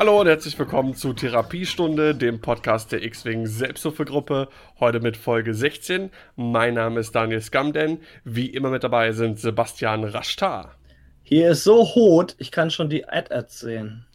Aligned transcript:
Hallo 0.00 0.22
und 0.22 0.28
herzlich 0.28 0.58
willkommen 0.58 0.94
zu 0.94 1.12
Therapiestunde, 1.12 2.14
dem 2.14 2.40
Podcast 2.40 2.90
der 2.90 3.02
X-Wing 3.02 3.44
Selbsthilfegruppe. 3.46 4.48
Heute 4.78 4.98
mit 4.98 5.14
Folge 5.14 5.52
16. 5.52 6.10
Mein 6.36 6.72
Name 6.72 7.00
ist 7.00 7.14
Daniel 7.14 7.42
Skamden. 7.42 8.00
Wie 8.24 8.46
immer 8.46 8.70
mit 8.70 8.82
dabei 8.82 9.12
sind 9.12 9.38
Sebastian 9.38 10.04
Raschtar. 10.04 10.74
Hier 11.22 11.50
ist 11.50 11.64
so 11.64 11.84
hot, 11.94 12.34
ich 12.38 12.50
kann 12.50 12.70
schon 12.70 12.88
die 12.88 13.06
Ad-Ads 13.06 13.60
sehen. 13.60 14.06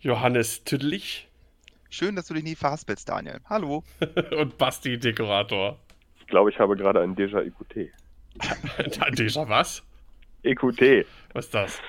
Johannes 0.00 0.64
Tüdlich. 0.64 1.28
Schön, 1.90 2.16
dass 2.16 2.26
du 2.26 2.34
dich 2.34 2.42
nie 2.42 2.56
verhaspelst, 2.56 3.08
Daniel. 3.08 3.38
Hallo. 3.48 3.84
und 4.36 4.58
Basti 4.58 4.98
Dekorator. 4.98 5.78
Ich 6.18 6.26
glaube, 6.26 6.50
ich 6.50 6.58
habe 6.58 6.74
gerade 6.74 7.00
ein 7.02 7.14
Déjà-EQT. 7.14 7.92
Déjà 9.14 9.48
was? 9.48 9.80
EQT. 10.42 11.06
Was 11.34 11.44
ist 11.44 11.54
das? 11.54 11.80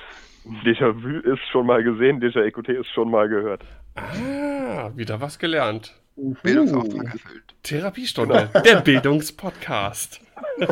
Déjà-vu 0.64 1.20
ist 1.20 1.42
schon 1.52 1.66
mal 1.66 1.84
gesehen, 1.84 2.20
Déjà-EQT 2.20 2.70
ist 2.70 2.90
schon 2.90 3.12
mal 3.12 3.30
gehört. 3.30 3.64
Ah, 3.96 4.92
wieder 4.96 5.22
was 5.22 5.38
gelernt. 5.38 5.94
Bildungsauftrag 6.16 7.14
erfüllt. 7.14 7.56
Therapiestunde, 7.64 8.50
der 8.66 8.82
Bildungspodcast. 8.82 10.22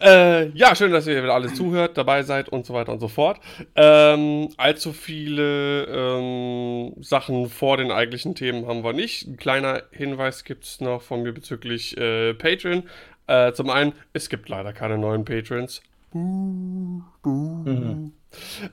äh, 0.00 0.48
ja, 0.50 0.74
schön, 0.74 0.92
dass 0.92 1.06
ihr 1.06 1.22
wieder 1.22 1.34
alle 1.34 1.52
zuhört, 1.52 1.96
dabei 1.96 2.22
seid 2.22 2.48
und 2.48 2.66
so 2.66 2.74
weiter 2.74 2.92
und 2.92 3.00
so 3.00 3.08
fort. 3.08 3.40
Ähm, 3.74 4.50
allzu 4.56 4.92
viele 4.92 5.86
ähm, 5.86 6.94
Sachen 7.00 7.48
vor 7.48 7.78
den 7.78 7.90
eigentlichen 7.90 8.34
Themen 8.34 8.66
haben 8.66 8.84
wir 8.84 8.92
nicht. 8.92 9.26
Ein 9.26 9.36
kleiner 9.36 9.82
Hinweis 9.90 10.44
gibt 10.44 10.64
es 10.64 10.80
noch 10.80 11.02
von 11.02 11.22
mir 11.22 11.32
bezüglich 11.32 11.96
äh, 11.96 12.34
Patreon. 12.34 12.84
Äh, 13.26 13.52
zum 13.52 13.70
einen, 13.70 13.92
es 14.12 14.28
gibt 14.28 14.48
leider 14.48 14.72
keine 14.72 14.98
neuen 14.98 15.24
Patrons. 15.24 15.82
Buh, 16.12 17.02
buh. 17.22 17.64
Mhm. 17.64 18.12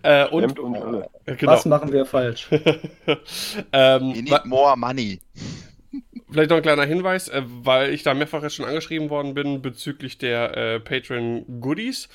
Äh, 0.03 0.27
und, 0.27 0.43
äh, 1.25 1.35
genau. 1.35 1.51
Was 1.51 1.65
machen 1.65 1.91
wir 1.91 2.05
falsch? 2.05 2.49
ähm, 3.73 4.13
We 4.13 4.23
need 4.23 4.45
more 4.45 4.75
money. 4.77 5.19
Vielleicht 6.31 6.49
noch 6.49 6.57
ein 6.57 6.63
kleiner 6.63 6.85
Hinweis, 6.85 7.29
äh, 7.29 7.41
weil 7.45 7.93
ich 7.93 8.03
da 8.03 8.13
mehrfach 8.13 8.43
jetzt 8.43 8.55
schon 8.55 8.65
angeschrieben 8.65 9.09
worden 9.09 9.33
bin 9.33 9.61
bezüglich 9.61 10.17
der 10.17 10.55
äh, 10.55 10.79
Patreon 10.79 11.61
Goodies. 11.61 12.09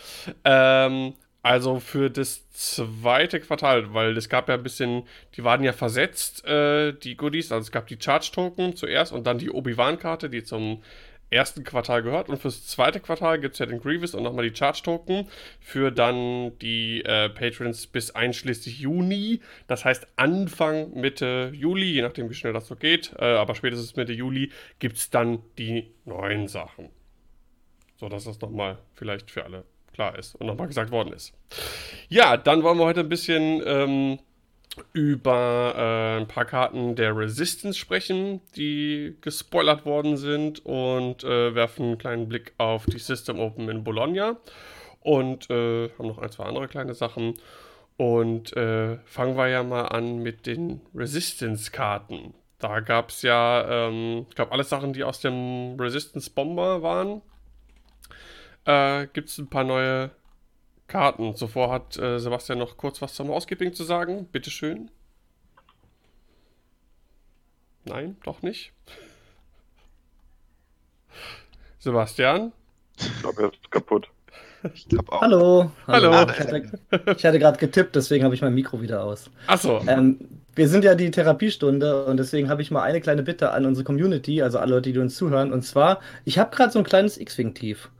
Ähm, 0.45 1.15
also 1.43 1.81
für 1.81 2.11
das 2.11 2.49
zweite 2.51 3.41
Quartal, 3.41 3.93
weil 3.93 4.17
es 4.17 4.29
gab 4.29 4.49
ja 4.49 4.55
ein 4.55 4.63
bisschen, 4.63 5.03
die 5.37 5.45
waren 5.45 5.63
ja 5.63 5.73
versetzt, 5.73 6.45
äh, 6.47 6.93
die 6.93 7.17
Goodies. 7.17 7.53
Also 7.53 7.65
es 7.65 7.73
gab 7.73 7.87
die 7.87 7.99
Charge-Token 8.01 8.77
zuerst 8.77 9.13
und 9.13 9.27
dann 9.27 9.39
die 9.39 9.51
Obi-Wan-Karte, 9.51 10.31
die 10.31 10.45
zum 10.45 10.83
ersten 11.35 11.65
Quartal 11.65 12.03
gehört. 12.03 12.29
Und 12.29 12.39
fürs 12.39 12.67
zweite 12.67 13.01
Quartal 13.01 13.41
gibt 13.41 13.55
es 13.55 13.59
ja 13.59 13.67
den 13.67 13.81
Grievous 13.81 14.15
und 14.15 14.23
nochmal 14.23 14.49
die 14.49 14.57
Charge-Token 14.57 15.29
für 15.61 15.91
dann 15.91 16.59
die 16.61 17.03
äh, 17.05 17.29
Patrons 17.29 17.87
bis 17.87 18.13
einschließlich 18.13 18.79
Juni. 18.79 19.41
Das 19.67 19.85
heißt 19.85 20.07
Anfang, 20.17 20.95
Mitte 20.95 21.51
Juli, 21.55 21.93
je 21.93 22.03
nachdem 22.03 22.31
wie 22.31 22.35
schnell 22.35 22.53
das 22.53 22.67
so 22.67 22.77
geht. 22.77 23.13
Äh, 23.19 23.25
aber 23.25 23.55
spätestens 23.55 23.97
Mitte 23.97 24.13
Juli 24.13 24.51
gibt 24.79 24.97
es 24.97 25.11
dann 25.11 25.41
die 25.59 25.91
neuen 26.05 26.49
Sachen. 26.49 26.89
So 27.97 28.09
dass 28.09 28.25
das 28.25 28.41
nochmal 28.41 28.79
vielleicht 28.95 29.31
für 29.31 29.45
alle 29.45 29.65
klar 29.93 30.19
ist 30.19 30.35
und 30.35 30.47
nochmal 30.47 30.67
gesagt 30.67 30.91
worden 30.91 31.13
ist. 31.13 31.33
Ja, 32.09 32.37
dann 32.37 32.63
wollen 32.63 32.79
wir 32.79 32.85
heute 32.85 33.01
ein 33.01 33.09
bisschen... 33.09 33.63
Ähm, 33.67 34.19
über 34.93 35.75
äh, 35.77 36.21
ein 36.21 36.29
paar 36.29 36.45
Karten 36.45 36.97
der 36.97 37.17
Resistance 37.17 37.79
sprechen, 37.79 38.41
die 38.57 39.17
gespoilert 39.21 39.85
worden 39.87 40.17
sind 40.17 40.65
und 40.65 41.25
äh, 41.25 41.55
werfen 41.55 41.85
einen 41.85 41.99
kleinen 41.99 42.29
Blick 42.29 42.55
auf 42.59 42.87
die 42.87 42.99
System 42.99 43.39
Open 43.39 43.69
in 43.69 43.85
Bologna 43.85 44.37
und 45.01 45.51
äh, 45.51 45.91
haben 45.99 46.09
noch 46.09 46.19
ein, 46.19 46.31
zwei 46.31 46.45
andere 46.45 46.69
kleine 46.69 46.95
Sachen. 46.95 47.35
Und 47.97 48.57
äh, 48.57 48.97
fangen 49.05 49.37
wir 49.37 49.49
ja 49.49 49.63
mal 49.63 49.87
an 49.87 50.19
mit 50.19 50.47
den 50.47 50.81
Resistance-Karten. 50.95 52.35
Da 52.59 52.81
gab 52.81 53.11
es 53.11 53.23
ja, 53.23 53.89
ähm, 53.89 54.27
ich 54.29 54.35
glaube, 54.35 54.51
alle 54.53 54.65
Sachen, 54.65 54.93
die 54.93 55.05
aus 55.05 55.21
dem 55.21 55.77
Resistance 55.79 56.31
Bomber 56.31 56.83
waren. 56.83 57.23
Äh, 58.65 59.07
Gibt 59.13 59.29
es 59.29 59.39
ein 59.39 59.49
paar 59.49 59.65
neue 59.65 60.11
Karten. 60.95 61.35
Zuvor 61.35 61.73
hat 61.73 61.99
äh, 61.99 62.21
Sebastian 62.21 62.61
noch 62.61 62.77
kurz 62.77 63.03
was 63.03 63.15
zum 63.15 63.27
Housekeeping 63.29 63.75
zu 63.75 63.83
sagen. 63.83 64.29
Bitteschön. 64.31 64.93
Nein, 67.85 68.17
doch 68.23 68.43
nicht. 68.43 68.73
Sebastian? 71.81 72.53
Ich 72.97 73.21
glaube, 73.21 73.43
er 73.43 73.49
ist 73.53 73.71
kaputt. 73.73 74.09
Ich 74.73 74.89
glaube 74.89 75.11
auch. 75.11 75.21
Hallo. 75.21 75.73
Hallo. 75.89 76.13
Hallo. 76.13 76.31
Ich 76.31 76.39
hatte, 76.39 77.29
hatte 77.29 77.39
gerade 77.41 77.59
getippt, 77.59 77.97
deswegen 77.97 78.23
habe 78.23 78.37
ich 78.37 78.43
mein 78.43 78.55
Mikro 78.55 78.81
wieder 78.81 79.03
aus. 79.03 79.31
Achso. 79.49 79.83
Ähm, 79.89 80.21
wir 80.55 80.69
sind 80.69 80.85
ja 80.85 80.95
die 80.95 81.11
Therapiestunde 81.11 82.05
und 82.05 82.19
deswegen 82.19 82.49
habe 82.49 82.63
ich 82.63 82.71
mal 82.71 82.85
eine 82.85 83.01
kleine 83.01 83.25
Bitte 83.25 83.51
an 83.51 83.67
unsere 83.67 83.85
Community, 83.85 84.43
also 84.43 84.61
alle 84.61 84.77
Leute, 84.77 84.93
die 84.93 84.99
uns 85.01 85.17
zuhören. 85.17 85.53
Und 85.53 85.63
zwar, 85.63 85.99
ich 86.25 86.39
habe 86.39 86.55
gerade 86.55 86.71
so 86.71 86.79
ein 86.79 86.85
kleines 86.85 87.19
X-Wing-Tief. 87.19 87.91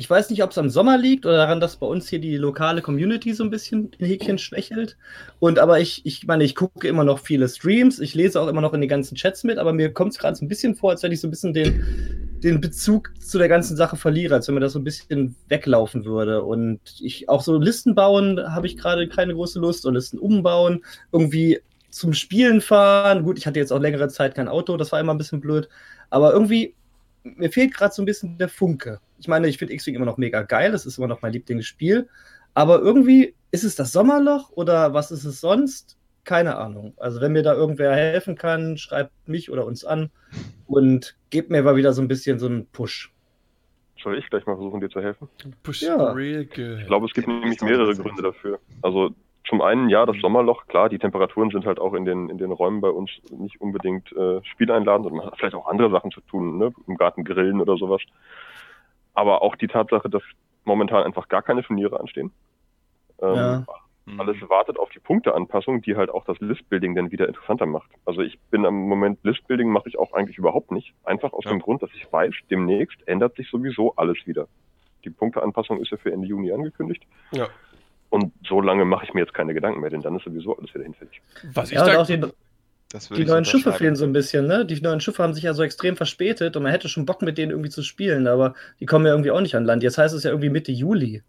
Ich 0.00 0.08
weiß 0.08 0.30
nicht, 0.30 0.42
ob 0.42 0.50
es 0.50 0.56
am 0.56 0.70
Sommer 0.70 0.96
liegt 0.96 1.26
oder 1.26 1.36
daran, 1.36 1.60
dass 1.60 1.76
bei 1.76 1.86
uns 1.86 2.08
hier 2.08 2.20
die 2.20 2.38
lokale 2.38 2.80
Community 2.80 3.34
so 3.34 3.44
ein 3.44 3.50
bisschen 3.50 3.90
in 3.98 4.06
Häkchen 4.06 4.38
schwächelt. 4.38 4.96
Und 5.40 5.58
aber 5.58 5.78
ich, 5.78 6.06
ich 6.06 6.26
meine, 6.26 6.42
ich 6.42 6.54
gucke 6.54 6.88
immer 6.88 7.04
noch 7.04 7.18
viele 7.18 7.46
Streams, 7.46 7.98
ich 7.98 8.14
lese 8.14 8.40
auch 8.40 8.48
immer 8.48 8.62
noch 8.62 8.72
in 8.72 8.80
den 8.80 8.88
ganzen 8.88 9.14
Chats 9.14 9.44
mit, 9.44 9.58
aber 9.58 9.74
mir 9.74 9.92
kommt 9.92 10.12
es 10.12 10.18
gerade 10.18 10.34
so 10.36 10.42
ein 10.42 10.48
bisschen 10.48 10.74
vor, 10.74 10.92
als 10.92 11.02
wenn 11.02 11.12
ich 11.12 11.20
so 11.20 11.28
ein 11.28 11.30
bisschen 11.30 11.52
den, 11.52 11.84
den 12.42 12.62
Bezug 12.62 13.12
zu 13.20 13.36
der 13.36 13.50
ganzen 13.50 13.76
Sache 13.76 13.96
verliere, 13.96 14.36
als 14.36 14.48
wenn 14.48 14.54
mir 14.54 14.62
das 14.62 14.72
so 14.72 14.78
ein 14.78 14.84
bisschen 14.84 15.36
weglaufen 15.48 16.06
würde. 16.06 16.44
Und 16.44 16.80
ich 17.02 17.28
auch 17.28 17.42
so 17.42 17.58
Listen 17.58 17.94
bauen 17.94 18.40
habe 18.54 18.66
ich 18.66 18.78
gerade 18.78 19.06
keine 19.06 19.34
große 19.34 19.60
Lust 19.60 19.84
und 19.84 19.92
Listen 19.92 20.18
umbauen, 20.18 20.82
irgendwie 21.12 21.60
zum 21.90 22.14
Spielen 22.14 22.62
fahren. 22.62 23.22
Gut, 23.22 23.36
ich 23.36 23.46
hatte 23.46 23.58
jetzt 23.58 23.70
auch 23.70 23.78
längere 23.78 24.08
Zeit 24.08 24.34
kein 24.34 24.48
Auto, 24.48 24.78
das 24.78 24.92
war 24.92 25.00
immer 25.00 25.12
ein 25.12 25.18
bisschen 25.18 25.42
blöd. 25.42 25.68
Aber 26.08 26.32
irgendwie, 26.32 26.74
mir 27.22 27.50
fehlt 27.50 27.74
gerade 27.74 27.94
so 27.94 28.02
ein 28.02 28.06
bisschen 28.06 28.38
der 28.38 28.48
Funke 28.48 29.00
ich 29.20 29.28
meine, 29.28 29.46
ich 29.48 29.58
finde 29.58 29.74
X-Wing 29.74 29.94
immer 29.94 30.06
noch 30.06 30.16
mega 30.16 30.42
geil, 30.42 30.72
das 30.72 30.86
ist 30.86 30.98
immer 30.98 31.06
noch 31.06 31.22
mein 31.22 31.32
Lieblingsspiel. 31.32 32.08
Aber 32.54 32.80
irgendwie 32.80 33.34
ist 33.52 33.64
es 33.64 33.76
das 33.76 33.92
Sommerloch 33.92 34.50
oder 34.50 34.94
was 34.94 35.10
ist 35.10 35.24
es 35.24 35.40
sonst? 35.40 35.98
Keine 36.24 36.56
Ahnung. 36.56 36.94
Also, 36.96 37.20
wenn 37.20 37.32
mir 37.32 37.42
da 37.42 37.54
irgendwer 37.54 37.94
helfen 37.94 38.36
kann, 38.36 38.76
schreibt 38.76 39.12
mich 39.28 39.50
oder 39.50 39.66
uns 39.66 39.84
an 39.84 40.10
und 40.66 41.16
gebt 41.30 41.50
mir 41.50 41.62
mal 41.62 41.76
wieder 41.76 41.92
so 41.92 42.02
ein 42.02 42.08
bisschen 42.08 42.38
so 42.38 42.46
einen 42.46 42.66
Push. 42.66 43.12
Soll 44.02 44.18
ich 44.18 44.28
gleich 44.30 44.46
mal 44.46 44.56
versuchen, 44.56 44.80
dir 44.80 44.88
zu 44.88 45.02
helfen? 45.02 45.28
Push 45.62 45.82
ja. 45.82 46.12
real 46.12 46.44
good. 46.46 46.80
Ich 46.80 46.86
glaube, 46.86 47.06
es 47.06 47.12
gibt 47.12 47.28
nämlich 47.28 47.60
mehrere 47.60 47.94
Gründe 47.94 48.22
dafür. 48.22 48.58
Also, 48.82 49.14
zum 49.50 49.60
einen, 49.60 49.90
ja, 49.90 50.06
das 50.06 50.16
Sommerloch, 50.22 50.66
klar, 50.66 50.88
die 50.88 50.98
Temperaturen 50.98 51.50
sind 51.50 51.66
halt 51.66 51.78
auch 51.78 51.92
in 51.92 52.06
den, 52.06 52.30
in 52.30 52.38
den 52.38 52.52
Räumen 52.52 52.80
bei 52.80 52.88
uns 52.88 53.10
nicht 53.30 53.60
unbedingt 53.60 54.10
äh, 54.12 54.42
spieleinladend 54.44 55.06
und 55.06 55.16
man 55.16 55.26
hat 55.26 55.36
vielleicht 55.36 55.54
auch 55.54 55.66
andere 55.66 55.90
Sachen 55.90 56.10
zu 56.10 56.22
tun, 56.22 56.56
ne? 56.56 56.72
im 56.86 56.96
Garten 56.96 57.24
grillen 57.24 57.60
oder 57.60 57.76
sowas 57.76 58.00
aber 59.14 59.42
auch 59.42 59.56
die 59.56 59.68
Tatsache, 59.68 60.08
dass 60.08 60.22
momentan 60.64 61.04
einfach 61.04 61.28
gar 61.28 61.42
keine 61.42 61.62
Turniere 61.62 62.00
anstehen. 62.00 62.32
Ähm, 63.20 63.34
ja. 63.34 63.64
Alles 64.18 64.36
wartet 64.48 64.78
auf 64.78 64.88
die 64.90 64.98
Punkteanpassung, 64.98 65.82
die 65.82 65.94
halt 65.94 66.10
auch 66.10 66.24
das 66.24 66.40
Listbuilding 66.40 66.94
dann 66.94 67.12
wieder 67.12 67.28
interessanter 67.28 67.66
macht. 67.66 67.90
Also 68.06 68.22
ich 68.22 68.40
bin 68.50 68.66
am 68.66 68.74
Moment, 68.74 69.20
Listbuilding 69.22 69.68
mache 69.68 69.88
ich 69.88 69.98
auch 69.98 70.14
eigentlich 70.14 70.38
überhaupt 70.38 70.72
nicht. 70.72 70.94
Einfach 71.04 71.32
aus 71.32 71.44
ja. 71.44 71.50
dem 71.50 71.60
Grund, 71.60 71.82
dass 71.82 71.90
ich 71.94 72.10
weiß, 72.10 72.34
demnächst 72.50 73.06
ändert 73.06 73.36
sich 73.36 73.48
sowieso 73.48 73.94
alles 73.96 74.16
wieder. 74.24 74.48
Die 75.04 75.10
Punkteanpassung 75.10 75.80
ist 75.80 75.90
ja 75.90 75.96
für 75.96 76.12
Ende 76.12 76.26
Juni 76.26 76.50
angekündigt. 76.50 77.04
Ja. 77.30 77.48
Und 78.10 78.32
so 78.46 78.60
lange 78.60 78.84
mache 78.84 79.04
ich 79.04 79.14
mir 79.14 79.20
jetzt 79.20 79.34
keine 79.34 79.54
Gedanken 79.54 79.80
mehr, 79.80 79.90
denn 79.90 80.02
dann 80.02 80.16
ist 80.16 80.24
sowieso 80.24 80.56
alles 80.58 80.74
wieder 80.74 80.84
hinfällig. 80.84 81.22
Was 81.54 81.70
ich 81.70 81.76
ja, 81.76 81.86
da, 81.86 82.00
auch 82.00 82.06
den, 82.06 82.26
die 83.16 83.24
neuen 83.24 83.44
Schiffe 83.44 83.72
fehlen 83.72 83.94
so 83.94 84.04
ein 84.04 84.12
bisschen, 84.12 84.46
ne? 84.46 84.66
Die 84.66 84.80
neuen 84.80 85.00
Schiffe 85.00 85.22
haben 85.22 85.32
sich 85.32 85.44
ja 85.44 85.54
so 85.54 85.62
extrem 85.62 85.96
verspätet 85.96 86.56
und 86.56 86.64
man 86.64 86.72
hätte 86.72 86.88
schon 86.88 87.06
Bock 87.06 87.22
mit 87.22 87.38
denen 87.38 87.52
irgendwie 87.52 87.70
zu 87.70 87.82
spielen, 87.82 88.26
aber 88.26 88.54
die 88.80 88.86
kommen 88.86 89.06
ja 89.06 89.12
irgendwie 89.12 89.30
auch 89.30 89.40
nicht 89.40 89.54
an 89.54 89.64
Land. 89.64 89.84
Jetzt 89.84 89.96
heißt 89.96 90.14
es 90.14 90.24
ja 90.24 90.30
irgendwie 90.30 90.50
Mitte 90.50 90.72
Juli 90.72 91.22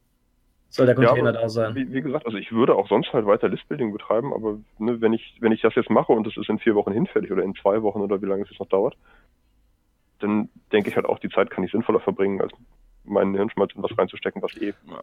soll 0.71 0.85
der 0.85 0.95
Container 0.95 1.33
ja, 1.33 1.41
da 1.41 1.49
sein. 1.49 1.75
Wie, 1.75 1.91
wie, 1.91 2.01
gesagt, 2.01 2.25
also 2.25 2.37
ich 2.37 2.51
würde 2.53 2.75
auch 2.75 2.87
sonst 2.87 3.11
halt 3.11 3.25
weiter 3.25 3.49
Listbuilding 3.49 3.91
betreiben, 3.91 4.33
aber 4.33 4.57
ne, 4.79 5.01
wenn 5.01 5.11
ich 5.11 5.35
wenn 5.41 5.51
ich 5.51 5.61
das 5.61 5.75
jetzt 5.75 5.89
mache 5.89 6.13
und 6.13 6.25
es 6.25 6.37
ist 6.37 6.49
in 6.49 6.59
vier 6.59 6.75
Wochen 6.75 6.93
hinfällig 6.93 7.29
oder 7.31 7.43
in 7.43 7.53
zwei 7.55 7.81
Wochen 7.83 7.99
oder 7.99 8.21
wie 8.21 8.25
lange 8.25 8.43
es 8.43 8.49
jetzt 8.49 8.59
noch 8.59 8.69
dauert, 8.69 8.95
dann 10.19 10.49
denke 10.71 10.89
ich 10.89 10.95
halt 10.95 11.05
auch, 11.05 11.19
die 11.19 11.29
Zeit 11.29 11.49
kann 11.49 11.65
ich 11.65 11.71
sinnvoller 11.71 11.99
verbringen, 11.99 12.39
als 12.39 12.53
meinen 13.03 13.35
Hirnschmalz 13.35 13.73
in 13.75 13.83
was 13.83 13.97
reinzustecken, 13.97 14.41
was 14.41 14.55
eh. 14.57 14.73
Ja, 14.87 15.01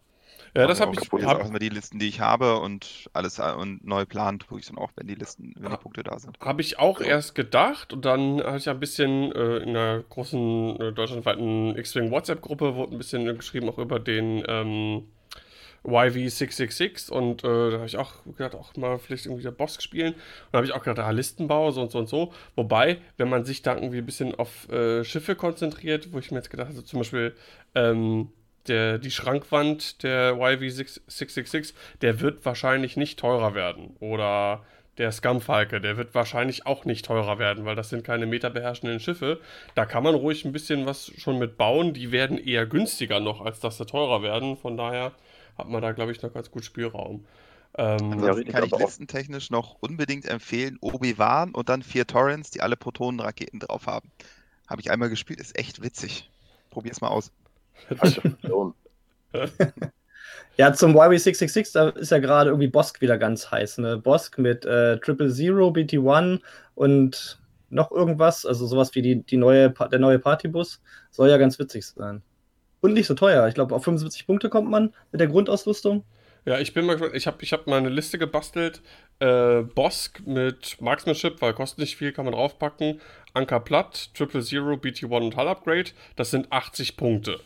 ja 0.54 0.66
das 0.66 0.80
habe 0.80 0.92
ich. 0.94 1.10
Hab, 1.24 1.40
auch 1.40 1.48
immer 1.48 1.58
die 1.58 1.68
Listen, 1.68 1.98
die 1.98 2.08
ich 2.08 2.20
habe 2.20 2.58
und 2.60 3.08
alles 3.12 3.38
äh, 3.38 3.52
und 3.52 3.84
neu 3.84 4.04
planen 4.04 4.38
tue 4.38 4.60
ich 4.60 4.66
dann 4.66 4.78
auch, 4.78 4.90
wenn 4.96 5.06
die 5.06 5.14
Listen, 5.14 5.54
wenn 5.58 5.70
die 5.70 5.76
Punkte 5.76 6.02
da 6.02 6.18
sind. 6.18 6.38
Habe 6.40 6.60
ich 6.60 6.78
auch 6.78 6.98
so. 6.98 7.04
erst 7.04 7.34
gedacht 7.34 7.92
und 7.92 8.04
dann 8.04 8.42
hatte 8.42 8.58
ich 8.58 8.68
ein 8.68 8.80
bisschen 8.80 9.32
äh, 9.32 9.58
in 9.58 9.70
einer 9.70 10.02
großen 10.02 10.80
äh, 10.80 10.92
deutschlandweiten 10.92 11.76
X-Wing 11.76 12.10
WhatsApp-Gruppe 12.10 12.74
wurde 12.74 12.94
ein 12.94 12.98
bisschen 12.98 13.24
geschrieben 13.36 13.68
auch 13.68 13.78
über 13.78 13.98
den 13.98 14.44
ähm, 14.48 15.04
YV666 15.84 17.10
und 17.10 17.44
äh, 17.44 17.70
da 17.70 17.76
habe 17.76 17.86
ich 17.86 17.96
auch 17.96 18.24
gedacht, 18.24 18.54
auch 18.54 18.76
mal 18.76 18.98
vielleicht 18.98 19.26
irgendwie 19.26 19.42
der 19.42 19.52
Boss 19.52 19.82
spielen. 19.82 20.14
Und 20.14 20.20
da 20.52 20.58
habe 20.58 20.66
ich 20.66 20.72
auch 20.72 20.82
gedacht, 20.82 20.98
ah, 20.98 21.10
Listenbau, 21.10 21.70
so 21.70 21.82
und 21.82 21.90
so 21.90 21.98
und 21.98 22.08
so. 22.08 22.32
Wobei, 22.56 22.98
wenn 23.16 23.28
man 23.28 23.44
sich 23.44 23.62
da 23.62 23.74
irgendwie 23.74 23.98
ein 23.98 24.06
bisschen 24.06 24.34
auf 24.34 24.68
äh, 24.70 25.04
Schiffe 25.04 25.34
konzentriert, 25.34 26.12
wo 26.12 26.18
ich 26.18 26.30
mir 26.30 26.38
jetzt 26.38 26.50
gedacht 26.50 26.68
habe, 26.68 26.84
zum 26.84 27.00
Beispiel 27.00 27.34
ähm, 27.78 28.28
der, 28.66 28.98
die 28.98 29.10
Schrankwand 29.10 30.02
der 30.02 30.34
YV666, 30.34 31.74
der 32.02 32.20
wird 32.20 32.44
wahrscheinlich 32.44 32.96
nicht 32.96 33.18
teurer 33.18 33.54
werden. 33.54 33.96
Oder 34.00 34.64
der 34.98 35.12
Scumfalke, 35.12 35.80
der 35.80 35.96
wird 35.96 36.14
wahrscheinlich 36.14 36.66
auch 36.66 36.84
nicht 36.84 37.04
teurer 37.04 37.38
werden, 37.38 37.64
weil 37.64 37.76
das 37.76 37.88
sind 37.88 38.04
keine 38.04 38.26
meterbeherrschenden 38.26 39.00
Schiffe. 39.00 39.40
Da 39.74 39.86
kann 39.86 40.02
man 40.02 40.14
ruhig 40.14 40.44
ein 40.44 40.52
bisschen 40.52 40.86
was 40.86 41.12
schon 41.16 41.38
mit 41.38 41.56
bauen. 41.56 41.94
Die 41.94 42.10
werden 42.10 42.36
eher 42.36 42.66
günstiger 42.66 43.20
noch, 43.20 43.40
als 43.40 43.60
dass 43.60 43.78
sie 43.78 43.86
teurer 43.86 44.22
werden. 44.22 44.56
Von 44.56 44.76
daher 44.76 45.12
hat 45.56 45.68
man 45.68 45.80
da, 45.80 45.92
glaube 45.92 46.12
ich, 46.12 46.20
noch 46.22 46.34
ganz 46.34 46.50
gut 46.50 46.64
Spielraum. 46.64 47.24
Ähm, 47.76 48.12
Ansonsten 48.12 48.50
kann 48.50 48.64
ich 48.64 48.76
listentechnisch 48.76 49.50
noch 49.50 49.76
unbedingt 49.80 50.26
empfehlen, 50.26 50.78
Obi-Wan 50.80 51.54
und 51.54 51.68
dann 51.68 51.82
vier 51.82 52.06
Torrents, 52.06 52.50
die 52.50 52.60
alle 52.60 52.76
Protonenraketen 52.76 53.60
drauf 53.60 53.86
haben. 53.86 54.10
Habe 54.66 54.80
ich 54.80 54.90
einmal 54.90 55.10
gespielt, 55.10 55.40
ist 55.40 55.56
echt 55.56 55.82
witzig. 55.82 56.28
Probier's 56.70 57.00
mal 57.00 57.08
aus. 57.08 57.30
ja, 60.56 60.72
zum 60.72 60.96
YB666, 60.96 61.72
da 61.72 61.88
ist 61.90 62.10
ja 62.10 62.18
gerade 62.18 62.50
irgendwie 62.50 62.68
Bosk 62.68 63.00
wieder 63.00 63.18
ganz 63.18 63.50
heiß. 63.50 63.78
Ne? 63.78 63.96
Bosk 63.96 64.38
mit 64.38 64.64
äh, 64.64 64.98
Triple 64.98 65.32
Zero, 65.32 65.68
BT1 65.68 66.40
und 66.74 67.38
noch 67.70 67.90
irgendwas, 67.90 68.46
also 68.46 68.66
sowas 68.66 68.94
wie 68.94 69.02
die, 69.02 69.22
die 69.22 69.36
neue, 69.36 69.70
der 69.70 69.98
neue 69.98 70.18
Partybus, 70.18 70.80
soll 71.10 71.28
ja 71.28 71.36
ganz 71.36 71.58
witzig 71.58 71.86
sein. 71.86 72.22
Und 72.80 72.94
nicht 72.94 73.06
so 73.06 73.14
teuer. 73.14 73.46
Ich 73.48 73.54
glaube, 73.54 73.74
auf 73.74 73.84
75 73.84 74.26
Punkte 74.26 74.48
kommt 74.48 74.70
man 74.70 74.94
mit 75.10 75.20
der 75.20 75.28
Grundausrüstung. 75.28 76.04
Ja, 76.44 76.58
ich 76.58 76.72
bin 76.72 76.86
mal 76.86 76.94
gespannt. 76.94 77.14
Ich 77.14 77.26
habe 77.26 77.42
ich 77.42 77.52
hab 77.52 77.66
mal 77.66 77.76
eine 77.76 77.88
Liste 77.88 78.18
gebastelt. 78.18 78.80
Äh, 79.18 79.62
Bosk 79.62 80.26
mit 80.26 80.80
Marksmanship, 80.80 81.42
weil 81.42 81.52
kostet 81.52 81.80
nicht 81.80 81.96
viel, 81.96 82.12
kann 82.12 82.24
man 82.24 82.34
draufpacken. 82.34 83.00
Anker 83.34 83.60
Platt, 83.60 84.14
Triple 84.14 84.42
Zero, 84.42 84.74
BT1 84.74 85.26
und 85.26 85.36
Hull 85.36 85.48
Upgrade. 85.48 85.90
Das 86.16 86.30
sind 86.30 86.50
80 86.50 86.96
Punkte. 86.96 87.40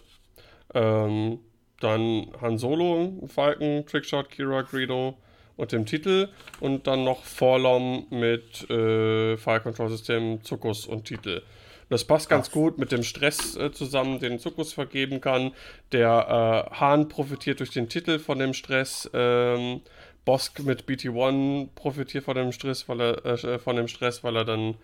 Ähm, 0.74 1.38
dann 1.80 2.28
Han 2.40 2.58
Solo, 2.58 3.12
Falken, 3.26 3.84
Trickshot, 3.86 4.30
Kira, 4.30 4.62
Greedo 4.62 5.18
und 5.56 5.72
dem 5.72 5.84
Titel. 5.86 6.28
Und 6.60 6.86
dann 6.86 7.04
noch 7.04 7.24
Forlom 7.24 8.06
mit 8.10 8.68
äh, 8.70 9.36
Fire 9.36 9.60
Control 9.60 9.88
System, 9.88 10.42
Zuckus 10.44 10.86
und 10.86 11.04
Titel. 11.04 11.42
Das 11.88 12.04
passt 12.04 12.30
ganz 12.30 12.50
gut 12.50 12.78
mit 12.78 12.90
dem 12.90 13.02
Stress 13.02 13.54
äh, 13.54 13.70
zusammen, 13.70 14.18
den 14.18 14.38
Zuckus 14.38 14.72
vergeben 14.72 15.20
kann. 15.20 15.52
Der 15.92 16.68
äh, 16.72 16.74
Hahn 16.74 17.08
profitiert 17.08 17.60
durch 17.60 17.70
den 17.70 17.90
Titel 17.90 18.18
von 18.18 18.38
dem 18.38 18.54
Stress. 18.54 19.10
Ähm, 19.12 19.82
Bosk 20.24 20.60
mit 20.60 20.84
BT1 20.84 21.68
profitiert 21.74 22.24
von 22.24 22.36
dem 22.36 22.52
Stress, 22.52 22.88
weil 22.88 23.00
er, 23.00 23.24
äh, 23.24 23.58
von 23.58 23.76
dem 23.76 23.88
Stress, 23.88 24.22
weil 24.22 24.36
er 24.36 24.44
dann 24.44 24.76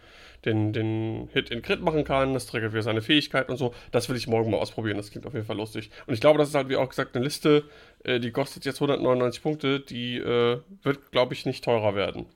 den, 0.44 0.73
den 0.73 1.29
Hit 1.32 1.50
in 1.50 1.62
Crit 1.62 1.81
machen 1.81 2.05
kann. 2.05 2.35
Das 2.35 2.46
triggert 2.46 2.73
wieder 2.73 2.82
seine 2.82 3.02
Fähigkeit 3.02 3.49
und 3.49 3.56
so. 3.56 3.75
Das 3.90 4.08
will 4.08 4.17
ich 4.17 4.26
morgen 4.26 4.50
mal 4.50 4.58
ausprobieren. 4.58 4.96
Das 4.96 5.11
klingt 5.11 5.26
auf 5.26 5.35
jeden 5.35 5.46
Fall 5.46 5.56
lustig. 5.56 5.90
Und 6.06 6.14
ich 6.14 6.20
glaube, 6.20 6.38
das 6.38 6.49
ist 6.49 6.55
halt, 6.55 6.69
wie 6.69 6.76
auch 6.76 6.88
gesagt, 6.88 7.14
eine 7.14 7.25
Liste, 7.25 7.64
äh, 8.05 8.20
die 8.20 8.31
kostet 8.31 8.64
jetzt 8.64 8.76
199 8.76 9.43
Punkte. 9.43 9.81
Die 9.81 10.17
äh, 10.19 10.61
wird, 10.82 11.11
glaube 11.12 11.35
ich, 11.35 11.46
nicht 11.46 11.64
teurer 11.64 11.94
werden. 11.94 12.26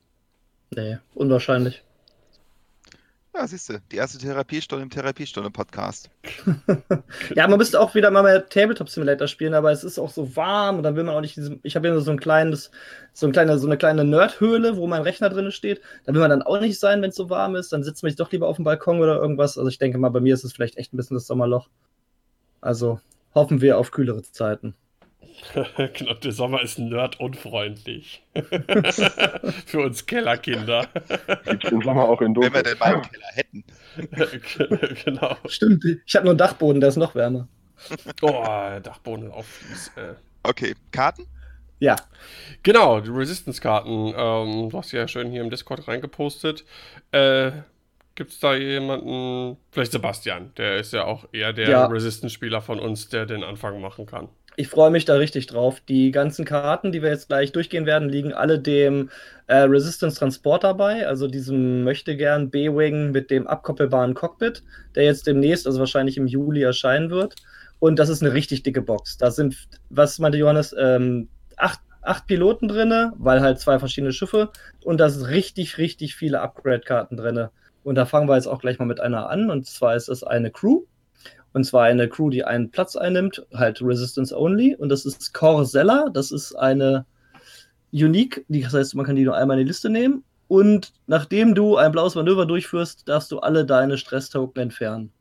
Nee, 0.75 0.98
unwahrscheinlich. 1.14 1.82
Ja, 3.34 3.46
siehst 3.46 3.70
du, 3.70 3.81
die 3.90 3.96
erste 3.96 4.19
Therapiestunde 4.19 4.82
im 4.82 4.90
Therapiestunde-Podcast. 4.90 6.11
ja, 7.34 7.49
man 7.49 7.56
müsste 7.56 7.81
auch 7.81 7.94
wieder 7.94 8.11
mal 8.11 8.23
mehr 8.23 8.46
Tabletop 8.46 8.90
Simulator 8.90 9.26
spielen, 9.26 9.55
aber 9.55 9.73
es 9.73 9.84
ist 9.84 9.99
auch 9.99 10.11
so 10.11 10.37
warm 10.37 10.76
und 10.76 10.82
dann 10.82 10.96
will 10.96 11.05
man 11.05 11.14
auch 11.14 11.23
nicht 11.23 11.37
diese, 11.37 11.58
Ich 11.62 11.75
habe 11.75 11.88
hier 11.88 11.99
so 12.02 12.11
ein 12.11 12.20
kleines, 12.20 12.70
so, 13.14 13.26
ein 13.26 13.32
kleine, 13.32 13.58
so 13.58 13.67
eine 13.67 13.79
kleine 13.79 14.05
Nerdhöhle, 14.05 14.76
wo 14.76 14.87
mein 14.87 15.00
Rechner 15.00 15.31
drin 15.31 15.50
steht. 15.50 15.81
Da 16.05 16.12
will 16.12 16.20
man 16.20 16.29
dann 16.29 16.43
auch 16.43 16.61
nicht 16.61 16.79
sein, 16.79 17.00
wenn 17.00 17.08
es 17.08 17.17
so 17.17 17.31
warm 17.31 17.56
ist. 17.56 17.73
Dann 17.73 17.82
sitzt 17.82 18.02
man 18.02 18.11
sich 18.11 18.19
doch 18.19 18.31
lieber 18.32 18.49
auf 18.49 18.56
dem 18.56 18.67
Balkon 18.67 19.00
oder 19.00 19.17
irgendwas. 19.17 19.56
Also 19.56 19.70
ich 19.70 19.79
denke 19.79 19.96
mal, 19.96 20.11
bei 20.11 20.20
mir 20.20 20.34
ist 20.34 20.44
es 20.44 20.52
vielleicht 20.52 20.76
echt 20.76 20.93
ein 20.93 20.99
bisschen 20.99 21.17
das 21.17 21.26
Sommerloch. 21.26 21.70
Also 22.61 23.00
hoffen 23.34 23.62
wir 23.62 23.79
auf 23.79 23.93
kühlere 23.93 24.20
Zeiten. 24.23 24.75
genau, 25.94 26.14
der 26.14 26.32
Sommer 26.32 26.62
ist 26.62 26.78
nerdunfreundlich. 26.78 28.22
Für 29.66 29.80
uns 29.80 30.06
Kellerkinder. 30.06 30.88
Gibt 31.44 31.70
den 31.70 31.82
Sommer 31.82 32.08
auch 32.08 32.20
in 32.20 32.34
Dunkeln. 32.34 32.54
Wenn 32.54 32.64
wir 32.64 32.70
denn 32.70 32.78
mal 32.78 33.02
Keller 33.02 33.26
hätten. 33.34 33.64
genau. 35.04 35.36
Stimmt, 35.46 35.84
ich 36.06 36.14
habe 36.14 36.24
nur 36.24 36.32
einen 36.32 36.38
Dachboden, 36.38 36.80
der 36.80 36.88
ist 36.88 36.96
noch 36.96 37.14
wärmer. 37.14 37.48
Oh, 38.20 38.44
Dachboden 38.82 39.30
auf 39.30 39.46
Fließ. 39.46 39.92
Äh. 39.96 40.14
Okay, 40.44 40.74
Karten? 40.90 41.26
Ja. 41.80 41.96
Genau, 42.62 43.00
die 43.00 43.10
Resistance-Karten. 43.10 44.14
Ähm, 44.16 44.70
du 44.70 44.78
hast 44.78 44.92
ja 44.92 45.08
schön 45.08 45.30
hier 45.30 45.42
im 45.42 45.50
Discord 45.50 45.88
reingepostet. 45.88 46.64
Äh, 47.10 47.50
Gibt 48.14 48.30
es 48.30 48.40
da 48.40 48.54
jemanden, 48.54 49.56
vielleicht 49.70 49.92
Sebastian, 49.92 50.52
der 50.58 50.76
ist 50.76 50.92
ja 50.92 51.04
auch 51.04 51.26
eher 51.32 51.54
der 51.54 51.68
ja. 51.68 51.86
Resistance-Spieler 51.86 52.60
von 52.60 52.78
uns, 52.78 53.08
der 53.08 53.24
den 53.24 53.42
Anfang 53.42 53.80
machen 53.80 54.04
kann. 54.04 54.28
Ich 54.56 54.69
freue 54.69 54.90
mich 54.90 55.06
da 55.06 55.14
richtig 55.14 55.46
drauf. 55.46 55.81
Die 55.88 56.10
ganzen 56.10 56.44
Karten, 56.44 56.93
die 56.93 57.02
wir 57.02 57.08
jetzt 57.08 57.28
gleich 57.28 57.52
durchgehen 57.52 57.87
werden, 57.87 58.10
liegen 58.10 58.34
alle 58.34 58.58
dem 58.58 59.08
äh, 59.46 59.56
Resistance 59.62 60.19
Transporter 60.19 60.75
bei, 60.75 61.06
also 61.06 61.26
diesem 61.26 61.84
möchte 61.84 62.16
gern 62.16 62.50
B-Wing 62.50 63.12
mit 63.12 63.31
dem 63.31 63.46
abkoppelbaren 63.46 64.14
Cockpit, 64.14 64.62
der 64.94 65.04
jetzt 65.04 65.26
demnächst, 65.26 65.66
also 65.66 65.78
wahrscheinlich 65.78 66.19
im 66.19 66.26
Juli 66.26 66.62
erscheinen 66.62 67.10
wird. 67.10 67.37
Und 67.78 67.99
das 67.99 68.10
ist 68.10 68.22
eine 68.22 68.34
richtig 68.34 68.62
dicke 68.62 68.82
Box. 68.82 69.16
Da 69.16 69.31
sind, 69.31 69.69
was 69.88 70.19
meinte 70.19 70.38
Johannes, 70.38 70.75
ähm, 70.78 71.28
acht, 71.56 71.81
acht 72.02 72.26
Piloten 72.26 72.69
drin, 72.69 73.12
weil 73.16 73.40
halt 73.40 73.58
zwei 73.58 73.78
verschiedene 73.78 74.12
Schiffe. 74.12 74.50
Und 74.84 74.98
da 74.98 75.08
sind 75.08 75.25
richtig, 75.28 75.78
richtig 75.78 76.14
viele 76.14 76.40
Upgrade-Karten 76.43 77.16
drin. 77.16 77.48
Und 77.84 77.94
da 77.94 78.05
fangen 78.05 78.28
wir 78.28 78.37
jetzt 78.37 78.46
auch 78.46 78.60
gleich 78.60 78.78
mal 78.78 78.84
mit 78.84 79.00
einer 79.00 79.31
an. 79.31 79.50
Und 79.50 79.66
zwar 79.66 79.96
ist 79.96 80.08
das 80.08 80.22
eine 80.22 80.50
Crew. 80.50 80.82
Und 81.52 81.64
zwar 81.64 81.84
eine 81.84 82.08
Crew, 82.08 82.31
die 82.31 82.44
einen 82.44 82.70
Platz 82.70 82.96
einnimmt, 82.96 83.46
halt 83.52 83.82
Resistance 83.82 84.37
Only. 84.37 84.75
Und 84.76 84.88
das 84.88 85.04
ist 85.04 85.34
Corsella. 85.34 86.08
Das 86.12 86.31
ist 86.32 86.54
eine 86.54 87.04
Unique, 87.93 88.44
das 88.48 88.72
heißt, 88.72 88.94
man 88.94 89.05
kann 89.05 89.17
die 89.17 89.24
nur 89.24 89.36
einmal 89.36 89.58
in 89.58 89.67
die 89.67 89.69
Liste 89.69 89.91
nehmen. 89.91 90.24
Und 90.48 90.93
nachdem 91.06 91.55
du 91.55 91.76
ein 91.76 91.93
blaues 91.93 92.15
Manöver 92.15 92.46
durchführst, 92.46 93.08
darfst 93.08 93.31
du 93.32 93.38
alle 93.38 93.65
deine 93.65 93.98
Stress-Token 93.98 94.62
entfernen. 94.62 95.12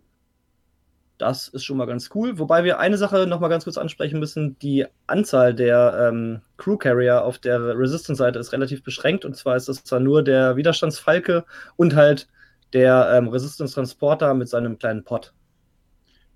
Das 1.17 1.49
ist 1.49 1.63
schon 1.63 1.77
mal 1.77 1.85
ganz 1.85 2.09
cool. 2.15 2.39
Wobei 2.39 2.63
wir 2.63 2.79
eine 2.79 2.97
Sache 2.97 3.27
noch 3.27 3.39
mal 3.39 3.47
ganz 3.47 3.65
kurz 3.65 3.77
ansprechen 3.77 4.19
müssen. 4.19 4.57
Die 4.59 4.85
Anzahl 5.05 5.53
der 5.53 6.09
ähm, 6.09 6.41
Crew 6.57 6.77
Carrier 6.77 7.23
auf 7.23 7.37
der 7.37 7.77
Resistance-Seite 7.77 8.39
ist 8.39 8.53
relativ 8.53 8.83
beschränkt. 8.83 9.23
Und 9.23 9.35
zwar 9.35 9.55
ist 9.55 9.69
das 9.69 9.83
zwar 9.83 9.99
nur 9.99 10.23
der 10.23 10.55
Widerstandsfalke 10.55 11.45
und 11.75 11.95
halt 11.95 12.27
der 12.73 13.11
ähm, 13.13 13.27
Resistance 13.27 13.75
Transporter 13.75 14.33
mit 14.33 14.49
seinem 14.49 14.79
kleinen 14.79 15.03
Pod. 15.03 15.33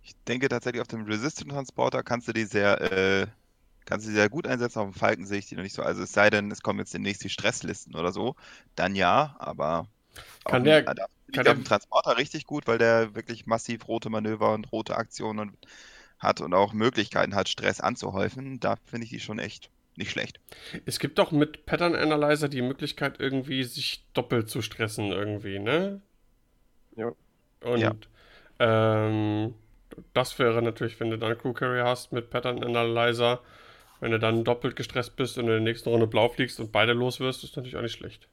Ich 0.06 0.14
denke 0.28 0.48
tatsächlich, 0.50 0.82
auf 0.82 0.88
dem 0.88 1.06
Resistance 1.06 1.52
Transporter 1.52 2.04
kannst 2.04 2.28
du 2.28 2.34
die 2.34 2.46
sehr, 2.46 2.80
äh, 2.80 3.28
kannst 3.86 4.06
du 4.06 4.12
die 4.12 4.16
sehr 4.16 4.30
gut 4.30 4.46
einsetzen. 4.46 4.80
Auf 4.80 4.92
dem 4.92 4.94
Falken 4.94 5.26
sehe 5.26 5.40
ich 5.40 5.48
die 5.48 5.56
noch 5.56 5.64
nicht 5.64 5.74
so. 5.74 5.82
Also 5.82 6.04
es 6.04 6.14
sei 6.14 6.30
denn, 6.30 6.52
es 6.52 6.62
kommen 6.62 6.78
jetzt 6.78 6.94
demnächst 6.94 7.24
die 7.24 7.30
Stresslisten 7.30 7.96
oder 7.96 8.12
so, 8.12 8.36
dann 8.76 8.96
ja, 8.96 9.36
aber 9.40 9.88
kann 10.44 10.64
der, 10.64 10.84
dem, 10.84 10.86
kann 10.86 11.44
der 11.44 11.54
auf 11.54 11.58
dem 11.58 11.66
Transporter 11.66 12.18
richtig 12.18 12.46
gut, 12.46 12.68
weil 12.68 12.78
der 12.78 13.16
wirklich 13.16 13.48
massiv 13.48 13.88
rote 13.88 14.12
Manöver 14.12 14.54
und 14.54 14.72
rote 14.72 14.96
Aktionen 14.96 15.58
hat 16.20 16.40
und 16.40 16.54
auch 16.54 16.72
Möglichkeiten 16.74 17.34
hat, 17.34 17.50
Stress 17.50 17.82
anzuhäufen. 17.82 18.60
Da 18.60 18.76
finde 18.86 19.06
ich 19.06 19.10
die 19.10 19.20
schon 19.20 19.40
echt 19.40 19.72
nicht 19.96 20.12
schlecht. 20.12 20.40
Es 20.86 21.00
gibt 21.00 21.18
doch 21.18 21.32
mit 21.32 21.66
Pattern 21.66 21.96
Analyzer 21.96 22.48
die 22.48 22.62
Möglichkeit, 22.62 23.20
irgendwie 23.20 23.64
sich 23.64 24.06
doppelt 24.14 24.50
zu 24.50 24.62
stressen, 24.62 25.12
irgendwie, 25.12 25.58
ne? 25.58 26.02
Ja. 26.96 27.12
Und 27.62 27.80
ja. 27.80 27.96
Ähm, 28.60 29.56
das 30.14 30.38
wäre 30.40 30.62
natürlich, 30.62 31.00
wenn 31.00 31.10
du 31.10 31.18
dann 31.18 31.38
Crew 31.38 31.54
Carrier 31.54 31.86
hast 31.86 32.12
mit 32.12 32.30
Pattern 32.30 32.64
Analyzer, 32.64 33.40
wenn 34.00 34.12
du 34.12 34.20
dann 34.20 34.44
doppelt 34.44 34.76
gestresst 34.76 35.16
bist 35.16 35.38
und 35.38 35.46
in 35.46 35.52
der 35.52 35.60
nächsten 35.60 35.90
Runde 35.90 36.08
blau 36.08 36.30
fliegst 36.30 36.60
und 36.60 36.72
beide 36.72 36.94
los 36.94 37.20
wirst, 37.20 37.44
ist 37.44 37.56
natürlich 37.56 37.78
auch 37.78 37.82
nicht 37.82 37.98
schlecht. 37.98 38.28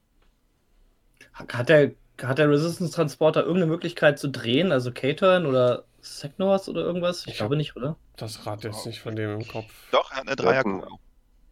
Hat 1.33 1.69
der, 1.69 1.91
hat 2.21 2.37
der 2.37 2.49
Resistance 2.49 2.93
Transporter 2.93 3.41
irgendeine 3.41 3.71
Möglichkeit 3.71 4.19
zu 4.19 4.29
drehen, 4.29 4.71
also 4.71 4.91
K-Turn 4.91 5.45
oder 5.45 5.85
Segnors 6.01 6.69
oder 6.69 6.81
irgendwas? 6.81 7.21
Ich, 7.21 7.33
ich 7.33 7.37
glaube 7.37 7.55
nicht, 7.55 7.75
oder? 7.75 7.95
Das 8.17 8.45
Rad 8.45 8.63
jetzt 8.63 8.85
nicht 8.85 8.99
von 8.99 9.15
dem 9.15 9.39
im 9.39 9.47
Kopf. 9.47 9.71
Doch, 9.91 10.11
er 10.11 10.17
hat 10.17 10.27
eine 10.27 10.35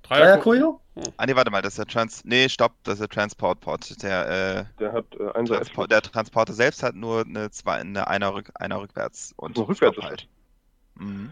Dreier. 0.04 0.38
Dreier. 0.38 0.80
Ah, 1.18 1.26
nee, 1.26 1.36
warte 1.36 1.52
mal, 1.52 1.62
das 1.62 1.74
ist 1.74 1.78
der 1.78 1.86
Trans. 1.86 2.26
Nee, 2.26 2.50
stopp, 2.50 2.74
das 2.84 2.96
ist 2.96 3.02
der 3.02 3.10
Transportport. 3.10 4.04
Der, 4.04 4.28
äh, 4.28 4.66
der 4.80 4.94
hat 4.94 5.06
äh, 5.18 5.32
ein 5.34 5.46
Transport, 5.46 5.92
Der 5.92 6.02
Transporter 6.02 6.54
selbst 6.54 6.84
hat 6.84 6.96
nur 6.96 7.26
eine, 7.26 7.50
zwei, 7.52 7.76
eine 7.76 8.08
einer, 8.08 8.34
Rück, 8.34 8.52
einer 8.56 8.82
rückwärts 8.82 9.34
und 9.38 9.56
so, 9.56 9.64
rückwärts 9.64 9.98
halt. 10.00 10.28
Mhm. 10.96 11.32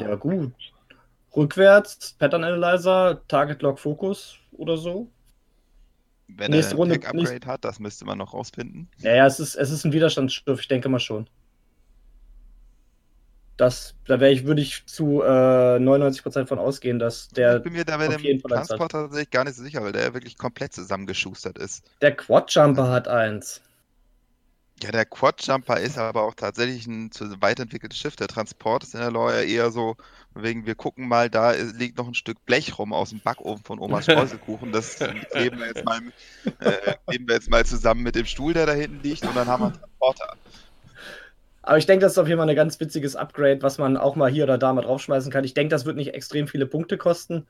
Ja, 0.00 0.14
gut. 0.14 0.52
Rückwärts, 1.34 2.14
Pattern 2.18 2.44
Analyzer, 2.44 3.20
Target 3.28 3.62
Lock 3.62 3.78
Focus 3.78 4.36
oder 4.52 4.76
so. 4.76 5.08
Wenn 6.28 6.50
nächste 6.50 6.72
er 6.72 6.74
ein 6.74 6.78
Runde, 6.78 6.94
Upgrade 6.96 7.16
nächst... 7.16 7.46
hat, 7.46 7.64
das 7.64 7.78
müsste 7.78 8.04
man 8.04 8.18
noch 8.18 8.34
rausfinden. 8.34 8.88
Ja, 8.98 9.14
ja, 9.14 9.26
es 9.26 9.38
ist, 9.38 9.54
es 9.54 9.70
ist 9.70 9.84
ein 9.84 9.92
Widerstandsschiff, 9.92 10.60
ich 10.60 10.68
denke 10.68 10.88
mal 10.88 10.98
schon. 10.98 11.28
Das, 13.56 13.94
da 14.06 14.20
wäre 14.20 14.32
ich, 14.32 14.44
würde 14.44 14.60
ich 14.60 14.84
zu 14.86 15.22
äh, 15.22 15.26
99% 15.26 16.46
von 16.46 16.58
ausgehen, 16.58 16.98
dass 16.98 17.28
der. 17.28 17.56
Ich 17.56 17.62
bin 17.62 17.72
mir 17.72 17.84
da 17.84 17.96
bei 17.96 18.08
dem 18.08 18.42
Transporter 18.42 19.04
tatsächlich 19.04 19.30
gar 19.30 19.44
nicht 19.44 19.56
so 19.56 19.62
sicher, 19.62 19.82
weil 19.82 19.92
der 19.92 20.12
wirklich 20.12 20.36
komplett 20.36 20.74
zusammengeschustert 20.74 21.56
ist. 21.58 21.82
Der 22.02 22.14
Quadjumper 22.14 22.90
hat 22.90 23.08
eins. 23.08 23.62
Ja, 24.82 24.90
der 24.90 25.06
Quad-Jumper 25.06 25.80
ist 25.80 25.96
aber 25.96 26.22
auch 26.24 26.34
tatsächlich 26.34 26.86
ein 26.86 27.10
zu 27.10 27.40
weiterentwickeltes 27.40 27.98
Schiff. 27.98 28.14
Der 28.14 28.28
Transport 28.28 28.82
ist 28.82 28.92
in 28.92 29.00
der 29.00 29.10
Lore 29.10 29.42
eher 29.42 29.70
so, 29.70 29.96
wegen 30.34 30.66
wir 30.66 30.74
gucken 30.74 31.08
mal, 31.08 31.30
da 31.30 31.52
liegt 31.52 31.96
noch 31.96 32.06
ein 32.06 32.14
Stück 32.14 32.44
Blech 32.44 32.78
rum 32.78 32.92
aus 32.92 33.08
dem 33.08 33.20
Backofen 33.20 33.64
von 33.64 33.78
Omas 33.78 34.04
Streuselkuchen. 34.04 34.72
Das 34.72 35.00
nehmen 35.00 35.60
wir, 35.60 35.68
jetzt 35.68 35.84
mal, 35.86 36.00
äh, 36.60 36.94
wir 37.06 37.34
jetzt 37.34 37.48
mal 37.48 37.64
zusammen 37.64 38.02
mit 38.02 38.16
dem 38.16 38.26
Stuhl, 38.26 38.52
der 38.52 38.66
da 38.66 38.72
hinten 38.72 39.00
liegt, 39.02 39.24
und 39.24 39.34
dann 39.34 39.48
haben 39.48 39.62
wir 39.62 39.66
einen 39.68 39.78
Transporter. 39.78 40.36
Aber 41.66 41.78
ich 41.78 41.86
denke, 41.86 42.04
das 42.04 42.12
ist 42.12 42.18
auf 42.18 42.28
jeden 42.28 42.38
Fall 42.38 42.48
ein 42.48 42.54
ganz 42.54 42.78
witziges 42.78 43.16
Upgrade, 43.16 43.60
was 43.60 43.76
man 43.78 43.96
auch 43.96 44.14
mal 44.14 44.30
hier 44.30 44.44
oder 44.44 44.56
da 44.56 44.72
mal 44.72 44.82
draufschmeißen 44.82 45.32
kann. 45.32 45.42
Ich 45.42 45.52
denke, 45.52 45.70
das 45.70 45.84
wird 45.84 45.96
nicht 45.96 46.14
extrem 46.14 46.46
viele 46.46 46.64
Punkte 46.64 46.96
kosten. 46.96 47.44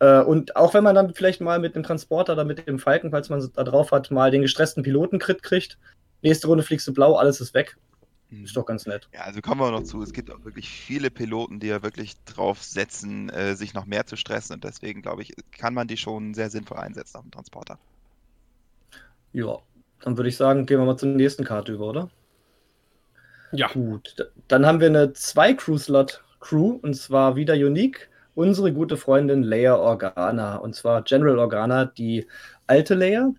Äh, 0.00 0.22
und 0.22 0.56
auch 0.56 0.74
wenn 0.74 0.82
man 0.82 0.96
dann 0.96 1.14
vielleicht 1.14 1.40
mal 1.40 1.60
mit 1.60 1.76
dem 1.76 1.84
Transporter 1.84 2.32
oder 2.32 2.44
mit 2.44 2.66
dem 2.66 2.80
Falken, 2.80 3.12
falls 3.12 3.28
man 3.28 3.48
da 3.54 3.62
drauf 3.62 3.92
hat, 3.92 4.10
mal 4.10 4.32
den 4.32 4.42
gestressten 4.42 4.82
Piloten-Crit 4.82 5.44
kriegt, 5.44 5.78
nächste 6.20 6.48
Runde 6.48 6.64
fliegst 6.64 6.88
du 6.88 6.92
blau, 6.92 7.14
alles 7.14 7.40
ist 7.40 7.54
weg. 7.54 7.76
Mhm. 8.30 8.44
Ist 8.44 8.56
doch 8.56 8.66
ganz 8.66 8.86
nett. 8.86 9.08
Ja, 9.14 9.20
also 9.20 9.40
kommen 9.40 9.60
wir 9.60 9.70
noch 9.70 9.84
zu. 9.84 10.02
Es 10.02 10.12
gibt 10.12 10.32
auch 10.32 10.44
wirklich 10.44 10.68
viele 10.68 11.08
Piloten, 11.08 11.60
die 11.60 11.68
ja 11.68 11.84
wirklich 11.84 12.16
drauf 12.24 12.60
setzen, 12.64 13.28
äh, 13.28 13.54
sich 13.54 13.72
noch 13.72 13.86
mehr 13.86 14.04
zu 14.04 14.16
stressen. 14.16 14.54
Und 14.54 14.64
deswegen, 14.64 15.00
glaube 15.00 15.22
ich, 15.22 15.32
kann 15.56 15.74
man 15.74 15.86
die 15.86 15.96
schon 15.96 16.34
sehr 16.34 16.50
sinnvoll 16.50 16.78
einsetzen 16.78 17.18
auf 17.18 17.22
dem 17.22 17.30
Transporter. 17.30 17.78
Ja, 19.32 19.58
dann 20.00 20.16
würde 20.16 20.28
ich 20.28 20.36
sagen, 20.36 20.66
gehen 20.66 20.80
wir 20.80 20.86
mal 20.86 20.96
zur 20.96 21.10
nächsten 21.10 21.44
Karte 21.44 21.72
über, 21.72 21.86
oder? 21.86 22.10
Ja. 23.52 23.68
Gut. 23.68 24.14
Dann 24.48 24.64
haben 24.66 24.80
wir 24.80 24.86
eine 24.88 25.12
2 25.12 25.54
Crew-Slot 25.54 26.22
Crew 26.40 26.78
und 26.82 26.94
zwar 26.94 27.36
wieder 27.36 27.54
unique. 27.54 28.08
Unsere 28.34 28.72
gute 28.72 28.96
Freundin 28.96 29.42
Leia 29.42 29.74
Organa 29.76 30.56
und 30.56 30.74
zwar 30.74 31.02
General 31.02 31.38
Organa, 31.38 31.84
die 31.84 32.26
alte 32.66 32.94
Leia. 32.94 33.32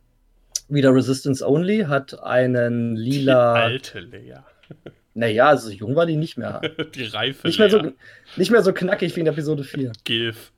Wieder 0.68 0.94
Resistance 0.94 1.46
Only, 1.48 1.86
hat 1.88 2.22
einen 2.24 2.96
Die 2.96 3.02
lila. 3.20 3.54
alte 3.54 4.00
Leia. 4.02 4.46
Naja, 5.14 5.50
also 5.50 5.68
so 5.68 5.74
jung 5.76 5.94
war 5.98 6.06
die 6.06 6.16
nicht 6.16 6.38
mehr. 6.38 6.62
Die 6.96 7.04
reife 7.04 7.46
nicht, 7.46 7.60
mehr 7.60 7.70
so, 7.70 7.80
Leia. 7.80 7.92
nicht 8.38 8.50
mehr 8.50 8.64
so 8.64 8.72
knackig 8.72 9.14
wie 9.14 9.20
in 9.20 9.28
Episode 9.28 9.66
4. 9.66 9.92
Gilf. 10.06 10.54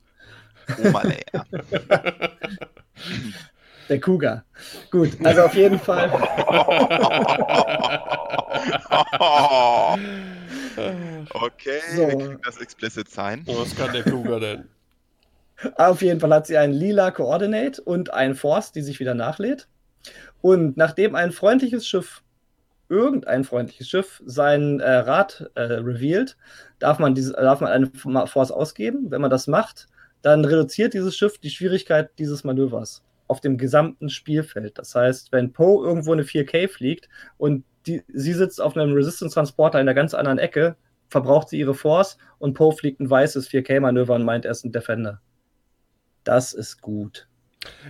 Oma 0.83 1.01
Leia. 1.01 1.45
Der 3.89 3.99
Cougar. 3.99 4.45
Gut, 4.91 5.09
also 5.23 5.41
auf 5.41 5.55
jeden 5.55 5.79
Fall. 5.79 6.11
okay, 11.33 11.79
So. 11.95 12.07
wir 12.07 12.17
kriegen 12.17 12.41
das 12.43 12.57
explicit 12.57 13.09
sein. 13.09 13.43
Was 13.45 13.75
kann 13.75 13.93
der 13.93 14.03
Cougar 14.03 14.39
denn? 14.39 14.67
Auf 15.77 16.01
jeden 16.01 16.19
Fall 16.19 16.33
hat 16.33 16.47
sie 16.47 16.57
ein 16.57 16.73
lila 16.73 17.11
Coordinate 17.11 17.81
und 17.81 18.13
ein 18.13 18.35
Force, 18.35 18.71
die 18.71 18.81
sich 18.81 18.99
wieder 18.99 19.13
nachlädt. 19.13 19.67
Und 20.41 20.77
nachdem 20.77 21.15
ein 21.15 21.31
freundliches 21.31 21.87
Schiff, 21.87 22.21
irgendein 22.89 23.43
freundliches 23.43 23.89
Schiff, 23.89 24.21
sein 24.25 24.79
äh, 24.81 24.91
Rad 24.91 25.49
äh, 25.55 25.61
revealed, 25.61 26.37
darf 26.79 26.99
man, 26.99 27.15
diese, 27.15 27.33
darf 27.33 27.61
man 27.61 27.71
eine 27.71 28.27
Force 28.27 28.51
ausgeben. 28.51 29.09
Wenn 29.09 29.21
man 29.21 29.31
das 29.31 29.47
macht, 29.47 29.87
dann 30.21 30.45
reduziert 30.45 30.93
dieses 30.93 31.15
Schiff 31.15 31.37
die 31.37 31.49
Schwierigkeit 31.49 32.11
dieses 32.17 32.43
Manövers 32.43 33.03
auf 33.27 33.41
dem 33.41 33.57
gesamten 33.57 34.09
Spielfeld. 34.09 34.77
Das 34.77 34.95
heißt, 34.95 35.31
wenn 35.31 35.53
Poe 35.53 35.85
irgendwo 35.85 36.13
eine 36.13 36.23
4K 36.23 36.67
fliegt 36.67 37.09
und 37.37 37.63
die, 37.87 38.01
sie 38.07 38.33
sitzt 38.33 38.61
auf 38.61 38.75
einem 38.77 38.93
Resistance-Transporter 38.93 39.79
in 39.79 39.87
einer 39.87 39.93
ganz 39.95 40.13
anderen 40.13 40.39
Ecke, 40.39 40.75
verbraucht 41.09 41.49
sie 41.49 41.59
ihre 41.59 41.73
Force 41.73 42.17
und 42.39 42.53
Poe 42.55 42.71
fliegt 42.71 42.99
ein 42.99 43.09
weißes 43.09 43.49
4K-Manöver 43.49 44.15
und 44.15 44.23
meint, 44.25 44.45
er 44.45 44.51
ist 44.51 44.65
ein 44.65 44.71
Defender. 44.71 45.21
Das 46.23 46.53
ist 46.53 46.81
gut. 46.81 47.27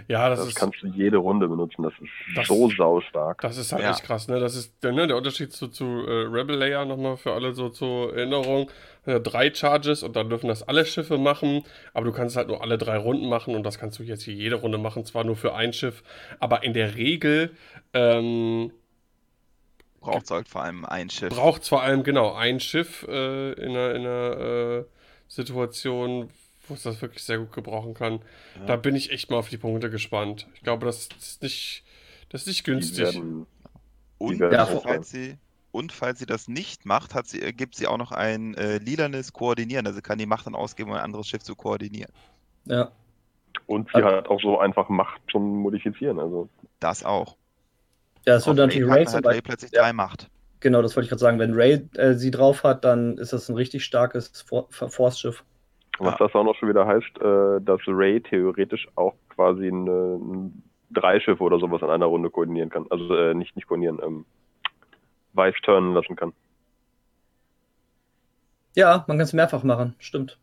Ja, 0.08 0.30
das, 0.30 0.38
Das, 0.40 0.50
ist. 0.50 0.56
kannst 0.56 0.84
du 0.84 0.88
jede 0.88 1.18
Runde 1.18 1.48
benutzen. 1.48 1.82
Das 1.82 1.94
ist 1.94 2.10
Das- 2.38 2.48
so 2.48 2.70
saustark. 2.70 3.42
Das 3.42 3.58
ist 3.58 3.72
halt 3.72 3.82
Ja. 3.82 3.90
echt 3.92 4.04
krass, 4.04 4.28
ne? 4.28 4.40
Das 4.40 4.56
ist 4.56 4.76
der, 4.84 4.92
ne, 4.92 5.08
der 5.08 5.18
Unterschied 5.18 5.52
zu, 5.52 5.68
zu 5.68 5.86
äh, 5.86 6.28
Rebel 6.28 6.56
Layer 6.58 6.86
nochmal 6.86 7.18
für 7.18 7.34
alle 7.34 7.54
so 7.56 7.70
zur 7.70 8.16
Erinnerung. 8.16 8.70
Äh, 9.06 9.20
drei 9.20 9.52
Charges 9.52 10.04
und 10.04 10.16
dann 10.16 10.30
dürfen 10.30 10.48
das 10.48 10.62
alle 10.62 10.86
Schiffe 10.86 11.18
machen, 11.18 11.64
aber 11.96 12.06
du 12.06 12.12
kannst 12.12 12.36
halt 12.38 12.50
nur 12.50 12.62
alle 12.62 12.78
drei 12.78 12.98
Runden 12.98 13.28
machen 13.28 13.56
und 13.56 13.64
das 13.64 13.80
kannst 13.80 13.98
du 13.98 14.04
jetzt 14.04 14.22
hier 14.24 14.36
jede 14.36 14.56
Runde 14.58 14.78
machen, 14.78 15.06
zwar 15.06 15.24
nur 15.24 15.36
für 15.36 15.56
ein 15.56 15.74
Schiff, 15.74 16.04
aber 16.40 16.64
in 16.64 16.74
der 16.74 16.96
Regel 16.96 17.52
ähm, 17.94 18.72
Braucht 20.04 20.30
halt 20.32 20.48
vor 20.50 20.64
allem 20.64 20.86
ein 20.86 21.10
Schiff. 21.10 21.30
braucht 21.30 21.68
vor 21.68 21.82
allem 21.82 22.04
genau 22.04 22.34
ein 22.34 22.60
Schiff 22.60 23.06
äh, 23.08 23.54
in 23.54 23.70
einer, 23.72 23.96
in 23.96 24.02
einer 24.02 24.38
äh, 24.82 24.86
Situation, 25.28 26.30
wo 26.68 26.74
es 26.76 26.84
das 26.84 27.02
wirklich 27.02 27.24
sehr 27.24 27.40
gut 27.40 27.52
gebrauchen 27.52 27.94
kann. 27.94 28.22
Ja. 28.60 28.66
Da 28.68 28.76
bin 28.76 28.96
ich 28.96 29.12
echt 29.12 29.30
mal 29.32 29.38
auf 29.38 29.50
die 29.50 29.58
Punkte 29.58 29.90
gespannt. 29.90 30.48
Ich 30.56 30.62
glaube, 30.62 30.86
das 30.86 31.08
ist 31.20 31.42
nicht, 31.42 31.84
das 32.30 32.42
ist 32.42 32.48
nicht 32.48 32.66
Die 32.68 32.72
günstig. 32.72 33.00
werden, 33.06 33.46
Und, 34.18 34.40
Ja, 34.40 34.66
falls 34.66 35.10
sie, 35.10 35.38
und 35.72 35.92
falls 35.92 36.20
sie 36.20 36.26
das 36.26 36.48
nicht 36.48 36.86
macht, 36.86 37.14
hat 37.16 37.28
sie, 37.28 37.42
äh, 37.42 37.52
gibt 37.54 37.76
sie 37.76 37.88
auch 37.88 37.98
noch 37.98 38.12
ein 38.12 38.54
äh, 38.56 38.78
lilanes 38.78 39.34
Koordinieren. 39.34 39.88
Also 39.88 40.02
kann 40.02 40.18
die 40.20 40.26
Macht 40.26 40.46
dann 40.46 40.56
ausgeben, 40.56 40.92
um 40.92 40.96
ein 40.98 41.02
anderes 41.04 41.28
Schiff 41.28 41.44
zu 41.44 41.56
koordinieren. 41.56 42.12
Ja. 42.66 42.92
und 43.66 43.90
sie 43.94 44.02
hat 44.04 44.28
auch 44.30 44.42
so 44.42 44.58
einfach 44.60 44.88
Macht 44.90 45.22
zum 45.32 45.58
Modifizieren. 45.62 46.20
Also 46.20 46.48
Das 46.80 47.04
auch. 47.04 47.36
Ja, 48.26 48.34
das 48.36 48.48
wird 48.48 48.58
natürlich 48.58 48.88
Ray 48.88 48.98
Ray 49.00 49.06
zum 49.06 49.14
halt 49.16 49.26
Ray 49.26 49.32
Beispiel. 49.34 49.42
plötzlich 49.50 49.72
Ja. 49.74 49.82
drei 49.84 49.94
Macht. 49.94 50.30
Genau, 50.62 50.82
das 50.82 50.96
wollte 50.96 51.06
ich 51.06 51.10
gerade 51.10 51.20
sagen. 51.20 51.40
Wenn 51.40 51.54
Ray 51.54 51.88
äh, 51.96 52.14
sie 52.14 52.32
drauf 52.32 52.64
hat, 52.64 52.86
dann 52.86 53.18
ist 53.18 53.34
das 53.34 53.50
ein 53.50 53.56
richtig 53.56 53.84
starkes 53.84 54.42
For 54.48 54.68
Force-Schiff. 54.72 55.44
Was 56.00 56.12
Ja. 56.20 56.26
das 56.26 56.34
auch 56.36 56.44
noch 56.44 56.56
schon 56.56 56.70
wieder 56.70 56.88
heißt, 56.88 57.18
äh, 57.22 57.62
dass 57.66 57.82
Ray 57.88 58.22
theoretisch 58.22 58.88
auch 58.96 59.14
quasi 59.30 59.68
ein 59.68 60.64
drei 60.92 61.20
Schiffe 61.20 61.44
oder 61.44 61.60
sowas 61.60 61.82
in 61.82 61.90
einer 61.90 62.06
Runde 62.06 62.30
koordinieren 62.30 62.70
kann. 62.70 62.86
Also 62.90 63.14
äh, 63.16 63.34
nicht, 63.34 63.56
nicht 63.56 63.68
koordinieren, 63.68 64.00
ähm, 64.04 64.26
Vice 65.34 65.56
turnen 65.64 65.94
lassen 65.94 66.16
kann. 66.16 66.32
Ja, 68.76 69.04
man 69.08 69.18
kann 69.18 69.26
es 69.26 69.34
mehrfach 69.34 69.64
machen, 69.64 69.96
stimmt. 70.00 70.38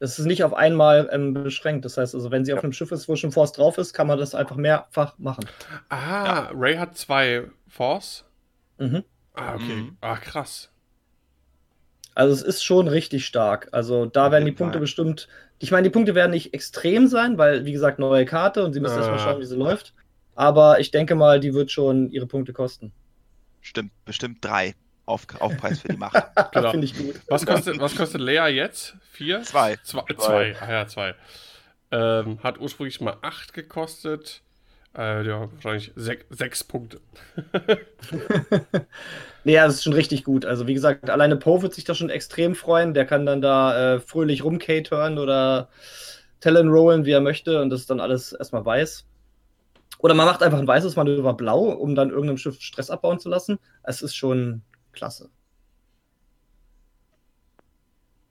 Das 0.00 0.18
ist 0.18 0.26
nicht 0.26 0.44
auf 0.44 0.54
einmal 0.54 1.08
ähm, 1.12 1.34
beschränkt. 1.34 1.84
Das 1.84 1.96
heißt, 1.96 2.14
also 2.14 2.30
wenn 2.30 2.44
sie 2.44 2.52
auf 2.52 2.58
Ja. 2.58 2.62
einem 2.64 2.72
Schiff 2.72 2.92
ist, 2.92 3.08
wo 3.08 3.16
schon 3.16 3.32
Force 3.32 3.52
drauf 3.52 3.78
ist, 3.78 3.92
kann 3.92 4.06
man 4.06 4.18
das 4.18 4.34
einfach 4.34 4.56
mehrfach 4.56 5.18
machen. 5.18 5.44
Ah, 5.88 6.50
Ray 6.54 6.76
hat 6.76 6.96
zwei 6.96 7.44
Force. 7.66 8.24
Mhm. 8.78 9.02
Ah, 9.34 9.54
okay. 9.56 9.74
Mhm. 9.74 9.96
Ah, 10.00 10.16
krass. 10.16 10.70
Also 12.14 12.32
es 12.32 12.42
ist 12.42 12.64
schon 12.64 12.88
richtig 12.88 13.24
stark. 13.26 13.68
Also 13.72 14.06
da 14.06 14.26
Auf 14.26 14.32
werden 14.32 14.44
die 14.44 14.52
Punkte 14.52 14.78
bestimmt. 14.78 15.28
Ich 15.58 15.70
meine, 15.72 15.84
die 15.84 15.90
Punkte 15.90 16.14
werden 16.14 16.30
nicht 16.32 16.54
extrem 16.54 17.06
sein, 17.08 17.38
weil, 17.38 17.64
wie 17.64 17.72
gesagt, 17.72 17.98
neue 17.98 18.24
Karte 18.24 18.64
und 18.64 18.72
sie 18.72 18.80
müssen 18.80 18.94
Ah. 18.94 18.98
erstmal 18.98 19.18
schauen, 19.18 19.40
wie 19.40 19.46
sie 19.46 19.56
läuft. 19.56 19.94
Aber 20.34 20.78
ich 20.78 20.92
denke 20.92 21.16
mal, 21.16 21.40
die 21.40 21.54
wird 21.54 21.70
schon 21.72 22.10
ihre 22.10 22.26
Punkte 22.26 22.52
kosten. 22.52 22.92
Stimmt, 23.60 23.90
bestimmt 24.04 24.44
drei. 24.44 24.74
Auf, 25.08 25.26
Aufpreis 25.40 25.80
für 25.80 25.88
die 25.88 25.96
Macht. 25.96 26.22
Genau. 26.52 26.70
Finde 26.70 26.86
ich 26.86 26.96
gut. 26.96 27.20
Was 27.28 27.44
kostet, 27.44 27.78
was 27.78 27.96
kostet 27.96 28.20
Lea 28.20 28.46
jetzt? 28.48 28.96
Vier? 29.12 29.42
Zwei. 29.42 29.76
Zwei. 29.82 30.02
Zwei. 30.16 30.56
Ah 30.60 30.70
ja, 30.70 30.86
zwei. 30.86 31.14
Ähm, 31.90 32.38
hat 32.42 32.60
ursprünglich 32.60 33.00
mal 33.00 33.16
acht 33.22 33.52
gekostet. 33.52 34.42
Äh, 34.96 35.26
ja, 35.26 35.48
wahrscheinlich 35.52 35.92
sech, 35.96 36.24
sechs 36.30 36.64
Punkte. 36.64 37.00
Nee, 39.44 39.52
ja, 39.52 39.66
das 39.66 39.76
ist 39.76 39.84
schon 39.84 39.92
richtig 39.92 40.24
gut. 40.24 40.44
Also, 40.44 40.66
wie 40.66 40.74
gesagt, 40.74 41.10
alleine 41.10 41.36
Poe 41.36 41.62
wird 41.62 41.74
sich 41.74 41.84
da 41.84 41.94
schon 41.94 42.10
extrem 42.10 42.54
freuen. 42.54 42.94
Der 42.94 43.06
kann 43.06 43.26
dann 43.26 43.40
da 43.40 43.94
äh, 43.94 44.00
fröhlich 44.00 44.44
rumcatern 44.44 45.18
oder 45.18 45.68
Talon 46.40 46.68
rollen, 46.68 47.04
wie 47.04 47.12
er 47.12 47.20
möchte. 47.20 47.60
Und 47.60 47.70
das 47.70 47.80
ist 47.80 47.90
dann 47.90 48.00
alles 48.00 48.32
erstmal 48.32 48.64
weiß. 48.64 49.06
Oder 49.98 50.14
man 50.14 50.26
macht 50.26 50.42
einfach 50.42 50.58
ein 50.58 50.66
weißes 50.66 50.96
Manöver 50.96 51.34
blau, 51.34 51.70
um 51.70 51.94
dann 51.94 52.10
irgendeinem 52.10 52.38
Schiff 52.38 52.60
Stress 52.60 52.90
abbauen 52.90 53.18
zu 53.18 53.28
lassen. 53.28 53.58
Es 53.82 54.02
ist 54.02 54.14
schon 54.14 54.62
klasse. 54.98 55.30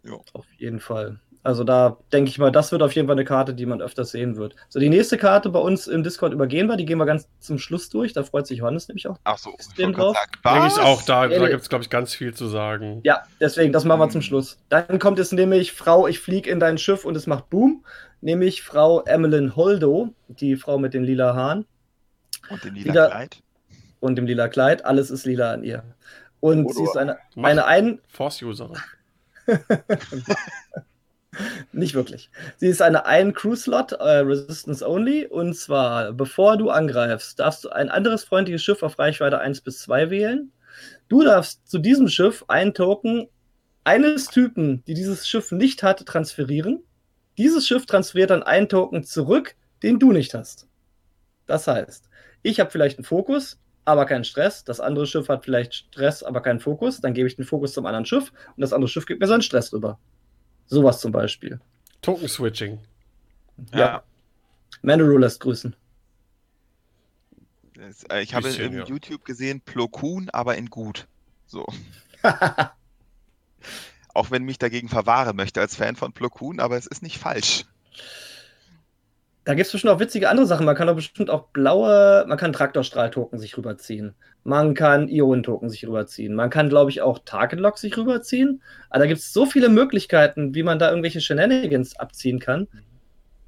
Jo. 0.03 0.23
Auf 0.33 0.45
jeden 0.57 0.79
Fall. 0.79 1.19
Also 1.43 1.63
da 1.63 1.97
denke 2.11 2.29
ich 2.29 2.39
mal, 2.39 2.51
das 2.51 2.71
wird 2.73 2.81
auf 2.81 2.91
jeden 2.93 3.07
Fall 3.07 3.15
eine 3.15 3.23
Karte, 3.23 3.53
die 3.53 3.65
man 3.65 3.81
öfters 3.81 4.11
sehen 4.11 4.35
wird. 4.35 4.55
So, 4.67 4.79
die 4.79 4.89
nächste 4.89 5.17
Karte 5.17 5.49
bei 5.49 5.59
uns 5.59 5.87
im 5.87 6.03
Discord 6.03 6.33
übergehen 6.33 6.67
wir. 6.67 6.75
Die 6.75 6.85
gehen 6.85 6.97
wir 6.97 7.05
ganz 7.05 7.29
zum 7.39 7.57
Schluss 7.57 7.89
durch. 7.89 8.11
Da 8.11 8.23
freut 8.23 8.47
sich 8.47 8.59
Johannes 8.59 8.87
nämlich 8.89 9.07
auch. 9.07 9.17
Ach 9.23 9.37
so, 9.37 9.51
Ist 9.57 9.69
ich 9.69 9.75
dem 9.75 9.93
drauf? 9.93 10.17
sagen, 10.43 10.71
auch, 10.81 11.01
da, 11.03 11.27
da 11.27 11.47
gibt 11.47 11.61
es, 11.61 11.69
glaube 11.69 11.83
ich, 11.83 11.89
ganz 11.89 12.13
viel 12.13 12.33
zu 12.33 12.47
sagen. 12.47 12.99
Ja, 13.03 13.23
deswegen, 13.39 13.71
das 13.71 13.85
machen 13.85 13.99
wir 14.01 14.09
zum 14.09 14.19
Hm. 14.21 14.23
Schluss. 14.27 14.57
Dann 14.69 14.99
kommt 14.99 15.19
es 15.19 15.31
nämlich 15.31 15.71
Frau, 15.71 16.07
ich 16.07 16.19
fliege 16.19 16.49
in 16.49 16.59
dein 16.59 16.77
Schiff 16.77 17.05
und 17.05 17.15
es 17.15 17.27
macht 17.27 17.49
Boom. 17.49 17.85
Nämlich 18.19 18.63
Frau 18.63 19.03
Emmeline 19.03 19.55
Holdo, 19.55 20.13
die 20.27 20.55
Frau 20.57 20.77
mit 20.79 20.93
den 20.93 21.03
lila 21.03 21.33
Haaren 21.35 21.65
Und 22.49 22.63
den 22.63 22.75
lila 22.75 23.07
Kleid. 23.07 23.43
und 24.01 24.15
dem 24.17 24.25
lila 24.25 24.47
Kleid. 24.49 24.83
Alles 24.85 25.11
ist 25.11 25.25
lila 25.25 25.53
an 25.53 25.63
ihr. 25.63 25.83
Und 26.39 26.65
Hodor. 26.65 26.73
sie 26.73 26.83
ist 26.83 26.97
eine, 26.97 27.17
eine 27.35 27.65
ein, 27.65 27.99
Force-Userin. 28.07 28.77
nicht 31.71 31.93
wirklich. 31.93 32.29
Sie 32.57 32.67
ist 32.67 32.81
eine 32.81 33.05
ein 33.05 33.33
Crew-Slot, 33.33 33.93
äh, 33.93 34.19
Resistance 34.19 34.87
Only. 34.87 35.25
Und 35.25 35.55
zwar, 35.55 36.13
bevor 36.13 36.57
du 36.57 36.69
angreifst, 36.69 37.39
darfst 37.39 37.63
du 37.63 37.69
ein 37.69 37.89
anderes 37.89 38.23
freundliches 38.23 38.63
Schiff 38.63 38.83
auf 38.83 38.99
Reichweite 38.99 39.39
1 39.39 39.61
bis 39.61 39.79
2 39.79 40.09
wählen. 40.09 40.51
Du 41.07 41.23
darfst 41.23 41.67
zu 41.67 41.79
diesem 41.79 42.07
Schiff 42.07 42.45
einen 42.47 42.73
Token 42.73 43.27
eines 43.83 44.27
Typen, 44.27 44.83
die 44.85 44.93
dieses 44.93 45.27
Schiff 45.27 45.51
nicht 45.51 45.81
hat, 45.81 46.05
transferieren. 46.05 46.83
Dieses 47.37 47.67
Schiff 47.67 47.85
transferiert 47.85 48.31
dann 48.31 48.43
einen 48.43 48.67
Token 48.67 49.03
zurück, 49.03 49.55
den 49.83 49.99
du 49.99 50.11
nicht 50.11 50.33
hast. 50.33 50.67
Das 51.45 51.67
heißt, 51.67 52.09
ich 52.43 52.59
habe 52.59 52.69
vielleicht 52.69 52.97
einen 52.97 53.05
Fokus, 53.05 53.59
aber 53.87 54.05
keinen 54.05 54.25
Stress. 54.25 54.65
Das 54.65 54.79
andere 54.79 55.07
Schiff 55.07 55.29
hat 55.29 55.45
vielleicht 55.45 55.73
Stress, 55.73 56.21
aber 56.21 56.41
keinen 56.41 56.59
Fokus. 56.59 56.99
Dann 56.99 57.13
gebe 57.13 57.27
ich 57.27 57.37
den 57.37 57.45
Fokus 57.45 57.73
zum 57.73 57.85
anderen 57.85 58.05
Schiff 58.05 58.33
und 58.55 58.61
das 58.61 58.73
andere 58.73 58.89
Schiff 58.89 59.05
gibt 59.05 59.21
mir 59.21 59.27
seinen 59.27 59.41
Stress 59.41 59.71
rüber. 59.71 59.97
Sowas 60.65 60.99
zum 60.99 61.13
Beispiel. 61.13 61.61
Token 62.01 62.27
Switching. 62.27 62.79
Ja. 63.71 63.79
ja. 63.79 64.03
Mandalore 64.81 65.19
lässt 65.19 65.39
grüßen. 65.39 65.73
Äh, 68.09 68.23
ich 68.23 68.33
habe 68.33 68.49
im 68.49 68.73
ja. 68.73 68.85
YouTube 68.85 69.23
gesehen, 69.23 69.61
Plo 69.61 69.87
Koon, 69.87 70.29
aber 70.31 70.57
in 70.57 70.69
gut. 70.69 71.07
So. 71.45 71.65
Auch 74.13 74.31
wenn 74.31 74.43
mich 74.43 74.57
dagegen 74.57 74.89
verwahren 74.89 75.37
möchte 75.37 75.61
als 75.61 75.75
Fan 75.75 75.95
von 75.95 76.11
Plo 76.11 76.29
Koon, 76.29 76.59
aber 76.59 76.75
es 76.77 76.87
ist 76.87 77.03
nicht 77.03 77.19
falsch. 77.19 77.65
Da 79.47 79.53
gibt 79.53 79.67
es 79.67 79.71
bestimmt 79.71 79.93
auch 79.93 80.01
witzige 80.01 80.27
andere 80.27 80.45
Sachen. 80.45 80.65
Man 80.65 80.75
kann 80.75 80.87
doch 80.87 80.95
bestimmt 80.95 81.29
auch 81.29 81.47
blaue, 81.53 82.25
man 82.27 82.37
kann 82.37 82.51
Traktorstrahl-Token 82.51 83.39
sich 83.39 83.57
rüberziehen. 83.57 84.13
Man 84.43 84.73
kann 84.73 85.07
Ionen-Token 85.07 85.69
sich 85.69 85.87
rüberziehen. 85.87 86.35
Man 86.35 86.49
kann, 86.49 86.67
glaube 86.67 86.91
ich, 86.91 86.99
auch 87.01 87.19
Target-Lock 87.23 87.77
sich 87.77 87.95
rüberziehen. 87.95 88.61
Aber 88.89 88.99
da 88.99 89.05
gibt 89.05 89.21
es 89.21 89.31
so 89.31 89.45
viele 89.45 89.69
Möglichkeiten, 89.69 90.53
wie 90.53 90.63
man 90.63 90.79
da 90.79 90.89
irgendwelche 90.89 91.21
Shenanigans 91.21 91.97
abziehen 91.97 92.39
kann. 92.39 92.67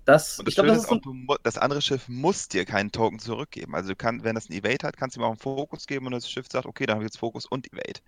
Das, 0.05 0.39
und 0.39 0.47
das, 0.47 0.53
ich 0.53 0.55
glaub, 0.55 0.67
das, 0.67 0.77
ist 0.77 0.89
auch, 0.89 1.01
du, 1.01 1.35
das 1.43 1.57
andere 1.57 1.81
Schiff 1.81 2.07
muss 2.07 2.47
dir 2.47 2.63
keinen 2.63 2.93
Token 2.93 3.19
zurückgeben. 3.19 3.75
Also, 3.75 3.93
kann, 3.93 4.23
wenn 4.23 4.35
das 4.35 4.49
ein 4.49 4.53
Evade 4.53 4.87
hat, 4.87 4.95
kannst 4.95 5.17
du 5.17 5.19
ihm 5.19 5.25
auch 5.25 5.31
einen 5.31 5.37
Fokus 5.37 5.85
geben 5.85 6.05
und 6.05 6.13
das 6.13 6.29
Schiff 6.29 6.45
sagt, 6.49 6.65
okay, 6.65 6.85
dann 6.85 6.95
habe 6.95 7.03
ich 7.03 7.09
jetzt 7.09 7.19
Fokus 7.19 7.45
und 7.45 7.67
Evade. 7.73 7.99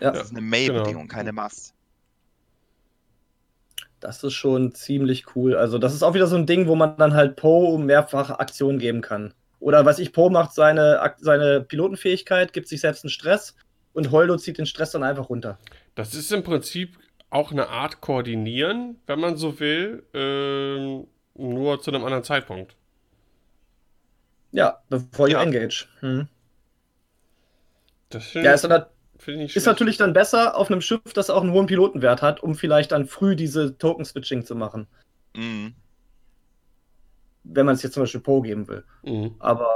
Ja. 0.00 0.10
Das 0.10 0.24
ist 0.24 0.30
eine 0.32 0.40
May-Bedingung, 0.40 1.06
genau. 1.06 1.14
keine 1.14 1.32
Must. 1.32 1.72
Das 4.00 4.22
ist 4.22 4.34
schon 4.34 4.72
ziemlich 4.74 5.34
cool. 5.34 5.56
Also, 5.56 5.78
das 5.78 5.94
ist 5.94 6.02
auch 6.02 6.14
wieder 6.14 6.26
so 6.26 6.36
ein 6.36 6.46
Ding, 6.46 6.68
wo 6.68 6.74
man 6.74 6.96
dann 6.96 7.14
halt 7.14 7.36
Poe 7.36 7.78
mehrfache 7.78 8.38
Aktionen 8.38 8.78
geben 8.78 9.00
kann. 9.00 9.34
Oder 9.60 9.84
was 9.84 9.98
ich, 9.98 10.12
Poe 10.12 10.30
macht 10.30 10.52
seine, 10.52 11.14
seine 11.18 11.60
Pilotenfähigkeit, 11.62 12.52
gibt 12.52 12.68
sich 12.68 12.80
selbst 12.80 13.04
einen 13.04 13.10
Stress 13.10 13.56
und 13.92 14.10
Holdo 14.12 14.36
zieht 14.36 14.58
den 14.58 14.66
Stress 14.66 14.92
dann 14.92 15.02
einfach 15.02 15.28
runter. 15.28 15.58
Das 15.94 16.14
ist 16.14 16.30
im 16.32 16.44
Prinzip 16.44 16.96
auch 17.30 17.50
eine 17.50 17.68
Art 17.68 18.00
Koordinieren, 18.00 19.00
wenn 19.06 19.18
man 19.18 19.36
so 19.36 19.58
will, 19.58 20.04
äh, 20.14 21.04
nur 21.34 21.80
zu 21.80 21.90
einem 21.90 22.04
anderen 22.04 22.24
Zeitpunkt. 22.24 22.76
Ja, 24.52 24.80
bevor 24.88 25.28
ja. 25.28 25.38
you 25.38 25.46
engage. 25.46 25.86
Hm. 26.00 26.28
Das 28.10 28.32
ja, 28.32 28.54
ist 28.54 28.64
dann, 28.64 28.86
ist 29.26 29.66
natürlich 29.66 29.96
dann 29.96 30.12
besser 30.12 30.56
auf 30.56 30.70
einem 30.70 30.80
Schiff, 30.80 31.00
das 31.14 31.30
auch 31.30 31.42
einen 31.42 31.52
hohen 31.52 31.66
Pilotenwert 31.66 32.22
hat, 32.22 32.42
um 32.42 32.54
vielleicht 32.54 32.92
dann 32.92 33.06
früh 33.06 33.36
diese 33.36 33.76
Token-Switching 33.76 34.44
zu 34.44 34.54
machen. 34.54 34.86
Mhm. 35.36 35.74
Wenn 37.44 37.66
man 37.66 37.74
es 37.74 37.82
jetzt 37.82 37.94
zum 37.94 38.02
Beispiel 38.02 38.20
Poe 38.20 38.42
geben 38.42 38.68
will. 38.68 38.84
Mhm. 39.02 39.34
Aber 39.38 39.68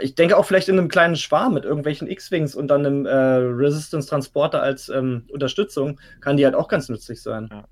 ich 0.00 0.14
denke 0.14 0.36
auch 0.36 0.44
vielleicht 0.44 0.68
in 0.68 0.78
einem 0.78 0.88
kleinen 0.88 1.16
Schwarm 1.16 1.54
mit 1.54 1.64
irgendwelchen 1.64 2.08
X-Wings 2.08 2.54
und 2.54 2.68
dann 2.68 2.86
einem 2.86 3.06
äh, 3.06 3.12
Resistance-Transporter 3.12 4.62
als 4.62 4.88
ähm, 4.88 5.24
Unterstützung 5.30 6.00
kann 6.20 6.36
die 6.36 6.44
halt 6.44 6.54
auch 6.54 6.68
ganz 6.68 6.88
nützlich 6.88 7.22
sein. 7.22 7.48
Ja. 7.50 7.64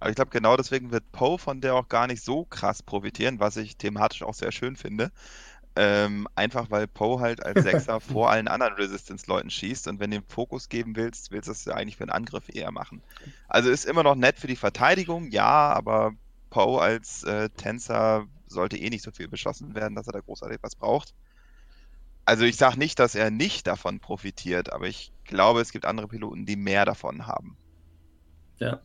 Aber 0.00 0.10
ich 0.10 0.16
glaube, 0.16 0.30
genau 0.30 0.56
deswegen 0.56 0.92
wird 0.92 1.10
Poe 1.12 1.38
von 1.38 1.60
der 1.60 1.74
auch 1.74 1.88
gar 1.88 2.06
nicht 2.06 2.24
so 2.24 2.44
krass 2.44 2.82
profitieren, 2.82 3.40
was 3.40 3.56
ich 3.56 3.76
thematisch 3.76 4.22
auch 4.22 4.34
sehr 4.34 4.52
schön 4.52 4.76
finde. 4.76 5.10
Ähm, 5.80 6.26
einfach 6.34 6.72
weil 6.72 6.88
Poe 6.88 7.20
halt 7.20 7.40
als 7.44 7.62
Sechser 7.62 8.00
vor 8.00 8.30
allen 8.30 8.48
anderen 8.48 8.74
Resistance-Leuten 8.74 9.48
schießt 9.48 9.86
und 9.86 10.00
wenn 10.00 10.10
du 10.10 10.18
den 10.18 10.26
Fokus 10.26 10.68
geben 10.68 10.96
willst, 10.96 11.30
willst 11.30 11.46
du 11.46 11.52
es 11.52 11.64
ja 11.66 11.74
eigentlich 11.74 11.96
für 11.96 12.02
einen 12.02 12.10
Angriff 12.10 12.48
eher 12.48 12.72
machen. 12.72 13.00
Also 13.46 13.70
ist 13.70 13.84
immer 13.84 14.02
noch 14.02 14.16
nett 14.16 14.40
für 14.40 14.48
die 14.48 14.56
Verteidigung, 14.56 15.30
ja, 15.30 15.72
aber 15.72 16.14
Poe 16.50 16.80
als 16.80 17.22
äh, 17.22 17.48
Tänzer 17.50 18.26
sollte 18.48 18.76
eh 18.76 18.90
nicht 18.90 19.04
so 19.04 19.12
viel 19.12 19.28
beschossen 19.28 19.76
werden, 19.76 19.94
dass 19.94 20.08
er 20.08 20.14
da 20.14 20.20
großartig 20.20 20.58
was 20.62 20.74
braucht. 20.74 21.14
Also 22.24 22.42
ich 22.44 22.56
sage 22.56 22.76
nicht, 22.76 22.98
dass 22.98 23.14
er 23.14 23.30
nicht 23.30 23.68
davon 23.68 24.00
profitiert, 24.00 24.72
aber 24.72 24.88
ich 24.88 25.12
glaube, 25.22 25.60
es 25.60 25.70
gibt 25.70 25.84
andere 25.84 26.08
Piloten, 26.08 26.44
die 26.44 26.56
mehr 26.56 26.86
davon 26.86 27.28
haben. 27.28 27.56
Ja. 28.58 28.80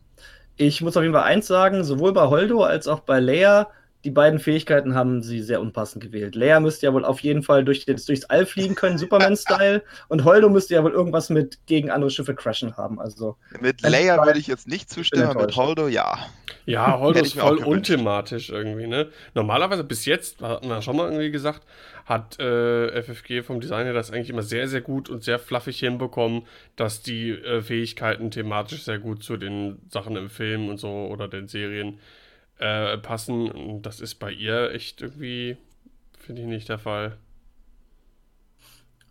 Ich 0.57 0.81
muss 0.81 0.95
auf 0.95 1.01
jeden 1.01 1.15
Fall 1.15 1.23
eins 1.23 1.47
sagen, 1.47 1.83
sowohl 1.83 2.13
bei 2.13 2.27
Holdo 2.27 2.63
als 2.63 2.87
auch 2.87 2.99
bei 2.99 3.19
Leia 3.19 3.71
die 4.03 4.11
beiden 4.11 4.39
Fähigkeiten 4.39 4.95
haben 4.95 5.21
sie 5.21 5.39
sehr 5.39 5.61
unpassend 5.61 6.03
gewählt. 6.03 6.35
Leia 6.35 6.59
müsste 6.59 6.85
ja 6.85 6.93
wohl 6.93 7.05
auf 7.05 7.21
jeden 7.21 7.41
Fall 7.41 7.63
durch, 7.63 7.85
durchs 7.85 8.25
All 8.25 8.45
fliegen 8.45 8.75
können, 8.75 8.97
Superman-Style. 8.97 9.81
und 10.09 10.25
Holdo 10.25 10.49
müsste 10.49 10.73
ja 10.73 10.83
wohl 10.83 10.91
irgendwas 10.91 11.29
mit 11.29 11.65
gegen 11.67 11.89
andere 11.89 12.11
Schiffe 12.11 12.35
crashen 12.35 12.75
haben. 12.75 12.99
Also, 12.99 13.37
mit 13.61 13.81
Leia 13.81 14.25
würde 14.25 14.39
ich 14.39 14.47
jetzt 14.47 14.67
nicht 14.67 14.89
zustimmen, 14.89 15.35
mit 15.37 15.55
Holdo 15.55 15.87
ja. 15.87 16.17
Ja, 16.65 16.99
Holdo 16.99 17.21
ist 17.21 17.39
voll 17.39 17.57
unthematisch 17.59 18.49
irgendwie, 18.49 18.87
ne? 18.87 19.09
Normalerweise 19.33 19.83
bis 19.83 20.05
jetzt, 20.05 20.41
hatten 20.41 20.67
wir 20.67 20.81
schon 20.81 20.97
mal 20.97 21.05
irgendwie 21.05 21.31
gesagt, 21.31 21.61
hat 22.05 22.37
äh, 22.39 23.01
FFG 23.01 23.43
vom 23.43 23.61
Design 23.61 23.85
her 23.85 23.93
das 23.93 24.11
eigentlich 24.11 24.29
immer 24.29 24.43
sehr, 24.43 24.67
sehr 24.67 24.81
gut 24.81 25.09
und 25.09 25.23
sehr 25.23 25.39
fluffig 25.39 25.79
hinbekommen, 25.79 26.43
dass 26.75 27.01
die 27.01 27.31
äh, 27.31 27.61
Fähigkeiten 27.61 28.31
thematisch 28.31 28.83
sehr 28.83 28.99
gut 28.99 29.23
zu 29.23 29.37
den 29.37 29.79
Sachen 29.89 30.17
im 30.17 30.29
Film 30.29 30.67
und 30.67 30.77
so 30.77 30.89
oder 30.89 31.29
den 31.29 31.47
Serien 31.47 31.99
äh, 32.59 32.97
passen. 32.97 33.81
Das 33.81 33.99
ist 33.99 34.15
bei 34.15 34.31
ihr 34.31 34.71
echt 34.71 35.01
irgendwie, 35.01 35.57
finde 36.17 36.41
ich, 36.41 36.47
nicht 36.47 36.69
der 36.69 36.79
Fall. 36.79 37.17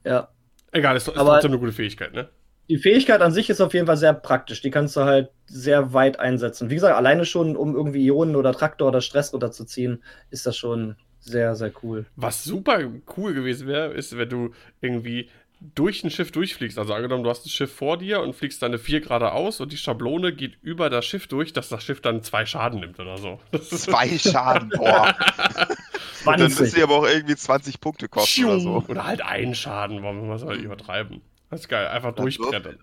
Ja. 0.04 0.28
Egal, 0.72 0.96
ist, 0.96 1.08
ist 1.08 1.16
Aber 1.16 1.32
trotzdem 1.32 1.52
eine 1.52 1.60
gute 1.60 1.72
Fähigkeit, 1.72 2.14
ne? 2.14 2.28
Die 2.68 2.78
Fähigkeit 2.78 3.20
an 3.20 3.32
sich 3.32 3.50
ist 3.50 3.60
auf 3.60 3.74
jeden 3.74 3.86
Fall 3.86 3.96
sehr 3.96 4.14
praktisch. 4.14 4.62
Die 4.62 4.70
kannst 4.70 4.96
du 4.96 5.02
halt 5.02 5.30
sehr 5.46 5.92
weit 5.92 6.18
einsetzen. 6.18 6.70
Wie 6.70 6.74
gesagt, 6.74 6.96
alleine 6.96 7.24
schon, 7.26 7.56
um 7.56 7.74
irgendwie 7.74 8.06
Ionen 8.06 8.36
oder 8.36 8.52
Traktor 8.52 8.88
oder 8.88 9.00
Stress 9.00 9.32
runterzuziehen, 9.32 10.02
ist 10.30 10.46
das 10.46 10.56
schon 10.56 10.96
sehr, 11.20 11.54
sehr 11.54 11.72
cool. 11.82 12.06
Was 12.16 12.44
super 12.44 12.80
cool 13.16 13.34
gewesen 13.34 13.68
wäre, 13.68 13.92
ist, 13.92 14.16
wenn 14.16 14.28
du 14.28 14.50
irgendwie 14.80 15.28
durch 15.74 16.04
ein 16.04 16.10
Schiff 16.10 16.32
durchfliegst. 16.32 16.78
Also 16.78 16.94
angenommen, 16.94 17.24
du 17.24 17.30
hast 17.30 17.46
ein 17.46 17.50
Schiff 17.50 17.72
vor 17.72 17.98
dir 17.98 18.20
und 18.20 18.34
fliegst 18.34 18.62
deine 18.62 18.78
vier 18.78 19.00
geradeaus 19.00 19.60
und 19.60 19.72
die 19.72 19.76
Schablone 19.76 20.32
geht 20.32 20.58
über 20.62 20.90
das 20.90 21.04
Schiff 21.06 21.26
durch, 21.26 21.52
dass 21.52 21.68
das 21.68 21.82
Schiff 21.82 22.00
dann 22.00 22.22
zwei 22.22 22.46
Schaden 22.46 22.80
nimmt 22.80 22.98
oder 22.98 23.18
so. 23.18 23.40
Zwei 23.58 24.18
Schaden, 24.18 24.70
boah. 24.70 25.16
dann 26.24 26.40
müsste 26.40 26.66
sie 26.66 26.82
aber 26.82 26.96
auch 26.96 27.06
irgendwie 27.06 27.36
20 27.36 27.80
Punkte 27.80 28.08
kosten 28.08 28.44
oder 28.44 28.60
so. 28.60 28.84
Oder 28.88 29.06
halt 29.06 29.22
einen 29.22 29.54
Schaden, 29.54 30.02
warum 30.02 30.28
wir 30.28 30.34
es 30.34 30.44
halt 30.44 30.60
übertreiben. 30.60 31.20
Das 31.50 31.60
ist 31.60 31.68
geil, 31.68 31.86
einfach 31.86 32.14
durchbrennen. 32.14 32.78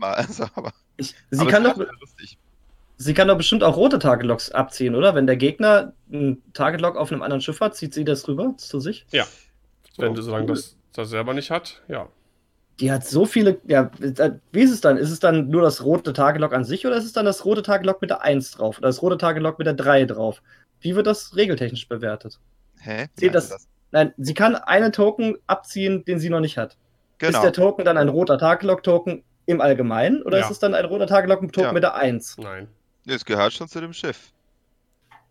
Also, 0.00 0.46
sie, 0.98 1.14
aber 1.38 1.50
kann 1.50 1.64
doch, 1.64 1.76
sie 2.96 3.14
kann 3.14 3.28
doch 3.28 3.36
bestimmt 3.36 3.64
auch 3.64 3.76
rote 3.76 3.98
Target-Logs 3.98 4.52
abziehen, 4.52 4.94
oder? 4.94 5.14
Wenn 5.14 5.26
der 5.26 5.36
Gegner 5.36 5.92
ein 6.12 6.40
Target-Log 6.52 6.96
auf 6.96 7.10
einem 7.10 7.22
anderen 7.22 7.40
Schiff 7.40 7.60
hat, 7.60 7.74
zieht 7.74 7.94
sie 7.94 8.04
das 8.04 8.28
rüber 8.28 8.54
zu 8.58 8.78
sich? 8.78 9.06
Ja. 9.10 9.26
Wenn, 9.96 10.16
oh, 10.16 10.20
solange 10.20 10.44
cool. 10.44 10.54
das, 10.54 10.76
das 10.92 11.10
selber 11.10 11.34
nicht 11.34 11.50
hat, 11.50 11.82
ja. 11.88 12.08
Die 12.82 12.90
hat 12.90 13.06
so 13.06 13.26
viele. 13.26 13.60
Ja, 13.68 13.92
wie 14.50 14.60
ist 14.60 14.72
es 14.72 14.80
dann? 14.80 14.96
Ist 14.96 15.12
es 15.12 15.20
dann 15.20 15.48
nur 15.48 15.62
das 15.62 15.84
rote 15.84 16.12
Tagelog 16.12 16.52
an 16.52 16.64
sich 16.64 16.84
oder 16.84 16.96
ist 16.96 17.04
es 17.04 17.12
dann 17.12 17.24
das 17.24 17.44
rote 17.44 17.62
Tagelog 17.62 18.00
mit 18.00 18.10
der 18.10 18.22
1 18.22 18.50
drauf 18.50 18.78
oder 18.78 18.88
das 18.88 19.00
rote 19.00 19.18
Tagelog 19.18 19.56
mit 19.60 19.66
der 19.68 19.74
3 19.74 20.06
drauf? 20.06 20.42
Wie 20.80 20.96
wird 20.96 21.06
das 21.06 21.36
regeltechnisch 21.36 21.88
bewertet? 21.88 22.40
Hä? 22.80 23.06
Zählt 23.14 23.36
das, 23.36 23.50
das? 23.50 23.68
Nein, 23.92 24.12
sie 24.16 24.34
kann 24.34 24.56
einen 24.56 24.92
Token 24.92 25.36
abziehen, 25.46 26.04
den 26.06 26.18
sie 26.18 26.28
noch 26.28 26.40
nicht 26.40 26.58
hat. 26.58 26.76
Genau. 27.18 27.38
Ist 27.38 27.44
der 27.44 27.52
Token 27.52 27.84
dann 27.84 27.96
ein 27.96 28.08
roter 28.08 28.36
Tagelog-Token 28.36 29.22
im 29.46 29.60
Allgemeinen 29.60 30.20
oder 30.24 30.38
ja. 30.38 30.44
ist 30.44 30.50
es 30.50 30.58
dann 30.58 30.74
ein 30.74 30.84
roter 30.84 31.06
Tagelog-Token 31.06 31.62
ja. 31.68 31.72
mit 31.72 31.84
der 31.84 31.94
1? 31.94 32.38
Nein. 32.38 32.66
Es 33.06 33.24
gehört 33.24 33.52
schon 33.52 33.68
zu 33.68 33.80
dem 33.80 33.92
Schiff. 33.92 34.32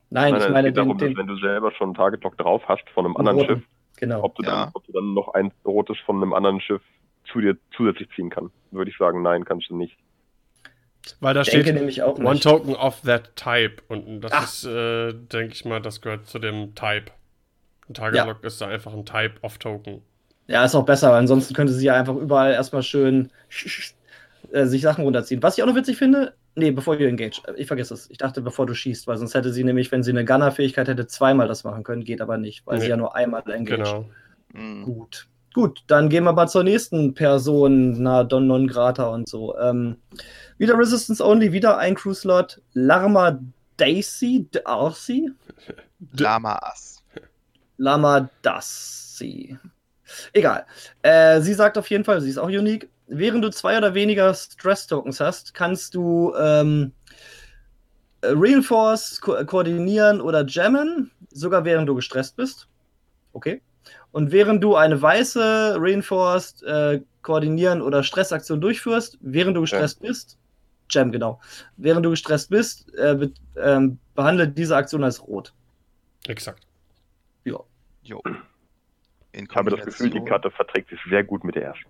Nein, 0.10 0.38
ich 0.38 0.48
meine, 0.48 0.70
es 0.70 0.74
geht 0.74 0.78
den, 0.78 0.88
darum, 0.88 0.98
den, 0.98 1.18
wenn 1.18 1.28
du 1.28 1.36
selber 1.36 1.74
schon 1.74 1.90
einen 1.90 1.96
Target-Log 1.96 2.38
drauf 2.38 2.62
hast 2.70 2.90
von 2.94 3.04
einem 3.04 3.18
anderen 3.18 3.40
roten. 3.40 3.56
Schiff, 3.56 3.68
genau. 3.98 4.24
ob, 4.24 4.36
du 4.36 4.44
dann, 4.44 4.70
ob 4.74 4.86
du 4.86 4.94
dann 4.94 5.14
noch 5.14 5.34
ein 5.34 5.52
rotes 5.66 5.98
von 6.06 6.16
einem 6.16 6.32
anderen 6.32 6.62
Schiff 6.62 6.82
zu 7.32 7.42
dir 7.42 7.58
zusätzlich 7.76 8.10
ziehen 8.16 8.30
kann. 8.30 8.52
Würde 8.72 8.92
ich 8.92 8.98
sagen, 8.98 9.22
nein, 9.22 9.46
kannst 9.46 9.70
du 9.70 9.76
nicht. 9.76 9.98
Weil 11.20 11.34
da 11.34 11.44
steht 11.44 11.68
One 11.68 12.40
Token 12.40 12.76
of 12.76 13.02
that 13.02 13.36
Type 13.36 13.82
und 13.88 14.22
das 14.22 14.32
Ach. 14.34 14.44
ist, 14.44 14.66
äh, 14.66 15.14
denke 15.14 15.54
ich 15.54 15.66
mal, 15.66 15.82
das 15.82 16.02
gehört 16.02 16.28
zu 16.28 16.40
dem 16.40 16.76
Type. 16.76 17.12
Ein 17.90 17.94
Target 17.94 18.18
ja. 18.18 18.26
Lock 18.26 18.44
ist 18.44 18.62
da 18.62 18.68
einfach 18.68 18.94
ein 18.94 19.06
Type 19.06 19.34
of 19.42 19.58
Token. 19.58 20.02
Ja, 20.48 20.64
ist 20.64 20.76
auch 20.76 20.86
besser, 20.86 21.10
weil 21.10 21.20
ansonsten 21.20 21.54
könnte 21.54 21.74
sie 21.74 21.86
ja 21.86 21.96
einfach 21.96 22.16
überall 22.16 22.54
erstmal 22.54 22.84
schön 22.84 23.32
äh, 24.52 24.66
sich 24.66 24.82
Sachen 24.82 25.04
runterziehen. 25.04 25.42
Was 25.42 25.58
ich 25.58 25.64
auch 25.64 25.68
noch 25.68 25.76
witzig 25.76 25.98
finde, 25.98 26.34
nee, 26.56 26.72
bevor 26.72 26.98
du 26.98 27.08
engage, 27.08 27.42
ich 27.56 27.68
vergesse 27.68 27.94
es. 27.94 28.10
Ich 28.10 28.18
dachte, 28.18 28.42
bevor 28.42 28.66
du 28.66 28.74
schießt, 28.74 29.08
weil 29.08 29.18
sonst 29.18 29.34
hätte 29.34 29.52
sie 29.52 29.64
nämlich, 29.64 29.92
wenn 29.92 30.04
sie 30.04 30.12
eine 30.12 30.26
Gunner-Fähigkeit 30.26 30.88
hätte, 30.88 31.08
zweimal 31.08 31.48
das 31.48 31.64
machen 31.64 31.84
können, 31.84 32.04
geht 32.04 32.22
aber 32.22 32.38
nicht, 32.38 32.66
weil 32.66 32.78
nee. 32.78 32.84
sie 32.84 32.90
ja 32.90 32.98
nur 32.98 33.16
einmal 33.16 33.44
engage. 33.50 33.84
Genau. 33.84 34.10
Mhm. 34.54 34.84
Gut. 34.84 35.28
Gut, 35.54 35.84
dann 35.88 36.08
gehen 36.08 36.24
wir 36.24 36.32
mal 36.32 36.48
zur 36.48 36.64
nächsten 36.64 37.14
Person, 37.14 38.02
na, 38.02 38.24
Don 38.24 38.48
Non 38.48 38.68
Grata 38.68 39.08
und 39.08 39.28
so. 39.28 39.58
Ähm, 39.58 39.98
wieder 40.58 40.78
Resistance 40.78 41.24
Only, 41.24 41.52
wieder 41.52 41.78
ein 41.78 41.96
Crew-Slot. 41.96 42.62
Larma 42.74 43.40
Daisy, 43.76 44.48
Darcy? 44.52 45.30
Lama 46.18 46.56
Ass. 46.62 47.04
Lama 47.78 48.30
Daisy. 48.42 49.58
Egal. 50.34 50.66
Äh, 51.02 51.42
sie 51.42 51.54
sagt 51.54 51.78
auf 51.78 51.90
jeden 51.90 52.06
Fall, 52.06 52.22
sie 52.22 52.30
ist 52.30 52.38
auch 52.38 52.48
unique. 52.48 52.90
Während 53.08 53.44
du 53.44 53.50
zwei 53.50 53.78
oder 53.78 53.94
weniger 53.94 54.34
Stress-Tokens 54.34 55.20
hast, 55.20 55.54
kannst 55.54 55.96
du 55.96 56.34
ähm, 56.40 56.94
Reinforce 58.24 59.20
ko 59.20 59.44
koordinieren 59.46 60.22
oder 60.22 60.46
jammen, 60.46 61.12
sogar 61.30 61.66
während 61.66 61.90
du 61.90 61.96
gestresst 61.96 62.38
bist. 62.38 62.68
Okay. 63.34 63.62
Und 64.12 64.32
während 64.32 64.64
du 64.64 64.76
eine 64.76 65.02
weiße 65.02 65.78
Reinforced 65.80 66.64
äh, 66.64 67.02
Koordinieren 67.22 67.82
oder 67.82 68.04
Stressaktion 68.04 68.60
durchführst, 68.60 69.18
während 69.22 69.56
du 69.56 69.62
gestresst 69.62 70.02
ja. 70.02 70.10
bist, 70.10 70.38
Jam, 70.92 71.12
genau. 71.12 71.40
Während 71.78 72.06
du 72.06 72.10
gestresst 72.10 72.50
bist, 72.50 72.94
äh, 72.96 73.16
be 73.16 73.32
ähm, 73.56 73.98
behandle 74.14 74.48
diese 74.48 74.76
Aktion 74.76 75.04
als 75.04 75.26
rot. 75.26 75.54
Exakt. 76.28 76.68
Ja. 77.46 77.60
Jo. 78.04 78.22
Ich 79.32 79.56
habe 79.56 79.72
das 79.72 79.86
Gefühl, 79.86 80.10
die 80.10 80.24
Karte 80.26 80.52
verträgt 80.52 80.90
sich 80.90 81.00
sehr 81.10 81.24
gut 81.24 81.44
mit 81.44 81.56
der 81.56 81.64
ersten. 81.64 81.90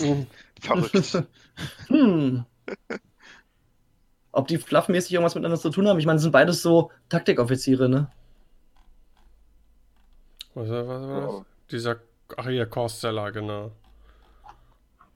Mhm. 0.00 0.26
Verrückt. 0.60 1.24
hm. 1.86 2.44
Ob 4.32 4.48
die 4.48 4.58
fluffmäßig 4.58 5.12
irgendwas 5.12 5.34
miteinander 5.34 5.60
zu 5.60 5.70
tun 5.70 5.88
haben? 5.88 5.98
Ich 5.98 6.06
meine, 6.06 6.18
sind 6.18 6.32
beides 6.32 6.62
so 6.62 6.90
Taktikoffiziere, 7.08 7.88
ne? 7.88 8.10
Was, 10.56 10.70
was, 10.70 10.86
was? 10.86 11.24
Oh. 11.28 11.44
Dieser, 11.70 11.96
ach 12.36 12.48
ja, 12.48 12.64
Korsteller, 12.64 13.30
genau. 13.30 13.72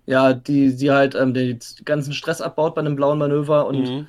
Ja, 0.05 0.35
die, 0.35 0.76
die 0.76 0.90
halt 0.90 1.14
ähm, 1.14 1.33
den 1.33 1.59
ganzen 1.85 2.12
Stress 2.12 2.42
abbaut 2.42 2.74
bei 2.74 2.81
einem 2.81 2.94
blauen 2.94 3.18
Manöver 3.18 3.66
und 3.66 3.88
mhm. 3.88 4.07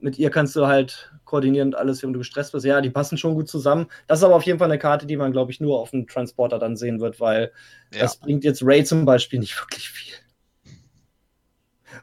mit 0.00 0.18
ihr 0.18 0.28
kannst 0.30 0.54
du 0.56 0.66
halt 0.66 1.12
koordinieren 1.24 1.68
und 1.68 1.76
alles, 1.76 2.02
wenn 2.02 2.12
du 2.12 2.18
gestresst 2.18 2.52
bist. 2.52 2.66
Ja, 2.66 2.80
die 2.82 2.90
passen 2.90 3.16
schon 3.16 3.34
gut 3.34 3.48
zusammen. 3.48 3.86
Das 4.06 4.18
ist 4.18 4.24
aber 4.24 4.34
auf 4.34 4.42
jeden 4.42 4.58
Fall 4.58 4.68
eine 4.68 4.78
Karte, 4.78 5.06
die 5.06 5.16
man, 5.16 5.32
glaube 5.32 5.50
ich, 5.50 5.60
nur 5.60 5.78
auf 5.78 5.92
dem 5.92 6.06
Transporter 6.06 6.58
dann 6.58 6.76
sehen 6.76 7.00
wird, 7.00 7.20
weil 7.20 7.52
ja. 7.92 8.00
das 8.00 8.18
bringt 8.18 8.44
jetzt 8.44 8.62
Ray 8.62 8.84
zum 8.84 9.06
Beispiel 9.06 9.38
nicht 9.38 9.58
wirklich 9.62 9.88
viel. 9.88 10.14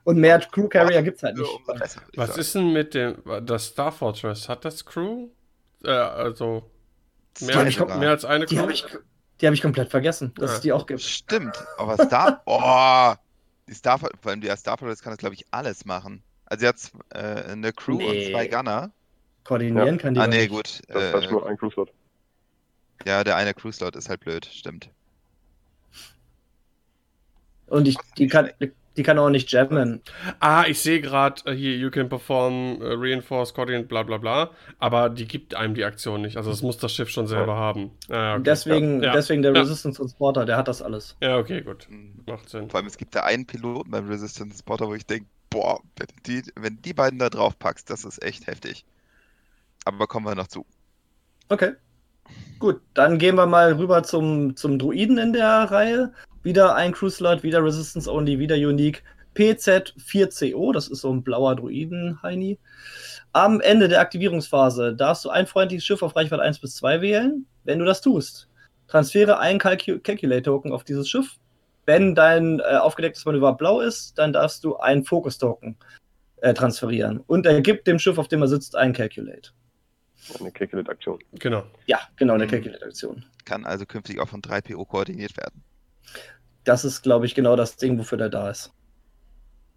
Und 0.03 0.17
mehr 0.17 0.39
Crew 0.39 0.67
Carrier 0.67 1.03
gibt 1.03 1.17
es 1.17 1.23
halt 1.23 1.37
nicht. 1.37 1.51
Was 2.15 2.37
ist 2.37 2.55
denn 2.55 2.73
mit 2.73 2.95
dem, 2.95 3.21
das 3.43 3.65
Star 3.65 3.91
Fortress? 3.91 4.49
Hat 4.49 4.65
das 4.65 4.83
Crew? 4.83 5.27
Äh, 5.83 5.91
also 5.91 6.63
mehr, 7.41 7.58
als, 7.58 7.78
mehr 7.78 8.10
als 8.10 8.26
eine 8.26 8.45
Crew? 8.45 8.56
Die 8.56 8.60
habe 8.60 8.71
ich, 8.71 8.84
hab 8.84 9.54
ich 9.54 9.62
komplett 9.62 9.89
vergessen, 9.89 10.34
dass 10.36 10.52
ja. 10.52 10.56
es 10.56 10.62
die 10.62 10.71
auch 10.73 10.86
gibt. 10.86 11.02
Stimmt, 11.02 11.58
aber 11.78 11.95
Star, 12.04 12.41
oh, 12.45 13.13
die 13.67 13.73
Star, 13.73 14.00
vor 14.00 14.12
allem 14.23 14.41
die 14.41 14.50
Star 14.56 14.78
Fortress 14.78 15.02
kann 15.02 15.12
das, 15.12 15.19
glaube 15.19 15.36
ich, 15.36 15.45
alles 15.52 15.86
machen. 15.86 16.23
Also 16.45 16.62
sie 16.62 16.67
hat 16.67 16.76
äh, 17.10 17.52
eine 17.52 17.73
Crew 17.73 17.97
nee. 17.97 18.28
und 18.28 18.32
zwei 18.32 18.47
Gunner. 18.47 18.91
Koordinieren 19.43 19.95
ja. 19.95 19.97
kann 19.97 20.13
die 20.13 20.19
Ah, 20.19 20.28
nee, 20.28 20.39
nicht. 20.41 20.50
gut. 20.50 20.82
Das 20.88 21.04
äh, 21.04 21.13
heißt 21.13 21.32
nur 21.32 21.47
ein 21.47 21.58
Crew-Slot. 21.58 21.91
Ja, 23.06 23.23
der 23.23 23.36
eine 23.36 23.54
Crew-Slot 23.54 23.95
ist 23.95 24.10
halt 24.10 24.21
blöd, 24.21 24.45
stimmt. 24.45 24.89
Und 27.67 27.88
ich, 27.88 27.97
die 28.17 28.28
kann, 28.28 28.52
die 28.97 29.03
kann 29.03 29.19
auch 29.19 29.29
nicht 29.29 29.51
jammen. 29.51 30.01
Ah, 30.39 30.65
ich 30.67 30.81
sehe 30.81 30.99
gerade 30.99 31.41
äh, 31.45 31.55
hier, 31.55 31.77
you 31.77 31.91
can 31.91 32.10
perform 32.10 32.81
uh, 32.81 32.95
reinforce 32.95 33.53
coordinate, 33.53 33.88
bla 33.88 34.03
bla 34.03 34.17
bla. 34.17 34.51
Aber 34.79 35.10
die 35.10 35.27
gibt 35.27 35.55
einem 35.55 35.75
die 35.75 35.86
Aktion 35.86 36.21
nicht. 36.21 36.36
Also 36.36 36.49
das 36.49 36.63
muss 36.63 36.77
das 36.77 36.91
Schiff 36.91 37.10
schon 37.10 37.27
selber 37.27 37.53
ja. 37.53 37.60
haben. 37.60 37.91
Ah, 38.10 38.33
okay. 38.33 38.43
Deswegen, 38.43 39.03
ja. 39.03 39.13
deswegen 39.13 39.43
der 39.43 39.53
ja. 39.53 39.62
Resistance 39.62 39.97
Transporter, 39.97 40.45
der 40.45 40.57
hat 40.57 40.67
das 40.67 40.81
alles. 40.81 41.15
Ja, 41.21 41.38
okay, 41.38 41.62
gut. 41.62 41.88
Mhm. 41.89 42.23
Macht 42.25 42.49
Sinn. 42.49 42.69
Vor 42.69 42.79
allem, 42.79 42.88
es 42.88 42.97
gibt 42.97 43.15
da 43.15 43.21
einen 43.21 43.45
Piloten 43.45 43.91
beim 43.91 44.07
Resistance 44.07 44.49
Transporter, 44.49 44.88
wo 44.88 44.95
ich 44.95 45.05
denke, 45.05 45.27
boah, 45.49 45.79
wenn 45.95 46.07
die, 46.25 46.43
wenn 46.55 46.81
die 46.81 46.93
beiden 46.93 47.19
da 47.19 47.29
drauf 47.29 47.57
packst, 47.57 47.89
das 47.89 48.03
ist 48.03 48.23
echt 48.23 48.47
heftig. 48.47 48.86
Aber 49.86 50.07
kommen 50.07 50.25
wir 50.25 50.36
noch 50.36 50.47
zu. 50.47 50.65
Okay. 51.49 51.73
Gut, 52.59 52.81
dann 52.93 53.19
gehen 53.19 53.35
wir 53.35 53.45
mal 53.45 53.73
rüber 53.73 54.03
zum, 54.03 54.55
zum 54.55 54.79
Druiden 54.79 55.17
in 55.17 55.33
der 55.33 55.47
Reihe. 55.71 56.11
Wieder 56.43 56.75
ein 56.75 56.91
Crew-Slot, 56.91 57.43
wieder 57.43 57.63
Resistance 57.63 58.11
Only, 58.11 58.39
wieder 58.39 58.55
Unique. 58.55 59.03
PZ4CO, 59.35 60.73
das 60.73 60.87
ist 60.87 61.01
so 61.01 61.13
ein 61.13 61.21
blauer 61.21 61.55
Druiden-Heini. 61.55 62.57
Am 63.33 63.61
Ende 63.61 63.87
der 63.87 64.01
Aktivierungsphase 64.01 64.95
darfst 64.95 65.25
du 65.25 65.29
ein 65.29 65.45
freundliches 65.45 65.85
Schiff 65.85 66.01
auf 66.01 66.15
Reichweite 66.15 66.41
1 66.41 66.59
bis 66.59 66.75
2 66.77 67.01
wählen. 67.01 67.45
Wenn 67.63 67.77
du 67.77 67.85
das 67.85 68.01
tust, 68.01 68.49
transfere 68.87 69.37
einen 69.37 69.59
Calcu 69.59 69.99
Calculate-Token 69.99 70.71
auf 70.71 70.83
dieses 70.83 71.07
Schiff. 71.07 71.35
Wenn 71.85 72.15
dein 72.15 72.59
äh, 72.59 72.77
aufgedecktes 72.77 73.25
Manöver 73.25 73.53
blau 73.53 73.79
ist, 73.79 74.17
dann 74.17 74.33
darfst 74.33 74.63
du 74.63 74.77
einen 74.77 75.05
Focus-Token 75.05 75.77
äh, 76.37 76.53
transferieren. 76.53 77.19
Und 77.27 77.45
er 77.45 77.61
gibt 77.61 77.85
dem 77.85 77.99
Schiff, 77.99 78.17
auf 78.17 78.27
dem 78.27 78.41
er 78.41 78.47
sitzt, 78.47 78.75
einen 78.75 78.93
Calculate. 78.93 79.51
Eine 80.39 80.51
Calculate-Aktion. 80.51 81.19
Genau. 81.33 81.63
Ja, 81.85 81.99
genau, 82.15 82.33
eine 82.33 82.47
Calculate-Aktion. 82.47 83.25
Kann 83.45 83.65
also 83.65 83.85
künftig 83.85 84.19
auch 84.19 84.27
von 84.27 84.41
3PO 84.41 84.85
koordiniert 84.87 85.37
werden. 85.37 85.63
Das 86.63 86.83
ist, 86.83 87.01
glaube 87.01 87.25
ich, 87.25 87.35
genau 87.35 87.55
das 87.55 87.77
Ding, 87.77 87.97
wofür 87.97 88.17
der 88.17 88.29
da 88.29 88.49
ist. 88.49 88.73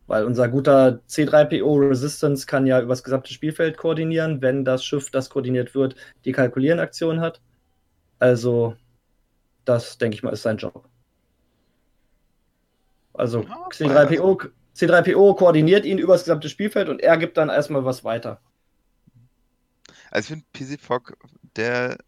Weil 0.07 0.25
unser 0.25 0.49
guter 0.49 1.01
C3PO 1.09 1.89
Resistance 1.89 2.47
kann 2.47 2.67
ja 2.67 2.81
übers 2.81 3.05
gesamte 3.05 3.33
Spielfeld 3.33 3.77
koordinieren, 3.77 4.43
wenn 4.43 4.65
das 4.65 4.85
Schiff, 4.85 5.11
das 5.11 5.31
koordiniert 5.31 5.75
wird, 5.75 5.95
die 6.25 6.33
Kalkulieren-Aktion 6.33 7.21
hat. 7.21 7.41
Also, 8.19 8.75
das, 9.65 9.99
denke 9.99 10.17
ich 10.17 10.25
mal, 10.25 10.33
ist 10.33 10.43
sein 10.43 10.57
Job. 10.57 10.89
Also, 13.13 13.43
C3PO, 13.71 14.51
C3PO 14.75 15.37
koordiniert 15.37 15.85
ihn 15.85 15.99
übers 15.99 16.25
gesamte 16.25 16.49
Spielfeld 16.49 16.89
und 16.89 17.01
er 17.01 17.17
gibt 17.17 17.37
dann 17.37 17.49
erstmal 17.49 17.85
was 17.85 18.03
weiter. 18.03 18.41
Also 20.11 20.35
ich 20.35 20.41
finde 20.41 20.77
PC 20.77 20.81
Fog, 20.81 21.17
der, 21.57 21.99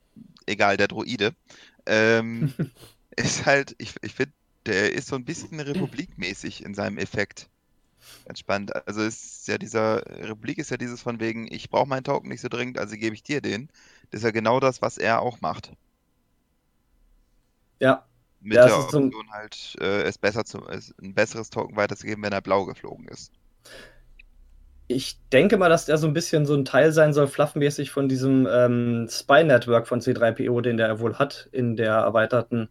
egal, 0.46 0.76
der 0.76 0.88
Droide, 0.88 1.34
ähm, 1.86 2.52
ist 3.16 3.46
halt, 3.46 3.74
ich, 3.78 3.94
ich 4.02 4.14
finde, 4.14 4.32
der 4.66 4.92
ist 4.92 5.08
so 5.08 5.16
ein 5.16 5.24
bisschen 5.24 5.58
republikmäßig 5.60 6.64
in 6.64 6.74
seinem 6.74 6.98
Effekt. 6.98 7.48
Ganz 8.26 8.40
spannend. 8.40 8.74
Also 8.86 9.02
ist 9.02 9.48
ja 9.48 9.58
dieser, 9.58 10.04
Republik 10.06 10.58
ist 10.58 10.70
ja 10.70 10.76
dieses 10.76 11.02
von 11.02 11.20
wegen, 11.20 11.52
ich 11.52 11.70
brauche 11.70 11.88
meinen 11.88 12.04
Token 12.04 12.28
nicht 12.28 12.40
so 12.40 12.48
dringend, 12.48 12.78
also 12.78 12.96
gebe 12.96 13.14
ich 13.14 13.22
dir 13.22 13.40
den. 13.40 13.68
Das 14.10 14.20
ist 14.20 14.24
ja 14.24 14.30
genau 14.30 14.60
das, 14.60 14.82
was 14.82 14.98
er 14.98 15.20
auch 15.22 15.40
macht. 15.40 15.72
Ja. 17.80 18.06
Mit 18.40 18.56
ja, 18.56 18.66
der 18.66 18.78
Option 18.78 19.30
halt, 19.30 19.76
äh, 19.80 20.02
es 20.02 20.18
besser 20.18 20.44
zu, 20.44 20.66
es 20.68 20.94
ein 21.00 21.14
besseres 21.14 21.50
Token 21.50 21.76
weiterzugeben, 21.76 22.24
wenn 22.24 22.32
er 22.32 22.40
blau 22.40 22.64
geflogen 22.64 23.06
ist 23.08 23.32
ich 24.92 25.18
denke 25.32 25.56
mal, 25.56 25.68
dass 25.68 25.86
der 25.86 25.98
so 25.98 26.06
ein 26.06 26.12
bisschen 26.12 26.46
so 26.46 26.54
ein 26.54 26.64
Teil 26.64 26.92
sein 26.92 27.12
soll, 27.12 27.26
fluffmäßig 27.26 27.90
von 27.90 28.08
diesem 28.08 28.48
ähm, 28.50 29.08
Spy-Network 29.10 29.86
von 29.86 30.00
C3PO, 30.00 30.60
den 30.60 30.76
der 30.76 31.00
wohl 31.00 31.18
hat 31.18 31.48
in 31.52 31.76
der 31.76 31.94
erweiterten 31.94 32.68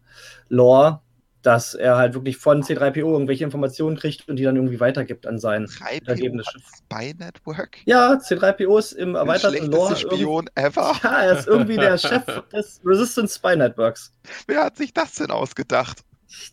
Lore, 0.48 1.00
dass 1.42 1.74
er 1.74 1.96
halt 1.96 2.14
wirklich 2.14 2.36
von 2.36 2.62
C3PO 2.62 3.12
irgendwelche 3.12 3.44
Informationen 3.44 3.96
kriegt 3.96 4.28
und 4.28 4.36
die 4.36 4.44
dann 4.44 4.56
irgendwie 4.56 4.80
weitergibt 4.80 5.26
an 5.26 5.38
sein 5.38 5.68
ergebenes 6.06 6.46
Schiff. 6.46 6.62
Spy-Network? 6.78 7.78
Ja, 7.84 8.14
C3PO 8.14 8.78
ist 8.78 8.92
im 8.92 9.14
erweiterten 9.16 9.70
Lore. 9.70 9.96
Spion 9.96 10.48
ever. 10.54 10.94
Ja, 11.02 11.22
er 11.22 11.38
ist 11.38 11.48
irgendwie 11.48 11.76
der 11.76 11.98
Chef 11.98 12.24
des 12.52 12.80
Resistance 12.84 13.34
Spy 13.34 13.56
Networks. 13.56 14.14
Wer 14.46 14.64
hat 14.64 14.76
sich 14.76 14.94
das 14.94 15.14
denn 15.14 15.30
ausgedacht? 15.30 16.04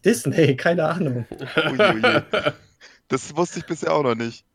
Disney, 0.03 0.57
keine 0.57 0.85
Ahnung. 0.85 1.25
Uiuiui. 1.55 2.21
Das 3.07 3.35
wusste 3.35 3.59
ich 3.59 3.65
bisher 3.65 3.93
auch 3.93 4.03
noch 4.03 4.15
nicht. 4.15 4.45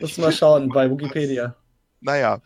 Muss 0.00 0.18
mal 0.18 0.32
schauen 0.32 0.68
bei 0.68 0.90
Wikipedia. 0.90 1.54
Naja. 2.00 2.40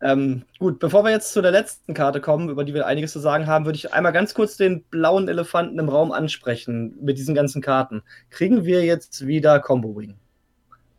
Ähm, 0.00 0.42
gut, 0.58 0.80
bevor 0.80 1.02
wir 1.04 1.10
jetzt 1.10 1.32
zu 1.32 1.40
der 1.40 1.50
letzten 1.50 1.94
Karte 1.94 2.20
kommen, 2.20 2.50
über 2.50 2.64
die 2.64 2.74
wir 2.74 2.86
einiges 2.86 3.12
zu 3.12 3.20
sagen 3.20 3.46
haben, 3.46 3.64
würde 3.64 3.76
ich 3.76 3.94
einmal 3.94 4.12
ganz 4.12 4.34
kurz 4.34 4.58
den 4.58 4.84
blauen 4.84 5.28
Elefanten 5.28 5.78
im 5.78 5.88
Raum 5.88 6.12
ansprechen 6.12 6.94
mit 7.00 7.16
diesen 7.16 7.34
ganzen 7.34 7.62
Karten. 7.62 8.02
Kriegen 8.28 8.66
wir 8.66 8.84
jetzt 8.84 9.26
wieder 9.26 9.60
Combo 9.60 9.96
Wing? 9.96 10.16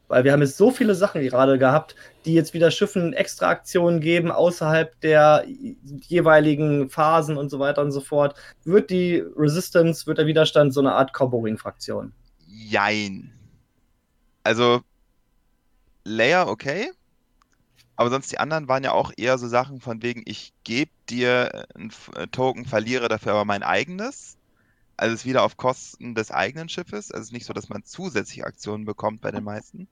Weil 0.08 0.24
wir 0.24 0.32
haben 0.32 0.42
jetzt 0.42 0.58
so 0.58 0.72
viele 0.72 0.96
Sachen 0.96 1.22
gerade 1.22 1.58
gehabt, 1.58 1.96
die 2.26 2.34
jetzt 2.34 2.54
wieder 2.54 2.72
Schiffen 2.72 3.14
extra 3.14 3.50
Aktionen 3.50 4.00
geben, 4.00 4.32
außerhalb 4.32 5.00
der 5.02 5.46
jeweiligen 6.08 6.90
Phasen 6.90 7.38
und 7.38 7.50
so 7.50 7.60
weiter 7.60 7.82
und 7.84 7.92
so 7.92 8.02
fort. 8.02 8.36
Wird 8.64 8.90
die 8.90 9.24
Resistance, 9.36 10.08
wird 10.08 10.18
der 10.18 10.28
Widerstand 10.28 10.74
so 10.74 10.80
eine 10.80 10.94
Art 10.94 11.14
Combo 11.14 11.44
Wing-Fraktion? 11.44 12.12
Jein. 12.48 13.32
Also, 14.44 14.82
Layer 16.06 16.48
okay. 16.48 16.92
Aber 17.98 18.10
sonst 18.10 18.32
die 18.32 18.40
anderen 18.40 18.68
waren 18.68 18.84
ja 18.84 18.92
auch 18.92 19.12
eher 19.16 19.38
so 19.38 19.48
Sachen 19.48 19.80
von 19.82 20.02
wegen, 20.02 20.24
ich 20.26 20.54
gebe 20.64 20.92
dir 21.10 21.66
ein 21.76 21.92
äh, 22.16 22.28
Token, 22.28 22.66
verliere 22.66 23.08
dafür 23.08 23.34
aber 23.34 23.46
mein 23.46 23.64
eigenes. 23.64 24.38
Also 24.98 25.14
es 25.14 25.22
ist 25.22 25.26
wieder 25.26 25.44
auf 25.44 25.58
Kosten 25.58 26.16
des 26.16 26.32
eigenen 26.32 26.70
Schiffes. 26.70 27.12
Also 27.12 27.22
es 27.22 27.28
ist 27.28 27.34
nicht 27.34 27.46
so, 27.46 27.54
dass 27.54 27.70
man 27.70 27.84
zusätzliche 27.84 28.46
Aktionen 28.46 28.86
bekommt 28.86 29.22
bei 29.22 29.32
den 29.32 29.44
meisten. 29.44 29.88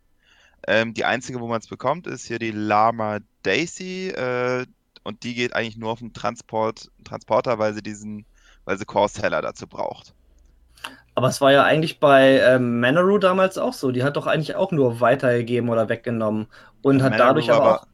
Ähm, 0.68 0.94
die 0.94 1.06
einzige, 1.06 1.40
wo 1.42 1.48
man 1.48 1.60
es 1.60 1.68
bekommt, 1.68 2.08
ist 2.08 2.26
hier 2.26 2.40
die 2.40 2.52
Lama 2.52 3.20
Daisy. 3.44 4.10
Äh, 4.10 4.66
und 5.04 5.24
die 5.24 5.34
geht 5.34 5.54
eigentlich 5.56 5.78
nur 5.78 5.92
auf 5.92 6.00
den 6.00 6.14
Transport, 6.14 6.90
Transporter, 7.04 7.60
weil 7.60 7.74
sie 7.74 7.82
diesen, 7.82 8.26
weil 8.64 8.78
sie 8.78 8.86
Core 8.86 9.10
Seller 9.10 9.42
dazu 9.42 9.68
braucht. 9.68 10.14
Aber 11.16 11.28
es 11.28 11.42
war 11.42 11.52
ja 11.52 11.64
eigentlich 11.64 12.00
bei 12.00 12.40
ähm, 12.40 12.80
Manaru 12.80 13.20
damals 13.20 13.58
auch 13.58 13.74
so. 13.74 13.92
Die 13.92 14.04
hat 14.04 14.18
doch 14.18 14.28
eigentlich 14.28 14.56
auch 14.56 14.72
nur 14.72 15.00
weitergegeben 15.00 15.70
oder 15.70 15.90
weggenommen 15.90 16.48
und 16.82 17.00
ja, 17.00 17.06
hat 17.06 17.12
Manaru 17.12 17.28
dadurch 17.28 17.52
aber 17.52 17.82
auch 17.82 17.88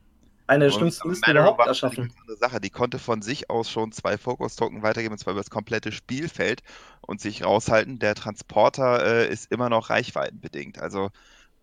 eine 0.49 0.65
der 0.65 0.71
schlimmsten 0.71 1.09
Liste 1.09 1.29
überhaupt 1.29 1.65
erschaffen. 1.67 2.11
Eine 2.27 2.37
Sache. 2.37 2.59
Die 2.59 2.71
konnte 2.71 2.97
von 2.97 3.21
sich 3.21 3.49
aus 3.51 3.69
schon 3.69 3.91
zwei 3.91 4.17
Focus-Token 4.17 4.81
weitergeben, 4.81 5.13
und 5.13 5.19
zwar 5.19 5.33
über 5.33 5.41
das 5.41 5.51
komplette 5.51 5.91
Spielfeld 5.91 6.61
und 7.01 7.21
sich 7.21 7.45
raushalten. 7.45 7.99
Der 7.99 8.15
Transporter 8.15 9.05
äh, 9.05 9.29
ist 9.31 9.51
immer 9.51 9.69
noch 9.69 9.91
reichweitenbedingt. 9.91 10.79
Also 10.79 11.11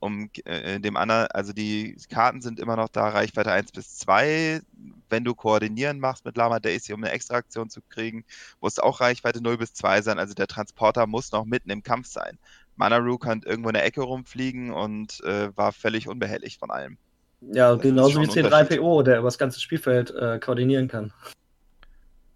um 0.01 0.31
äh, 0.45 0.79
dem 0.81 0.97
anderen, 0.97 1.27
also 1.29 1.53
die 1.53 1.97
Karten 2.11 2.43
sind 2.43 2.61
immer 2.61 2.77
noch 2.77 2.89
da, 2.89 3.09
Reichweite 3.09 3.51
1 3.53 3.73
bis 3.73 3.97
2, 3.99 4.61
wenn 5.09 5.25
du 5.25 5.35
Koordinieren 5.35 6.01
machst 6.01 6.25
mit 6.25 6.37
Lama 6.37 6.61
Daisy, 6.61 6.93
um 6.93 7.03
eine 7.03 7.13
Extra-Aktion 7.13 7.71
zu 7.71 7.81
kriegen, 7.89 8.25
muss 8.61 8.79
auch 8.79 9.01
Reichweite 9.01 9.43
0 9.43 9.59
bis 9.59 9.75
2 9.75 10.03
sein. 10.03 10.19
Also 10.19 10.35
der 10.35 10.47
Transporter 10.47 11.07
muss 11.07 11.33
noch 11.33 11.45
mitten 11.45 11.71
im 11.71 11.83
Kampf 11.83 12.09
sein. 12.09 12.39
Manaru 12.77 13.19
kann 13.19 13.43
irgendwo 13.43 13.71
in 13.71 13.75
der 13.75 13.85
Ecke 13.85 14.03
rumfliegen 14.03 14.71
und 14.71 15.23
äh, 15.25 15.57
war 15.57 15.73
völlig 15.73 16.09
unbehelligt 16.09 16.61
von 16.61 16.71
allem. 16.71 16.99
Ja, 17.41 17.75
Das 17.75 17.83
genauso 17.83 18.21
wie 18.21 18.25
ein 18.25 18.31
C3PO, 18.31 19.03
der 19.03 19.19
über 19.19 19.29
das 19.29 19.39
ganze 19.39 19.61
Spielfeld 19.61 20.11
äh, 20.11 20.39
koordinieren 20.39 20.89
kann. 20.89 21.13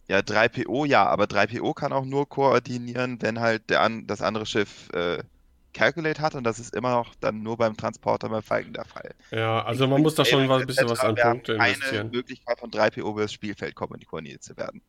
Ja, 0.09 0.19
3PO 0.19 0.87
ja, 0.87 1.07
aber 1.07 1.25
3PO 1.25 1.75
kann 1.75 1.93
auch 1.93 2.05
nur 2.05 2.29
koordinieren, 2.29 3.21
wenn 3.23 3.39
halt 3.39 3.71
der 3.71 3.83
an, 3.83 4.07
das 4.07 4.23
andere 4.23 4.45
Schiff 4.45 4.89
äh, 4.93 5.23
Calculate 5.73 6.21
hat 6.21 6.35
und 6.35 6.45
das 6.45 6.59
ist 6.59 6.75
immer 6.75 6.91
noch 6.91 7.15
dann 7.21 7.43
nur 7.43 7.57
beim 7.57 7.77
Transporter 7.77 8.29
bei 8.29 8.43
Falken 8.43 8.73
der 8.73 8.85
Fall. 8.85 9.15
Ja, 9.31 9.63
also 9.65 9.87
man 9.87 10.03
muss 10.03 10.15
da 10.15 10.25
schon 10.25 10.51
ein 10.51 10.67
bisschen 10.67 10.89
was 10.89 11.01
an 11.01 11.15
Punkte 11.15 11.57
keine 11.57 11.75
investieren. 11.75 12.11
Möglichkeit 12.11 12.59
von 12.59 12.71
3PO 12.71 13.09
über 13.11 13.23
das 13.23 13.33
Spielfeld 13.33 13.75
koordiniert 13.75 14.43
zu 14.43 14.57
werden. 14.57 14.83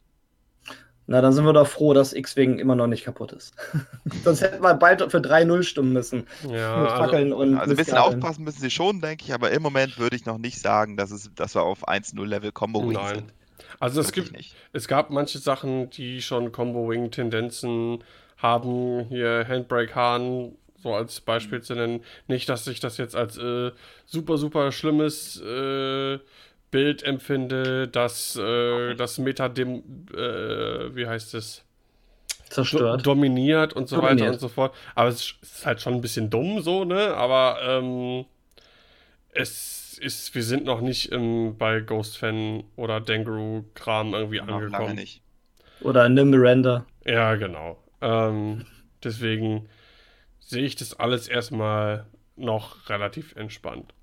Na, 1.08 1.20
dann 1.20 1.34
sind 1.34 1.44
wir 1.46 1.52
doch 1.52 1.68
froh, 1.68 1.94
dass 1.94 2.14
X-Wing 2.14 2.60
immer 2.60 2.76
noch 2.76 2.88
nicht 2.88 3.04
kaputt 3.04 3.34
ist. 3.34 3.54
Sonst 4.24 4.42
hätten 4.42 4.64
wir 4.64 4.74
bald 4.76 5.02
für 5.12 5.18
3-0 5.18 5.64
stimmen 5.64 5.94
müssen. 5.94 6.26
Ja, 6.44 6.78
mit 6.78 6.90
also, 6.90 7.36
Also 7.58 7.72
ein 7.72 7.76
bisschen 7.76 7.98
aufpassen 7.98 8.44
müssen 8.46 8.62
sie 8.62 8.72
schon, 8.72 9.02
denke 9.02 9.26
ich, 9.26 9.34
aber 9.34 9.52
im 9.52 9.62
Moment 9.62 9.98
würde 9.98 10.16
ich 10.16 10.26
noch 10.26 10.38
nicht 10.38 10.60
sagen, 10.62 10.96
dass, 10.98 11.12
es, 11.12 11.30
dass 11.36 11.56
wir 11.56 11.64
auf 11.64 11.88
1-0-Level 11.88 12.52
Combo 12.52 12.84
Wing 12.84 12.94
Nein. 12.94 13.16
sind. 13.16 13.34
also 13.80 14.00
es 14.00 14.14
gibt, 14.14 14.32
nicht. 14.32 14.56
es 14.74 14.88
gab 14.88 15.10
manche 15.10 15.40
Sachen, 15.40 15.90
die 15.90 16.22
schon 16.22 16.52
Combo-Wing-Tendenzen 16.52 18.04
haben. 18.38 19.06
Hier 19.10 19.46
Handbrake 19.48 19.94
Hahn, 19.94 20.54
so 20.82 20.94
als 20.94 21.22
Beispiel 21.22 21.62
zu 21.62 21.76
nennen. 21.76 22.04
Nicht, 22.28 22.50
dass 22.50 22.68
ich 22.68 22.80
das 22.80 22.98
jetzt 22.98 23.16
als 23.16 23.38
äh, 23.38 23.72
super, 24.06 24.38
super 24.38 24.72
schlimmes 24.72 25.40
äh, 25.42 26.20
Bild 26.72 27.04
empfinde, 27.04 27.88
dass 27.88 28.36
äh, 28.38 28.96
das 28.96 29.18
Meta 29.18 29.50
dem, 29.50 29.84
äh, 30.14 30.96
wie 30.96 31.08
heißt 31.08 31.34
es? 31.36 31.64
Do 32.50 32.56
Zerstört. 32.56 33.06
dominiert 33.08 33.74
und 33.74 33.88
so 33.88 33.98
weiter 33.98 34.10
Dominiert. 34.10 34.34
und 34.34 34.40
so 34.40 34.48
fort. 34.50 34.76
Aber 34.96 35.10
es 35.10 35.36
ist 35.42 35.66
halt 35.66 35.82
schon 35.82 35.94
ein 35.94 36.02
bisschen 36.02 36.30
dumm 36.30 36.62
so, 36.62 36.84
ne? 36.84 37.14
Aber 37.16 37.60
ähm, 37.64 38.26
es 39.30 39.98
ist, 40.00 40.34
wir 40.36 40.44
sind 40.44 40.66
noch 40.66 40.82
nicht 40.82 41.12
im, 41.12 41.58
bei 41.58 41.80
Ghost 41.80 42.18
Fan 42.18 42.64
oder 42.76 43.00
Dangru-Kram 43.00 44.14
irgendwie 44.14 44.40
Noch 44.40 44.48
lange 44.48 44.66
angekommen. 44.66 44.96
nicht. 44.96 45.22
Oder 45.82 46.04
eine 46.04 46.26
Miranda. 46.26 46.86
Ja, 47.06 47.36
genau. 47.36 47.78
Ähm, 48.02 48.66
deswegen 49.04 49.70
sehe 50.42 50.64
ich 50.64 50.76
das 50.76 51.00
alles 51.00 51.28
erstmal 51.30 52.06
noch 52.36 52.90
relativ 52.90 53.36
entspannt. 53.36 53.94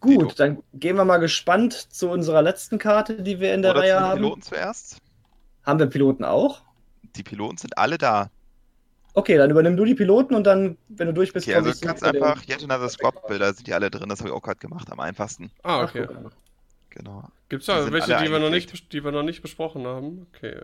Gut, 0.00 0.38
dann 0.38 0.62
gehen 0.74 0.96
wir 0.96 1.04
mal 1.04 1.18
gespannt 1.18 1.72
zu 1.72 2.10
unserer 2.10 2.42
letzten 2.42 2.78
Karte, 2.78 3.22
die 3.22 3.38
wir 3.40 3.54
in 3.54 3.62
der 3.62 3.70
Oder 3.70 3.80
Reihe 3.80 3.90
zu 3.92 3.96
den 3.98 4.04
haben. 4.04 4.20
Piloten 4.20 4.42
zuerst? 4.42 4.98
Haben 5.64 5.78
wir 5.78 5.86
Piloten 5.86 6.24
auch? 6.24 6.62
Die 7.16 7.22
Piloten 7.22 7.56
sind 7.56 7.78
alle 7.78 7.98
da. 7.98 8.30
Okay, 9.14 9.36
dann 9.36 9.50
übernimm 9.50 9.76
du 9.76 9.84
die 9.84 9.94
Piloten 9.94 10.34
und 10.34 10.44
dann, 10.44 10.76
wenn 10.88 11.06
du 11.06 11.12
durch 11.14 11.32
bist, 11.32 11.46
Okay, 11.46 11.54
also 11.56 11.70
komm 11.80 11.94
ich 11.94 12.00
den- 12.00 12.22
einfach 12.22 12.42
Yet 12.48 12.64
Another 12.64 12.88
Squad 12.88 13.26
Bilder, 13.28 13.52
sind 13.52 13.66
die 13.66 13.74
alle 13.74 13.90
drin, 13.90 14.08
das 14.08 14.20
habe 14.20 14.30
ich 14.30 14.34
auch 14.34 14.42
gerade 14.42 14.58
gemacht, 14.58 14.90
am 14.90 15.00
einfachsten. 15.00 15.52
Ah, 15.62 15.82
Ach, 15.82 15.88
okay. 15.88 16.08
Genau. 16.90 17.28
Gibt 17.48 17.60
es 17.62 17.66
da 17.66 17.92
welche, 17.92 18.16
die 18.16 18.30
wir, 18.30 18.38
noch 18.38 18.50
nicht, 18.50 18.92
die 18.92 19.04
wir 19.04 19.12
noch 19.12 19.22
nicht 19.22 19.40
besprochen 19.42 19.86
haben? 19.86 20.26
Okay. 20.34 20.60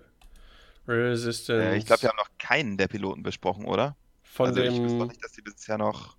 Resistance. 0.86 1.62
Äh, 1.62 1.76
ich 1.76 1.86
glaube, 1.86 2.02
wir 2.02 2.08
haben 2.08 2.16
noch 2.16 2.30
keinen 2.38 2.76
der 2.78 2.88
Piloten 2.88 3.22
besprochen, 3.22 3.66
oder? 3.66 3.96
Von 4.32 4.48
also 4.48 4.60
ich 4.60 4.70
wüsste 4.70 4.86
dem, 4.86 4.98
noch 4.98 5.08
nicht, 5.08 5.24
dass 5.24 5.32
die 5.32 5.42
bisher 5.42 5.78
noch. 5.78 6.16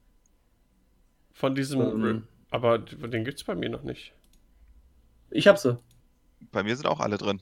von 1.33 1.55
diesem, 1.55 1.81
Ähm, 1.81 2.27
aber 2.51 2.79
den 2.79 3.23
gibt 3.23 3.37
es 3.37 3.43
bei 3.43 3.55
mir 3.55 3.69
noch 3.69 3.83
nicht. 3.83 4.13
ich 5.31 5.47
hab 5.47 5.57
sie. 5.57 5.77
Bei 6.51 6.63
mir 6.63 6.75
sind 6.75 6.87
auch 6.87 6.99
alle 6.99 7.17
drin. 7.17 7.41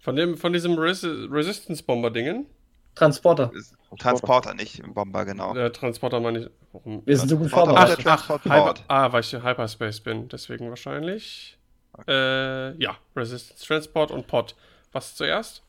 Von 0.00 0.16
dem, 0.16 0.36
von 0.36 0.52
diesem 0.52 0.78
Resi 0.78 1.08
Resistance-Bomber-Dingen? 1.08 2.46
Transporter. 2.94 3.50
Transporter, 3.98 4.54
nicht 4.54 4.82
Bomber, 4.94 5.24
genau. 5.24 5.54
Der 5.54 5.72
Transporter 5.72 6.20
meine 6.20 6.40
ich. 6.40 6.50
Warum? 6.72 7.02
Wir 7.04 7.16
sind 7.16 7.28
so 7.28 7.36
gut 7.38 7.50
Transporter 7.50 7.70
vorbereitet. 7.72 7.98
oder 7.98 8.16
Transport 8.16 8.44
Hyper, 8.44 8.74
ah, 8.88 9.12
weil 9.12 9.20
ich 9.20 9.34
in 9.34 9.42
Hyperspace 9.42 10.00
bin, 10.00 10.28
deswegen 10.28 10.68
wahrscheinlich. 10.68 11.58
Äh, 12.06 12.76
ja, 12.80 12.96
Resistance 13.16 13.64
Transport 13.64 14.10
und 14.10 14.26
Pod. 14.26 14.54
Was 14.92 15.14
zuerst? 15.14 15.62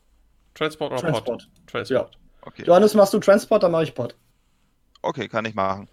Transport 0.54 0.92
oder 0.92 1.02
Transport. 1.02 1.26
Pod? 1.26 1.50
Transport. 1.68 2.18
Okay. 2.42 2.64
Johannes, 2.66 2.94
machst 2.94 3.14
du 3.14 3.20
Transporter, 3.20 3.70
mach 3.70 3.82
ich 3.82 3.94
Pod. 3.94 4.16
Okay, 5.06 5.28
kann 5.28 5.46
ich 5.46 5.56
machen. 5.56 5.88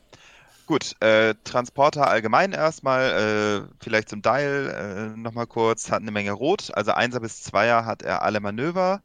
Gut, 0.66 0.94
äh, 1.02 1.34
Transporter 1.44 2.06
allgemein 2.08 2.52
erstmal, 2.52 3.66
äh, 3.68 3.74
vielleicht 3.82 4.08
zum 4.08 4.22
Dial 4.22 5.12
äh, 5.14 5.18
nochmal 5.18 5.46
kurz, 5.46 5.90
hat 5.90 6.02
eine 6.02 6.12
Menge 6.12 6.32
Rot, 6.32 6.70
also 6.74 6.92
1er 6.92 7.20
bis 7.20 7.44
2er 7.44 7.84
hat 7.84 8.02
er 8.02 8.22
alle 8.22 8.40
Manöver, 8.40 9.02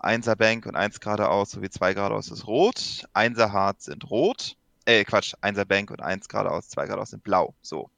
1er 0.00 0.36
Bank 0.36 0.64
und 0.66 0.76
1 0.76 1.00
geradeaus 1.00 1.50
sowie 1.50 1.70
2 1.70 1.94
geradeaus 1.94 2.30
ist 2.30 2.46
rot, 2.46 3.06
1er 3.14 3.52
Hard 3.52 3.82
sind 3.82 4.10
rot, 4.10 4.56
äh 4.86 5.04
Quatsch, 5.04 5.34
1er 5.42 5.64
Bank 5.64 5.90
und 5.90 6.00
1 6.00 6.28
geradeaus, 6.28 6.68
2 6.68 6.86
geradeaus 6.86 7.10
sind 7.10 7.24
blau, 7.24 7.54
so, 7.62 7.90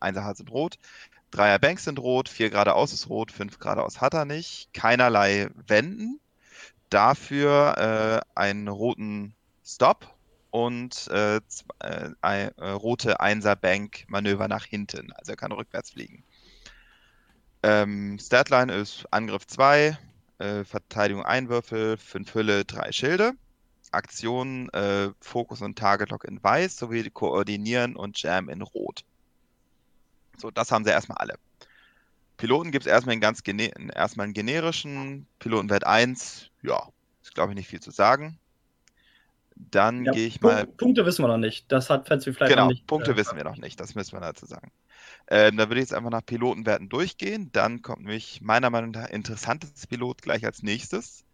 1er 0.00 0.22
Hard 0.22 0.36
sind 0.36 0.50
rot, 0.50 0.78
3er 1.32 1.58
Bank 1.58 1.80
sind 1.80 1.98
rot, 1.98 2.28
4 2.28 2.50
geradeaus 2.50 2.92
ist 2.92 3.08
rot, 3.08 3.32
5 3.32 3.58
geradeaus 3.58 4.00
hat 4.02 4.14
er 4.14 4.26
nicht, 4.26 4.68
keinerlei 4.74 5.48
Wenden, 5.66 6.20
dafür 6.90 8.22
äh, 8.36 8.38
einen 8.38 8.68
roten 8.68 9.34
Stop 9.64 10.14
und 10.50 11.08
äh, 11.08 11.40
äh, 11.80 12.10
äh, 12.22 12.70
rote 12.70 13.20
1er 13.20 13.56
Bank 13.56 14.04
Manöver 14.08 14.48
nach 14.48 14.64
hinten. 14.64 15.12
Also 15.12 15.32
er 15.32 15.36
kann 15.36 15.52
rückwärts 15.52 15.90
fliegen. 15.90 16.24
Ähm, 17.62 18.18
Statline 18.18 18.72
ist 18.72 19.06
Angriff 19.10 19.46
2, 19.46 19.98
äh, 20.38 20.64
Verteidigung 20.64 21.24
1 21.24 21.48
Würfel, 21.48 21.96
5 21.96 22.34
Hülle, 22.34 22.64
3 22.64 22.92
Schilde. 22.92 23.32
Aktion 23.92 24.68
äh, 24.70 25.10
Fokus 25.20 25.62
und 25.62 25.76
Target 25.76 26.10
Lock 26.10 26.24
in 26.24 26.42
weiß 26.42 26.76
sowie 26.76 27.10
Koordinieren 27.10 27.96
und 27.96 28.22
Jam 28.22 28.48
in 28.48 28.62
rot. 28.62 29.04
So, 30.36 30.50
das 30.50 30.70
haben 30.70 30.84
sie 30.84 30.90
erstmal 30.90 31.18
alle. 31.18 31.34
Piloten 32.36 32.70
gibt 32.70 32.86
es 32.86 32.90
erstmal, 32.90 33.20
erstmal 33.20 34.24
einen 34.24 34.32
generischen. 34.32 35.26
Pilotenwert 35.40 35.84
1, 35.84 36.50
ja, 36.62 36.88
ist 37.22 37.34
glaube 37.34 37.52
ich 37.52 37.56
nicht 37.56 37.68
viel 37.68 37.80
zu 37.80 37.90
sagen. 37.90 38.38
Dann 39.70 40.04
Ja, 40.04 40.12
gehe 40.12 40.26
ich 40.26 40.40
Punk- 40.40 40.52
mal. 40.54 40.66
Punkte 40.66 41.04
wissen 41.06 41.22
wir 41.22 41.28
noch 41.28 41.36
nicht. 41.36 41.70
Das 41.70 41.90
hat 41.90 42.08
Fancy 42.08 42.32
vielleicht 42.32 42.52
Genau, 42.52 42.64
noch 42.64 42.70
nicht. 42.70 42.86
Punkte 42.86 43.12
äh, 43.12 43.16
wissen 43.16 43.36
wir 43.36 43.44
noch 43.44 43.56
nicht, 43.56 43.78
das 43.80 43.94
müssen 43.94 44.12
wir 44.12 44.20
dazu 44.20 44.46
sagen. 44.46 44.70
Ähm, 45.28 45.56
da 45.56 45.68
würde 45.68 45.80
ich 45.80 45.84
jetzt 45.88 45.94
einfach 45.94 46.10
nach 46.10 46.24
Pilotenwerten 46.24 46.88
durchgehen. 46.88 47.50
Dann 47.52 47.82
kommt 47.82 48.00
nämlich 48.00 48.40
meiner 48.40 48.70
Meinung 48.70 48.90
nach 48.92 49.08
interessantes 49.10 49.86
Pilot 49.86 50.22
gleich 50.22 50.44
als 50.44 50.62
nächstes. 50.62 51.24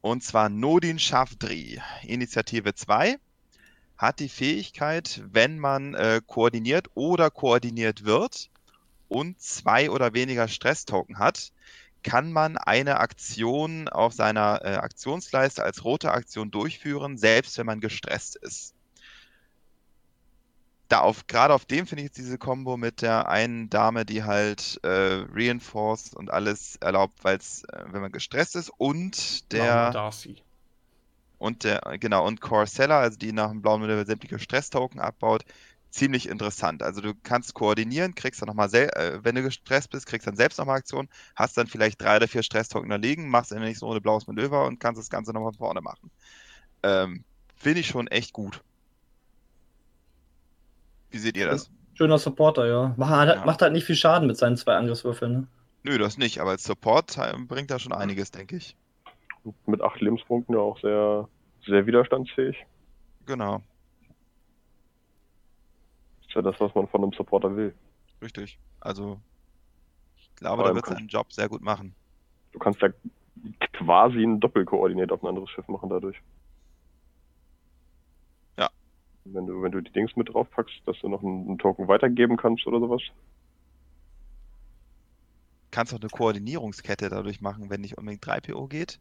Und 0.00 0.22
zwar 0.22 0.48
Nodin 0.48 0.98
Schafdri, 0.98 1.80
Initiative 2.02 2.74
2, 2.74 3.16
hat 3.96 4.20
die 4.20 4.28
Fähigkeit, 4.28 5.22
wenn 5.32 5.58
man 5.58 5.94
äh, 5.94 6.20
koordiniert 6.26 6.88
oder 6.94 7.30
koordiniert 7.30 8.04
wird 8.04 8.50
und 9.08 9.40
zwei 9.40 9.90
oder 9.90 10.14
weniger 10.14 10.48
Stresstoken 10.48 11.18
hat, 11.18 11.52
kann 12.02 12.32
man 12.32 12.56
eine 12.56 13.00
Aktion 13.00 13.88
auf 13.88 14.12
seiner 14.12 14.60
äh, 14.64 14.74
Aktionsleiste 14.76 15.62
als 15.62 15.84
rote 15.84 16.12
Aktion 16.12 16.50
durchführen, 16.50 17.16
selbst 17.16 17.58
wenn 17.58 17.66
man 17.66 17.80
gestresst 17.80 18.36
ist 18.36 18.74
da 20.92 21.00
auf, 21.00 21.26
gerade 21.26 21.54
auf 21.54 21.64
dem 21.64 21.86
finde 21.86 22.02
ich 22.02 22.08
jetzt 22.08 22.18
diese 22.18 22.36
Combo 22.36 22.76
mit 22.76 23.00
der 23.00 23.28
einen 23.28 23.70
Dame, 23.70 24.04
die 24.04 24.24
halt 24.24 24.78
äh, 24.82 25.24
reinforced 25.32 26.14
und 26.14 26.30
alles 26.30 26.76
erlaubt, 26.76 27.24
weil 27.24 27.38
es, 27.38 27.64
äh, 27.64 27.84
wenn 27.86 28.02
man 28.02 28.12
gestresst 28.12 28.56
ist 28.56 28.70
und 28.76 29.50
der 29.52 29.90
Darcy. 29.90 30.36
und 31.38 31.64
der, 31.64 31.80
genau, 31.98 32.26
und 32.26 32.42
Corcella, 32.42 33.00
also 33.00 33.16
die 33.16 33.32
nach 33.32 33.48
dem 33.48 33.62
blauen 33.62 33.80
Manöver 33.80 34.04
sämtliche 34.04 34.38
Stresstoken 34.38 35.00
abbaut, 35.00 35.44
ziemlich 35.92 36.28
interessant. 36.28 36.82
Also 36.82 37.00
du 37.00 37.12
kannst 37.22 37.54
koordinieren, 37.54 38.14
kriegst 38.14 38.40
dann 38.42 38.48
nochmal, 38.48 38.74
äh, 38.74 39.22
wenn 39.22 39.34
du 39.34 39.42
gestresst 39.42 39.90
bist, 39.90 40.06
kriegst 40.06 40.26
dann 40.26 40.36
selbst 40.36 40.58
nochmal 40.58 40.78
Aktion, 40.78 41.08
hast 41.36 41.56
dann 41.56 41.66
vielleicht 41.66 42.00
drei 42.00 42.16
oder 42.16 42.26
vier 42.28 42.42
Stresstoken 42.42 42.88
da 42.90 42.96
liegen, 42.96 43.28
machst 43.28 43.52
in 43.52 43.58
der 43.58 43.68
nächsten 43.68 43.84
Runde 43.84 44.00
blaues 44.00 44.26
Manöver 44.26 44.66
und 44.66 44.80
kannst 44.80 44.98
das 44.98 45.10
Ganze 45.10 45.32
nochmal 45.32 45.52
vorne 45.52 45.80
machen. 45.80 46.10
Ähm, 46.82 47.24
Finde 47.54 47.80
ich 47.80 47.86
schon 47.86 48.08
echt 48.08 48.32
gut. 48.32 48.62
Wie 51.10 51.18
seht 51.18 51.36
ihr 51.36 51.46
das? 51.46 51.70
Schöner 51.94 52.18
Supporter, 52.18 52.66
ja. 52.66 52.94
Macht, 52.96 53.10
halt- 53.10 53.36
Ja. 53.36 53.44
macht 53.44 53.60
halt 53.62 53.72
nicht 53.74 53.84
viel 53.84 53.94
Schaden 53.96 54.26
mit 54.26 54.36
seinen 54.38 54.56
zwei 54.56 54.74
Angriffswürfeln. 54.76 55.32
Ne? 55.32 55.46
Nö, 55.84 55.98
das 55.98 56.16
nicht, 56.16 56.40
aber 56.40 56.50
als 56.50 56.64
Support 56.64 57.18
äh, 57.18 57.34
bringt 57.46 57.70
da 57.70 57.78
schon 57.78 57.92
einiges, 57.92 58.30
denke 58.30 58.56
ich. 58.56 58.76
Mit 59.66 59.82
acht 59.82 60.00
Lebenspunkten 60.00 60.54
ja 60.54 60.60
auch 60.60 60.80
sehr, 60.80 61.28
sehr 61.66 61.86
widerstandsfähig. 61.86 62.56
Genau, 63.26 63.62
ist 66.32 66.36
ja 66.36 66.42
das, 66.42 66.58
was 66.60 66.74
man 66.74 66.88
von 66.88 67.02
einem 67.02 67.12
Supporter 67.12 67.54
will. 67.54 67.74
richtig. 68.22 68.58
Also, 68.80 69.20
ich 70.16 70.34
glaube, 70.36 70.64
da 70.64 70.74
wird 70.74 70.86
seinen 70.86 71.08
Job 71.08 71.32
sehr 71.32 71.48
gut 71.48 71.60
machen. 71.60 71.94
Du 72.52 72.58
kannst 72.58 72.80
ja 72.80 72.88
quasi 73.74 74.22
ein 74.22 74.40
Doppelkoordinat 74.40 75.12
auf 75.12 75.22
ein 75.22 75.28
anderes 75.28 75.50
Schiff 75.50 75.68
machen 75.68 75.90
dadurch. 75.90 76.16
Ja. 78.58 78.70
Wenn 79.24 79.46
du, 79.46 79.62
wenn 79.62 79.72
du 79.72 79.80
die 79.82 79.92
Dings 79.92 80.16
mit 80.16 80.30
draufpackst, 80.30 80.82
dass 80.86 80.98
du 81.00 81.08
noch 81.08 81.22
einen, 81.22 81.48
einen 81.48 81.58
Token 81.58 81.88
weitergeben 81.88 82.36
kannst 82.36 82.66
oder 82.66 82.80
sowas. 82.80 83.02
Kannst 85.70 85.94
auch 85.94 86.00
eine 86.00 86.10
Koordinierungskette 86.10 87.08
dadurch 87.08 87.40
machen, 87.40 87.70
wenn 87.70 87.80
nicht 87.82 87.98
unbedingt 87.98 88.24
3PO 88.24 88.68
geht. 88.68 89.00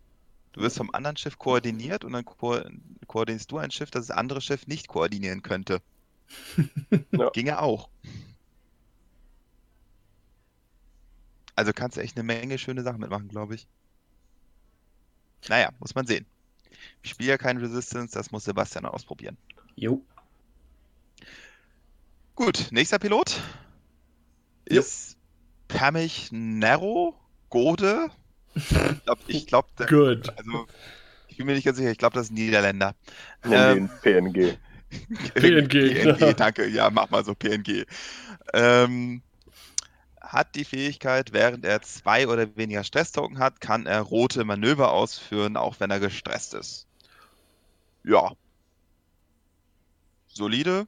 Du 0.53 0.61
wirst 0.61 0.77
vom 0.77 0.89
anderen 0.93 1.15
Schiff 1.15 1.37
koordiniert 1.37 2.03
und 2.03 2.11
dann 2.11 2.25
ko 2.25 2.57
koordinierst 3.07 3.51
du 3.51 3.57
ein 3.57 3.71
Schiff, 3.71 3.89
das 3.89 4.07
das 4.07 4.17
andere 4.17 4.41
Schiff 4.41 4.67
nicht 4.67 4.87
koordinieren 4.87 5.41
könnte. 5.41 5.81
Ja. 7.11 7.29
Ginge 7.31 7.61
auch. 7.61 7.89
Also 11.55 11.73
kannst 11.73 11.97
du 11.97 12.01
echt 12.01 12.17
eine 12.17 12.23
Menge 12.23 12.57
schöne 12.57 12.83
Sachen 12.83 12.99
mitmachen, 13.01 13.27
glaube 13.27 13.55
ich. 13.55 13.67
Naja, 15.49 15.69
muss 15.79 15.95
man 15.95 16.05
sehen. 16.07 16.25
Ich 17.03 17.11
spiele 17.11 17.29
ja 17.31 17.37
kein 17.37 17.57
Resistance, 17.57 18.13
das 18.13 18.31
muss 18.31 18.43
Sebastian 18.45 18.85
ausprobieren. 18.85 19.37
Jo. 19.75 20.01
Gut, 22.35 22.67
nächster 22.71 22.99
Pilot 22.99 23.39
Jo. 24.69 24.79
ist 24.79 25.17
Permich 25.67 26.29
Nero 26.31 27.15
Gode. 27.49 28.09
Ich 28.55 28.67
glaube, 29.03 29.21
ich 29.27 29.47
glaub, 29.47 29.75
der- 29.77 29.87
also 30.37 30.67
ich 31.27 31.37
bin 31.37 31.45
mir 31.45 31.53
nicht 31.53 31.63
ganz 31.65 31.77
sicher, 31.77 31.91
ich 31.91 31.97
glaube, 31.97 32.15
das 32.15 32.25
ist 32.27 32.31
ein 32.31 32.35
Niederländer. 32.35 32.95
Ihn 33.45 33.89
PNG. 34.01 34.57
PNG, 35.33 35.69
PNG, 35.69 36.03
genau. 36.03 36.33
danke, 36.33 36.67
ja, 36.67 36.89
mach 36.89 37.09
mal 37.09 37.23
so 37.23 37.33
PNG. 37.33 37.85
Ähm, 38.53 39.21
hat 40.21 40.55
die 40.55 40.65
Fähigkeit, 40.65 41.33
während 41.33 41.65
er 41.65 41.81
zwei 41.81 42.27
oder 42.27 42.55
weniger 42.55 42.83
Stresstoken 42.83 43.39
hat, 43.39 43.59
kann 43.59 43.85
er 43.85 44.01
rote 44.01 44.43
Manöver 44.45 44.91
ausführen, 44.91 45.57
auch 45.57 45.79
wenn 45.79 45.91
er 45.91 45.99
gestresst 45.99 46.53
ist. 46.53 46.87
Ja. 48.03 48.31
Solide. 50.27 50.87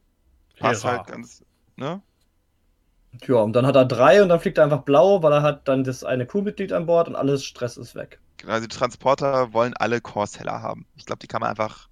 Passt 0.58 0.84
Hera. 0.84 0.98
halt 0.98 1.06
ganz, 1.08 1.44
ne? 1.76 2.00
Ja, 3.26 3.36
und 3.36 3.52
dann 3.52 3.66
hat 3.66 3.76
er 3.76 3.84
drei 3.84 4.22
und 4.22 4.28
dann 4.28 4.40
fliegt 4.40 4.58
er 4.58 4.64
einfach 4.64 4.82
blau, 4.82 5.22
weil 5.22 5.32
er 5.32 5.42
hat 5.42 5.68
dann 5.68 5.84
das 5.84 6.04
eine 6.04 6.26
Crewmitglied 6.26 6.72
an 6.72 6.86
Bord 6.86 7.08
und 7.08 7.14
alles 7.14 7.44
Stress 7.44 7.76
ist 7.76 7.94
weg. 7.94 8.20
Also 8.46 8.66
die 8.66 8.74
Transporter 8.74 9.52
wollen 9.52 9.74
alle 9.74 10.00
Core-Seller 10.00 10.62
haben. 10.62 10.86
Ich 10.96 11.06
glaube, 11.06 11.20
die 11.20 11.26
kann 11.26 11.40
man 11.40 11.50
einfach 11.50 11.88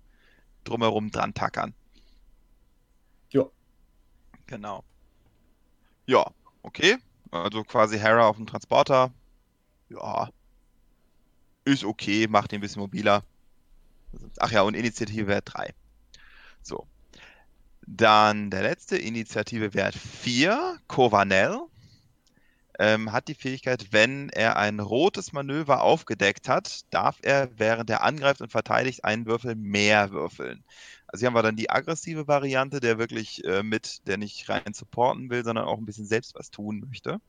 drumherum 0.64 1.10
dran 1.10 1.34
tackern. 1.34 1.74
Genau. 4.52 4.84
Ja, 6.04 6.30
okay. 6.62 6.98
Also 7.30 7.64
quasi 7.64 7.98
Hera 7.98 8.28
auf 8.28 8.36
dem 8.36 8.46
Transporter. 8.46 9.10
Ja. 9.88 10.28
Ist 11.64 11.84
okay, 11.84 12.26
macht 12.28 12.52
ihn 12.52 12.58
ein 12.58 12.60
bisschen 12.60 12.82
mobiler. 12.82 13.24
Ach 14.38 14.52
ja, 14.52 14.60
und 14.60 14.74
Initiative 14.74 15.26
Wert 15.26 15.54
3. 15.54 15.72
So. 16.60 16.86
Dann 17.86 18.50
der 18.50 18.60
letzte, 18.60 18.98
Initiative 18.98 19.72
Wert 19.72 19.94
4, 19.94 20.76
Kovanel. 20.86 21.58
Ähm, 22.78 23.10
hat 23.10 23.28
die 23.28 23.34
Fähigkeit, 23.34 23.86
wenn 23.92 24.28
er 24.28 24.58
ein 24.58 24.80
rotes 24.80 25.32
Manöver 25.32 25.80
aufgedeckt 25.80 26.50
hat, 26.50 26.82
darf 26.92 27.18
er, 27.22 27.58
während 27.58 27.88
er 27.88 28.02
angreift 28.02 28.42
und 28.42 28.52
verteidigt, 28.52 29.02
einen 29.04 29.24
Würfel 29.24 29.54
mehr 29.54 30.10
würfeln. 30.10 30.62
Also 31.12 31.20
hier 31.20 31.26
haben 31.28 31.34
wir 31.34 31.42
dann 31.42 31.56
die 31.56 31.70
aggressive 31.70 32.26
Variante, 32.26 32.80
der 32.80 32.98
wirklich 32.98 33.44
äh, 33.44 33.62
mit, 33.62 34.06
der 34.08 34.16
nicht 34.16 34.48
rein 34.48 34.72
supporten 34.72 35.28
will, 35.28 35.44
sondern 35.44 35.66
auch 35.66 35.78
ein 35.78 35.84
bisschen 35.84 36.06
selbst 36.06 36.34
was 36.34 36.50
tun 36.50 36.84
möchte. 36.88 37.20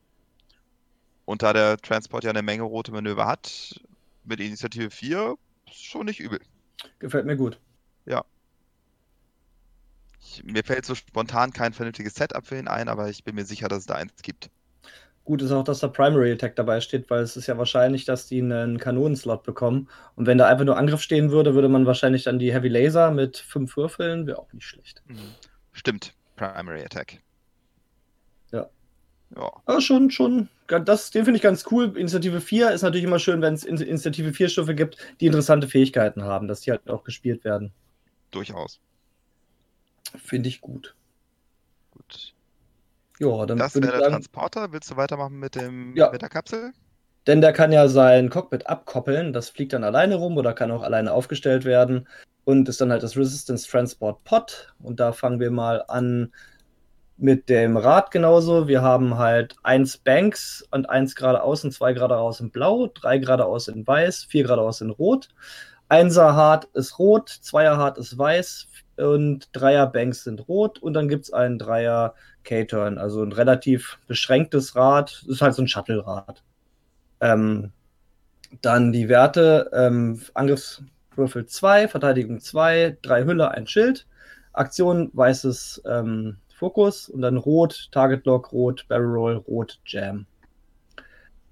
Und 1.26 1.42
da 1.42 1.52
der 1.52 1.76
Transport 1.76 2.24
ja 2.24 2.30
eine 2.30 2.42
Menge 2.42 2.62
rote 2.62 2.92
Manöver 2.92 3.26
hat, 3.26 3.80
mit 4.24 4.40
Initiative 4.40 4.90
4, 4.90 5.36
ist 5.66 5.84
schon 5.84 6.06
nicht 6.06 6.20
übel. 6.20 6.40
Gefällt 6.98 7.26
mir 7.26 7.36
gut. 7.36 7.60
Ich, 10.20 10.42
mir 10.44 10.64
fällt 10.64 10.86
so 10.86 10.94
spontan 10.94 11.52
kein 11.52 11.72
vernünftiges 11.74 12.14
Setup 12.14 12.46
für 12.46 12.58
ihn 12.58 12.68
ein, 12.68 12.88
aber 12.88 13.10
ich 13.10 13.24
bin 13.24 13.34
mir 13.34 13.44
sicher, 13.44 13.68
dass 13.68 13.80
es 13.80 13.86
da 13.86 13.94
eins 13.94 14.14
gibt. 14.22 14.50
Gut 15.24 15.40
ist 15.40 15.52
auch, 15.52 15.64
dass 15.64 15.80
da 15.80 15.88
Primary 15.88 16.32
Attack 16.32 16.54
dabei 16.56 16.80
steht, 16.80 17.08
weil 17.08 17.22
es 17.22 17.36
ist 17.36 17.46
ja 17.46 17.56
wahrscheinlich, 17.56 18.04
dass 18.04 18.26
die 18.26 18.42
einen 18.42 18.78
Kanonenslot 18.78 19.42
bekommen. 19.42 19.88
Und 20.16 20.26
wenn 20.26 20.36
da 20.36 20.46
einfach 20.46 20.66
nur 20.66 20.76
Angriff 20.76 21.00
stehen 21.00 21.30
würde, 21.30 21.54
würde 21.54 21.70
man 21.70 21.86
wahrscheinlich 21.86 22.24
dann 22.24 22.38
die 22.38 22.52
Heavy 22.52 22.68
Laser 22.68 23.10
mit 23.10 23.38
fünf 23.38 23.74
Würfeln, 23.76 24.26
wäre 24.26 24.38
auch 24.38 24.52
nicht 24.52 24.66
schlecht. 24.66 25.02
Stimmt, 25.72 26.12
Primary 26.36 26.84
Attack. 26.84 27.22
Ja. 28.52 28.68
Ja. 29.34 29.50
Aber 29.64 29.80
schon, 29.80 30.10
schon, 30.10 30.48
das, 30.66 31.10
den 31.10 31.24
finde 31.24 31.38
ich 31.38 31.42
ganz 31.42 31.64
cool. 31.70 31.96
Initiative 31.96 32.42
4 32.42 32.72
ist 32.72 32.82
natürlich 32.82 33.04
immer 33.04 33.18
schön, 33.18 33.40
wenn 33.40 33.54
es 33.54 33.64
In 33.64 33.78
Initiative 33.78 34.34
4 34.34 34.50
Schiffe 34.50 34.74
gibt, 34.74 34.98
die 35.20 35.26
interessante 35.26 35.68
Fähigkeiten 35.68 36.22
haben, 36.22 36.48
dass 36.48 36.60
die 36.60 36.70
halt 36.70 36.90
auch 36.90 37.02
gespielt 37.02 37.44
werden. 37.44 37.72
Durchaus. 38.30 38.78
Finde 40.22 40.50
ich 40.50 40.60
gut. 40.60 40.94
Gut. 41.92 42.33
Ja, 43.20 43.46
dann 43.46 43.58
Das 43.58 43.74
wäre 43.74 43.86
der 43.92 44.00
sagen, 44.00 44.12
Transporter. 44.14 44.72
Willst 44.72 44.90
du 44.90 44.96
weitermachen 44.96 45.38
mit, 45.38 45.54
dem, 45.54 45.94
Ja. 45.96 46.10
mit 46.10 46.22
der 46.22 46.28
Kapsel? 46.28 46.72
denn 47.26 47.40
der 47.40 47.54
kann 47.54 47.72
ja 47.72 47.88
sein 47.88 48.28
Cockpit 48.28 48.66
abkoppeln, 48.66 49.32
das 49.32 49.48
fliegt 49.48 49.72
dann 49.72 49.82
alleine 49.82 50.16
rum 50.16 50.36
oder 50.36 50.52
kann 50.52 50.70
auch 50.70 50.82
alleine 50.82 51.10
aufgestellt 51.12 51.64
werden 51.64 52.06
und 52.44 52.68
ist 52.68 52.82
dann 52.82 52.90
halt 52.92 53.02
das 53.02 53.16
Resistance 53.16 53.66
Transport 53.70 54.22
Pod 54.24 54.74
und 54.82 55.00
da 55.00 55.12
fangen 55.12 55.40
wir 55.40 55.50
mal 55.50 55.82
an 55.88 56.32
mit 57.16 57.48
dem 57.48 57.76
Rad 57.78 58.10
genauso. 58.10 58.68
Wir 58.68 58.82
haben 58.82 59.16
halt 59.16 59.56
eins 59.62 59.96
Banks 59.96 60.66
und 60.70 60.90
eins 60.90 61.14
geradeaus 61.14 61.64
und 61.64 61.72
zwei 61.72 61.94
geradeaus 61.94 62.40
in 62.40 62.50
Blau, 62.50 62.88
drei 62.88 63.16
geradeaus 63.18 63.68
in 63.68 63.86
Weiß, 63.86 64.24
vier 64.24 64.42
geradeaus 64.42 64.82
in 64.82 64.90
Rot. 64.90 65.28
Einser 65.88 66.34
Hard 66.34 66.66
ist 66.74 66.98
rot, 66.98 67.30
Zweier 67.30 67.76
Hard 67.78 67.96
ist 67.98 68.18
weiß 68.18 68.66
und 68.96 69.48
Dreier 69.52 69.86
Banks 69.86 70.24
sind 70.24 70.48
rot 70.48 70.78
und 70.78 70.94
dann 70.94 71.08
gibt 71.08 71.24
es 71.24 71.32
einen 71.32 71.58
Dreier 71.58 72.14
K-Turn, 72.44 72.98
also 72.98 73.22
ein 73.22 73.32
relativ 73.32 73.98
beschränktes 74.06 74.76
Rad, 74.76 75.24
ist 75.28 75.42
halt 75.42 75.54
so 75.54 75.62
ein 75.62 75.68
Shuttle-Rad. 75.68 76.42
Ähm, 77.20 77.72
dann 78.60 78.92
die 78.92 79.08
Werte, 79.08 79.70
ähm, 79.72 80.20
Angriffswürfel 80.34 81.46
2, 81.46 81.88
Verteidigung 81.88 82.40
2, 82.40 82.98
3 83.02 83.24
Hülle, 83.24 83.50
ein 83.50 83.66
Schild, 83.66 84.06
Aktion 84.52 85.10
weißes 85.12 85.82
ähm, 85.86 86.36
Fokus 86.56 87.08
und 87.08 87.22
dann 87.22 87.36
rot, 87.36 87.88
Target 87.90 88.24
Lock, 88.26 88.52
rot, 88.52 88.86
Barrel 88.88 89.06
Roll, 89.06 89.36
rot, 89.36 89.80
Jam. 89.84 90.26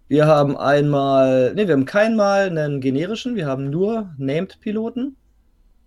Wir 0.09 0.27
haben 0.27 0.57
einmal, 0.57 1.55
ne, 1.55 1.67
wir 1.67 1.75
haben 1.75 1.87
keinmal 1.87 2.47
einen 2.47 2.81
generischen, 2.81 3.35
wir 3.35 3.47
haben 3.47 3.71
nur 3.71 4.13
Named-Piloten. 4.19 5.17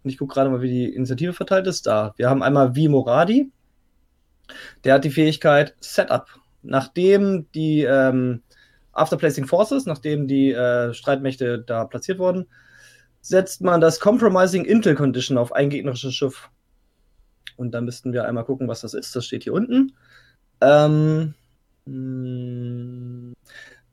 Und 0.06 0.12
ich 0.12 0.20
gucke 0.20 0.36
gerade 0.36 0.52
mal, 0.52 0.62
wie 0.62 0.70
die 0.70 0.94
Initiative 0.94 1.34
verteilt 1.34 1.66
ist. 1.66 1.88
Da. 1.88 2.14
Wir 2.18 2.30
haben 2.30 2.44
einmal 2.44 2.76
V 2.76 2.92
Moradi. 2.92 3.52
Der 4.84 4.94
hat 4.94 5.04
die 5.04 5.10
Fähigkeit 5.10 5.76
Setup. 5.80 6.28
Nachdem 6.62 7.52
die 7.54 7.82
ähm, 7.82 8.44
After 8.92 9.18
Placing 9.18 9.48
Forces, 9.48 9.88
nachdem 9.88 10.28
die 10.28 10.52
äh, 10.52 10.94
Streitmächte 10.94 11.58
da 11.58 11.86
platziert 11.86 12.20
wurden, 12.20 12.46
setzt 13.22 13.62
man 13.62 13.82
das 13.82 14.00
Compromising 14.00 14.64
Intel 14.64 14.94
Condition 14.94 15.40
auf 15.40 15.52
ein 15.54 15.72
gegnerisches 15.72 16.14
Schiff. 16.14 16.52
Und 17.58 17.72
da 17.72 17.82
müssten 17.82 18.14
wir 18.14 18.26
einmal 18.26 18.46
gucken, 18.46 18.68
was 18.68 18.82
das 18.82 18.94
ist. 18.94 19.16
Das 19.16 19.26
steht 19.26 19.42
hier 19.42 19.54
unten. 19.54 19.96
Ähm, 20.62 21.34
mh, 21.86 21.94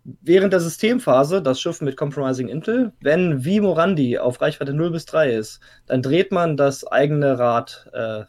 während 0.05 0.53
der 0.53 0.61
Systemphase, 0.61 1.43
das 1.43 1.61
Schiff 1.61 1.81
mit 1.81 1.97
Compromising 1.97 2.49
Intel, 2.49 2.93
wenn 3.01 3.43
V 3.43 3.63
Morandi 3.63 4.19
auf 4.19 4.41
Reichweite 4.41 4.75
0 4.75 4.91
bis 4.91 5.07
3 5.07 5.33
ist, 5.33 5.61
dann 5.87 6.03
dreht 6.03 6.33
man 6.33 6.57
das 6.57 6.87
eigene 6.87 7.39
Rad 7.39 7.89
äh, 7.93 8.25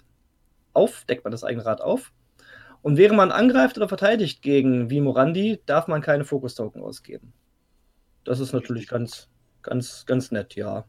auf, 0.74 1.06
deckt 1.06 1.24
man 1.24 1.32
das 1.32 1.44
eigene 1.44 1.66
Rad 1.66 1.82
auf. 1.82 2.12
Und 2.82 2.98
während 2.98 3.18
man 3.18 3.32
angreift 3.32 3.78
oder 3.78 3.88
verteidigt 3.88 4.42
gegen 4.42 4.90
V 4.90 5.02
Morandi, 5.02 5.62
darf 5.66 5.88
man 5.88 6.02
keine 6.02 6.26
Fokus-Token 6.26 6.82
ausgeben. 6.82 7.34
Das 8.26 8.40
ist 8.40 8.54
natürlich 8.54 8.88
ganz, 8.88 9.30
ganz, 9.62 10.06
ganz 10.06 10.32
nett, 10.32 10.56
ja. 10.56 10.86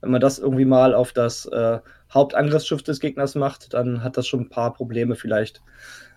Wenn 0.00 0.10
man 0.10 0.20
das 0.20 0.38
irgendwie 0.38 0.64
mal 0.64 0.94
auf 0.94 1.12
das 1.12 1.46
äh, 1.46 1.78
Hauptangriffsschiff 2.12 2.82
des 2.82 3.00
Gegners 3.00 3.34
macht, 3.34 3.74
dann 3.74 4.02
hat 4.02 4.16
das 4.16 4.26
schon 4.26 4.40
ein 4.40 4.48
paar 4.48 4.72
Probleme 4.74 5.14
vielleicht. 5.14 5.62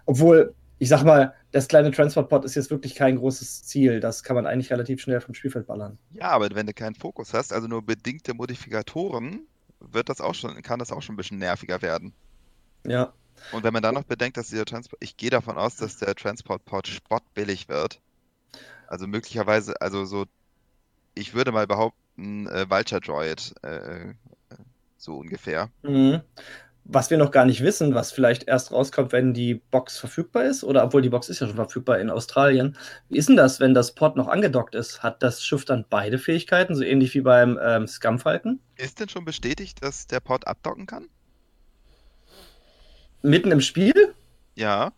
Obwohl, 0.05 0.53
ich 0.80 0.89
sag 0.89 1.03
mal, 1.03 1.34
das 1.52 1.68
kleine 1.68 1.91
Transportpod 1.91 2.45
ist 2.45 2.56
jetzt 2.56 2.70
wirklich 2.70 2.95
kein 2.95 3.18
großes 3.18 3.64
Ziel. 3.64 4.00
Das 4.00 4.24
kann 4.24 4.36
man 4.36 4.45
eigentlich 4.45 4.72
relativ 4.72 5.02
schnell 5.02 5.20
vom 5.22 5.34
Spielfeld 5.34 5.68
ballern. 5.68 5.97
Ja, 6.14 6.30
aber 6.30 6.50
wenn 6.54 6.68
du 6.68 6.74
keinen 6.74 6.95
Fokus 6.95 7.34
hast, 7.34 7.52
also 7.54 7.68
nur 7.68 7.82
bedingte 7.82 8.34
Modifikatoren, 8.34 9.47
wird 9.80 10.10
das 10.10 10.22
auch 10.22 10.36
schon, 10.36 10.62
kann 10.62 10.80
das 10.80 10.91
auch 10.91 11.02
schon 11.02 11.14
ein 11.14 11.18
bisschen 11.18 11.39
nerviger 11.39 11.82
werden. 11.82 12.14
Ja. 12.86 13.14
Und 13.52 13.64
wenn 13.64 13.74
man 13.74 13.82
dann 13.82 13.95
noch 13.95 14.04
bedenkt, 14.04 14.38
dass 14.38 14.50
dieser 14.50 14.66
Transport, 14.66 15.02
ich 15.02 15.18
gehe 15.18 15.30
davon 15.30 15.58
aus, 15.58 15.78
dass 15.78 15.97
der 15.97 16.14
Transportport 16.14 16.88
spottbillig 16.88 17.70
wird. 17.70 18.00
Also 18.88 19.08
möglicherweise, 19.08 19.80
also 19.82 20.06
so, 20.06 20.26
ich 21.16 21.34
würde 21.34 21.52
mal 21.52 21.68
behaupten, 21.68 22.47
äh, 22.47 22.70
Vulture 22.70 23.02
Droid, 23.02 23.54
äh, 23.64 24.10
äh, 24.10 24.14
so 24.97 25.18
ungefähr. 25.18 25.70
Mhm. 25.84 26.22
Was 26.86 27.11
wir 27.11 27.17
noch 27.17 27.32
gar 27.32 27.45
nicht 27.45 27.61
wissen, 27.61 27.93
was 27.93 28.11
vielleicht 28.11 28.47
erst 28.47 28.71
rauskommt, 28.71 29.11
wenn 29.11 29.34
die 29.34 29.55
Box 29.55 29.99
verfügbar 29.99 30.45
ist, 30.45 30.63
oder 30.63 30.84
obwohl 30.84 31.03
die 31.03 31.09
Box 31.09 31.30
ist 31.30 31.39
ja 31.39 31.45
schon 31.45 31.55
verfügbar 31.55 31.99
in 31.99 32.09
Australien. 32.09 32.75
Wie 33.09 33.17
ist 33.17 33.30
denn 33.30 33.36
das, 33.36 33.59
wenn 33.59 33.75
das 33.75 33.93
Pod 33.93 34.15
noch 34.15 34.27
angedockt 34.27 34.73
ist? 34.73 35.03
Hat 35.03 35.21
das 35.21 35.43
Schiff 35.43 35.65
dann 35.65 35.86
beide 35.88 36.17
Fähigkeiten, 36.17 36.75
so 36.75 36.84
ähnlich 36.84 37.13
wie 37.13 37.21
beim 37.21 37.59
ähm, 37.61 37.88
Scum-Falken? 37.88 38.59
Ist 38.75 38.99
denn 38.99 39.09
schon 39.09 39.23
bestätigt, 39.23 39.84
dass 39.84 40.07
der 40.07 40.19
Port 40.19 40.47
abdocken 40.47 40.88
kann? 40.88 41.09
Mitten 43.21 43.51
im 43.51 43.61
Spiel? 43.61 44.15
Ja. 44.55 44.91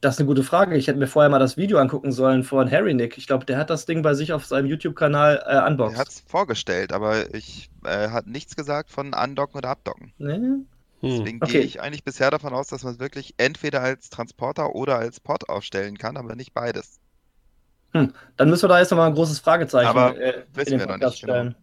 Das 0.00 0.14
ist 0.14 0.20
eine 0.20 0.26
gute 0.28 0.42
Frage. 0.42 0.76
Ich 0.76 0.88
hätte 0.88 0.98
mir 0.98 1.06
vorher 1.06 1.28
mal 1.28 1.38
das 1.38 1.56
Video 1.56 1.78
angucken 1.78 2.10
sollen 2.10 2.42
von 2.42 2.70
Harry 2.70 2.94
Nick. 2.94 3.18
Ich 3.18 3.26
glaube, 3.26 3.44
der 3.44 3.58
hat 3.58 3.68
das 3.68 3.84
Ding 3.84 4.02
bei 4.02 4.14
sich 4.14 4.32
auf 4.32 4.46
seinem 4.46 4.66
YouTube-Kanal 4.66 5.42
äh, 5.46 5.68
unboxed. 5.68 5.96
Er 5.96 6.00
hat 6.00 6.08
es 6.08 6.20
vorgestellt, 6.20 6.92
aber 6.92 7.34
ich 7.34 7.68
äh, 7.84 8.08
hat 8.08 8.26
nichts 8.26 8.56
gesagt 8.56 8.90
von 8.90 9.12
Andocken 9.12 9.58
oder 9.58 9.68
Abdocken. 9.68 10.12
Nee? 10.16 10.64
Hm. 11.00 11.10
Deswegen 11.10 11.42
Okay. 11.42 11.52
gehe 11.52 11.60
ich 11.62 11.80
eigentlich 11.80 12.04
bisher 12.04 12.30
davon 12.30 12.52
aus, 12.52 12.68
dass 12.68 12.82
man 12.84 12.92
es 12.94 12.98
wirklich 13.00 13.34
entweder 13.38 13.80
als 13.80 14.10
Transporter 14.10 14.74
oder 14.74 14.98
als 14.98 15.18
Pod 15.20 15.48
aufstellen 15.48 15.96
kann, 15.98 16.16
aber 16.16 16.36
nicht 16.36 16.52
beides. 16.54 16.98
Dann 17.92 18.12
müssen 18.50 18.62
wir 18.64 18.68
da 18.68 18.78
jetzt 18.78 18.90
nochmal 18.90 19.08
ein 19.08 19.14
großes 19.14 19.40
Fragezeichen 19.40 19.88
Aber 19.88 20.16
äh, 20.16 20.44
wissen 20.54 20.74
in 20.74 20.78
den 20.78 20.80
wir 20.80 20.86
noch 20.86 20.92
Podcast 20.94 21.12
nicht, 21.14 21.20
genau. 21.22 21.32
stellen. 21.34 21.54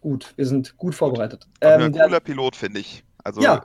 Gut, 0.00 0.34
wir 0.36 0.46
sind 0.46 0.76
gut 0.76 0.94
vorbereitet. 0.94 1.46
Ähm, 1.62 1.80
ein 1.82 1.92
der- 1.92 2.04
cooler 2.04 2.20
Pilot, 2.20 2.56
finde 2.56 2.80
ich. 2.80 3.04
Also 3.22 3.40
Ja. 3.40 3.64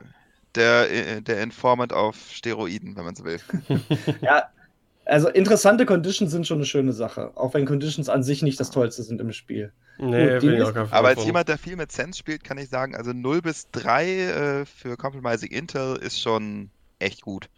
der, 0.56 0.90
äh, 0.90 1.22
der 1.22 1.42
Informant 1.44 1.92
auf 1.92 2.16
Steroiden, 2.32 2.96
wenn 2.96 3.04
man 3.04 3.16
so 3.16 3.26
will. 3.26 3.40
Ja, 4.22 4.50
also 5.10 5.30
interessante 5.30 5.86
Conditions 5.86 6.32
sind 6.32 6.48
schon 6.48 6.58
eine 6.58 6.66
schöne 6.66 6.94
Sache, 6.94 7.32
auch 7.36 7.54
wenn 7.54 7.66
Conditions 7.66 8.10
an 8.10 8.24
sich 8.24 8.42
nicht 8.42 8.60
das 8.60 8.72
Tollste 8.72 9.04
sind 9.04 9.20
im 9.20 9.32
Spiel. 9.34 9.72
Nee, 9.98 10.40
Gut, 10.40 10.44
ich 10.44 10.62
auch 10.62 10.74
Fan 10.74 10.88
Aber 10.92 11.10
als 11.10 11.26
jemand, 11.26 11.50
der 11.50 11.58
viel 11.58 11.76
mit 11.76 11.92
Sense 11.92 12.18
spielt, 12.18 12.44
kann 12.44 12.58
ich 12.58 12.70
sagen, 12.70 12.96
also 12.96 13.12
0 13.12 13.42
bis 13.42 13.70
3 13.72 14.08
äh, 14.08 14.66
für 14.66 14.96
Compromising 14.96 15.52
Intel 15.52 15.98
ist 15.98 16.22
schon 16.22 16.70
echt 17.00 17.22
gut. 17.22 17.50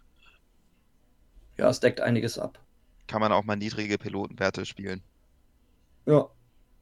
Ja, 1.56 1.68
es 1.68 1.78
deckt 1.78 2.00
einiges 2.00 2.38
ab. 2.38 2.58
Kann 3.06 3.20
man 3.20 3.30
auch 3.30 3.44
mal 3.44 3.56
niedrige 3.56 3.98
Pilotenwerte 3.98 4.66
spielen. 4.66 5.02
Ja. 6.06 6.28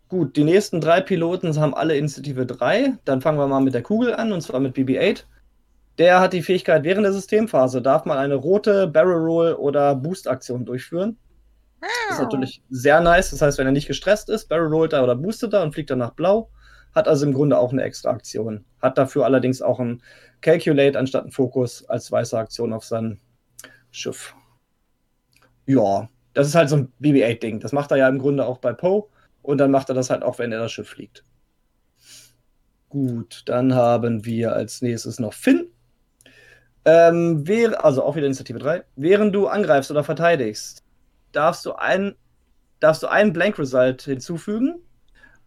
Gut, 0.09 0.37
die 0.37 0.45
nächsten 0.45 0.81
drei 0.81 1.01
Piloten 1.01 1.57
haben 1.61 1.75
alle 1.75 1.97
Initiative 1.97 2.47
3. 2.47 2.95
Dann 3.05 3.21
fangen 3.21 3.39
wir 3.39 3.47
mal 3.47 3.61
mit 3.61 3.75
der 3.75 3.83
Kugel 3.83 4.14
an, 4.14 4.33
und 4.33 4.41
zwar 4.41 4.59
mit 4.59 4.75
BB-8. 4.75 5.25
Der 6.01 6.18
hat 6.18 6.32
die 6.32 6.42
Fähigkeit, 6.42 6.82
während 6.82 7.05
der 7.05 7.12
Systemphase 7.12 7.82
darf 7.82 8.07
man 8.07 8.16
eine 8.16 8.34
rote 8.34 8.88
Barrel 8.88 9.18
Roll 9.18 9.53
oder 9.53 9.94
Boost-Aktion 9.94 10.64
durchführen. 10.64 11.18
Das 12.09 12.18
ist 12.18 12.22
natürlich 12.22 12.62
sehr 12.70 13.03
nice. 13.03 13.30
Das 13.30 13.42
heißt, 13.42 13.59
wenn 13.59 13.66
er 13.66 13.72
nicht 13.72 13.86
gestresst 13.86 14.30
ist, 14.30 14.48
Barrel 14.48 14.72
rollt 14.72 14.94
er 14.94 15.05
oder 15.05 15.14
boostet 15.14 15.53
er 15.53 15.62
und 15.62 15.72
fliegt 15.74 15.90
dann 15.90 15.98
nach 15.98 16.14
blau. 16.14 16.51
Hat 16.94 17.07
also 17.07 17.26
im 17.26 17.34
Grunde 17.34 17.59
auch 17.59 17.70
eine 17.70 17.82
extra 17.82 18.12
Aktion. 18.12 18.64
Hat 18.80 18.96
dafür 18.96 19.26
allerdings 19.26 19.61
auch 19.61 19.78
ein 19.78 20.03
Calculate 20.40 20.98
anstatt 20.98 21.26
ein 21.26 21.32
Fokus 21.32 21.86
als 21.86 22.11
weiße 22.11 22.38
Aktion 22.38 22.72
auf 22.72 22.84
sein 22.84 23.20
Schiff. 23.90 24.34
Ja, 25.66 26.09
das 26.32 26.48
ist 26.48 26.55
halt 26.55 26.70
so 26.70 26.76
ein 26.76 26.92
BB-8-Ding. 27.01 27.61
Das 27.61 27.72
macht 27.72 27.90
er 27.90 27.98
ja 27.98 28.09
im 28.09 28.18
Grunde 28.18 28.46
auch 28.46 28.57
bei 28.57 28.72
Poe. 28.72 29.05
Und 29.42 29.59
dann 29.59 29.70
macht 29.70 29.90
er 29.90 29.94
das 29.94 30.09
halt 30.09 30.22
auch, 30.22 30.38
wenn 30.38 30.51
er 30.51 30.61
das 30.61 30.72
Schiff 30.72 30.88
fliegt. 30.88 31.26
Gut, 32.88 33.42
dann 33.44 33.74
haben 33.74 34.24
wir 34.24 34.55
als 34.55 34.80
nächstes 34.80 35.20
noch 35.20 35.34
Finn. 35.34 35.70
Ähm, 36.85 37.47
wäre, 37.47 37.85
also 37.85 38.03
auch 38.03 38.16
wieder 38.16 38.26
Initiative 38.26 38.59
3. 38.59 38.85
Während 38.97 39.35
du 39.35 39.49
angreifst 39.49 39.91
oder 39.91 40.03
verteidigst, 40.03 40.83
darfst 41.33 41.66
du 41.66 41.72
ein, 41.74 42.16
darfst 42.81 43.03
du 43.03 43.09
einen 43.09 43.33
Blank 43.33 43.59
Result 43.59 44.03
hinzufügen. 44.03 44.81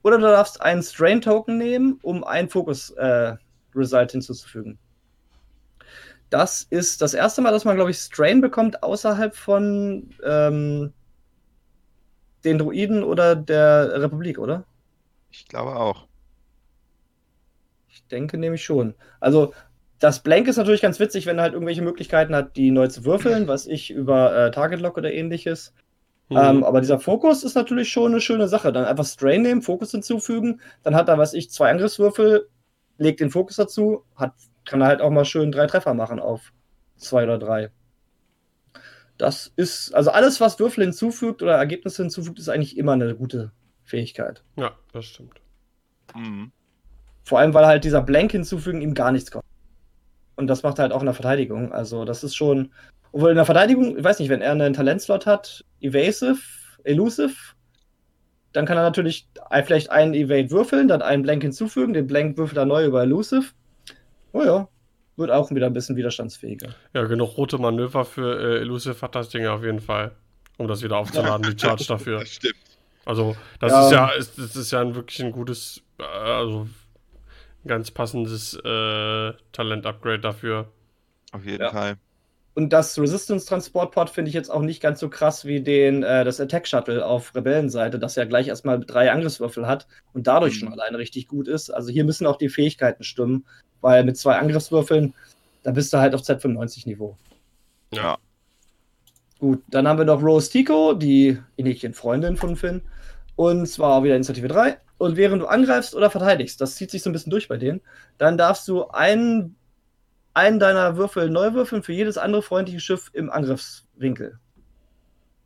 Oder 0.04 0.18
du 0.18 0.24
darfst 0.24 0.62
einen 0.62 0.84
Strain 0.84 1.22
Token 1.22 1.58
nehmen, 1.58 2.00
um 2.04 2.24
einen 2.24 2.50
Focus 2.50 2.92
äh, 2.92 3.36
Result 3.74 4.12
hinzuzufügen. 4.12 4.78
Das 6.30 6.64
ist 6.70 7.02
das 7.02 7.14
erste 7.14 7.42
Mal, 7.42 7.52
dass 7.52 7.64
man, 7.64 7.76
glaube 7.76 7.92
ich, 7.92 7.98
Strain 7.98 8.42
bekommt 8.42 8.84
außerhalb 8.84 9.36
von 9.36 10.10
ähm, 10.26 10.92
den 12.44 12.58
Druiden 12.58 13.04
oder 13.04 13.36
der 13.36 14.02
Republik, 14.02 14.40
oder? 14.40 14.66
Ich 15.32 15.48
glaube 15.48 15.76
auch. 15.76 16.08
Ich 17.88 18.06
denke 18.08 18.38
nämlich 18.38 18.64
schon. 18.64 18.96
Also, 19.20 19.54
das 20.04 20.20
Blank 20.20 20.50
ist 20.50 20.58
natürlich 20.58 20.82
ganz 20.82 21.00
witzig, 21.00 21.26
wenn 21.26 21.38
er 21.38 21.44
halt 21.44 21.54
irgendwelche 21.54 21.82
Möglichkeiten 21.82 22.36
hat, 22.36 22.58
die 22.58 22.72
neu 22.72 22.90
zu 22.90 23.06
würfeln, 23.06 23.48
was 23.48 23.66
ich 23.66 23.90
über 23.90 24.36
äh, 24.36 24.52
Target 24.52 24.82
Lock 24.82 24.98
oder 24.98 25.14
ähnliches. 25.14 25.74
Hm. 26.28 26.38
Ähm, 26.38 26.64
aber 26.66 26.82
dieser 26.82 27.00
Fokus 27.00 27.46
ist 27.46 27.56
natürlich 27.56 27.88
schon 27.88 28.12
eine 28.12 28.20
schöne 28.20 28.50
Sache. 28.50 28.74
Dann 28.74 28.84
einfach 28.84 29.06
Strain 29.06 29.44
nehmen, 29.44 29.62
Fokus 29.62 29.92
hinzufügen, 29.92 30.60
dann 30.84 30.94
hat 30.94 31.08
er, 31.08 31.18
was 31.18 31.34
ich, 31.34 31.52
zwei 31.52 31.72
Angriffswürfel, 31.72 32.50
legt 32.98 33.22
den 33.22 33.30
Fokus 33.30 33.56
dazu, 33.56 34.04
hat, 34.18 34.34
kann 34.66 34.82
er 34.82 34.88
halt 34.88 35.02
auch 35.02 35.10
mal 35.10 35.24
schön 35.24 35.54
drei 35.54 35.68
Treffer 35.68 35.94
machen 35.94 36.20
auf 36.20 36.52
zwei 36.98 37.24
oder 37.24 37.38
drei. 37.38 37.72
Das 39.18 39.54
ist, 39.56 39.96
also 39.96 40.12
alles, 40.12 40.42
was 40.42 40.60
Würfel 40.60 40.84
hinzufügt 40.84 41.42
oder 41.42 41.56
Ergebnisse 41.56 42.04
hinzufügt, 42.04 42.40
ist 42.40 42.50
eigentlich 42.50 42.78
immer 42.78 42.92
eine 42.92 43.16
gute 43.16 43.54
Fähigkeit. 43.86 44.44
ja, 44.58 44.74
das 44.92 45.06
stimmt. 45.06 45.40
Mhm. 46.14 46.52
Vor 47.24 47.40
allem, 47.40 47.54
weil 47.54 47.66
halt 47.66 47.86
dieser 47.86 48.02
Blank 48.02 48.34
hinzufügen 48.34 48.82
ihm 48.82 48.96
gar 48.96 49.14
nichts 49.14 49.32
kostet. 49.32 49.53
Und 50.36 50.48
das 50.48 50.64
macht 50.64 50.80
er 50.80 50.84
halt 50.84 50.92
auch 50.94 51.02
in 51.02 51.06
der 51.06 51.14
Verteidigung. 51.14 51.72
Also, 51.72 52.06
das 52.06 52.24
ist 52.24 52.36
schon. 52.36 52.72
Obwohl 53.12 53.30
in 53.30 53.36
der 53.36 53.46
Verteidigung, 53.46 53.98
ich 53.98 54.04
weiß 54.04 54.18
nicht, 54.20 54.30
wenn 54.30 54.42
er 54.42 54.52
einen 54.54 54.74
Talentslot 54.74 55.26
hat, 55.28 55.64
Evasive, 55.82 56.40
Elusive, 56.84 57.36
dann 58.54 58.66
kann 58.66 58.78
er 58.78 58.84
natürlich 58.84 59.28
vielleicht 59.66 59.92
einen 59.92 60.14
Evade 60.16 60.50
würfeln, 60.52 60.88
dann 60.88 61.02
einen 61.04 61.22
Blank 61.24 61.44
hinzufügen, 61.44 61.94
den 61.94 62.08
Blank 62.08 62.38
würfelt 62.38 62.58
er 62.58 62.66
neu 62.66 62.86
über 62.86 63.04
Elusive. 63.04 63.52
Oh 64.32 64.44
ja, 64.44 64.68
wird 65.16 65.30
auch 65.30 65.52
wieder 65.52 65.68
ein 65.68 65.74
bisschen 65.74 65.96
widerstandsfähiger. 65.96 66.70
Ja, 66.94 67.04
genug 67.04 67.38
rote 67.38 67.60
Manöver 67.60 68.04
für 68.06 68.40
äh, 68.40 68.62
Elusive 68.62 69.00
hat 69.02 69.14
das 69.16 69.30
Ding 69.30 69.46
auf 69.46 69.64
jeden 69.64 69.80
Fall. 69.80 70.12
Um 70.58 70.68
das 70.68 70.84
wieder 70.84 70.98
aufzuladen, 70.98 71.52
die 71.52 71.60
Charge 71.60 71.86
dafür. 71.88 72.20
Das 72.20 72.30
stimmt. 72.30 72.56
Also, 73.06 73.36
das 73.60 73.72
Ja. 73.72 73.86
ist 73.86 73.92
ja, 73.92 74.10
ist, 74.10 74.38
das 74.40 74.56
ist 74.56 74.72
ja 74.72 74.82
ein 74.82 74.96
wirklich 74.96 75.22
ein 75.24 75.32
gutes, 75.32 75.82
äh, 76.00 76.04
also 76.04 76.68
ganz 77.66 77.92
passendes 77.92 78.54
äh, 78.56 79.34
Talent-Upgrade 79.52 80.20
dafür. 80.20 80.68
Auf 81.32 81.46
jeden 81.46 81.62
Ja. 81.62 81.72
Fall. 81.72 81.96
Und 82.56 82.72
das 82.72 83.00
Resistance 83.00 83.48
Transportpod 83.48 84.12
finde 84.12 84.30
ich 84.30 84.36
jetzt 84.36 84.50
auch 84.52 84.62
nicht 84.62 84.80
ganz 84.80 85.00
so 85.00 85.10
krass 85.10 85.44
wie 85.46 85.62
den, 85.62 86.04
äh, 86.04 86.24
das 86.24 86.40
Attack 86.40 86.68
Shuttle 86.68 87.04
auf 87.04 87.34
Rebellenseite, 87.34 87.98
das 87.98 88.16
ja 88.16 88.26
gleich 88.26 88.48
erstmal 88.48 88.80
drei 88.80 89.12
Angriffswürfel 89.12 89.66
hat 89.66 89.88
und 90.14 90.28
dadurch 90.28 90.54
Mhm. 90.56 90.60
schon 90.60 90.74
alleine 90.74 91.00
richtig 91.00 91.28
gut 91.28 91.48
ist. 91.48 91.72
Also 91.72 91.90
hier 91.92 92.04
müssen 92.04 92.28
auch 92.28 92.38
die 92.38 92.50
Fähigkeiten 92.50 93.04
stimmen, 93.04 93.46
weil 93.82 94.04
mit 94.04 94.18
zwei 94.18 94.38
Angriffswürfeln, 94.38 95.16
da 95.64 95.72
bist 95.72 95.92
du 95.94 95.98
halt 95.98 96.14
auf 96.14 96.22
Z95-Niveau. 96.22 97.18
Ja. 97.92 98.18
Gut, 99.40 99.64
dann 99.70 99.88
haben 99.88 99.98
wir 99.98 100.06
noch 100.06 100.22
Rose 100.22 100.52
Tico, 100.52 100.94
die 100.94 101.38
Inekchen-Freundin 101.56 102.38
von 102.38 102.56
Finn. 102.56 102.82
Und 103.36 103.66
zwar 103.68 104.04
wieder 104.04 104.16
Initiative 104.16 104.48
3. 104.48 104.78
Und 105.04 105.18
während 105.18 105.42
du 105.42 105.48
angreifst 105.48 105.96
oder 105.96 106.10
verteidigst, 106.10 106.62
das 106.62 106.78
zieht 106.78 106.90
sich 106.90 107.04
so 107.04 107.10
ein 107.10 107.14
bisschen 107.14 107.30
durch 107.30 107.50
bei 107.50 107.58
denen, 107.58 107.82
dann 108.18 108.38
darfst 108.38 108.70
du 108.70 108.88
einen, 108.88 109.58
einen 110.34 110.60
deiner 110.60 110.96
Würfel 110.96 111.30
neu 111.30 111.54
würfeln 111.54 111.84
für 111.84 111.92
jedes 111.92 112.18
andere 112.18 112.42
freundliche 112.42 112.80
Schiff 112.80 113.10
im 113.12 113.30
Angriffswinkel. 113.30 114.40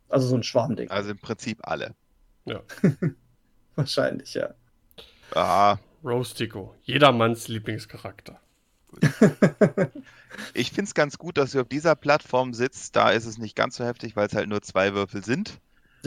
Also 0.08 0.28
so 0.28 0.36
ein 0.36 0.44
Schwarmding. 0.44 0.88
Also 0.92 1.10
im 1.10 1.18
Prinzip 1.18 1.58
alle. 1.62 1.96
Wahrscheinlich, 3.74 4.34
ja. 4.34 4.54
Ah, 5.34 5.78
Rose 6.04 6.36
Tico, 6.36 6.76
jedermanns 6.84 7.48
Lieblingscharakter. 7.48 8.38
ich 10.54 10.70
finde 10.70 10.84
es 10.84 10.94
ganz 10.94 11.18
gut, 11.18 11.36
dass 11.36 11.50
du 11.50 11.62
auf 11.62 11.68
dieser 11.68 11.96
Plattform 11.96 12.54
sitzt. 12.54 12.94
Da 12.94 13.10
ist 13.10 13.26
es 13.26 13.38
nicht 13.38 13.56
ganz 13.56 13.74
so 13.74 13.84
heftig, 13.84 14.14
weil 14.14 14.28
es 14.28 14.34
halt 14.34 14.48
nur 14.48 14.62
zwei 14.62 14.94
Würfel 14.94 15.24
sind. 15.24 15.58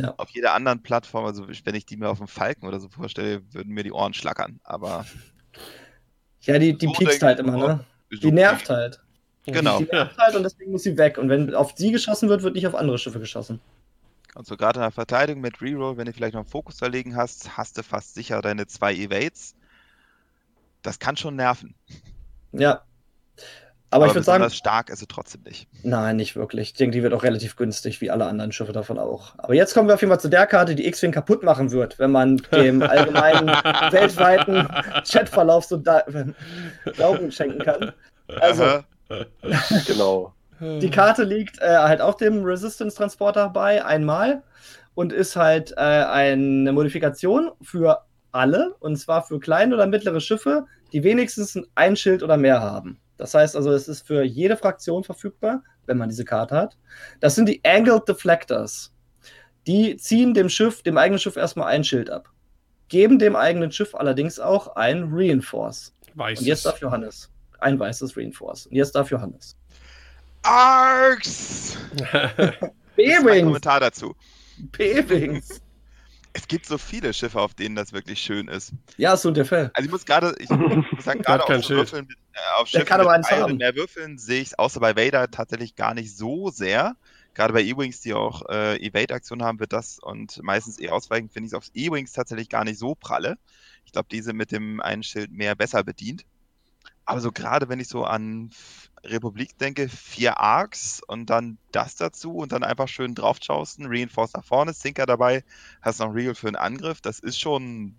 Ja. 0.01 0.13
Auf 0.17 0.29
jeder 0.29 0.53
anderen 0.53 0.81
Plattform, 0.81 1.25
also 1.25 1.47
wenn 1.47 1.75
ich 1.75 1.85
die 1.85 1.97
mir 1.97 2.09
auf 2.09 2.17
dem 2.17 2.27
Falken 2.27 2.67
oder 2.67 2.79
so 2.79 2.89
vorstelle, 2.89 3.41
würden 3.53 3.73
mir 3.73 3.83
die 3.83 3.91
Ohren 3.91 4.13
schlackern. 4.13 4.59
Aber 4.63 5.05
Ja, 6.41 6.57
die, 6.57 6.77
die 6.77 6.87
So 6.87 6.93
piekst 6.93 7.21
halt 7.21 7.39
immer, 7.39 7.57
ne? 7.57 7.85
Die 8.11 8.31
nervt 8.31 8.69
halt. 8.69 8.99
Genau. 9.45 9.79
Die 9.79 9.85
nervt 9.85 10.17
halt 10.17 10.35
und 10.35 10.43
deswegen 10.43 10.71
muss 10.71 10.83
sie 10.83 10.97
weg. 10.97 11.17
Und 11.17 11.29
wenn 11.29 11.53
auf 11.53 11.73
sie 11.75 11.91
geschossen 11.91 12.29
wird, 12.29 12.43
wird 12.43 12.55
nicht 12.55 12.67
auf 12.67 12.75
andere 12.75 12.97
Schiffe 12.97 13.19
geschossen. 13.19 13.59
Und 14.33 14.47
so 14.47 14.55
gerade 14.57 14.79
in 14.79 14.83
der 14.83 14.91
Verteidigung 14.91 15.41
mit 15.41 15.61
Reroll, 15.61 15.97
wenn 15.97 16.05
du 16.05 16.13
vielleicht 16.13 16.33
noch 16.33 16.41
einen 16.41 16.49
Fokus 16.49 16.79
verlegen 16.79 17.15
hast, 17.15 17.57
hast 17.57 17.77
du 17.77 17.83
fast 17.83 18.13
sicher 18.13 18.41
deine 18.41 18.65
zwei 18.67 18.93
Evades. 18.93 19.55
Das 20.81 20.99
kann 20.99 21.17
schon 21.17 21.35
nerven. 21.35 21.75
Ja. 22.53 22.83
Aber, 23.93 24.07
ich 24.07 24.13
würde 24.13 24.23
sagen, 24.23 24.39
besonders 24.39 24.55
stark 24.55 24.89
ist 24.89 24.99
sie 24.99 25.05
trotzdem 25.05 25.41
nicht. 25.43 25.67
Nein, 25.83 26.15
nicht 26.15 26.37
wirklich. 26.37 26.69
Ich 26.69 26.73
denke, 26.75 26.95
die 26.95 27.03
wird 27.03 27.13
auch 27.13 27.23
relativ 27.23 27.57
günstig, 27.57 27.99
wie 27.99 28.09
alle 28.09 28.25
anderen 28.25 28.53
Schiffe 28.53 28.71
davon 28.71 28.97
auch. 28.97 29.33
Aber 29.37 29.53
jetzt 29.53 29.73
kommen 29.73 29.89
wir 29.89 29.95
auf 29.95 30.01
jeden 30.01 30.11
Fall 30.11 30.19
zu 30.19 30.29
der 30.29 30.47
Karte, 30.47 30.75
die 30.75 30.87
X-Wing 30.87 31.11
kaputt 31.11 31.43
machen 31.43 31.71
wird, 31.71 31.99
wenn 31.99 32.09
man 32.09 32.37
dem 32.53 32.81
allgemeinen 32.81 33.47
weltweiten 33.47 34.65
Chatverlauf 35.03 35.65
so 35.65 35.75
da 35.75 36.05
Glauben 36.93 37.31
schenken 37.31 37.59
kann. 37.59 37.91
Also. 38.39 38.79
Genau. 39.85 40.33
die 40.61 40.89
Karte 40.89 41.25
liegt 41.25 41.61
äh, 41.61 41.67
halt 41.67 41.99
auch 41.99 42.15
dem 42.15 42.45
Resistance-Transporter 42.45 43.49
bei, 43.49 43.83
einmal. 43.83 44.41
Und 44.93 45.11
ist 45.11 45.35
halt 45.35 45.73
äh, 45.73 45.81
eine 45.81 46.71
Modifikation 46.71 47.51
für 47.61 48.05
alle. 48.31 48.73
Und 48.79 48.95
zwar 48.95 49.23
für 49.23 49.39
kleine 49.41 49.75
oder 49.75 49.87
mittlere 49.87 50.21
Schiffe, 50.21 50.65
die 50.93 51.03
wenigstens 51.03 51.59
ein 51.75 51.97
Schild 51.97 52.23
oder 52.23 52.37
mehr 52.37 52.61
haben. 52.61 53.01
Das 53.21 53.35
heißt 53.35 53.55
also, 53.55 53.71
es 53.71 53.87
ist 53.87 54.07
für 54.07 54.23
jede 54.23 54.57
Fraktion 54.57 55.03
verfügbar, 55.03 55.63
wenn 55.85 55.99
man 55.99 56.09
diese 56.09 56.25
Karte 56.25 56.55
hat. 56.55 56.75
Das 57.19 57.35
sind 57.35 57.47
die 57.47 57.61
Angled 57.63 58.07
Deflectors. 58.07 58.91
Die 59.67 59.95
ziehen 59.95 60.33
dem 60.33 60.49
Schiff, 60.49 60.81
dem 60.81 60.97
eigenen 60.97 61.19
Schiff 61.19 61.35
erstmal 61.35 61.67
ein 61.67 61.83
Schild 61.83 62.09
ab. 62.09 62.31
Geben 62.87 63.19
dem 63.19 63.35
eigenen 63.35 63.71
Schiff 63.71 63.93
allerdings 63.93 64.39
auch 64.39 64.75
ein 64.75 65.09
Reinforce. 65.13 65.93
Weiß 66.15 66.39
Und 66.39 66.47
jetzt 66.47 66.65
darf 66.65 66.81
Johannes. 66.81 67.29
Ein 67.59 67.77
weißes 67.79 68.17
Reinforce. 68.17 68.65
Und 68.65 68.75
jetzt 68.75 68.95
darf 68.95 69.11
Johannes. 69.11 69.55
Mein 72.13 72.71
B-Wings! 72.95 73.43
Kommentar 73.43 73.79
dazu. 73.81 74.15
B-Wings! 74.57 75.61
Es 76.33 76.47
gibt 76.47 76.65
so 76.65 76.77
viele 76.77 77.13
Schiffe, 77.13 77.39
auf 77.39 77.53
denen 77.53 77.75
das 77.75 77.93
wirklich 77.93 78.21
schön 78.21 78.47
ist. 78.47 78.73
Ja, 78.97 79.13
ist 79.13 79.21
so 79.21 79.31
der 79.31 79.45
Fall. 79.45 79.71
Also 79.73 79.85
ich 79.85 79.91
muss 79.91 80.05
gerade, 80.05 80.35
ich 80.39 80.49
muss 80.49 81.03
sagen, 81.03 81.21
gerade 81.21 81.43
kein 81.45 81.59
auf 81.59 81.65
so. 81.65 81.75
Würfeln 81.75 82.07
mit, 82.07 82.17
äh, 82.33 82.39
auf 82.57 82.69
Der 82.69 82.79
Schiffen 82.79 82.85
kann 82.89 83.01
aber 83.01 83.17
mit 83.17 83.51
und 83.51 83.57
mehr 83.57 83.75
Würfeln 83.75 84.17
sehe 84.17 84.41
ich 84.41 84.49
es 84.49 84.59
außer 84.59 84.79
bei 84.79 84.95
Vader 84.95 85.29
tatsächlich 85.29 85.75
gar 85.75 85.93
nicht 85.93 86.15
so 86.15 86.49
sehr. 86.49 86.95
Gerade 87.33 87.53
bei 87.53 87.61
E-Wings, 87.61 88.01
die 88.01 88.13
auch 88.13 88.43
äh, 88.49 88.77
Evade-Aktionen 88.77 89.43
haben, 89.43 89.59
wird 89.59 89.71
das 89.73 89.99
und 89.99 90.41
meistens 90.43 90.79
eher 90.79 90.93
ausweichen, 90.93 91.29
finde 91.29 91.47
ich 91.47 91.53
es 91.53 91.57
aufs 91.57 91.71
E-Wings 91.73 92.11
tatsächlich 92.11 92.49
gar 92.49 92.65
nicht 92.65 92.77
so 92.77 92.95
pralle. 92.95 93.37
Ich 93.85 93.91
glaube, 93.91 94.09
die 94.11 94.21
sind 94.21 94.35
mit 94.35 94.51
dem 94.51 94.81
einen 94.81 95.03
Schild 95.03 95.31
mehr 95.31 95.55
besser 95.55 95.83
bedient. 95.83 96.25
Aber 97.05 97.19
so 97.19 97.31
gerade 97.31 97.67
wenn 97.69 97.79
ich 97.79 97.87
so 97.87 98.03
an 98.03 98.51
Republik 99.03 99.57
denke, 99.57 99.89
vier 99.89 100.37
Arcs 100.39 101.01
und 101.07 101.29
dann 101.29 101.57
das 101.71 101.95
dazu 101.95 102.35
und 102.35 102.51
dann 102.51 102.63
einfach 102.63 102.87
schön 102.87 103.15
draufschausten, 103.15 103.87
Reinforced 103.87 104.35
nach 104.35 104.45
vorne, 104.45 104.73
Sinker 104.73 105.05
dabei, 105.05 105.43
hast 105.81 105.99
noch 105.99 106.13
Regal 106.13 106.35
für 106.35 106.47
einen 106.47 106.55
Angriff, 106.55 107.01
das 107.01 107.19
ist 107.19 107.39
schon 107.39 107.95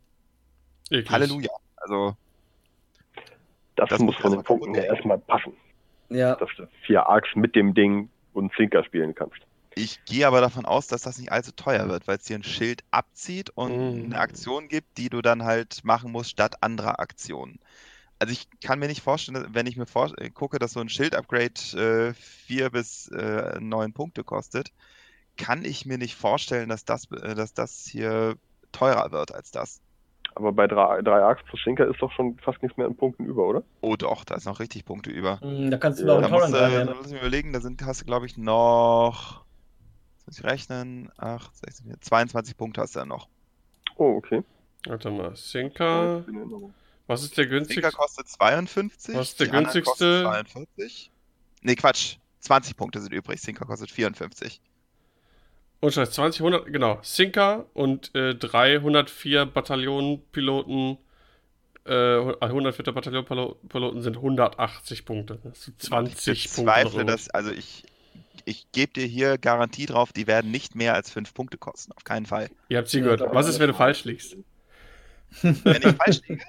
Eklig. 0.91 1.11
Halleluja. 1.11 1.51
Also 1.77 2.17
Das, 3.77 3.89
Das 3.89 3.99
muss 4.01 4.17
von 4.17 4.33
den 4.33 4.45
Punkten 4.45 4.75
her 4.75 4.87
erstmal 4.87 5.19
passen, 5.19 5.55
Ja. 6.11 6.37
dass 6.37 6.51
du 6.57 6.69
vier 6.87 7.07
Arcs 7.07 7.29
mit 7.35 7.57
dem 7.57 7.75
Ding 7.75 8.11
und 8.33 8.53
Zinker 8.55 8.85
spielen 8.85 9.15
kannst. 9.15 9.41
Ich 9.75 10.05
gehe 10.05 10.27
aber 10.27 10.43
davon 10.43 10.67
aus, 10.67 10.87
dass 10.87 11.01
das 11.01 11.19
nicht 11.19 11.33
allzu 11.33 11.53
teuer 11.53 11.89
wird, 11.89 12.07
weil 12.07 12.19
es 12.19 12.25
dir 12.25 12.37
ein 12.37 12.43
Schild 12.43 12.85
abzieht 12.91 13.49
und 13.55 13.73
Mm. 13.73 14.05
eine 14.05 14.19
Aktion 14.21 14.69
gibt, 14.69 14.99
die 14.99 15.09
du 15.09 15.23
dann 15.23 15.45
halt 15.45 15.83
machen 15.83 16.13
musst 16.13 16.31
statt 16.31 16.57
anderer 16.63 17.01
Aktionen. 17.01 17.59
Also 18.23 18.33
ich 18.33 18.49
kann 18.61 18.79
mir 18.79 18.87
nicht 18.87 19.03
vorstellen, 19.03 19.49
wenn 19.53 19.67
ich 19.67 19.77
mir 19.77 19.87
vor 19.87 20.13
äh, 20.19 20.31
gucke, 20.31 20.59
dass 20.61 20.73
so 20.75 20.81
ein 20.81 20.89
Schild-Upgrade 20.89 22.11
äh, 22.11 22.15
vier 22.15 22.71
bis 22.71 23.09
äh, 23.09 23.59
neun 23.61 23.93
Punkte 23.93 24.23
kostet, 24.23 24.73
kann 25.37 25.65
ich 25.65 25.87
mir 25.87 25.99
nicht 25.99 26.15
vorstellen, 26.15 26.69
dass 26.69 26.85
das, 26.85 27.11
äh, 27.11 27.35
dass 27.35 27.55
das 27.55 27.87
hier 27.91 28.37
teurer 28.71 29.11
wird 29.13 29.35
als 29.35 29.51
das. 29.51 29.81
Aber 30.35 30.53
bei 30.53 30.67
drei, 30.67 31.03
drei 31.03 31.21
Arcs 31.21 31.43
plus 31.49 31.61
Zinker 31.63 31.89
ist 31.89 32.01
doch 32.01 32.13
schon 32.13 32.39
fast 32.39 32.63
nichts 32.63 32.79
mehr 32.79 32.87
an 32.87 32.97
Punkten 32.97 33.25
über, 33.27 33.47
oder? 33.49 33.63
Oh 33.83 33.97
doch, 33.97 34.25
da 34.25 34.37
ist 34.37 34.47
noch 34.47 34.61
richtig 34.61 34.85
Punkte 34.85 35.11
über. 35.11 35.41
Hm, 35.41 35.71
Da 35.71 35.79
kannst 35.79 36.01
du 36.01 36.07
Ja, 36.07 36.21
noch 36.21 36.23
Da 36.23 36.29
einen 36.29 36.33
musst 36.37 36.53
Torrent 36.53 36.55
du, 36.55 36.87
da 36.87 36.93
reinnehmen. 36.93 36.97
muss 36.99 37.07
ich 37.09 37.13
mir 37.15 37.19
überlegen, 37.19 37.53
da 37.53 37.61
sind, 37.61 37.83
hast 37.85 38.03
du 38.03 38.05
glaube 38.07 38.27
ich 38.27 38.37
noch, 38.39 39.45
jetzt 40.19 40.27
muss 40.27 40.39
ich 40.39 40.45
rechnen, 40.45 41.11
8, 41.19 41.57
16, 41.57 41.95
22 42.01 42.57
Punkte 42.57 42.83
hast 42.83 42.95
du 42.95 43.01
dann 43.01 43.09
noch. 43.09 43.29
Oh, 43.97 44.17
okay. 44.17 44.43
Warte 44.87 45.11
mal. 45.11 45.37
Sinker. 45.37 46.25
Was 47.13 47.23
ist 47.23 47.37
der 47.37 47.45
Sinker 47.45 47.57
günstigste? 47.59 47.93
kostet 47.93 48.29
52. 48.29 49.15
Was 49.15 49.29
ist 49.31 49.41
der 49.41 49.49
günstigste? 49.49 50.23
kosten 50.25 50.25
42. 50.25 51.11
Nee, 51.63 51.75
Quatsch. 51.77 52.17
20 52.41 52.77
Punkte 52.77 53.01
sind 53.01 53.13
übrig. 53.13 53.41
Sinker 53.41 53.67
kostet 53.67 53.91
54. 53.91 54.61
Und 55.81 55.93
Scheiß, 55.93 56.13
20, 56.13 56.41
100, 56.41 56.73
genau. 56.73 56.99
Sinker 57.03 57.67
und 57.75 58.15
äh, 58.15 58.35
304 58.37 59.47
Bataillonpiloten, 59.47 60.97
äh, 61.87 62.35
104. 62.41 62.93
Bataillonpiloten 62.93 64.03
sind 64.03 64.17
180 64.17 65.05
Punkte. 65.05 65.41
Das 65.43 65.65
sind 65.65 65.83
20 65.83 66.47
ich 66.47 66.55
Punkte. 66.55 66.73
bezweifle, 66.73 67.05
noch 67.05 67.13
dass, 67.13 67.31
also 67.31 67.51
ich, 67.51 67.85
ich 68.45 68.71
gebe 68.73 68.93
dir 68.93 69.07
hier 69.07 69.39
Garantie 69.39 69.87
drauf, 69.87 70.13
die 70.13 70.27
werden 70.29 70.51
nicht 70.53 70.75
mehr 70.77 70.95
als 70.95 71.11
5 71.11 71.35
Punkte 71.35 71.59
kosten. 71.59 71.93
Auf 71.93 72.05
keinen 72.05 72.27
Fall. 72.27 72.49
Ihr 72.69 72.79
habt 72.79 72.89
sie 72.89 72.99
Ja, 72.99 73.05
gehört. 73.17 73.35
Was 73.35 73.49
ist, 73.49 73.59
wenn 73.59 73.69
du 73.69 73.75
falsch 73.75 74.05
liegst? 74.05 74.37
Wenn 75.43 75.83
ich 75.83 75.97
falsch 75.97 76.21
liege, 76.29 76.45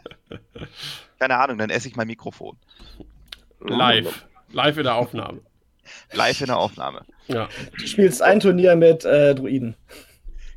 keine 1.20 1.38
Ahnung, 1.38 1.58
dann 1.58 1.70
esse 1.70 1.88
ich 1.88 1.96
mein 1.96 2.08
Mikrofon. 2.08 2.58
Live. 3.62 4.26
Live 4.52 4.78
in 4.78 4.84
der 4.84 4.96
Aufnahme. 4.96 5.42
Live 6.12 6.42
in 6.42 6.48
der 6.48 6.58
Aufnahme. 6.58 7.06
Ja. 7.28 7.50
Du 7.78 7.88
spielst 7.88 8.22
ein 8.22 8.40
Turnier 8.40 8.76
mit 8.76 9.06
äh, 9.06 9.34
Druiden. 9.34 9.76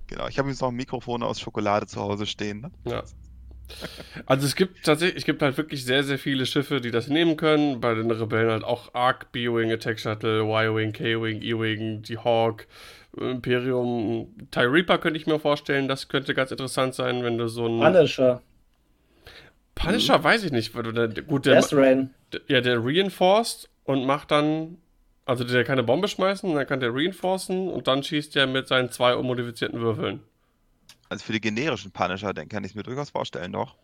Genau. 0.08 0.28
Ich 0.28 0.38
habe 0.38 0.48
jetzt 0.48 0.60
noch 0.60 0.68
ein 0.68 0.74
Mikrofon 0.74 1.22
aus 1.22 1.40
Schokolade 1.40 1.86
zu 1.86 2.00
Hause 2.00 2.26
stehen. 2.26 2.60
Ne? 2.60 2.70
Ja. 2.84 3.04
Also 4.26 4.46
es 4.46 4.54
gibt 4.54 4.84
tatsächlich, 4.84 5.18
es 5.18 5.24
gibt 5.24 5.42
halt 5.42 5.56
wirklich 5.56 5.84
sehr, 5.84 6.04
sehr 6.04 6.18
viele 6.18 6.46
Schiffe, 6.46 6.80
die 6.80 6.92
das 6.92 7.08
nehmen 7.08 7.36
können. 7.36 7.80
Bei 7.80 7.94
den 7.94 8.10
Rebellen 8.10 8.50
halt 8.50 8.64
auch 8.64 8.94
Ark, 8.94 9.32
B-Wing, 9.32 9.72
Attack 9.72 9.98
Shuttle, 9.98 10.42
Y-Wing, 10.42 10.92
K-Wing, 10.92 11.42
E-Wing, 11.42 12.02
die 12.02 12.18
Hawk, 12.18 12.66
Imperium, 13.16 14.34
TIE 14.50 14.60
Reaper 14.60 14.98
könnte 14.98 15.18
ich 15.18 15.26
mir 15.26 15.38
vorstellen. 15.38 15.88
Das 15.88 16.08
könnte 16.08 16.34
ganz 16.34 16.50
interessant 16.50 16.94
sein, 16.94 17.22
wenn 17.22 17.38
du 17.38 17.48
so 17.48 17.66
ein... 17.66 17.80
Punisher. 17.80 18.42
Punisher 19.74 20.22
weiß 20.22 20.44
ich 20.44 20.52
nicht, 20.52 20.74
weil 20.74 20.82
du 20.84 20.92
der, 20.92 21.22
gut, 21.22 21.46
der, 21.46 21.60
Death 21.60 21.72
Rain. 21.72 22.14
ja, 22.48 22.60
der 22.60 22.82
reinforced 22.82 23.68
und 23.84 24.04
macht 24.06 24.30
dann, 24.30 24.78
also 25.26 25.44
der 25.44 25.64
kann 25.64 25.74
eine 25.74 25.82
Bombe 25.82 26.08
schmeißen, 26.08 26.54
dann 26.54 26.66
kann 26.66 26.80
der 26.80 26.94
reinforcen 26.94 27.68
und 27.68 27.86
dann 27.86 28.02
schießt 28.02 28.34
der 28.34 28.46
mit 28.46 28.68
seinen 28.68 28.90
zwei 28.90 29.14
unmodifizierten 29.14 29.80
Würfeln. 29.80 30.20
Also 31.08 31.24
für 31.24 31.32
die 31.32 31.40
generischen 31.40 31.92
Punisher, 31.92 32.32
den 32.32 32.48
kann 32.48 32.64
ich 32.64 32.74
mir 32.74 32.82
durchaus 32.82 33.10
vorstellen, 33.10 33.52
doch. 33.52 33.76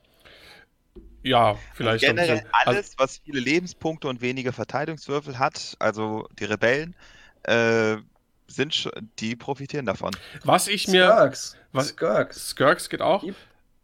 Ja, 1.23 1.57
vielleicht 1.75 2.05
ein 2.05 2.17
Generell. 2.17 2.45
Also, 2.53 2.71
alles, 2.71 2.95
was 2.99 3.19
viele 3.19 3.41
Lebenspunkte 3.41 4.09
und 4.09 4.21
wenige 4.21 4.53
Verteidigungswürfel 4.53 5.39
hat, 5.39 5.77
also 5.79 6.27
die 6.39 6.45
Rebellen, 6.45 6.97
äh, 7.45 7.97
sind 8.55 8.91
die 9.19 9.37
profitieren 9.37 9.87
davon. 9.87 10.11
was 10.45 10.69
ich 10.69 10.89
mir. 10.89 11.07
Skirks. 11.07 11.57
was- 11.73 11.89
Skirks. 11.91 12.51
Skirks 12.51 12.89
geht 12.89 13.01
auch. 13.03 13.23
Auf 13.25 13.31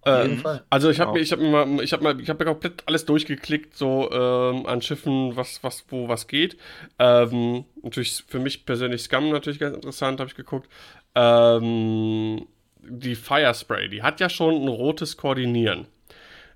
Äh, 0.07 0.23
jeden 0.29 0.39
Fall. 0.39 0.63
Also 0.71 0.91
ich 0.91 1.01
habe 1.01 1.13
Genau. 1.13 1.17
mir, 1.19 1.23
ich 1.23 1.33
habe 1.33 1.43
mir 1.43 1.67
mal, 1.67 1.83
ich 1.85 1.93
habe 1.93 2.03
mal, 2.05 2.21
ich 2.21 2.29
habe 2.31 2.45
mir 2.45 2.51
komplett 2.51 2.83
alles 2.87 3.05
durchgeklickt, 3.05 3.77
so 3.77 4.11
ähm, 4.13 4.65
an 4.67 4.81
Schiffen, 4.81 5.35
was, 5.37 5.63
was, 5.65 5.85
wo 5.89 6.09
was 6.09 6.29
geht. 6.29 6.57
Ähm, 7.01 7.65
natürlich 7.83 8.25
für 8.29 8.39
mich 8.39 8.65
persönlich 8.65 9.03
Scum 9.03 9.31
natürlich 9.31 9.59
ganz 9.59 9.75
interessant, 9.75 10.21
habe 10.21 10.29
ich 10.31 10.37
geguckt. 10.37 10.69
Ähm, 11.15 12.47
die 12.81 13.17
Firespray, 13.17 13.89
die 13.89 14.03
hat 14.03 14.21
ja 14.21 14.29
schon 14.31 14.55
ein 14.55 14.69
rotes 14.69 15.17
Koordinieren. 15.17 15.87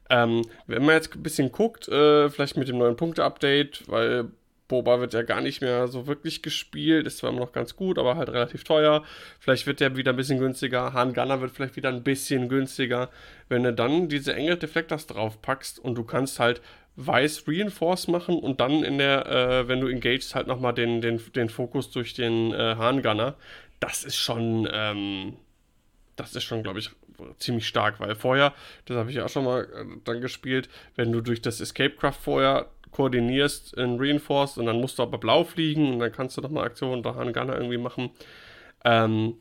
Ähm, 0.08 0.42
wenn 0.66 0.84
man 0.84 0.94
jetzt 0.94 1.14
ein 1.14 1.22
bisschen 1.22 1.50
guckt, 1.52 1.88
äh, 1.88 2.30
vielleicht 2.30 2.56
mit 2.56 2.68
dem 2.68 2.78
neuen 2.78 2.96
Punkte-Update, 2.96 3.84
weil 3.88 4.30
Boba 4.72 5.00
wird 5.00 5.12
ja 5.12 5.20
gar 5.20 5.42
nicht 5.42 5.60
mehr 5.60 5.86
so 5.86 6.06
wirklich 6.06 6.40
gespielt, 6.40 7.06
ist 7.06 7.18
zwar 7.18 7.28
immer 7.28 7.40
noch 7.40 7.52
ganz 7.52 7.76
gut, 7.76 7.98
aber 7.98 8.16
halt 8.16 8.30
relativ 8.30 8.64
teuer. 8.64 9.04
Vielleicht 9.38 9.66
wird 9.66 9.80
der 9.80 9.96
wieder 9.96 10.14
ein 10.14 10.16
bisschen 10.16 10.38
günstiger. 10.38 10.94
Han 10.94 11.12
Gunner 11.12 11.42
wird 11.42 11.50
vielleicht 11.50 11.76
wieder 11.76 11.90
ein 11.90 12.02
bisschen 12.02 12.48
günstiger. 12.48 13.10
Wenn 13.50 13.64
du 13.64 13.74
dann 13.74 14.08
diese 14.08 14.34
Engel 14.34 14.56
Deflectors 14.56 15.06
draufpackst 15.06 15.78
und 15.78 15.94
du 15.94 16.04
kannst 16.04 16.40
halt 16.40 16.62
weiß 16.96 17.44
Reinforce 17.46 18.08
machen 18.08 18.38
und 18.38 18.60
dann 18.60 18.82
in 18.82 18.96
der, 18.96 19.26
äh, 19.26 19.68
wenn 19.68 19.80
du 19.80 19.88
engagest, 19.88 20.34
halt 20.34 20.46
nochmal 20.46 20.72
den, 20.72 21.02
den, 21.02 21.20
den 21.34 21.50
Fokus 21.50 21.90
durch 21.90 22.14
den 22.14 22.52
äh, 22.52 22.76
Han 22.76 23.02
Gunner, 23.02 23.36
das 23.78 24.04
ist 24.04 24.16
schon, 24.16 24.66
ähm, 24.72 25.34
das 26.16 26.34
ist 26.34 26.44
schon, 26.44 26.62
glaube 26.62 26.78
ich, 26.78 26.90
ziemlich 27.38 27.66
stark, 27.66 28.00
weil 28.00 28.14
vorher, 28.14 28.54
das 28.86 28.96
habe 28.96 29.10
ich 29.10 29.16
ja 29.16 29.26
auch 29.26 29.28
schon 29.28 29.44
mal 29.44 29.64
äh, 29.64 29.84
dann 30.04 30.20
gespielt, 30.20 30.68
wenn 30.96 31.12
du 31.12 31.20
durch 31.20 31.42
das 31.42 31.60
Escape 31.60 31.94
Craft 31.94 32.18
vorher 32.20 32.70
koordinierst 32.92 33.74
in 33.74 33.98
Reinforced 33.98 34.58
und 34.58 34.66
dann 34.66 34.80
musst 34.80 34.98
du 34.98 35.02
aber 35.02 35.18
blau 35.18 35.44
fliegen 35.44 35.92
und 35.94 35.98
dann 35.98 36.12
kannst 36.12 36.36
du 36.36 36.40
nochmal 36.40 36.64
Aktionen 36.64 37.02
da 37.02 37.12
Gunner 37.12 37.56
irgendwie 37.56 37.78
machen. 37.78 38.10
Ähm, 38.84 39.34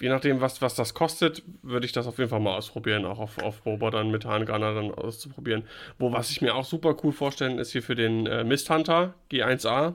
je 0.00 0.08
nachdem, 0.08 0.40
was, 0.40 0.60
was 0.60 0.74
das 0.74 0.94
kostet, 0.94 1.42
würde 1.62 1.86
ich 1.86 1.92
das 1.92 2.06
auf 2.06 2.18
jeden 2.18 2.30
Fall 2.30 2.40
mal 2.40 2.56
ausprobieren, 2.56 3.04
auch 3.04 3.20
auf, 3.20 3.38
auf 3.38 3.62
dann 3.92 4.10
mit 4.10 4.24
Han 4.24 4.46
Gunner 4.46 4.74
dann 4.74 4.90
auszuprobieren. 4.92 5.64
Wo, 5.98 6.12
was 6.12 6.30
ich 6.30 6.42
mir 6.42 6.54
auch 6.54 6.64
super 6.64 6.96
cool 7.04 7.12
vorstellen, 7.12 7.58
ist 7.58 7.72
hier 7.72 7.82
für 7.82 7.94
den 7.94 8.26
äh, 8.26 8.42
Mist 8.42 8.68
Hunter 8.68 9.14
G1A. 9.30 9.94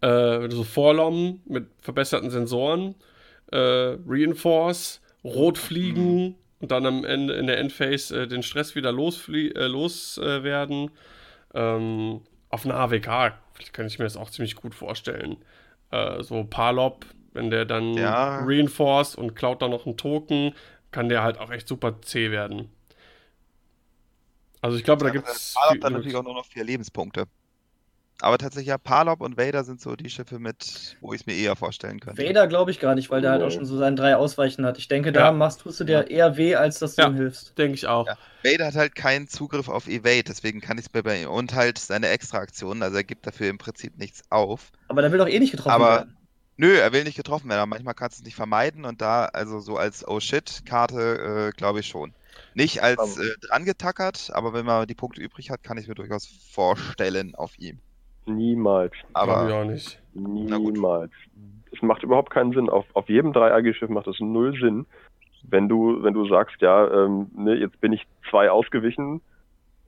Äh, 0.00 0.50
so 0.50 0.64
Vorlommen 0.64 1.40
mit 1.46 1.66
verbesserten 1.80 2.30
Sensoren, 2.30 2.94
äh, 3.52 3.96
Reinforce, 4.06 5.00
Rot 5.22 5.56
fliegen 5.56 6.34
und 6.60 6.70
dann 6.70 6.84
am 6.84 7.04
Ende 7.04 7.34
in 7.34 7.46
der 7.46 7.58
Endphase 7.58 8.22
äh, 8.22 8.26
den 8.26 8.42
Stress 8.42 8.74
wieder 8.74 8.92
losflie 8.92 9.50
äh, 9.54 9.66
loswerden. 9.66 10.90
Ähm, 11.54 12.20
auf 12.48 12.64
einer 12.64 12.74
AWK 12.76 13.34
kann 13.72 13.86
ich 13.86 13.98
mir 13.98 14.04
das 14.04 14.16
auch 14.16 14.30
ziemlich 14.30 14.56
gut 14.56 14.74
vorstellen. 14.74 15.36
Äh, 15.90 16.22
so 16.22 16.44
Palop, 16.44 17.06
wenn 17.32 17.50
der 17.50 17.64
dann 17.64 17.94
Ja. 17.94 18.44
reinforce 18.44 19.14
und 19.14 19.34
klaut 19.34 19.62
dann 19.62 19.70
noch 19.70 19.86
einen 19.86 19.96
Token, 19.96 20.54
kann 20.90 21.08
der 21.08 21.22
halt 21.22 21.38
auch 21.38 21.50
echt 21.50 21.66
super 21.68 22.00
zäh 22.02 22.30
werden. 22.30 22.70
Also 24.60 24.76
ich 24.76 24.84
glaube, 24.84 25.04
da 25.04 25.10
gibt 25.10 25.28
es 25.28 25.54
Palop 25.54 25.80
dann 25.80 25.92
natürlich 25.92 26.16
auch 26.16 26.22
nur 26.22 26.34
noch 26.34 26.46
vier 26.46 26.64
Lebenspunkte. 26.64 27.24
Aber 28.20 28.38
tatsächlich 28.38 28.68
ja, 28.68 28.78
Palop 28.78 29.20
und 29.20 29.36
Vader 29.36 29.64
sind 29.64 29.80
so 29.80 29.96
die 29.96 30.08
Schiffe 30.08 30.38
mit, 30.38 30.96
wo 31.00 31.12
ich 31.12 31.22
es 31.22 31.26
mir 31.26 31.34
eher 31.34 31.56
vorstellen 31.56 31.98
könnte. 32.00 32.22
Vader 32.22 32.46
glaube 32.46 32.70
ich 32.70 32.78
gar 32.78 32.94
nicht, 32.94 33.10
weil 33.10 33.20
der 33.20 33.32
halt 33.32 33.42
auch 33.42 33.50
schon 33.50 33.66
so 33.66 33.76
seine 33.76 33.96
drei 33.96 34.16
Ausweichen 34.16 34.64
hat. 34.64 34.78
Ich 34.78 34.86
denke, 34.88 35.12
da 35.12 35.26
Ja. 35.26 35.32
machst, 35.32 35.62
tust 35.62 35.80
du 35.80 35.84
dir 35.84 36.08
eher 36.10 36.36
weh, 36.36 36.54
als 36.54 36.78
dass 36.78 36.94
du 36.94 37.02
Ja. 37.02 37.08
ihm 37.08 37.16
hilfst. 37.16 37.58
denke 37.58 37.74
ich 37.74 37.86
auch. 37.88 38.06
Ja. 38.06 38.16
Vader 38.44 38.66
hat 38.66 38.76
halt 38.76 38.94
keinen 38.94 39.26
Zugriff 39.28 39.68
auf 39.68 39.88
Evade, 39.88 40.22
deswegen 40.24 40.60
kann 40.60 40.78
ich 40.78 40.86
es 40.86 40.92
mir 40.94 41.02
bei 41.02 41.22
ihm. 41.22 41.28
Und 41.28 41.54
halt 41.54 41.78
seine 41.78 42.08
Extra-Aktionen, 42.08 42.82
also 42.82 42.96
er 42.96 43.04
gibt 43.04 43.26
dafür 43.26 43.48
im 43.50 43.58
Prinzip 43.58 43.98
nichts 43.98 44.22
auf. 44.30 44.70
Aber 44.88 45.02
der 45.02 45.10
will 45.10 45.18
doch 45.18 45.28
eh 45.28 45.38
nicht 45.40 45.50
getroffen 45.50 45.70
Aber- 45.72 45.96
werden. 45.96 46.16
Nö, 46.56 46.72
er 46.76 46.92
will 46.92 47.02
nicht 47.02 47.16
getroffen 47.16 47.48
werden, 47.48 47.58
aber 47.62 47.66
manchmal 47.70 47.94
kannst 47.94 48.18
du 48.18 48.22
es 48.22 48.24
nicht 48.26 48.36
vermeiden 48.36 48.84
und 48.84 49.00
da, 49.02 49.24
also 49.24 49.58
so 49.58 49.76
als 49.76 50.06
Oh 50.06 50.20
shit-Karte, 50.20 51.50
äh, 51.52 51.56
glaube 51.56 51.80
ich 51.80 51.88
schon. 51.88 52.14
Nicht 52.54 52.80
als 52.80 53.18
äh, 53.18 53.24
dran 53.40 53.64
getackert, 53.64 54.30
aber 54.32 54.52
wenn 54.52 54.64
man 54.64 54.86
die 54.86 54.94
Punkte 54.94 55.20
übrig 55.20 55.50
hat, 55.50 55.64
kann 55.64 55.78
ich 55.78 55.88
mir 55.88 55.96
durchaus 55.96 56.28
vorstellen 56.52 57.34
auf 57.34 57.58
ihm. 57.58 57.80
Niemals. 58.26 58.92
Aber 59.12 59.42
auch 59.52 59.64
nicht. 59.64 60.00
Niemals. 60.14 61.12
Es 61.72 61.82
macht 61.82 62.02
überhaupt 62.02 62.30
keinen 62.30 62.52
Sinn. 62.52 62.68
Auf, 62.68 62.86
auf 62.94 63.08
jedem 63.08 63.32
3-AG-Schiff 63.32 63.90
macht 63.90 64.06
es 64.06 64.20
null 64.20 64.56
Sinn, 64.58 64.86
wenn 65.42 65.68
du, 65.68 66.02
wenn 66.02 66.14
du 66.14 66.26
sagst, 66.26 66.60
ja, 66.60 67.04
ähm, 67.04 67.30
ne, 67.36 67.54
jetzt 67.54 67.80
bin 67.80 67.92
ich 67.92 68.06
zwei 68.30 68.50
ausgewichen 68.50 69.20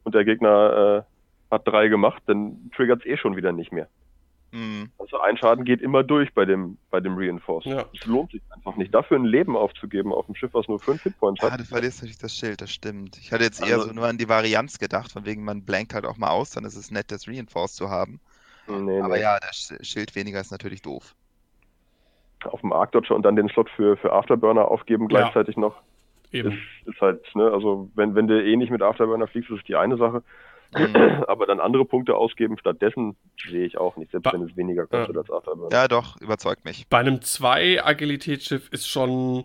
und 0.04 0.14
der 0.14 0.24
Gegner 0.24 1.06
äh, 1.06 1.54
hat 1.54 1.66
drei 1.66 1.88
gemacht, 1.88 2.22
dann 2.26 2.70
triggert 2.74 3.00
es 3.00 3.06
eh 3.06 3.16
schon 3.16 3.36
wieder 3.36 3.52
nicht 3.52 3.72
mehr. 3.72 3.88
Mh, 4.56 4.86
Also 4.98 5.18
ein 5.20 5.36
Schaden 5.36 5.64
geht 5.64 5.80
immer 5.82 6.02
durch 6.02 6.32
bei 6.34 6.44
dem, 6.44 6.78
bei 6.90 7.00
dem 7.00 7.16
Reinforce. 7.16 7.64
Ja. 7.66 7.84
Es 7.94 8.04
lohnt 8.06 8.30
sich 8.32 8.42
einfach 8.54 8.76
nicht, 8.76 8.94
dafür 8.94 9.18
ein 9.18 9.24
Leben 9.24 9.56
aufzugeben 9.56 10.12
auf 10.12 10.26
dem 10.26 10.34
Schiff, 10.34 10.52
was 10.54 10.66
nur 10.68 10.80
fünf 10.80 11.02
Hitpoints 11.02 11.42
ja, 11.42 11.50
hat. 11.50 11.60
du 11.60 11.64
verlierst 11.64 11.98
natürlich 12.02 12.18
das 12.18 12.34
Schild, 12.34 12.60
das 12.60 12.70
stimmt. 12.70 13.16
Ich 13.18 13.32
hatte 13.32 13.44
jetzt 13.44 13.60
eher 13.60 13.76
Also- 13.76 13.88
so 13.88 13.94
nur 13.94 14.06
an 14.06 14.18
die 14.18 14.28
Varianz 14.28 14.78
gedacht, 14.78 15.12
von 15.12 15.24
wegen 15.26 15.44
man 15.44 15.62
blankt 15.64 15.94
halt 15.94 16.06
auch 16.06 16.16
mal 16.16 16.30
aus, 16.30 16.50
dann 16.50 16.64
ist 16.64 16.76
es 16.76 16.90
nett, 16.90 17.10
das 17.10 17.28
Reinforce 17.28 17.74
zu 17.74 17.90
haben. 17.90 18.20
Nee, 18.68 19.00
Aber 19.00 19.14
nee. 19.16 19.22
ja, 19.22 19.38
das 19.40 19.52
Sch- 19.70 19.84
Schild 19.84 20.16
weniger 20.16 20.40
ist 20.40 20.50
natürlich 20.50 20.82
doof. 20.82 21.14
Auf 22.44 22.60
dem 22.60 22.72
Arc 22.72 22.92
Dodger 22.92 23.14
und 23.14 23.22
dann 23.22 23.36
den 23.36 23.48
Slot 23.48 23.70
für, 23.70 23.96
für 23.96 24.12
Afterburner 24.12 24.68
aufgeben 24.68 25.04
Ja. 25.04 25.20
gleichzeitig 25.20 25.56
noch. 25.56 25.76
Eben. 26.32 26.52
Ist, 26.52 26.58
ist 26.94 27.00
halt, 27.00 27.22
ne, 27.36 27.50
also 27.50 27.88
wenn, 27.94 28.14
wenn 28.14 28.26
du 28.26 28.42
eh 28.42 28.56
nicht 28.56 28.70
mit 28.70 28.82
Afterburner 28.82 29.26
fliegst, 29.28 29.50
ist 29.50 29.58
es 29.58 29.64
die 29.64 29.76
eine 29.76 29.96
Sache. 29.96 30.22
Mhm. 30.74 30.96
Aber 31.28 31.46
dann 31.46 31.60
andere 31.60 31.84
Punkte 31.84 32.14
ausgeben 32.16 32.58
stattdessen 32.58 33.16
sehe 33.48 33.66
ich 33.66 33.78
auch 33.78 33.96
nicht, 33.96 34.10
selbst 34.10 34.24
Ba- 34.24 34.32
wenn 34.32 34.42
es 34.42 34.56
weniger 34.56 34.86
kostet 34.86 35.14
Ja. 35.14 35.20
als 35.20 35.30
Afterburner. 35.30 35.74
Ja, 35.76 35.88
doch, 35.88 36.20
überzeugt 36.20 36.64
mich. 36.64 36.86
Bei 36.88 36.98
einem 36.98 37.16
2-Agilitätsschiff 37.16 38.68
ist 38.72 38.88
schon, 38.88 39.44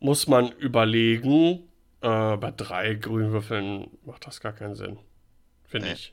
muss 0.00 0.26
man 0.26 0.50
überlegen. 0.52 1.68
Äh, 2.02 2.36
bei 2.36 2.52
drei 2.56 2.94
Grünwürfeln 2.94 3.88
macht 4.04 4.26
das 4.26 4.40
gar 4.40 4.52
keinen 4.52 4.74
Sinn. 4.76 4.98
Finde 5.64 5.88
Nee. 5.88 5.92
ich. 5.94 6.12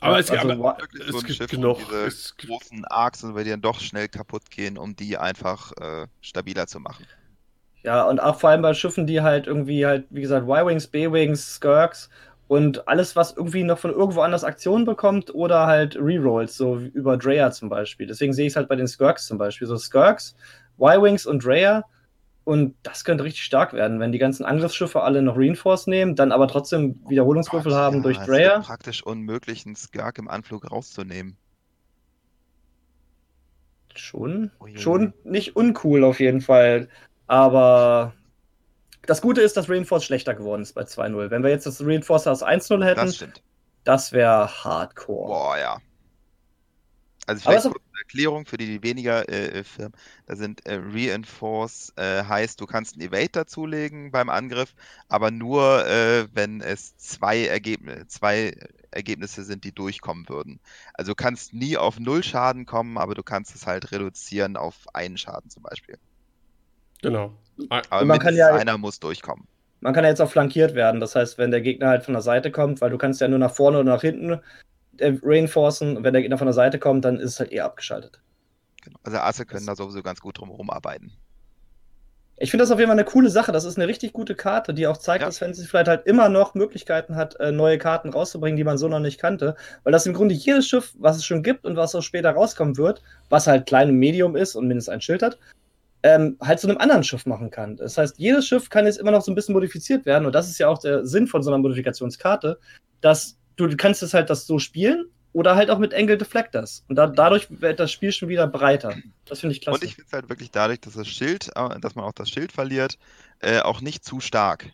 Aber 0.00 0.18
es, 0.18 0.30
also, 0.30 0.50
aber, 0.50 0.76
es 1.00 1.06
so 1.06 1.18
gibt 1.20 1.34
Schiff, 1.36 1.50
genug. 1.50 1.78
diese 1.78 2.34
großen 2.46 2.84
Arcs 2.84 3.24
und 3.24 3.32
bei 3.34 3.44
die 3.44 3.50
dann 3.50 3.62
doch 3.62 3.80
schnell 3.80 4.08
kaputt 4.08 4.50
gehen, 4.50 4.76
um 4.76 4.94
die 4.94 5.16
einfach 5.16 5.72
äh, 5.80 6.06
stabiler 6.20 6.66
zu 6.66 6.80
machen. 6.80 7.06
Ja, 7.82 8.02
und 8.04 8.20
auch 8.20 8.38
vor 8.38 8.50
allem 8.50 8.62
bei 8.62 8.74
Schiffen, 8.74 9.06
die 9.06 9.22
halt 9.22 9.46
irgendwie 9.46 9.86
halt, 9.86 10.06
wie 10.10 10.20
gesagt, 10.20 10.46
Y-Wings, 10.46 10.88
B-Wings, 10.88 11.54
Skirks 11.56 12.10
und 12.46 12.86
alles, 12.88 13.16
was 13.16 13.36
irgendwie 13.36 13.62
noch 13.62 13.78
von 13.78 13.92
irgendwo 13.92 14.20
anders 14.20 14.44
Aktionen 14.44 14.84
bekommt 14.84 15.34
oder 15.34 15.66
halt 15.66 15.96
Rerolls, 15.96 16.56
so 16.56 16.82
wie 16.82 16.88
über 16.88 17.16
Dreyer 17.16 17.52
zum 17.52 17.68
Beispiel. 17.68 18.06
Deswegen 18.06 18.32
sehe 18.32 18.46
ich 18.46 18.52
es 18.52 18.56
halt 18.56 18.68
bei 18.68 18.76
den 18.76 18.88
Skirks 18.88 19.26
zum 19.26 19.38
Beispiel. 19.38 19.66
So 19.68 19.78
Skirks, 19.78 20.34
Y-Wings 20.78 21.26
und 21.26 21.44
Dreyer. 21.44 21.84
Und 22.44 22.74
das 22.82 23.04
könnte 23.04 23.22
richtig 23.22 23.44
stark 23.44 23.72
werden, 23.72 24.00
wenn 24.00 24.12
die 24.12 24.18
ganzen 24.18 24.44
Angriffsschiffe 24.44 25.02
alle 25.02 25.22
noch 25.22 25.36
Reinforce 25.36 25.86
nehmen, 25.86 26.16
dann 26.16 26.32
aber 26.32 26.48
trotzdem 26.48 26.98
Wiederholungswürfel 27.06 27.70
Gott, 27.70 27.80
haben 27.80 27.96
ja, 27.98 28.02
durch 28.02 28.18
es 28.18 28.26
wird 28.26 28.38
Dreyer. 28.38 28.60
praktisch 28.60 29.04
unmöglich, 29.04 29.64
einen 29.64 29.76
Skirk 29.76 30.18
im 30.18 30.28
Anflug 30.28 30.68
rauszunehmen. 30.70 31.36
Schon, 33.94 34.50
ui, 34.60 34.76
schon 34.76 35.12
nicht 35.22 35.54
uncool 35.54 36.02
auf 36.02 36.18
jeden 36.18 36.40
Fall. 36.40 36.88
Aber 37.30 38.12
das 39.06 39.20
Gute 39.22 39.40
ist, 39.40 39.56
dass 39.56 39.70
Reinforce 39.70 40.04
schlechter 40.04 40.34
geworden 40.34 40.62
ist 40.62 40.72
bei 40.74 40.82
2-0. 40.84 41.30
Wenn 41.30 41.44
wir 41.44 41.50
jetzt 41.50 41.64
das 41.64 41.80
Reinforce 41.80 42.26
aus 42.26 42.42
1-0 42.42 42.84
hätten, 42.84 42.96
Das 43.06 43.24
das 43.84 44.12
wäre 44.12 44.64
Hardcore. 44.64 45.28
Boah, 45.28 45.56
ja. 45.58 45.78
Also 47.26 47.42
vielleicht 47.42 47.62
so- 47.62 47.70
kurz 47.70 47.84
eine 47.92 48.00
Erklärung 48.00 48.46
für 48.46 48.56
die, 48.56 48.66
die 48.66 48.82
weniger 48.82 49.28
äh, 49.28 49.60
äh, 49.60 49.64
Firmen. 49.64 49.94
Da 50.26 50.34
sind 50.34 50.66
äh, 50.66 50.80
Reinforce 50.82 51.92
äh, 51.96 52.24
heißt, 52.24 52.60
du 52.60 52.66
kannst 52.66 52.96
ein 52.96 53.00
Evade 53.00 53.28
dazulegen 53.30 54.10
beim 54.10 54.28
Angriff, 54.28 54.74
aber 55.08 55.30
nur, 55.30 55.86
äh, 55.86 56.26
wenn 56.34 56.60
es 56.60 56.96
zwei, 56.96 57.46
Ergebn 57.46 58.08
zwei 58.08 58.54
Ergebnisse 58.90 59.44
sind, 59.44 59.62
die 59.64 59.72
durchkommen 59.72 60.28
würden. 60.28 60.60
Also 60.94 61.12
du 61.12 61.14
kannst 61.16 61.52
nie 61.54 61.76
auf 61.76 62.00
null 62.00 62.24
Schaden 62.24 62.66
kommen, 62.66 62.98
aber 62.98 63.14
du 63.14 63.22
kannst 63.22 63.54
es 63.54 63.66
halt 63.66 63.92
reduzieren 63.92 64.56
auf 64.56 64.74
einen 64.94 65.16
Schaden 65.16 65.48
zum 65.50 65.62
Beispiel. 65.62 65.96
Genau. 67.02 67.32
Aber 67.68 68.04
man 68.04 68.18
kann 68.18 68.34
ja- 68.36 68.54
einer 68.54 68.78
muss 68.78 69.00
durchkommen. 69.00 69.46
Man 69.80 69.94
kann 69.94 70.04
ja 70.04 70.10
jetzt 70.10 70.20
auch 70.20 70.30
flankiert 70.30 70.74
werden. 70.74 71.00
Das 71.00 71.14
heißt, 71.14 71.38
wenn 71.38 71.50
der 71.50 71.60
Gegner 71.62 71.88
halt 71.88 72.04
von 72.04 72.12
der 72.14 72.22
Seite 72.22 72.50
kommt, 72.50 72.80
weil 72.80 72.90
du 72.90 72.98
kannst 72.98 73.20
ja 73.20 73.28
nur 73.28 73.38
nach 73.38 73.54
vorne 73.54 73.78
oder 73.78 73.90
nach 73.92 74.02
hinten 74.02 74.40
äh, 74.98 75.14
reinforcen. 75.22 75.96
Und 75.96 76.04
wenn 76.04 76.12
der 76.12 76.20
Gegner 76.22 76.36
von 76.36 76.46
der 76.46 76.52
Seite 76.54 76.78
kommt, 76.78 77.04
dann 77.06 77.16
ist 77.18 77.32
es 77.32 77.40
halt 77.40 77.52
eher 77.52 77.64
abgeschaltet. 77.64 78.20
Genau. 78.84 78.98
Also 79.04 79.18
Asse 79.18 79.46
können 79.46 79.64
Das- 79.66 79.78
da 79.78 79.82
sowieso 79.84 80.02
ganz 80.02 80.20
gut 80.20 80.38
drum 80.38 80.68
arbeiten. 80.70 81.12
Ich 82.42 82.50
finde 82.50 82.62
das 82.62 82.70
auf 82.70 82.78
jeden 82.78 82.88
Fall 82.88 82.98
eine 82.98 83.04
coole 83.08 83.28
Sache. 83.28 83.52
Das 83.52 83.64
ist 83.64 83.76
eine 83.76 83.86
richtig 83.86 84.14
gute 84.14 84.34
Karte, 84.34 84.72
die 84.72 84.86
auch 84.86 84.96
zeigt, 84.96 85.20
Ja. 85.20 85.28
dass 85.28 85.38
Fantasy 85.38 85.66
vielleicht 85.66 85.88
halt 85.88 86.06
immer 86.06 86.30
noch 86.30 86.54
Möglichkeiten 86.54 87.14
hat, 87.16 87.38
äh, 87.38 87.52
neue 87.52 87.76
Karten 87.76 88.08
rauszubringen, 88.10 88.56
die 88.56 88.64
man 88.64 88.78
so 88.78 88.88
noch 88.88 89.00
nicht 89.00 89.20
kannte. 89.20 89.56
Weil 89.84 89.92
das 89.92 90.06
im 90.06 90.14
Grunde 90.14 90.34
jedes 90.34 90.66
Schiff, 90.66 90.94
was 90.98 91.16
es 91.18 91.24
schon 91.26 91.42
gibt 91.42 91.66
und 91.66 91.76
was 91.76 91.94
auch 91.94 92.00
später 92.02 92.30
rauskommen 92.30 92.78
wird, 92.78 93.02
was 93.28 93.46
halt 93.46 93.66
klein 93.66 93.90
und 93.90 93.96
medium 93.98 94.36
ist 94.36 94.54
und 94.56 94.68
mindestens 94.68 94.92
ein 94.94 95.00
Schild 95.02 95.22
hat, 95.22 95.38
ähm, 96.02 96.36
halt 96.40 96.60
zu 96.60 96.68
einem 96.68 96.78
anderen 96.78 97.04
Schiff 97.04 97.26
machen 97.26 97.50
kann. 97.50 97.76
Das 97.76 97.98
heißt, 97.98 98.18
jedes 98.18 98.46
Schiff 98.46 98.70
kann 98.70 98.86
jetzt 98.86 98.98
immer 98.98 99.10
noch 99.10 99.22
so 99.22 99.30
ein 99.30 99.34
bisschen 99.34 99.54
modifiziert 99.54 100.06
werden 100.06 100.26
und 100.26 100.32
das 100.32 100.48
ist 100.48 100.58
ja 100.58 100.68
auch 100.68 100.78
der 100.78 101.06
Sinn 101.06 101.26
von 101.26 101.42
so 101.42 101.50
einer 101.50 101.58
Modifikationskarte, 101.58 102.58
dass 103.00 103.36
du, 103.56 103.66
du 103.66 103.76
kannst 103.76 104.02
es 104.02 104.14
halt 104.14 104.30
das 104.30 104.46
so 104.46 104.58
spielen 104.58 105.06
oder 105.32 105.54
halt 105.56 105.70
auch 105.70 105.78
mit 105.78 105.94
Angle 105.94 106.18
Deflectors. 106.18 106.84
Und 106.88 106.96
da, 106.96 107.06
dadurch 107.06 107.46
wird 107.60 107.78
das 107.78 107.92
Spiel 107.92 108.10
schon 108.12 108.28
wieder 108.28 108.46
breiter. 108.46 108.96
Das 109.26 109.40
finde 109.40 109.54
ich 109.54 109.60
klasse. 109.60 109.78
Und 109.78 109.84
ich 109.84 109.94
finde 109.94 110.06
es 110.08 110.12
halt 110.12 110.28
wirklich 110.28 110.50
dadurch, 110.50 110.80
dass 110.80 110.94
das 110.94 111.06
Schild, 111.06 111.50
äh, 111.54 111.78
dass 111.80 111.94
man 111.94 112.04
auch 112.04 112.12
das 112.12 112.30
Schild 112.30 112.50
verliert, 112.50 112.98
äh, 113.40 113.60
auch 113.60 113.80
nicht 113.80 114.04
zu 114.04 114.20
stark. 114.20 114.70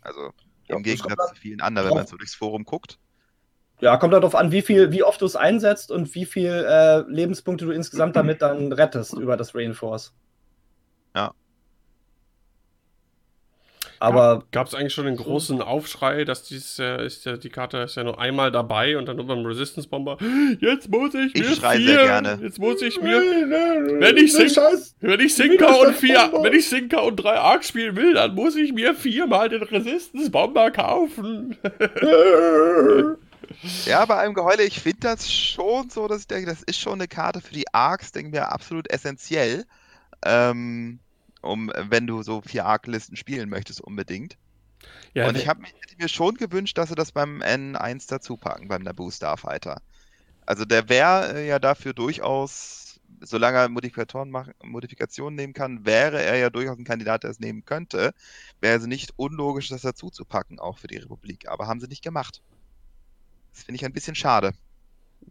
Also 0.00 0.32
Ja, 0.68 0.76
im 0.76 0.82
das 0.82 0.84
Gegensatz 0.84 1.28
zu 1.30 1.34
vielen 1.34 1.60
anderen, 1.60 1.88
Ja. 1.88 1.90
wenn 1.90 1.98
man 1.98 2.06
so 2.06 2.16
durchs 2.16 2.34
Forum 2.34 2.64
guckt. 2.64 2.98
Ja, 3.80 3.96
kommt 3.96 4.14
darauf 4.14 4.34
an, 4.34 4.52
wie 4.52 4.62
viel, 4.62 4.92
wie 4.92 5.02
oft 5.02 5.20
du 5.20 5.26
es 5.26 5.36
einsetzt 5.36 5.90
und 5.90 6.14
wie 6.14 6.24
viel 6.24 6.50
äh, 6.66 7.00
Lebenspunkte 7.08 7.66
du 7.66 7.72
insgesamt 7.72 8.16
damit 8.16 8.40
dann 8.40 8.72
rettest 8.72 9.14
über 9.14 9.36
das 9.36 9.54
Reinforce. 9.54 10.12
Ja. 11.14 11.32
Aber 14.00 14.44
Gab 14.50 14.66
es 14.66 14.74
eigentlich 14.74 14.92
schon 14.92 15.06
den 15.06 15.16
großen 15.16 15.62
Aufschrei, 15.62 16.24
dass 16.24 16.42
dies 16.42 16.78
äh, 16.78 17.06
ist 17.06 17.24
ja 17.24 17.36
die 17.36 17.48
Karte 17.48 17.78
ist 17.78 17.96
ja 17.96 18.04
nur 18.04 18.18
einmal 18.20 18.50
dabei 18.52 18.98
und 18.98 19.06
dann 19.06 19.16
nur 19.16 19.26
beim 19.26 19.46
Resistance 19.46 19.88
Bomber. 19.88 20.18
Jetzt 20.60 20.90
muss 20.90 21.14
ich 21.14 21.32
mir 21.34 21.40
Ich 21.40 21.54
schrei 21.56 21.76
vier, 21.76 21.86
sehr 21.94 22.04
gerne. 22.04 22.38
Jetzt 22.42 22.58
muss 22.58 22.82
ich 22.82 23.00
mir, 23.00 23.18
wenn 23.20 24.16
ich 24.16 24.32
sing- 24.32 24.50
Scheiß. 24.50 24.96
wenn 25.00 25.20
ich 25.20 25.34
Sinker 25.34 25.80
und 25.80 25.94
vier, 25.94 26.30
wenn 26.42 26.52
ich 26.52 26.68
Sinker 26.68 27.02
und 27.04 27.16
drei 27.16 27.38
Arc 27.38 27.64
spielen 27.64 27.96
will, 27.96 28.14
dann 28.14 28.34
muss 28.34 28.56
ich 28.56 28.72
mir 28.72 28.94
viermal 28.94 29.48
den 29.48 29.62
Resistance 29.62 30.30
Bomber 30.30 30.70
kaufen. 30.70 31.56
Ja, 33.86 34.04
bei 34.06 34.16
einem 34.18 34.34
Geheule, 34.34 34.62
ich 34.64 34.80
finde 34.80 35.00
das 35.00 35.30
schon 35.30 35.90
so, 35.90 36.08
dass 36.08 36.22
ich 36.22 36.26
denke, 36.26 36.46
das 36.46 36.62
ist 36.62 36.78
schon 36.78 36.94
eine 36.94 37.08
Karte 37.08 37.40
für 37.40 37.52
die 37.54 37.72
Arcs, 37.74 38.12
denke 38.12 38.30
mir, 38.30 38.50
absolut 38.52 38.90
essentiell. 38.90 39.66
Ähm, 40.24 41.00
um, 41.42 41.72
wenn 41.76 42.06
du 42.06 42.22
so 42.22 42.42
vier 42.42 42.66
Arc-Listen 42.66 43.16
spielen 43.16 43.48
möchtest, 43.50 43.80
unbedingt. 43.82 44.38
Ja, 45.14 45.30
Und 45.30 45.36
ich 45.36 45.48
hab, 45.48 45.58
mir- 45.58 45.68
hätte 45.68 45.96
mir 45.98 46.08
schon 46.08 46.36
gewünscht, 46.36 46.78
dass 46.78 46.90
sie 46.90 46.94
das 46.96 47.12
beim 47.12 47.42
N1 47.42 48.06
dazu 48.08 48.36
packen, 48.38 48.68
beim 48.68 48.82
Naboo 48.82 49.10
Starfighter. 49.10 49.82
Also 50.46 50.64
der 50.64 50.88
wäre 50.88 51.34
äh, 51.36 51.48
ja 51.48 51.58
dafür 51.58 51.94
durchaus, 51.94 53.00
solange 53.20 53.58
er 53.58 53.68
Modifikatoren 53.70 54.30
machen, 54.30 54.54
Modifikationen 54.64 55.36
nehmen 55.36 55.54
kann, 55.54 55.86
wäre 55.86 56.22
er 56.22 56.36
ja 56.38 56.50
durchaus 56.50 56.78
ein 56.78 56.84
Kandidat, 56.84 57.24
der 57.24 57.30
es 57.30 57.40
nehmen 57.40 57.64
könnte. 57.64 58.14
Wäre 58.60 58.74
also 58.74 58.86
nicht 58.88 59.12
unlogisch, 59.16 59.68
das 59.68 59.82
dazu 59.82 60.10
zu 60.10 60.24
packen, 60.26 60.58
auch 60.60 60.78
für 60.78 60.88
die 60.88 60.98
Republik. 60.98 61.48
Aber 61.48 61.66
haben 61.68 61.80
sie 61.80 61.88
nicht 61.88 62.02
gemacht. 62.04 62.42
Das 63.54 63.62
finde 63.62 63.76
ich 63.76 63.84
ein 63.84 63.92
bisschen 63.92 64.14
schade. 64.14 64.52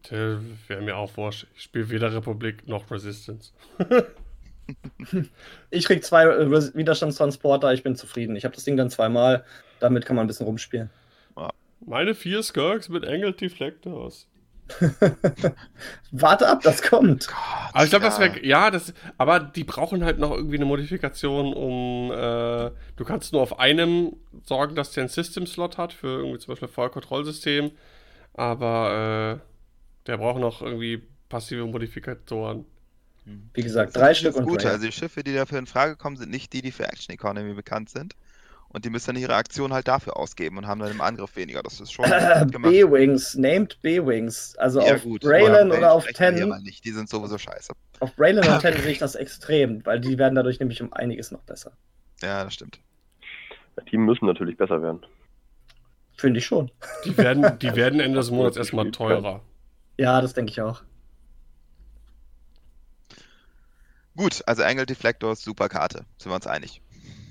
Wäre 0.10 0.82
mir 0.82 0.98
auch 0.98 1.16
wurscht. 1.18 1.46
Ich 1.56 1.64
spiele 1.64 1.90
weder 1.90 2.14
Republik 2.14 2.68
noch 2.68 2.90
Resistance. 2.90 3.52
Ich 5.72 5.84
krieg 5.84 6.06
zwei 6.06 6.26
Res- 6.26 6.74
Widerstandstransporter, 6.74 7.74
ich 7.74 7.84
bin 7.84 7.98
zufrieden. 7.98 8.38
Ich 8.38 8.46
habe 8.46 8.56
das 8.56 8.64
Ding 8.64 8.78
dann 8.78 8.90
zweimal, 8.90 9.44
damit 9.82 10.06
kann 10.06 10.16
man 10.16 10.24
ein 10.24 10.28
bisschen 10.28 10.46
rumspielen. 10.46 10.90
Meine 11.86 12.16
vier 12.16 12.42
Skirks 12.44 12.88
mit 12.88 13.06
Angled 13.06 13.42
Deflectors. 13.42 14.30
Warte 16.12 16.48
ab, 16.48 16.62
das 16.64 16.82
kommt. 16.82 17.28
Aber 17.74 17.84
ich 17.84 17.90
glaube, 17.90 18.06
das 18.06 18.18
ja. 18.18 18.24
wäre, 18.24 18.46
ja, 18.46 18.72
das, 18.72 18.94
aber 19.18 19.42
die 19.42 19.66
brauchen 19.66 20.06
halt 20.06 20.18
noch 20.18 20.32
irgendwie 20.32 20.56
eine 20.56 20.66
Modifikation, 20.66 21.54
um, 21.54 22.12
äh, 22.12 22.72
du 22.96 23.04
kannst 23.06 23.34
nur 23.34 23.42
auf 23.42 23.60
einem 23.60 24.16
sorgen, 24.46 24.76
dass 24.76 24.92
der 24.92 25.02
einen 25.04 25.10
System-Slot 25.10 25.78
hat, 25.78 25.92
für 25.92 26.20
irgendwie 26.20 26.40
zum 26.40 26.54
Beispiel 26.54 26.70
Feuerkontrollsystem, 26.70 27.72
aber, 28.34 29.42
äh, 29.42 30.08
der 30.08 30.18
braucht 30.18 30.40
noch 30.40 30.62
irgendwie 30.62 31.02
passive 31.30 31.66
Modifikatoren. 31.66 32.66
Wie 33.54 33.62
gesagt, 33.64 33.96
drei 33.96 34.14
Stück 34.14 34.34
das 34.34 34.42
und 34.42 34.46
Gute. 34.48 34.66
Rare. 34.66 34.74
Also 34.76 34.86
die 34.86 34.92
Schiffe, 34.92 35.24
die 35.24 35.34
dafür 35.34 35.60
in 35.60 35.66
Frage 35.66 35.96
kommen, 35.96 36.18
sind 36.18 36.30
nicht 36.30 36.52
die, 36.52 36.62
die 36.62 36.72
für 36.72 36.84
Action 36.88 37.14
Economy 37.14 37.54
bekannt 37.54 37.90
sind. 37.90 38.16
Und 38.68 38.86
die 38.86 38.90
müssen 38.90 39.14
dann 39.14 39.22
ihre 39.22 39.36
Aktion 39.36 39.72
halt 39.72 39.88
dafür 39.88 40.18
ausgeben 40.18 40.58
und 40.58 40.68
haben 40.68 40.80
dann 40.80 40.92
im 40.92 41.00
Angriff 41.00 41.36
weniger. 41.36 41.62
Das 41.62 41.80
ist 41.80 41.94
schon 41.94 42.06
gut. 42.52 42.62
B-Wings, 42.64 43.36
named 43.36 43.80
B-Wings. 43.84 44.56
Also 44.58 44.82
Ja, 44.82 44.96
auf 44.96 45.04
gut. 45.04 45.22
Braylon 45.22 45.72
oder 45.72 45.94
auf 45.94 46.04
sprechen 46.04 46.20
wir 46.20 46.32
hier 46.32 46.40
10. 46.42 46.50
mal 46.50 46.62
nicht. 46.62 46.84
Die 46.84 46.92
sind 46.92 47.08
sowieso 47.08 47.38
scheiße. 47.38 47.72
Auf 48.00 48.16
Braylon 48.16 48.46
und 48.48 48.62
10 48.62 48.82
sehe 48.82 48.92
ich 48.92 48.98
das 48.98 49.14
extrem, 49.16 49.86
weil 49.86 50.00
die 50.00 50.18
werden 50.18 50.34
dadurch 50.36 50.60
nämlich 50.60 50.82
um 50.82 50.92
einiges 50.92 51.32
noch 51.32 51.44
besser. 51.44 51.72
Ja, 52.22 52.44
das 52.44 52.56
stimmt. 52.56 52.80
Die 53.92 53.98
müssen 53.98 54.26
natürlich 54.26 54.58
besser 54.58 54.82
werden. 54.82 55.06
Finde 56.16 56.40
ich 56.40 56.46
schon. 56.46 56.72
Die 57.06 57.18
werden, 57.18 57.58
die 57.60 57.76
werden 57.76 58.00
Ende 58.00 58.18
des 58.20 58.32
Monats 58.32 58.58
erstmal 58.58 58.92
teurer. 58.92 59.42
Ja, 59.98 60.22
das 60.22 60.34
denke 60.34 60.52
ich 60.52 60.62
auch. 60.62 60.82
Gut, 64.16 64.44
also 64.46 64.64
Angle 64.64 64.86
Deflector 64.86 65.32
ist 65.34 65.44
super 65.44 65.70
Karte, 65.70 66.06
sind 66.18 66.32
wir 66.32 66.36
uns 66.36 66.46
einig. 66.48 66.82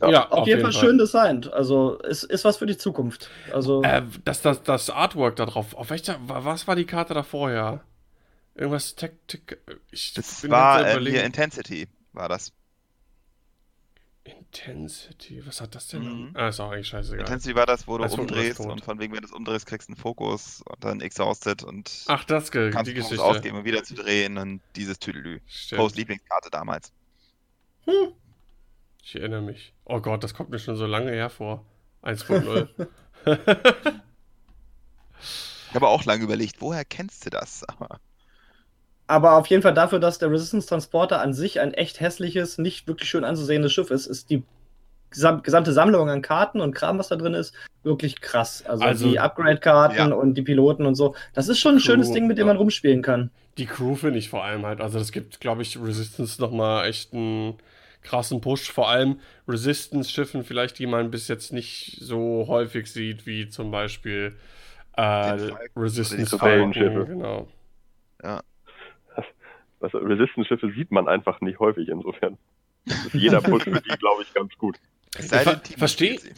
Ja, 0.00 0.10
Ja, 0.10 0.30
auf, 0.30 0.48
jeden 0.48 0.62
Fall, 0.62 0.72
schön 0.72 0.98
designt. 0.98 1.52
Also 1.52 2.00
es 2.02 2.24
ist 2.24 2.44
was 2.44 2.56
für 2.56 2.66
die 2.66 2.76
Zukunft. 2.76 3.30
Also 3.52 3.82
Äh, 3.82 4.02
das, 4.24 4.42
das, 4.42 4.62
das 4.64 4.90
Artwork 4.90 5.36
da 5.36 5.46
drauf. 5.46 5.74
Auf 5.74 5.90
welcher, 5.90 6.16
wa- 6.28 6.44
was 6.44 6.66
war 6.66 6.74
die 6.74 6.84
Karte 6.86 7.14
davor, 7.14 7.52
ja? 7.52 7.80
Irgendwas 8.56 8.96
Taktik. 8.96 9.58
Ich 9.92 10.12
Das 10.14 10.42
bin 10.42 10.50
war 10.50 10.80
überlegen. 10.80 11.16
hier 11.16 11.24
Intensity, 11.24 11.88
war 12.12 12.28
das. 12.28 12.52
Intensity, 14.54 15.44
was 15.46 15.60
hat 15.62 15.74
das 15.74 15.88
denn? 15.88 16.02
Mhm. 16.02 16.30
Ah, 16.36 16.48
ist 16.48 16.60
auch 16.60 16.70
eigentlich 16.70 16.88
scheißegal. 16.88 17.20
Intensity 17.20 17.54
war 17.54 17.64
das, 17.64 17.86
wo 17.88 17.96
du 17.96 18.04
Das 18.04 18.12
umdrehst 18.14 18.60
und 18.60 18.84
von 18.84 18.98
wegen, 19.00 19.14
wenn 19.14 19.22
du 19.22 19.26
es 19.26 19.32
umdrehst, 19.32 19.64
kriegst 19.66 19.88
du 19.88 19.92
einen 19.92 20.00
Fokus 20.00 20.62
und 20.68 20.84
dann 20.84 21.00
Exhausted 21.00 21.62
und 21.62 22.04
Ach, 22.08 22.24
das 22.24 22.50
ge- 22.50 22.70
kannst 22.70 22.90
die 22.90 22.94
Geschichte. 22.94 23.22
ausgeben, 23.24 23.56
um 23.58 23.64
wieder 23.64 23.82
zu 23.82 23.94
drehen 23.94 24.36
und 24.36 24.60
dieses 24.76 24.98
Tüdelü. 24.98 25.40
Post 25.74 25.96
Lieblingskarte 25.96 26.50
damals. 26.50 26.92
Ich 29.02 29.14
erinnere 29.16 29.40
mich. 29.42 29.72
Oh 29.84 30.00
Gott, 30.00 30.22
das 30.22 30.34
kommt 30.34 30.50
mir 30.50 30.58
schon 30.58 30.76
so 30.76 30.86
lange 30.86 31.10
her 31.12 31.30
vor. 31.30 31.64
1.0. 32.02 32.68
Ich 35.70 35.74
habe 35.74 35.88
auch 35.88 36.04
lange 36.04 36.24
überlegt, 36.24 36.60
woher 36.60 36.84
kennst 36.84 37.24
du 37.24 37.30
das? 37.30 37.64
Aber 37.64 37.98
Aber 39.06 39.32
auf 39.36 39.46
jeden 39.48 39.62
Fall 39.62 39.74
dafür, 39.74 39.98
dass 39.98 40.18
der 40.18 40.30
Resistance 40.30 40.68
Transporter 40.68 41.20
an 41.20 41.34
sich 41.34 41.60
ein 41.60 41.74
echt 41.74 42.00
hässliches, 42.00 42.58
nicht 42.58 42.86
wirklich 42.88 43.08
schön 43.10 43.24
anzusehendes 43.24 43.72
Schiff 43.72 43.90
ist, 43.90 44.06
ist 44.06 44.30
die 44.30 44.42
gesam 45.10 45.42
gesamte 45.42 45.72
Sammlung 45.74 46.08
an 46.08 46.22
Karten 46.22 46.60
und 46.62 46.74
Kram, 46.74 46.98
was 46.98 47.08
da 47.08 47.16
drin 47.16 47.34
ist, 47.34 47.52
wirklich 47.82 48.20
krass. 48.22 48.64
Also, 48.66 48.84
Also- 48.84 49.10
die 49.10 49.18
Upgrade-Karten 49.20 49.96
Ja. 49.96 50.14
und 50.14 50.34
die 50.34 50.42
Piloten 50.42 50.86
und 50.86 50.94
so. 50.94 51.14
Das 51.34 51.48
ist 51.48 51.58
schon 51.58 51.74
ein 51.76 51.80
schönes 51.80 52.08
Cool, 52.08 52.14
Ding, 52.14 52.26
mit 52.28 52.38
dem 52.38 52.46
ja. 52.46 52.52
man 52.54 52.56
rumspielen 52.56 53.02
kann. 53.02 53.30
Die 53.58 53.66
Crew 53.66 53.94
finde 53.96 54.18
ich 54.18 54.30
vor 54.30 54.42
allem 54.44 54.64
halt. 54.64 54.80
Also, 54.80 54.98
das 54.98 55.12
gibt, 55.12 55.40
glaube 55.40 55.60
ich, 55.60 55.78
Resistance 55.78 56.40
nochmal 56.40 56.86
echt 56.88 57.12
einen 57.12 57.54
krassen 58.00 58.40
Push. 58.40 58.70
Vor 58.72 58.88
allem 58.88 59.20
Resistance-Schiffen, 59.46 60.44
vielleicht, 60.44 60.78
die 60.78 60.86
man 60.86 61.10
bis 61.10 61.28
jetzt 61.28 61.52
nicht 61.52 61.98
so 62.00 62.46
häufig 62.48 62.90
sieht, 62.90 63.26
wie 63.26 63.48
zum 63.50 63.70
Beispiel 63.70 64.36
äh, 64.96 65.36
Den 65.36 65.48
Falcon 65.50 65.82
Resistance 65.82 66.38
Also 69.82 69.98
Resistance-Schiffe 69.98 70.72
sieht 70.74 70.90
man 70.90 71.08
einfach 71.08 71.40
nicht 71.40 71.58
häufig 71.58 71.88
insofern. 71.88 72.38
Ist 72.86 73.14
jeder 73.14 73.40
Push 73.42 73.64
für 73.64 73.80
die, 73.80 73.96
glaube 73.98 74.22
ich, 74.22 74.32
ganz 74.34 74.56
gut. 74.58 74.78
ver- 75.16 75.60
versteh- 75.78 76.18
sie. 76.18 76.32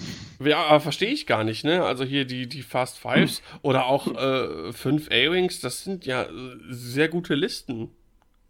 Ja, 0.48 0.64
aber 0.64 0.80
verstehe 0.80 1.10
ich 1.12 1.26
gar 1.26 1.44
nicht, 1.44 1.64
ne? 1.64 1.84
Also 1.84 2.04
hier 2.04 2.24
die, 2.24 2.48
die 2.48 2.62
Fast 2.62 2.98
Fives 2.98 3.40
oder 3.62 3.86
auch 3.86 4.08
äh, 4.08 4.72
fünf 4.72 5.08
A-Wings, 5.08 5.60
das 5.60 5.84
sind 5.84 6.06
ja 6.06 6.24
äh, 6.24 6.30
sehr 6.68 7.08
gute 7.08 7.34
Listen. 7.34 7.90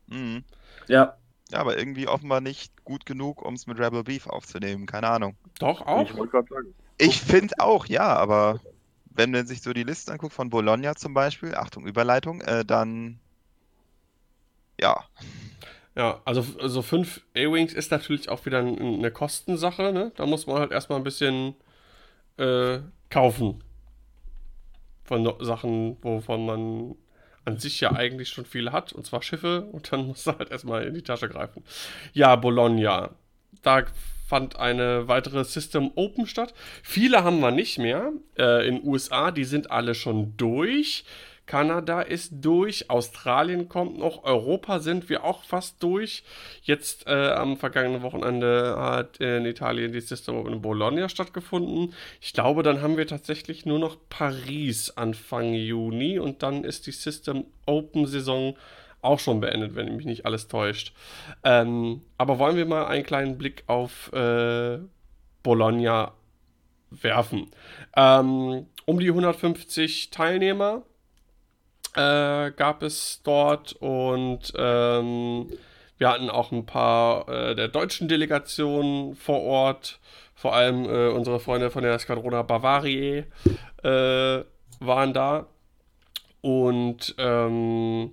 Mhm. 0.06 0.44
Ja. 0.88 1.16
Ja, 1.50 1.58
aber 1.60 1.76
irgendwie 1.78 2.08
offenbar 2.08 2.40
nicht 2.40 2.84
gut 2.84 3.04
genug, 3.04 3.42
um 3.44 3.54
es 3.54 3.66
mit 3.66 3.78
Rebel 3.78 4.02
Beef 4.02 4.26
aufzunehmen. 4.26 4.86
Keine 4.86 5.08
Ahnung. 5.08 5.36
Doch 5.58 5.82
auch. 5.82 6.08
Ich 6.10 6.16
wollte 6.16 6.30
gerade 6.32 6.48
sagen. 6.48 6.74
Ich 6.96 7.20
finde 7.20 7.54
auch, 7.58 7.84
ja, 7.86 8.06
aber 8.16 8.60
wenn 9.10 9.30
man 9.30 9.46
sich 9.46 9.60
so 9.60 9.72
die 9.74 9.82
Liste 9.84 10.10
anguckt 10.12 10.32
von 10.32 10.48
Bologna 10.48 10.94
zum 10.94 11.12
Beispiel, 11.12 11.54
Achtung, 11.54 11.86
Überleitung, 11.86 12.40
äh, 12.40 12.64
dann 12.64 13.18
ja, 14.80 15.04
Ja, 15.96 16.20
also 16.24 16.42
so 16.68 16.82
fünf 16.82 17.20
A-Wings 17.36 17.72
ist 17.72 17.90
natürlich 17.92 18.28
auch 18.28 18.44
wieder 18.46 18.58
ein- 18.58 18.78
eine 18.80 19.10
Kostensache, 19.12 19.92
ne? 19.92 20.10
Da 20.16 20.26
muss 20.26 20.46
man 20.46 20.58
halt 20.58 20.72
erstmal 20.72 20.98
ein 20.98 21.04
bisschen 21.04 21.54
äh, 22.38 22.80
kaufen. 23.10 23.62
Von 25.04 25.30
Sachen, 25.40 25.98
wovon 26.02 26.46
man 26.46 26.94
an 27.44 27.58
sich 27.58 27.78
ja 27.80 27.92
eigentlich 27.92 28.30
schon 28.30 28.46
viele 28.46 28.72
hat, 28.72 28.92
und 28.94 29.04
zwar 29.04 29.20
Schiffe, 29.22 29.62
und 29.70 29.92
dann 29.92 30.06
muss 30.06 30.26
er 30.26 30.38
halt 30.38 30.50
erstmal 30.50 30.84
in 30.84 30.94
die 30.94 31.02
Tasche 31.02 31.28
greifen. 31.28 31.62
Ja, 32.14 32.36
Bologna. 32.36 33.10
Da 33.62 33.84
fand 34.26 34.58
eine 34.58 35.06
weitere 35.06 35.44
System 35.44 35.90
Open 35.94 36.26
statt. 36.26 36.54
Viele 36.82 37.22
haben 37.22 37.40
wir 37.40 37.50
nicht 37.50 37.78
mehr. 37.78 38.12
Äh, 38.38 38.66
in 38.66 38.82
USA, 38.82 39.30
die 39.30 39.44
sind 39.44 39.70
alle 39.70 39.94
schon 39.94 40.36
durch. 40.38 41.04
Kanada 41.46 42.00
ist 42.00 42.32
durch, 42.40 42.88
Australien 42.88 43.68
kommt 43.68 43.98
noch, 43.98 44.24
Europa 44.24 44.78
sind 44.78 45.08
wir 45.08 45.24
auch 45.24 45.44
fast 45.44 45.82
durch. 45.82 46.24
Jetzt 46.62 47.06
äh, 47.06 47.32
am 47.32 47.58
vergangenen 47.58 48.02
Wochenende 48.02 48.76
hat 48.78 49.18
in 49.18 49.44
Italien 49.44 49.92
die 49.92 50.00
System 50.00 50.36
Open 50.36 50.54
in 50.54 50.62
Bologna 50.62 51.08
stattgefunden. 51.08 51.92
Ich 52.20 52.32
glaube, 52.32 52.62
dann 52.62 52.80
haben 52.80 52.96
wir 52.96 53.06
tatsächlich 53.06 53.66
nur 53.66 53.78
noch 53.78 53.98
Paris 54.08 54.90
Anfang 54.90 55.52
Juni 55.52 56.18
und 56.18 56.42
dann 56.42 56.64
ist 56.64 56.86
die 56.86 56.92
System 56.92 57.44
Open 57.66 58.06
Saison 58.06 58.56
auch 59.02 59.18
schon 59.18 59.40
beendet, 59.40 59.74
wenn 59.74 59.94
mich 59.96 60.06
nicht 60.06 60.24
alles 60.24 60.48
täuscht. 60.48 60.94
Ähm, 61.42 62.00
aber 62.16 62.38
wollen 62.38 62.56
wir 62.56 62.64
mal 62.64 62.86
einen 62.86 63.04
kleinen 63.04 63.36
Blick 63.36 63.64
auf 63.66 64.10
äh, 64.14 64.78
Bologna 65.42 66.14
werfen. 66.90 67.50
Ähm, 67.96 68.66
um 68.86 68.98
die 68.98 69.08
150 69.08 70.10
Teilnehmer 70.10 70.82
äh, 71.94 72.50
gab 72.52 72.82
es 72.82 73.20
dort 73.22 73.72
und 73.74 74.52
ähm, 74.56 75.48
wir 75.98 76.08
hatten 76.08 76.30
auch 76.30 76.52
ein 76.52 76.66
paar 76.66 77.28
äh, 77.28 77.54
der 77.54 77.68
deutschen 77.68 78.08
Delegationen 78.08 79.14
vor 79.14 79.42
Ort, 79.42 80.00
vor 80.34 80.54
allem 80.54 80.84
äh, 80.84 81.08
unsere 81.08 81.40
Freunde 81.40 81.70
von 81.70 81.82
der 81.82 81.98
Skadrona 81.98 82.42
Bavarie 82.42 83.24
äh, 83.82 84.44
waren 84.80 85.12
da 85.12 85.46
und 86.40 87.14
ähm, 87.18 88.10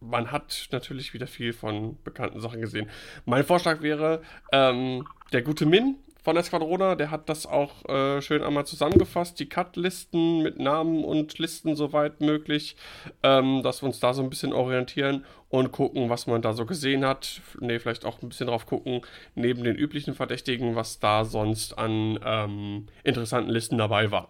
man 0.00 0.32
hat 0.32 0.68
natürlich 0.72 1.14
wieder 1.14 1.26
viel 1.26 1.52
von 1.52 1.96
bekannten 2.02 2.40
Sachen 2.40 2.60
gesehen. 2.60 2.88
Mein 3.24 3.44
Vorschlag 3.44 3.82
wäre, 3.82 4.22
ähm, 4.50 5.06
der 5.32 5.42
gute 5.42 5.66
Min 5.66 5.96
von 6.22 6.36
der 6.36 6.44
Squadrona, 6.44 6.94
der 6.94 7.10
hat 7.10 7.28
das 7.28 7.46
auch 7.46 7.84
äh, 7.86 8.22
schön 8.22 8.42
einmal 8.42 8.64
zusammengefasst, 8.64 9.40
die 9.40 9.48
Cut-Listen 9.48 10.42
mit 10.42 10.58
Namen 10.58 11.04
und 11.04 11.38
Listen 11.38 11.74
soweit 11.74 12.20
möglich, 12.20 12.76
ähm, 13.24 13.62
dass 13.64 13.82
wir 13.82 13.88
uns 13.88 13.98
da 13.98 14.14
so 14.14 14.22
ein 14.22 14.30
bisschen 14.30 14.52
orientieren 14.52 15.24
und 15.48 15.72
gucken, 15.72 16.10
was 16.10 16.28
man 16.28 16.40
da 16.40 16.52
so 16.52 16.64
gesehen 16.64 17.04
hat. 17.04 17.42
Ne, 17.60 17.80
vielleicht 17.80 18.04
auch 18.04 18.22
ein 18.22 18.28
bisschen 18.28 18.46
drauf 18.46 18.66
gucken, 18.66 19.02
neben 19.34 19.64
den 19.64 19.74
üblichen 19.74 20.14
Verdächtigen, 20.14 20.76
was 20.76 21.00
da 21.00 21.24
sonst 21.24 21.76
an 21.76 22.20
ähm, 22.24 22.86
interessanten 23.02 23.50
Listen 23.50 23.76
dabei 23.76 24.12
war. 24.12 24.28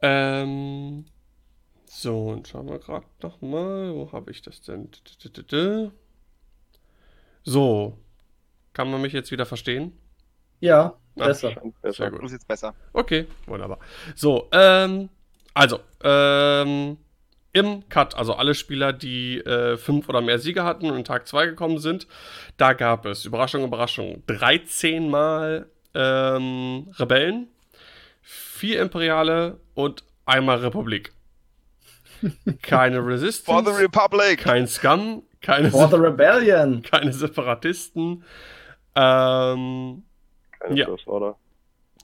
Ähm, 0.00 1.04
so, 1.84 2.28
und 2.28 2.48
schauen 2.48 2.68
wir 2.68 2.78
gerade 2.78 3.06
nochmal, 3.22 3.94
wo 3.94 4.10
habe 4.12 4.30
ich 4.30 4.40
das 4.40 4.62
denn? 4.62 4.88
So, 7.44 7.98
kann 8.76 8.90
man 8.90 9.00
mich 9.00 9.12
jetzt 9.14 9.30
wieder 9.32 9.46
verstehen? 9.46 9.92
Ja, 10.60 10.94
Ah, 11.18 11.28
besser. 11.28 11.54
Sehr 11.84 12.10
du 12.10 12.18
gut. 12.18 12.30
jetzt 12.30 12.46
besser. 12.46 12.74
Okay, 12.92 13.26
wunderbar. 13.46 13.78
So, 14.14 14.48
ähm, 14.52 15.08
also, 15.54 15.80
ähm, 16.04 16.98
im 17.54 17.88
Cut, 17.88 18.14
also 18.14 18.34
alle 18.34 18.54
Spieler, 18.54 18.92
die 18.92 19.38
äh, 19.38 19.78
fünf 19.78 20.10
oder 20.10 20.20
mehr 20.20 20.38
Siege 20.38 20.62
hatten 20.62 20.90
und 20.90 20.98
in 20.98 21.04
Tag 21.04 21.26
2 21.26 21.46
gekommen 21.46 21.78
sind, 21.78 22.06
da 22.58 22.74
gab 22.74 23.06
es, 23.06 23.24
Überraschung, 23.24 23.64
Überraschung, 23.64 24.22
13 24.26 25.08
Mal 25.08 25.70
ähm, 25.94 26.88
Rebellen, 26.98 27.48
vier 28.20 28.82
Imperiale 28.82 29.58
und 29.72 30.04
einmal 30.26 30.58
Republik. 30.58 31.12
Keine 32.60 32.96
For 32.96 33.04
the 33.04 33.08
Resistance, 33.10 33.78
Republic! 33.78 34.38
kein 34.40 34.66
Scum, 34.66 35.22
keine, 35.40 35.70
For 35.70 35.88
the 35.88 35.96
Rebellion. 35.96 36.82
keine 36.82 37.12
Separatisten, 37.14 38.22
ähm, 38.96 40.02
Keine 40.58 40.74
Ja. 40.78 40.86
First 40.86 41.06
Order. 41.06 41.36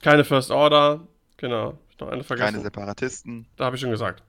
keine 0.01 0.23
First 0.23 0.51
Order, 0.51 1.01
genau. 1.37 1.65
Hab 1.73 1.77
ich 1.89 1.99
noch 1.99 2.07
eine 2.07 2.23
Keine 2.23 2.23
vergessen? 2.23 2.61
Separatisten. 2.63 3.47
Da 3.57 3.65
habe 3.65 3.75
ich 3.75 3.81
schon 3.81 3.91
gesagt. 3.91 4.23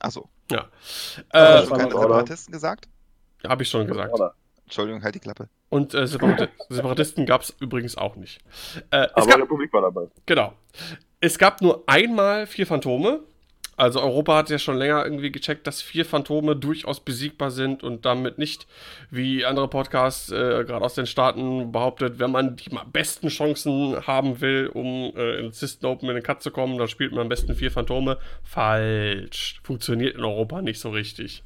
Achso. 0.00 0.28
Ja. 0.50 0.68
Hast 0.70 1.18
Äh, 1.30 1.66
du 1.66 1.70
keine 1.74 1.94
Order. 1.94 2.00
Separatisten 2.08 2.52
gesagt? 2.52 2.88
habe 3.46 3.62
ich 3.62 3.68
schon 3.68 3.86
gesagt. 3.86 4.12
Order. 4.12 4.34
Entschuldigung, 4.64 5.02
halt 5.02 5.14
die 5.14 5.20
Klappe. 5.20 5.48
Und 5.70 5.94
äh, 5.94 6.06
Separati 6.06 6.48
Separatisten 6.68 7.24
gab 7.26 7.42
es 7.42 7.50
übrigens 7.60 7.96
auch 7.96 8.16
nicht. 8.16 8.40
Äh, 8.90 9.04
es 9.06 9.12
Aber 9.14 9.26
gab, 9.26 9.40
Republik 9.40 9.72
war 9.72 9.82
dabei. 9.82 10.08
genau. 10.26 10.52
Es 11.20 11.38
gab 11.38 11.60
nur 11.62 11.82
einmal 11.86 12.46
vier 12.46 12.66
Phantome. 12.66 13.20
Also 13.78 14.02
Europa 14.02 14.36
hat 14.36 14.50
ja 14.50 14.58
schon 14.58 14.76
länger 14.76 15.04
irgendwie 15.04 15.30
gecheckt, 15.30 15.68
dass 15.68 15.80
vier 15.80 16.04
Phantome 16.04 16.56
durchaus 16.56 16.98
besiegbar 16.98 17.52
sind 17.52 17.84
und 17.84 18.04
damit 18.04 18.36
nicht, 18.36 18.66
wie 19.08 19.44
andere 19.44 19.68
Podcasts 19.68 20.32
äh, 20.32 20.64
gerade 20.64 20.84
aus 20.84 20.94
den 20.94 21.06
Staaten 21.06 21.70
behauptet, 21.70 22.18
wenn 22.18 22.32
man 22.32 22.56
die 22.56 22.70
besten 22.92 23.28
Chancen 23.28 24.04
haben 24.04 24.40
will, 24.40 24.68
um 24.74 25.12
äh, 25.16 25.38
ins 25.38 25.60
System 25.60 25.90
Open 25.90 26.08
in 26.08 26.16
den 26.16 26.24
Cut 26.24 26.42
zu 26.42 26.50
kommen, 26.50 26.76
dann 26.76 26.88
spielt 26.88 27.12
man 27.12 27.20
am 27.20 27.28
besten 27.28 27.54
vier 27.54 27.70
Phantome. 27.70 28.18
Falsch. 28.42 29.60
Funktioniert 29.62 30.16
in 30.16 30.24
Europa 30.24 30.60
nicht 30.60 30.80
so 30.80 30.90
richtig. 30.90 31.44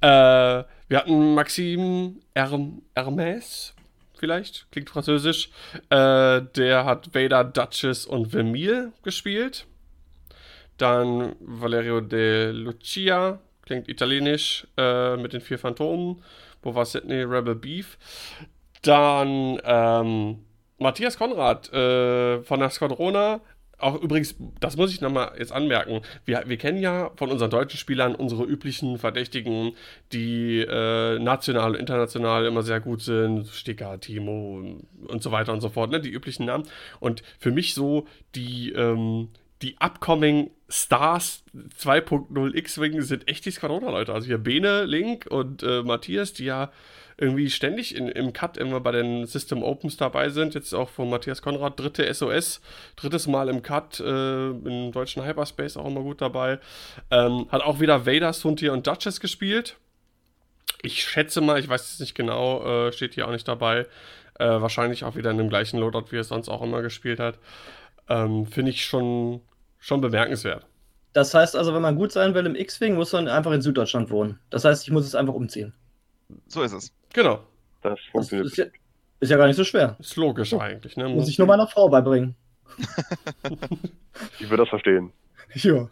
Äh, 0.00 0.08
wir 0.08 0.98
hatten 0.98 1.34
Maxim 1.34 2.20
Herm 2.34 2.82
Hermes 2.96 3.74
vielleicht, 4.18 4.66
klingt 4.72 4.90
französisch. 4.90 5.50
Äh, 5.88 6.42
der 6.56 6.84
hat 6.84 7.14
Vader, 7.14 7.44
Duchess 7.44 8.06
und 8.06 8.32
Vermeil 8.32 8.92
gespielt. 9.04 9.66
Dann 10.80 11.36
Valerio 11.40 12.00
de 12.00 12.52
Lucia, 12.52 13.38
klingt 13.62 13.88
italienisch, 13.88 14.66
äh, 14.78 15.16
mit 15.16 15.34
den 15.34 15.42
vier 15.42 15.58
Phantomen. 15.58 16.22
Wo 16.62 16.74
war 16.74 16.86
Sydney? 16.86 17.22
Rebel 17.22 17.54
Beef. 17.54 17.98
Dann 18.82 19.60
ähm, 19.62 20.38
Matthias 20.78 21.18
Konrad 21.18 21.70
äh, 21.72 22.42
von 22.42 22.60
der 22.60 22.70
Squadrona. 22.70 23.42
Auch 23.76 24.00
übrigens, 24.00 24.36
das 24.60 24.76
muss 24.76 24.92
ich 24.92 25.00
nochmal 25.00 25.32
jetzt 25.38 25.52
anmerken. 25.52 26.00
Wir, 26.24 26.44
wir 26.46 26.56
kennen 26.56 26.80
ja 26.80 27.10
von 27.16 27.30
unseren 27.30 27.50
deutschen 27.50 27.78
Spielern 27.78 28.14
unsere 28.14 28.44
üblichen 28.44 28.98
Verdächtigen, 28.98 29.72
die 30.12 30.60
äh, 30.60 31.18
national 31.18 31.72
und 31.72 31.80
international 31.80 32.46
immer 32.46 32.62
sehr 32.62 32.80
gut 32.80 33.02
sind. 33.02 33.48
Sticker, 33.48 34.00
Timo 34.00 34.78
und 35.08 35.22
so 35.22 35.30
weiter 35.30 35.52
und 35.52 35.60
so 35.60 35.68
fort, 35.68 35.90
ne? 35.90 36.00
Die 36.00 36.10
üblichen 36.10 36.46
Namen. 36.46 36.64
Und 37.00 37.22
für 37.38 37.50
mich 37.50 37.74
so 37.74 38.06
die, 38.34 38.72
ähm, 38.72 39.28
die 39.62 39.76
upcoming 39.78 40.50
Stars 40.68 41.42
2.0 41.54 42.54
X-Wing 42.54 43.02
sind 43.02 43.28
echt 43.28 43.44
die 43.44 43.50
Squadrona-Leute. 43.50 44.12
Also 44.12 44.26
hier 44.26 44.38
Bene, 44.38 44.84
Link 44.84 45.26
und 45.28 45.62
äh, 45.62 45.82
Matthias, 45.82 46.32
die 46.32 46.44
ja 46.44 46.70
irgendwie 47.18 47.50
ständig 47.50 47.94
in, 47.94 48.08
im 48.08 48.32
Cut 48.32 48.56
immer 48.56 48.80
bei 48.80 48.92
den 48.92 49.26
System 49.26 49.62
Opens 49.62 49.98
dabei 49.98 50.30
sind. 50.30 50.54
Jetzt 50.54 50.72
auch 50.72 50.88
von 50.88 51.10
Matthias 51.10 51.42
Konrad, 51.42 51.78
dritte 51.78 52.12
SOS, 52.12 52.62
drittes 52.96 53.26
Mal 53.26 53.50
im 53.50 53.62
Cut, 53.62 54.00
äh, 54.00 54.48
im 54.48 54.90
deutschen 54.92 55.24
Hyperspace 55.24 55.76
auch 55.76 55.86
immer 55.86 56.00
gut 56.00 56.22
dabei. 56.22 56.58
Ähm, 57.10 57.46
hat 57.50 57.62
auch 57.62 57.78
wieder 57.78 58.06
Vader, 58.06 58.32
Suntier 58.32 58.72
und 58.72 58.86
Duchess 58.86 59.20
gespielt. 59.20 59.76
Ich 60.82 61.02
schätze 61.02 61.42
mal, 61.42 61.60
ich 61.60 61.68
weiß 61.68 61.92
es 61.92 62.00
nicht 62.00 62.14
genau, 62.14 62.64
äh, 62.64 62.92
steht 62.92 63.12
hier 63.14 63.28
auch 63.28 63.32
nicht 63.32 63.46
dabei. 63.46 63.86
Äh, 64.38 64.46
wahrscheinlich 64.46 65.04
auch 65.04 65.16
wieder 65.16 65.30
in 65.30 65.36
dem 65.36 65.50
gleichen 65.50 65.78
Loadout, 65.78 66.06
wie 66.10 66.16
er 66.16 66.22
es 66.22 66.28
sonst 66.28 66.48
auch 66.48 66.62
immer 66.62 66.80
gespielt 66.80 67.20
hat. 67.20 67.38
Ähm, 68.08 68.46
Finde 68.46 68.70
ich 68.70 68.86
schon, 68.86 69.42
schon 69.80 70.00
bemerkenswert. 70.00 70.66
Das 71.12 71.34
heißt 71.34 71.56
also, 71.56 71.74
wenn 71.74 71.82
man 71.82 71.96
gut 71.96 72.12
sein 72.12 72.34
will 72.34 72.46
im 72.46 72.54
X-Wing, 72.54 72.94
muss 72.94 73.12
man 73.12 73.26
einfach 73.26 73.50
in 73.52 73.62
Süddeutschland 73.62 74.10
wohnen. 74.10 74.38
Das 74.50 74.64
heißt, 74.64 74.84
ich 74.84 74.92
muss 74.92 75.04
es 75.06 75.14
einfach 75.16 75.34
umziehen. 75.34 75.74
So 76.46 76.62
ist 76.62 76.72
es. 76.72 76.92
Genau. 77.12 77.40
Das 77.82 77.98
Das 77.98 78.00
funktioniert. 78.12 78.46
ist 78.46 78.56
ja, 78.58 78.64
ist 79.18 79.30
ja 79.30 79.36
gar 79.36 79.48
nicht 79.48 79.56
so 79.56 79.64
schwer. 79.64 79.96
Ist 79.98 80.14
logisch 80.16 80.54
eigentlich. 80.54 80.96
Ne? 80.96 81.08
Muss 81.08 81.28
ich 81.28 81.38
nur 81.38 81.48
meiner 81.48 81.66
Frau 81.66 81.88
beibringen. 81.88 82.36
Ich 84.38 84.48
würde 84.50 84.62
das 84.64 84.68
verstehen. 84.68 85.12
Ja. 85.54 85.88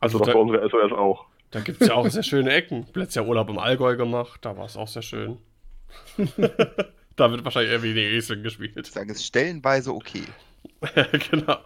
Also 0.00 0.18
Also 0.18 0.18
doch 0.18 0.26
da, 0.26 0.32
bei 0.32 0.38
unserer 0.38 0.70
SOS 0.70 0.92
auch. 0.92 1.26
da 1.50 1.60
gibt 1.60 1.82
es 1.82 1.88
ja 1.88 1.94
auch 1.94 2.08
sehr 2.08 2.22
schöne 2.22 2.50
Ecken. 2.52 2.86
Letztes 2.94 3.16
Jahr 3.16 3.26
Urlaub 3.26 3.50
im 3.50 3.58
Allgäu 3.58 3.96
gemacht, 3.96 4.40
da 4.46 4.56
war 4.56 4.64
es 4.64 4.76
auch 4.78 4.88
sehr 4.88 5.02
schön. 5.02 5.36
da 7.16 7.30
wird 7.30 7.44
wahrscheinlich 7.44 7.72
eher 7.72 7.82
wie 7.82 7.92
die 7.92 8.00
Riesling 8.06 8.42
gespielt. 8.42 8.72
Ich 8.78 8.90
sage 8.90 9.12
es 9.12 9.26
stellenweise 9.26 9.92
okay. 9.92 10.22
genau. 11.30 11.58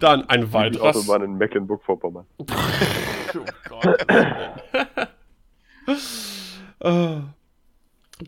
Dann 0.00 0.28
ein 0.28 0.40
Die 0.42 0.52
weiteres. 0.52 0.96
Autobahn 0.96 1.22
in 1.22 1.38
Mecklenburg-Vorpommern. 1.38 2.26
Oh 3.34 3.44
Gott. 3.68 4.06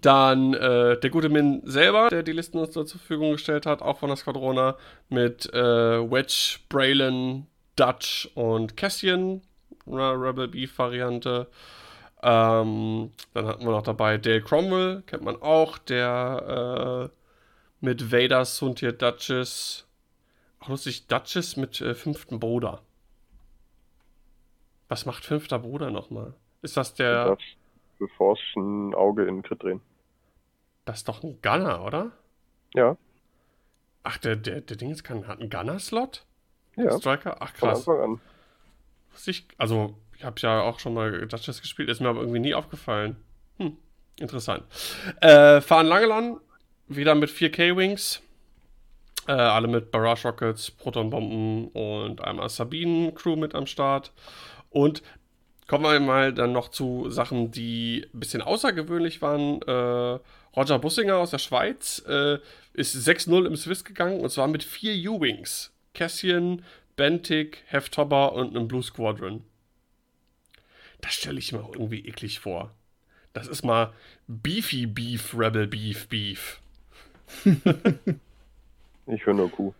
Dann 0.00 0.54
äh, 0.54 0.98
der 0.98 1.10
gute 1.10 1.28
Min 1.28 1.60
selber, 1.64 2.08
der 2.08 2.22
die 2.22 2.32
Listen 2.32 2.58
uns 2.58 2.72
zur 2.72 2.86
Verfügung 2.86 3.32
gestellt 3.32 3.66
hat, 3.66 3.82
auch 3.82 3.98
von 3.98 4.08
der 4.08 4.16
Squadrona, 4.16 4.76
mit 5.08 5.52
äh, 5.52 5.58
Wedge, 6.10 6.58
Braylon, 6.68 7.46
Dutch 7.76 8.28
und 8.34 8.76
Cassian, 8.76 9.42
eine 9.86 10.12
Rebel 10.12 10.48
Beef 10.48 10.78
Variante. 10.78 11.48
Ähm, 12.22 13.12
dann 13.34 13.46
hatten 13.46 13.64
wir 13.64 13.70
noch 13.72 13.82
dabei 13.82 14.16
Dale 14.16 14.40
Cromwell, 14.40 15.02
kennt 15.06 15.22
man 15.24 15.36
auch, 15.42 15.76
der 15.78 17.10
äh, 17.10 17.84
mit 17.84 18.10
Vader, 18.10 18.44
Suntier, 18.46 18.92
Duchess, 18.92 19.83
lustig, 20.68 21.06
Duchess 21.06 21.56
mit 21.56 21.80
äh, 21.80 21.94
fünften 21.94 22.40
Bruder. 22.40 22.82
Was 24.88 25.06
macht 25.06 25.24
fünfter 25.24 25.58
Bruder 25.58 25.90
nochmal? 25.90 26.34
Ist 26.62 26.76
das 26.76 26.94
der. 26.94 27.30
Das, 27.30 27.38
bevor 27.98 28.34
es 28.34 28.40
ein 28.56 28.94
Auge 28.94 29.24
in 29.24 29.42
Crit 29.42 29.62
drehen. 29.62 29.80
Das 30.84 30.98
ist 30.98 31.08
doch 31.08 31.22
ein 31.22 31.40
Gunner, 31.40 31.84
oder? 31.84 32.12
Ja, 32.74 32.96
Ach, 34.04 34.18
der, 34.18 34.36
der, 34.36 34.60
der 34.60 34.76
Ding 34.76 34.90
ist 34.90 35.02
kann, 35.02 35.26
hat 35.26 35.40
einen 35.40 35.50
Gunner-Slot? 35.50 36.24
ja, 36.76 36.98
Striker? 36.98 37.38
Ach, 37.40 37.54
von 37.54 37.70
krass. 37.70 37.88
Anfang 37.88 38.00
an. 38.00 38.20
Ich, 39.26 39.46
also, 39.56 39.96
ich 40.16 40.24
habe 40.24 40.36
ja 40.40 40.60
auch 40.60 40.78
schon 40.78 40.92
mal 40.92 41.26
Duchess 41.26 41.62
gespielt, 41.62 41.88
ist 41.88 42.00
mir 42.00 42.08
aber 42.08 42.20
irgendwie 42.20 42.40
nie 42.40 42.54
aufgefallen. 42.54 43.16
Hm, 43.56 43.78
interessant. 44.18 44.64
Äh, 45.22 45.62
fahren 45.62 45.86
Langelan, 45.86 46.38
wieder 46.86 47.14
mit 47.14 47.30
4K-Wings. 47.30 48.22
Äh, 49.26 49.32
alle 49.32 49.68
mit 49.68 49.90
Barrage 49.90 50.28
Rockets, 50.28 50.70
Protonbomben 50.70 51.68
und 51.68 52.22
einmal 52.22 52.48
Sabinen-Crew 52.48 53.36
mit 53.36 53.54
am 53.54 53.66
Start. 53.66 54.12
Und 54.70 55.02
kommen 55.66 55.84
wir 55.84 55.98
mal 56.00 56.34
dann 56.34 56.52
noch 56.52 56.68
zu 56.68 57.08
Sachen, 57.10 57.50
die 57.50 58.06
ein 58.12 58.20
bisschen 58.20 58.42
außergewöhnlich 58.42 59.22
waren. 59.22 59.62
Äh, 59.62 60.18
Roger 60.56 60.78
Bussinger 60.78 61.16
aus 61.16 61.30
der 61.30 61.38
Schweiz 61.38 62.04
äh, 62.06 62.38
ist 62.74 62.94
6-0 62.96 63.46
im 63.46 63.56
Swiss 63.56 63.84
gegangen 63.84 64.20
und 64.20 64.30
zwar 64.30 64.48
mit 64.48 64.62
vier 64.62 65.10
U-Wings. 65.10 65.72
Cassian, 65.94 66.64
Bentic, 66.96 67.62
Heftobber 67.66 68.32
und 68.34 68.56
einem 68.56 68.68
Blue 68.68 68.82
Squadron. 68.82 69.42
Das 71.00 71.14
stelle 71.14 71.38
ich 71.38 71.52
mir 71.52 71.66
irgendwie 71.72 72.06
eklig 72.06 72.40
vor. 72.40 72.74
Das 73.32 73.48
ist 73.48 73.64
mal 73.64 73.92
Beefy 74.26 74.86
Beef, 74.86 75.34
Rebel 75.36 75.66
Beef, 75.66 76.08
Beef. 76.08 76.60
Ich 79.06 79.26
höre 79.26 79.34
nur 79.34 79.50
Kuh. 79.50 79.74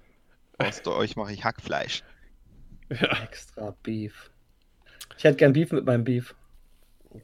Aus 0.59 0.87
euch 0.87 1.17
mache 1.17 1.33
ich 1.33 1.45
Hackfleisch. 1.45 2.03
Ja, 2.91 3.23
Extra 3.23 3.75
Beef. 3.83 4.31
Ich 5.17 5.25
hätte 5.25 5.37
gern 5.37 5.53
Beef 5.53 5.73
mit 5.73 5.85
meinem 5.85 6.05
Beef. 6.05 6.35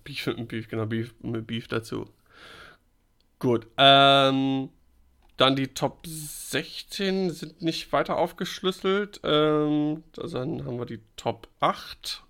Beef 0.04 0.26
mit 0.26 0.48
Beef, 0.48 0.68
genau, 0.68 0.86
Beef 0.86 1.14
mit 1.20 1.46
Beef 1.46 1.68
dazu. 1.68 2.08
Gut, 3.38 3.66
ähm, 3.76 4.70
dann 5.36 5.56
die 5.56 5.68
Top 5.68 6.06
16 6.06 7.30
sind 7.30 7.62
nicht 7.62 7.92
weiter 7.92 8.16
aufgeschlüsselt. 8.16 9.20
Ähm, 9.24 10.04
also 10.18 10.38
dann 10.38 10.64
haben 10.64 10.78
wir 10.78 10.86
die 10.86 11.00
Top 11.16 11.48
8. 11.60 12.22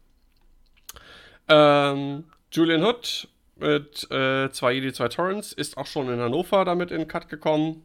Ähm, 1.48 2.24
Julian 2.52 2.84
Hood 2.84 3.28
mit 3.56 4.10
äh, 4.10 4.50
zwei 4.52 4.72
Jedi, 4.72 4.92
zwei 4.92 5.08
Torrents 5.08 5.52
ist 5.52 5.76
auch 5.76 5.86
schon 5.86 6.08
in 6.08 6.20
Hannover 6.20 6.64
damit 6.64 6.90
in 6.90 6.98
den 6.98 7.08
Cut 7.08 7.28
gekommen. 7.28 7.84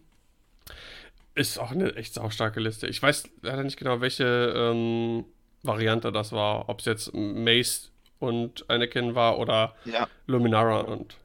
Ist 1.36 1.60
auch 1.60 1.72
eine 1.72 1.96
echt 1.96 2.14
saustarke 2.14 2.60
Liste. 2.60 2.88
Ich 2.88 3.02
weiß 3.02 3.30
leider 3.42 3.64
nicht 3.64 3.78
genau, 3.78 4.02
welche 4.02 4.54
ähm, 4.56 5.26
Variante 5.64 6.12
das 6.12 6.32
war. 6.32 6.70
Ob 6.70 6.80
es 6.80 6.86
jetzt 6.86 7.14
Mace 7.14 7.92
und 8.20 8.70
Anakin 8.70 9.16
war 9.16 9.38
oder 9.38 9.76
Ja, 9.86 10.08
Luminara 10.28 10.80
und 10.82 11.18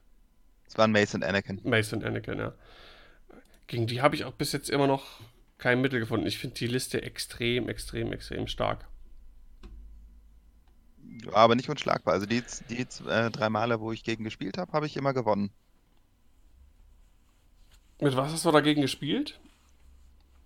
es 0.71 0.77
waren 0.77 0.93
Mace 0.93 1.15
und 1.15 1.25
Anakin. 1.25 1.59
Mace 1.63 1.91
und 1.91 2.05
Anakin, 2.05 2.39
ja. 2.39 2.53
Gegen 3.67 3.87
die 3.87 4.01
habe 4.01 4.15
ich 4.15 4.23
auch 4.23 4.31
bis 4.31 4.53
jetzt 4.53 4.69
immer 4.69 4.87
noch 4.87 5.19
kein 5.57 5.81
Mittel 5.81 5.99
gefunden. 5.99 6.25
Ich 6.25 6.37
finde 6.37 6.55
die 6.55 6.67
Liste 6.67 7.01
extrem, 7.01 7.67
extrem, 7.67 8.13
extrem 8.13 8.47
stark. 8.47 8.87
Aber 11.33 11.55
nicht 11.55 11.69
unschlagbar. 11.69 12.13
Also 12.13 12.25
die, 12.25 12.41
die 12.69 12.87
äh, 13.09 13.29
drei 13.31 13.49
Male, 13.49 13.81
wo 13.81 13.91
ich 13.91 14.05
gegen 14.05 14.23
gespielt 14.23 14.57
habe, 14.57 14.71
habe 14.71 14.85
ich 14.85 14.95
immer 14.95 15.13
gewonnen. 15.13 15.51
Mit 17.99 18.15
was 18.15 18.31
hast 18.31 18.45
du 18.45 18.51
dagegen 18.51 18.81
gespielt? 18.81 19.41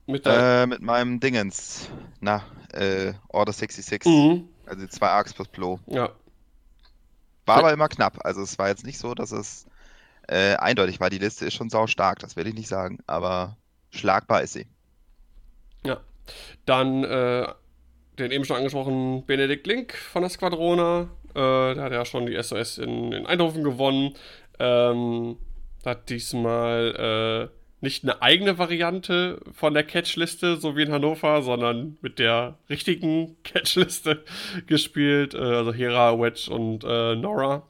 Mit. 0.08 0.24
Äh, 0.26 0.68
mit 0.68 0.82
meinem 0.82 1.20
Dingens. 1.20 1.90
Na, 2.20 2.44
äh, 2.74 3.14
Order 3.30 3.54
66. 3.54 4.12
mhm. 4.12 4.50
Also 4.66 4.86
zwei 4.88 5.08
Arcs 5.08 5.34
plus 5.34 5.48
Plo. 5.48 5.80
Ja. 5.88 6.12
War 7.46 7.58
aber 7.58 7.74
immer 7.74 7.88
knapp. 7.88 8.20
Also 8.26 8.42
es 8.42 8.58
war 8.58 8.70
jetzt 8.70 8.86
nicht 8.86 8.98
so, 8.98 9.14
dass 9.14 9.32
es 9.32 9.68
äh, 10.28 10.56
eindeutig 10.56 11.00
war. 11.00 11.10
Die 11.10 11.20
Liste 11.20 11.46
ist 11.46 11.54
schon 11.54 11.70
sau 11.70 11.88
stark, 11.88 12.20
das 12.20 12.36
will 12.36 12.48
ich 12.48 12.56
nicht 12.56 12.68
sagen. 12.68 13.00
Aber 13.08 13.58
schlagbar 13.92 14.42
ist 14.42 14.54
sie. 14.54 14.68
Ja. 15.84 16.02
Dann 16.66 17.04
äh, 17.04 17.48
den 18.18 18.32
eben 18.32 18.46
schon 18.46 18.58
angesprochenen 18.58 19.26
Benedikt 19.26 19.68
Link 19.68 19.94
von 19.94 20.24
der 20.24 20.30
Squadrona. 20.30 21.10
Äh, 21.36 21.76
der 21.76 21.84
hat 21.84 21.92
ja 21.92 22.06
schon 22.06 22.26
die 22.26 22.42
SOS 22.42 22.80
in, 22.80 23.12
in 23.12 23.26
Eindhoven 23.26 23.64
gewonnen. 23.64 24.16
Ähm, 24.58 25.38
hat 25.86 26.10
diesmal 26.10 27.52
äh, 27.52 27.65
nicht 27.86 28.04
eine 28.04 28.22
eigene 28.22 28.58
Variante 28.58 29.40
von 29.54 29.74
der 29.74 29.84
Catchliste, 29.84 30.58
so 30.58 30.76
wie 30.76 30.82
in 30.82 30.92
Hannover, 30.92 31.42
sondern 31.44 31.98
mit 32.02 32.20
der 32.20 32.58
richtigen 32.70 33.38
Catchliste 33.44 34.24
gespielt. 34.68 35.34
Äh, 35.34 35.38
also 35.38 35.74
Hera, 35.74 36.20
Wedge 36.20 36.52
und 36.52 36.84
äh, 36.84 37.16
Nora. 37.16 37.64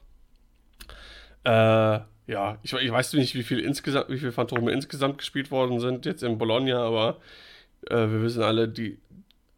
Äh, 1.43 1.99
ja, 2.27 2.57
ich, 2.63 2.73
ich 2.73 2.91
weiß 2.91 3.13
nicht, 3.13 3.35
wie 3.35 3.43
viel 3.43 3.59
insgesamt, 3.59 4.09
wie 4.09 4.17
viele 4.17 4.31
Phantome 4.31 4.71
insgesamt 4.71 5.19
gespielt 5.19 5.51
worden 5.51 5.79
sind 5.79 6.05
jetzt 6.05 6.23
in 6.23 6.39
Bologna, 6.39 6.81
aber 6.81 7.17
äh, 7.87 7.95
wir 7.95 8.23
wissen 8.23 8.41
alle, 8.41 8.67
die, 8.67 8.97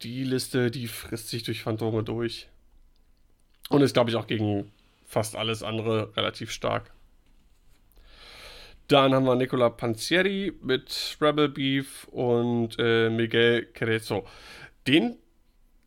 die 0.02 0.24
Liste, 0.24 0.70
die 0.70 0.88
frisst 0.88 1.28
sich 1.28 1.44
durch 1.44 1.62
Phantome 1.62 2.02
durch. 2.02 2.48
Und 3.70 3.82
ist, 3.82 3.94
glaube 3.94 4.10
ich, 4.10 4.16
auch 4.16 4.26
gegen 4.26 4.70
fast 5.06 5.36
alles 5.36 5.62
andere 5.62 6.14
relativ 6.16 6.50
stark. 6.50 6.90
Dann 8.88 9.14
haben 9.14 9.26
wir 9.26 9.34
Nicola 9.34 9.68
Panzieri 9.68 10.54
mit 10.62 11.18
Rebel 11.20 11.50
Beef 11.50 12.08
und 12.10 12.76
äh, 12.78 13.10
Miguel 13.10 13.68
Cerezo. 13.76 14.26
Den, 14.86 15.16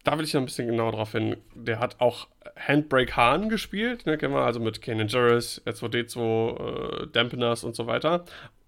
da 0.04 0.18
will 0.18 0.26
ich 0.26 0.36
noch 0.36 0.42
ein 0.42 0.46
bisschen 0.46 0.68
genauer 0.68 0.92
drauf 0.92 1.14
hin. 1.14 1.38
Der 1.56 1.80
hat 1.80 2.00
auch 2.00 2.28
Handbrake 2.56 3.16
Hahn 3.16 3.50
gespielt, 3.50 4.06
ne, 4.06 4.20
kennen 4.20 4.36
wir 4.36 4.42
also 4.42 4.60
mit 4.60 4.84
Kanan 4.84 5.08
Jarrus, 5.08 5.64
R2D2, 5.66 7.04
äh, 7.04 7.08
Dampeners 7.08 7.64
und 7.64 7.76
so 7.76 7.88
weiter. 7.88 8.24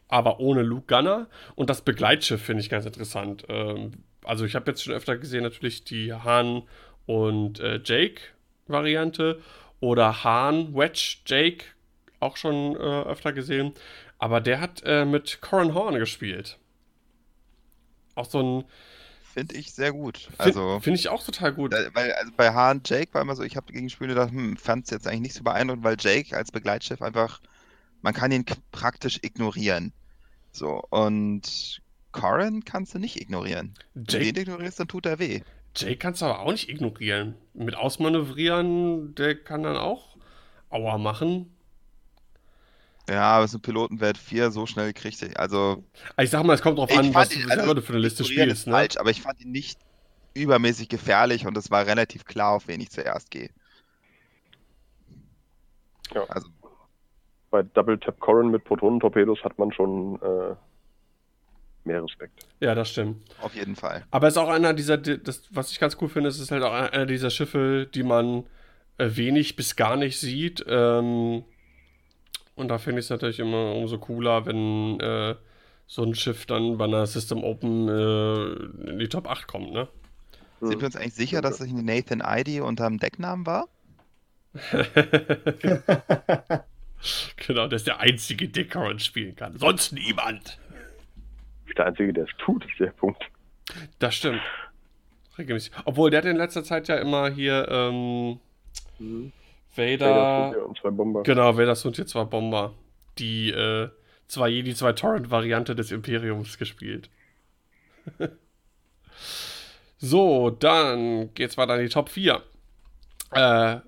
Aber 0.08 0.40
ohne 0.40 0.64
Luke 0.64 0.88
Gunner. 0.88 1.28
Und 1.54 1.70
das 1.70 1.84
Begleitschiff 1.84 2.42
finde 2.42 2.62
ich 2.62 2.72
ganz 2.72 2.88
interessant. 2.88 3.46
Ähm, 3.50 3.92
also 4.24 4.46
ich 4.46 4.56
habe 4.56 4.72
jetzt 4.72 4.84
schon 4.84 4.96
öfter 4.96 5.16
gesehen, 5.18 5.44
natürlich 5.44 5.84
die 5.84 6.12
Hahn 6.12 6.64
und 7.06 7.60
äh, 7.60 7.80
Jake 7.84 8.22
Variante 8.66 9.40
oder 9.80 10.24
Hahn, 10.24 10.74
Wedge, 10.74 11.18
Jake 11.28 11.66
auch 12.20 12.38
schon 12.38 12.76
äh, 12.76 12.80
öfter 12.80 13.34
gesehen. 13.34 13.74
Aber 14.24 14.40
der 14.40 14.62
hat 14.62 14.82
äh, 14.86 15.04
mit 15.04 15.42
Corin 15.42 15.74
Horn 15.74 15.96
gespielt. 15.96 16.58
Auch 18.16 18.24
so 18.24 18.42
ein. 18.42 18.64
Finde 19.34 19.56
ich 19.56 19.74
sehr 19.74 19.92
gut. 19.92 20.30
Also, 20.38 20.80
Finde 20.80 20.98
ich 20.98 21.10
auch 21.10 21.22
total 21.26 21.52
gut. 21.52 21.74
da- 21.74 21.94
weil, 21.94 22.14
also 22.14 22.32
bei 22.38 22.54
Hahn 22.54 22.82
Jake 22.86 23.14
war 23.14 23.22
immer 23.22 23.36
so, 23.36 23.44
ich 23.44 23.58
habe 23.58 23.74
gegen 23.74 23.90
Spiele 23.90 24.14
gedacht, 24.14 24.32
hm, 24.32 24.56
fand 24.56 24.86
es 24.86 24.92
jetzt 24.92 25.08
eigentlich 25.10 25.20
nicht 25.24 25.34
so 25.36 25.44
beeindruckend, 25.44 25.84
weil 25.84 25.98
Jake 26.00 26.38
als 26.38 26.54
Begleitschiff 26.54 27.02
einfach, 27.02 27.42
man 28.02 28.14
kann 28.14 28.32
ihn 28.32 28.46
praktisch 28.72 29.20
ignorieren. 29.24 29.92
So, 30.54 30.82
und 30.90 31.82
Corin 32.14 32.64
kannst 32.64 32.96
du 32.96 33.00
nicht 33.00 33.20
ignorieren. 33.20 33.74
Wenn 33.94 34.06
du 34.06 34.14
Jake, 34.20 34.32
den 34.32 34.42
ignorierst, 34.44 34.80
dann 34.80 34.88
tut 34.88 35.06
er 35.06 35.20
weh. 35.20 35.42
Jake 35.76 35.98
kannst 35.98 36.22
du 36.22 36.28
aber 36.28 36.40
auch 36.40 36.52
nicht 36.54 36.70
ignorieren. 36.70 37.36
Mit 37.54 37.76
Ausmanövrieren, 37.76 39.16
der 39.16 39.36
kann 39.36 39.64
dann 39.64 39.76
auch 39.76 40.16
Aua 40.70 40.98
machen. 40.98 41.50
Ja, 43.10 43.22
aber 43.38 43.48
so 43.48 43.58
ein 43.58 43.62
Pilotenwert 43.62 44.18
4 44.18 44.50
so 44.52 44.66
schnell 44.66 44.94
kriegt 44.94 45.22
er. 45.22 45.38
Also, 45.40 45.84
Ich 46.22 46.30
sag 46.30 46.44
mal, 46.46 46.54
es 46.54 46.62
kommt 46.62 46.78
drauf 46.78 46.90
Ich 46.90 46.98
an, 46.98 47.06
fand 47.12 47.16
was 47.16 47.30
du 47.30 47.40
ihn- 47.40 47.48
selber 47.48 47.64
also, 47.64 47.82
für 47.82 47.94
eine 47.94 48.02
Liste 48.02 48.24
spielst. 48.24 48.52
ist 48.62 48.68
Ne? 48.68 48.74
falsch, 48.74 48.98
aber 48.98 49.10
ich 49.10 49.22
fand 49.22 49.42
ihn 49.42 49.52
nicht 49.52 49.80
übermäßig 50.36 50.88
gefährlich 50.90 51.46
und 51.46 51.58
es 51.58 51.70
war 51.70 51.86
relativ 51.86 52.24
klar, 52.26 52.52
auf 52.54 52.68
wen 52.68 52.80
ich 52.82 52.90
zuerst 52.92 53.30
gehe. 53.30 53.50
Ja. 56.14 56.24
Also, 56.30 56.48
Bei 57.52 57.62
Double 57.64 58.00
Tap 58.00 58.20
Corin 58.20 58.50
mit 58.50 58.64
Protonentorpedos 58.64 59.44
hat 59.44 59.60
man 59.60 59.72
schon 59.72 60.16
äh, 60.22 60.56
mehr 61.84 62.04
Respekt. 62.04 62.48
Ja, 62.62 62.74
das 62.74 62.90
stimmt. 62.90 63.22
auf 63.42 63.54
jeden 63.54 63.76
Fall. 63.76 64.06
Aber 64.12 64.28
es 64.28 64.34
ist 64.34 64.38
auch 64.38 64.50
einer 64.50 64.74
dieser, 64.74 64.98
das, 64.98 65.44
was 65.52 65.72
ich 65.72 65.80
ganz 65.80 65.98
cool 66.02 66.10
finde, 66.10 66.30
es 66.30 66.40
ist 66.40 66.52
halt 66.52 66.64
auch 66.64 66.72
einer 66.74 67.06
dieser 67.06 67.30
Schiffe, 67.30 67.88
die 67.94 68.04
man 68.04 68.46
äh, 68.98 69.10
wenig 69.16 69.56
bis 69.56 69.76
gar 69.76 69.98
nicht 69.98 70.20
sieht. 70.20 70.64
Ähm, 70.68 71.44
und 72.56 72.68
da 72.70 72.78
finde 72.78 73.00
ich 73.00 73.06
es 73.06 73.10
natürlich 73.10 73.40
immer 73.40 73.74
umso 73.76 73.98
cooler, 73.98 74.46
wenn 74.46 75.00
äh, 75.00 75.36
so 75.88 76.04
ein 76.04 76.16
Schiff 76.16 76.46
dann 76.46 76.78
bei 76.78 76.86
einer 76.86 77.06
System 77.06 77.44
Open 77.44 77.88
äh, 77.88 78.90
in 78.92 79.00
die 79.00 79.10
Top 79.10 79.30
8 79.30 79.48
kommt, 79.48 79.72
ne? 79.74 79.88
Sind 80.62 80.80
wir 80.80 80.86
uns 80.86 80.96
eigentlich 80.96 81.16
sicher, 81.16 81.42
dass 81.42 81.58
das 81.58 81.68
nicht 81.68 81.86
Nathan 81.86 82.24
ID 82.26 82.62
unterm 82.62 82.98
Decknamen 82.98 83.46
war? 83.46 83.68
genau, 87.36 87.68
der 87.68 87.76
ist 87.76 87.88
der 87.88 88.00
einzige, 88.00 88.48
der 88.48 88.66
Current 88.68 89.02
spielen 89.02 89.36
kann. 89.36 89.58
Sonst 89.58 89.92
niemand. 89.92 90.60
Der 91.76 91.88
Einzige, 91.88 92.14
der 92.14 92.24
es 92.26 92.30
tut, 92.38 92.64
ist 92.66 92.80
der 92.80 92.92
Punkt. 92.92 93.24
Das 94.00 94.16
stimmt. 94.16 94.42
Regelmäßig. 95.38 95.74
Obwohl, 95.86 96.12
der 96.12 96.20
hat 96.20 96.26
in 96.26 96.38
letzter 96.38 96.64
Zeit 96.64 96.88
ja 96.88 96.98
immer 96.98 97.30
hier 97.30 97.68
ähm, 97.70 98.40
Vader. 99.76 100.52
Vader 100.52 100.68
und 100.68 100.78
zwei 100.78 100.90
Bomber. 100.90 101.24
Genau, 101.24 101.58
Vader 101.58 101.76
sind 101.76 101.96
hier 101.96 102.06
zwei 102.06 102.24
Bomber. 102.24 102.74
Die 103.18 103.52
äh, 103.52 103.90
zwei 104.28 104.50
Jedi, 104.50 104.74
zwei 104.74 104.94
Torrent-Variante 104.94 105.76
des 105.76 105.92
Imperiums 105.92 106.58
gespielt. 106.58 107.10
so, 109.98 110.50
dann 110.50 111.34
geht's 111.34 111.58
weiter 111.58 111.76
in 111.76 111.84
die 111.84 111.90
Top 111.90 112.10
4. 112.10 112.42
Äh, 113.32 113.80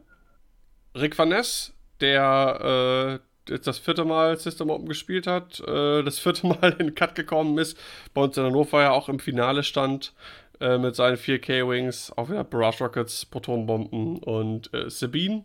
Rick 0.96 1.18
Van 1.18 1.30
Ness, 1.30 1.74
der 2.00 3.20
äh, 3.48 3.52
jetzt 3.52 3.68
das 3.68 3.80
vierte 3.80 4.06
Mal 4.06 4.38
System 4.38 4.70
Open 4.70 4.88
gespielt 4.88 5.28
hat, 5.28 5.60
äh, 5.60 6.04
das 6.04 6.20
vierte 6.20 6.48
Mal 6.48 6.72
in 6.74 6.88
den 6.88 6.96
Cut 6.96 7.16
gekommen 7.16 7.58
ist, 7.58 7.78
bei 8.14 8.22
uns 8.22 8.38
in 8.38 8.44
Hannover 8.44 8.82
ja 8.82 8.92
auch 8.92 9.10
im 9.10 9.20
Finale 9.20 9.64
stand, 9.64 10.14
äh, 10.60 10.78
mit 10.78 10.96
seinen 10.96 11.18
4K-Wings, 11.18 12.14
auch 12.16 12.30
wieder 12.30 12.44
Barrage 12.44 12.84
Rockets, 12.84 13.26
Protonbomben 13.26 14.18
und 14.20 14.74
äh, 14.74 14.90
Sabine. 14.90 15.44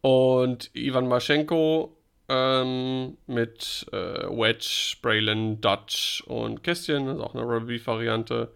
Und 0.00 0.70
Ivan 0.74 1.08
Maschenko 1.08 1.96
ähm, 2.28 3.16
mit 3.26 3.86
äh, 3.92 3.96
Wedge, 3.96 4.96
Braylon, 5.02 5.60
Dutch 5.60 6.22
und 6.26 6.62
Kästchen, 6.62 7.06
das 7.06 7.16
ist 7.16 7.22
auch 7.22 7.34
eine 7.34 7.44
Rebel 7.44 7.66
Beef 7.66 7.86
Variante. 7.86 8.52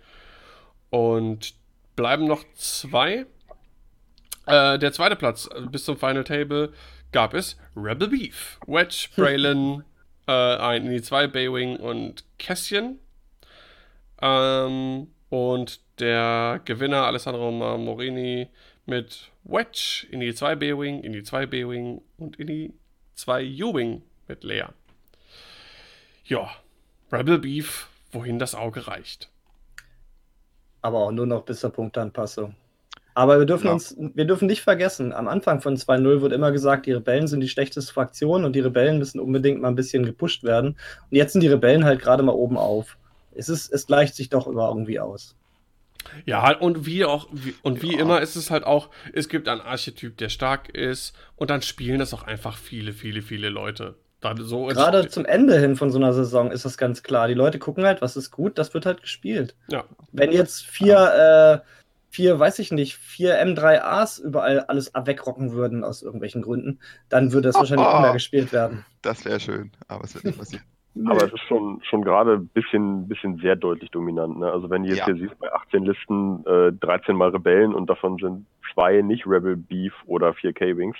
Und 0.90 1.54
bleiben 1.96 2.26
noch 2.26 2.44
zwei. 2.54 3.26
Äh, 4.46 4.78
der 4.78 4.92
zweite 4.92 5.16
Platz 5.16 5.48
äh, 5.54 5.62
bis 5.62 5.84
zum 5.84 5.96
Final 5.96 6.24
Table 6.24 6.72
gab 7.12 7.34
es 7.34 7.56
Rebel 7.76 8.08
Beef, 8.08 8.58
Wedge, 8.66 9.08
Braylon, 9.16 9.84
äh, 10.26 10.32
ein 10.32 10.86
Indie 10.86 11.02
2 11.02 11.28
Baywing 11.28 11.76
und 11.76 12.24
Kästchen. 12.38 12.98
Ähm, 14.20 15.08
und 15.30 15.80
der 15.98 16.60
Gewinner 16.64 17.04
Alessandro 17.06 17.50
Morini 17.50 18.48
mit 18.86 19.30
Wedge, 19.44 20.06
Indie 20.10 20.34
2 20.34 20.56
B-Wing, 20.56 21.02
Indie 21.02 21.22
2 21.22 21.46
B-Wing 21.46 22.02
und 22.18 22.36
Indie 22.38 22.74
2 23.14 23.44
U-Wing 23.62 24.02
mit 24.28 24.44
Lea. 24.44 24.64
Ja, 26.24 26.50
Rebel 27.10 27.38
Beef, 27.38 27.88
wohin 28.12 28.38
das 28.38 28.54
Auge 28.54 28.86
reicht. 28.86 29.28
Aber 30.80 30.98
auch 30.98 31.12
nur 31.12 31.26
noch 31.26 31.42
bis 31.44 31.60
zur 31.60 31.70
Punktanpassung. 31.70 32.54
Aber 33.14 33.38
wir 33.38 33.44
dürfen 33.46 33.66
Ja. 33.66 33.74
uns, 33.74 33.94
wir 33.98 34.24
dürfen 34.24 34.46
nicht 34.46 34.62
vergessen, 34.62 35.12
am 35.12 35.28
Anfang 35.28 35.60
von 35.60 35.76
2.0 35.76 36.22
wird 36.22 36.32
immer 36.32 36.50
gesagt, 36.50 36.86
die 36.86 36.92
Rebellen 36.92 37.26
sind 37.28 37.40
die 37.40 37.48
schlechteste 37.48 37.92
Fraktion 37.92 38.44
und 38.44 38.54
die 38.56 38.60
Rebellen 38.60 38.98
müssen 38.98 39.20
unbedingt 39.20 39.60
mal 39.60 39.68
ein 39.68 39.74
bisschen 39.74 40.04
gepusht 40.06 40.42
werden. 40.44 40.68
Und 41.10 41.16
jetzt 41.16 41.32
sind 41.32 41.42
die 41.42 41.48
Rebellen 41.48 41.84
halt 41.84 42.00
gerade 42.00 42.22
mal 42.22 42.32
oben 42.32 42.56
auf. 42.56 42.96
Es, 43.34 43.48
ist, 43.50 43.70
es 43.72 43.86
gleicht 43.86 44.14
sich 44.14 44.30
doch 44.30 44.46
immer 44.46 44.68
irgendwie 44.68 44.98
aus. 44.98 45.36
Ja, 46.26 46.56
und 46.56 46.86
wie 46.86 47.04
auch, 47.04 47.28
wie, 47.32 47.54
und 47.62 47.82
wie 47.82 47.94
Ja. 47.94 48.00
immer 48.00 48.20
ist 48.20 48.36
es 48.36 48.50
halt 48.50 48.64
auch, 48.64 48.90
es 49.12 49.28
gibt 49.28 49.48
einen 49.48 49.60
Archetyp, 49.60 50.16
der 50.18 50.28
stark 50.28 50.68
ist, 50.70 51.14
und 51.36 51.50
dann 51.50 51.62
spielen 51.62 51.98
das 51.98 52.12
auch 52.14 52.22
einfach 52.22 52.56
viele, 52.56 52.92
viele, 52.92 53.22
viele 53.22 53.48
Leute. 53.48 53.96
So 54.38 54.68
ist- 54.68 54.76
Gerade 54.76 55.08
zum 55.08 55.24
Ende 55.24 55.58
hin 55.58 55.74
von 55.74 55.90
so 55.90 55.98
einer 55.98 56.12
Saison 56.12 56.52
ist 56.52 56.64
das 56.64 56.78
ganz 56.78 57.02
klar. 57.02 57.26
Die 57.26 57.34
Leute 57.34 57.58
gucken 57.58 57.84
halt, 57.84 58.02
was 58.02 58.16
ist 58.16 58.30
gut, 58.30 58.56
das 58.56 58.72
wird 58.72 58.86
halt 58.86 59.00
gespielt. 59.02 59.56
Ja. 59.68 59.84
Wenn 60.12 60.30
jetzt 60.30 60.64
vier, 60.64 61.62
äh, 61.64 61.68
vier, 62.08 62.38
weiß 62.38 62.60
ich 62.60 62.70
nicht, 62.70 62.94
vier 62.96 63.42
M3As 63.42 64.20
überall 64.20 64.60
alles 64.60 64.92
wegrocken 64.94 65.50
würden 65.52 65.82
aus 65.82 66.02
irgendwelchen 66.02 66.42
Gründen, 66.42 66.78
dann 67.08 67.32
würde 67.32 67.48
es 67.48 67.54
wahrscheinlich 67.56 67.86
auch 67.86 68.00
mehr 68.00 68.12
gespielt 68.12 68.52
werden. 68.52 68.84
Das 69.02 69.24
wäre 69.24 69.40
schön, 69.40 69.72
aber 69.88 70.04
es 70.04 70.14
wird 70.14 70.24
nicht 70.24 70.38
passieren. 70.38 70.62
Aber 71.06 71.24
es 71.24 71.32
ist 71.32 71.40
schon, 71.48 71.82
schon 71.84 72.02
gerade 72.02 72.34
ein 72.34 72.48
bisschen, 72.48 73.08
bisschen 73.08 73.38
sehr 73.38 73.56
deutlich 73.56 73.90
dominant. 73.90 74.38
Ne? 74.38 74.50
Also 74.50 74.68
wenn 74.68 74.82
du 74.82 74.90
jetzt 74.90 74.98
Ja. 74.98 75.04
hier 75.06 75.16
siehst, 75.16 75.38
bei 75.38 75.50
18 75.52 75.84
Listen 75.84 76.44
äh, 76.46 76.72
13 76.72 77.16
mal 77.16 77.30
Rebellen 77.30 77.74
und 77.74 77.88
davon 77.88 78.18
sind 78.18 78.46
zwei 78.74 79.00
nicht 79.00 79.26
Rebel 79.26 79.56
Beef 79.56 79.94
oder 80.04 80.32
4K 80.34 80.76
Wings, 80.76 80.96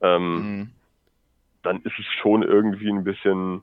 ähm, 0.00 0.34
Mhm. 0.58 0.70
dann 1.62 1.76
ist 1.82 1.96
es 1.98 2.06
schon 2.20 2.42
irgendwie 2.42 2.90
ein 2.90 3.04
bisschen, 3.04 3.62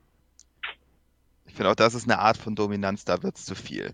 Ich 1.47 1.53
finde 1.55 1.71
auch, 1.71 1.75
das 1.75 1.93
ist 1.93 2.05
eine 2.09 2.19
Art 2.19 2.37
von 2.37 2.55
Dominanz, 2.55 3.03
da 3.03 3.21
wird 3.23 3.37
es 3.37 3.45
zu 3.45 3.55
viel. 3.55 3.93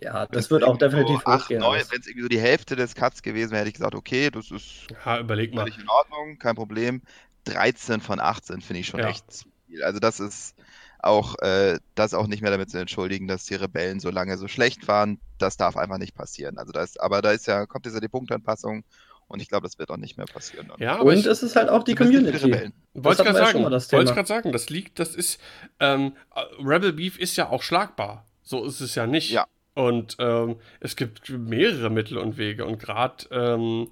Ja, 0.00 0.26
das 0.26 0.50
wird 0.50 0.62
auch 0.62 0.76
definitiv 0.76 1.22
so 1.24 1.32
acht. 1.32 1.50
Wenn 1.50 1.60
es 1.62 2.06
irgendwie 2.06 2.22
so 2.22 2.28
die 2.28 2.38
Hälfte 2.40 2.76
des 2.76 2.94
Cuts 2.94 3.22
gewesen 3.22 3.50
wäre, 3.50 3.60
hätte 3.60 3.70
ich 3.70 3.74
gesagt, 3.74 3.96
okay, 3.96 4.30
das 4.30 4.50
ist 4.52 4.86
ja, 5.04 5.18
überleg 5.18 5.52
mal. 5.52 5.62
völlig 5.62 5.78
in 5.78 5.88
Ordnung, 5.88 6.38
kein 6.38 6.54
Problem. 6.54 7.02
13 7.44 8.00
von 8.00 8.20
18 8.20 8.60
finde 8.60 8.80
ich 8.80 8.86
schon 8.86 9.00
Ja. 9.00 9.08
echt 9.08 9.46
zu 9.68 9.72
viel. 9.72 9.84
Also 9.84 9.98
das 9.98 10.20
ist 10.20 10.54
auch, 11.00 11.38
äh, 11.40 11.78
das 11.94 12.14
auch 12.14 12.26
nicht 12.26 12.42
mehr 12.42 12.50
damit 12.50 12.70
zu 12.70 12.78
entschuldigen, 12.78 13.28
dass 13.28 13.44
die 13.44 13.54
Rebellen 13.54 14.00
so 14.00 14.10
lange 14.10 14.36
so 14.36 14.48
schlecht 14.48 14.88
waren. 14.88 15.20
Das 15.38 15.56
darf 15.56 15.76
einfach 15.76 15.98
nicht 15.98 16.14
passieren. 16.14 16.58
Also 16.58 16.72
das, 16.72 16.96
aber 16.96 17.22
da 17.22 17.30
ist 17.30 17.46
ja, 17.46 17.66
kommt 17.66 17.86
jetzt 17.86 17.94
ja 17.94 18.00
die 18.00 18.08
Punktanpassung 18.08 18.84
und 19.28 19.40
ich 19.40 19.48
glaube, 19.48 19.66
das 19.66 19.78
wird 19.78 19.90
auch 19.90 19.96
nicht 19.96 20.16
mehr 20.16 20.26
passieren. 20.26 20.72
Ja, 20.78 20.94
aber 20.94 21.10
Und 21.10 21.18
ich, 21.18 21.26
es 21.26 21.42
ist 21.42 21.54
halt 21.54 21.68
auch 21.68 21.84
die 21.84 21.94
Community. 21.94 22.36
Rebellen. 22.38 22.72
Wollte 22.94 23.22
ich 23.22 23.26
ja 23.26 23.32
gerade 23.32 23.52
sagen, 23.52 23.64
wollte 23.64 24.14
gerade 24.14 24.28
sagen, 24.28 24.52
das 24.52 24.70
liegt, 24.70 24.98
das 24.98 25.14
ist, 25.14 25.38
ähm, 25.80 26.14
Rebel 26.58 26.94
Beef 26.94 27.18
ist 27.18 27.36
ja 27.36 27.48
auch 27.48 27.62
schlagbar. 27.62 28.26
So 28.42 28.64
ist 28.64 28.80
es 28.80 28.94
ja 28.94 29.06
nicht. 29.06 29.30
Ja. 29.30 29.46
Und 29.74 30.16
ähm, 30.18 30.56
es 30.80 30.96
gibt 30.96 31.28
mehrere 31.28 31.90
Mittel 31.90 32.18
und 32.18 32.36
Wege 32.36 32.64
und 32.64 32.80
gerade 32.80 33.26
ähm, 33.30 33.88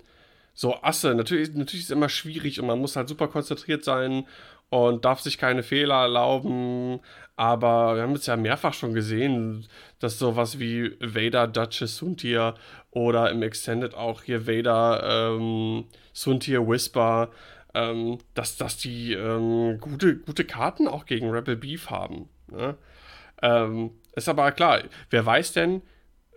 so 0.53 0.83
Asse, 0.83 1.15
natürlich, 1.15 1.51
natürlich 1.51 1.83
ist 1.83 1.91
es 1.91 1.97
immer 1.97 2.09
schwierig 2.09 2.59
und 2.59 2.67
man 2.67 2.79
muss 2.79 2.97
halt 2.97 3.09
super 3.09 3.29
konzentriert 3.29 3.85
sein 3.85 4.27
und 4.71 5.05
darf 5.05 5.21
sich 5.21 5.39
keine 5.39 5.63
Fehler 5.63 6.03
erlauben. 6.03 7.01
Aber 7.37 7.97
wir 7.97 8.03
haben 8.03 8.15
es 8.15 8.27
ja 8.27 8.37
mehrfach 8.37 8.75
schon 8.75 8.95
gesehen, 8.95 9.67
dass 9.99 10.19
sowas 10.19 10.59
wie 10.59 10.97
Vader, 11.01 11.47
Duchess, 11.47 11.97
Suntir 11.97 12.55
oder 12.91 13.31
im 13.31 13.43
Extended 13.43 13.95
auch 13.95 14.23
hier 14.23 14.47
Vader, 14.47 15.35
ähm, 15.35 15.85
Suntir, 16.13 16.67
Whisper, 16.67 17.31
ähm, 17.75 18.19
dass, 18.35 18.57
dass 18.57 18.79
die 18.79 19.13
ähm, 19.13 19.79
gute, 19.81 20.17
gute 20.17 20.45
Karten 20.45 20.89
auch 20.89 21.05
gegen 21.05 21.31
Rebel 21.31 21.57
Beef 21.57 21.91
haben. 21.91 22.31
Ne? 22.51 22.77
Ähm, 23.43 23.91
ist 24.15 24.31
aber 24.31 24.51
klar, 24.53 24.81
wer 25.11 25.27
weiß 25.27 25.53
denn, 25.53 25.83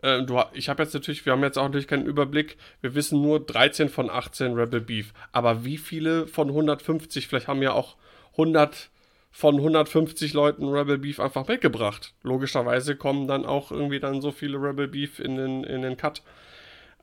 äh, 0.01 0.23
du, 0.23 0.41
ich 0.53 0.67
habe 0.67 0.83
jetzt 0.83 0.93
natürlich, 0.93 1.25
wir 1.25 1.31
haben 1.31 1.43
jetzt 1.43 1.57
auch 1.57 1.63
natürlich 1.63 1.87
keinen 1.87 2.05
Überblick, 2.05 2.57
wir 2.81 2.93
wissen 2.93 3.21
nur 3.21 3.39
13 3.39 3.87
von 3.87 4.09
18 4.09 4.53
Rebel 4.53 4.81
Beef, 4.81 5.13
aber 5.31 5.63
wie 5.63 5.77
viele 5.77 6.27
von 6.27 6.49
150, 6.49 7.27
vielleicht 7.27 7.47
haben 7.47 7.61
ja 7.61 7.71
auch 7.71 7.95
100 8.31 8.89
von 9.31 9.55
150 9.55 10.33
Leuten 10.33 10.67
Rebel 10.67 10.97
Beef 10.97 11.19
einfach 11.19 11.47
mitgebracht. 11.47 12.13
Logischerweise 12.23 12.95
kommen 12.95 13.27
dann 13.27 13.45
auch 13.45 13.71
irgendwie 13.71 13.99
dann 13.99 14.21
so 14.21 14.31
viele 14.31 14.57
Rebel 14.57 14.87
Beef 14.87 15.19
in 15.19 15.35
den, 15.35 15.63
in 15.63 15.81
den 15.81 15.97
Cut. 15.97 16.23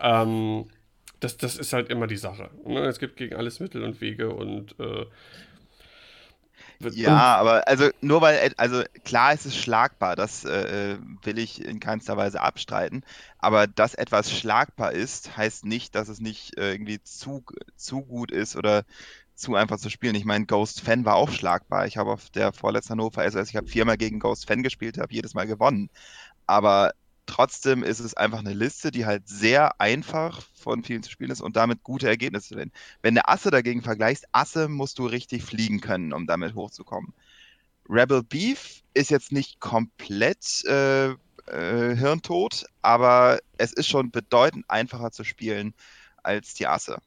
Ähm, 0.00 0.68
das, 1.20 1.36
das 1.36 1.56
ist 1.56 1.72
halt 1.72 1.88
immer 1.88 2.06
die 2.06 2.16
Sache. 2.16 2.50
Ne? 2.64 2.80
Es 2.80 2.98
gibt 2.98 3.16
gegen 3.16 3.36
alles 3.36 3.60
Mittel 3.60 3.82
und 3.84 4.00
Wege 4.00 4.30
und 4.30 4.78
äh, 4.80 5.06
ja, 6.78 7.36
aber 7.36 7.66
also 7.68 7.88
nur 8.02 8.20
weil, 8.20 8.52
also 8.58 8.82
klar 9.04 9.32
ist 9.32 9.46
es 9.46 9.56
schlagbar, 9.56 10.14
das 10.14 10.44
äh, 10.44 10.98
will 11.22 11.38
ich 11.38 11.64
in 11.64 11.80
keinster 11.80 12.18
Weise 12.18 12.40
abstreiten, 12.42 13.02
aber 13.38 13.66
dass 13.66 13.94
etwas 13.94 14.30
schlagbar 14.30 14.92
ist, 14.92 15.36
heißt 15.36 15.64
nicht, 15.64 15.94
dass 15.94 16.08
es 16.08 16.20
nicht 16.20 16.58
äh, 16.58 16.72
irgendwie 16.72 17.02
zu, 17.02 17.44
zu 17.76 18.02
gut 18.02 18.30
ist 18.30 18.56
oder 18.56 18.84
zu 19.36 19.54
einfach 19.54 19.78
zu 19.78 19.90
spielen. 19.90 20.14
Ich 20.14 20.24
meine, 20.24 20.46
Ghost 20.46 20.80
Fan 20.80 21.04
war 21.04 21.14
auch 21.16 21.30
schlagbar. 21.30 21.86
Ich 21.86 21.96
habe 21.96 22.10
auf 22.10 22.30
der 22.30 22.52
vorletzten 22.52 22.92
Hannover 22.92 23.24
SS, 23.24 23.50
ich 23.50 23.56
habe 23.56 23.68
viermal 23.68 23.96
gegen 23.96 24.18
Ghost 24.18 24.46
Fan 24.46 24.62
gespielt, 24.62 24.98
habe 24.98 25.14
jedes 25.14 25.34
Mal 25.34 25.46
gewonnen. 25.46 25.90
Aber 26.46 26.92
trotzdem 27.26 27.82
ist 27.82 28.00
es 28.00 28.14
einfach 28.14 28.38
eine 28.38 28.54
Liste, 28.54 28.90
die 28.90 29.04
halt 29.04 29.28
sehr 29.28 29.80
einfach 29.80 30.42
von 30.54 30.82
vielen 30.82 31.02
zu 31.02 31.10
spielen 31.10 31.30
ist 31.30 31.42
und 31.42 31.56
damit 31.56 31.82
gute 31.82 32.08
Ergebnisse 32.08 32.48
zu 32.48 32.54
sehen. 32.54 32.72
Wenn 33.02 33.14
du 33.14 33.28
Asse 33.28 33.50
dagegen 33.50 33.82
vergleichst, 33.82 34.26
Asse 34.32 34.68
musst 34.68 34.98
du 34.98 35.06
richtig 35.06 35.42
fliegen 35.42 35.80
können, 35.80 36.12
um 36.12 36.26
damit 36.26 36.54
hochzukommen. 36.54 37.12
Rebel 37.88 38.22
Beef 38.22 38.82
ist 38.94 39.10
jetzt 39.10 39.32
nicht 39.32 39.60
komplett 39.60 40.64
äh, 40.64 41.10
äh, 41.10 41.96
hirntot, 41.96 42.66
aber 42.82 43.38
es 43.58 43.72
ist 43.72 43.88
schon 43.88 44.10
bedeutend 44.10 44.64
einfacher 44.68 45.12
zu 45.12 45.24
spielen 45.24 45.74
als 46.22 46.54
die 46.54 46.66
Asse. 46.66 46.98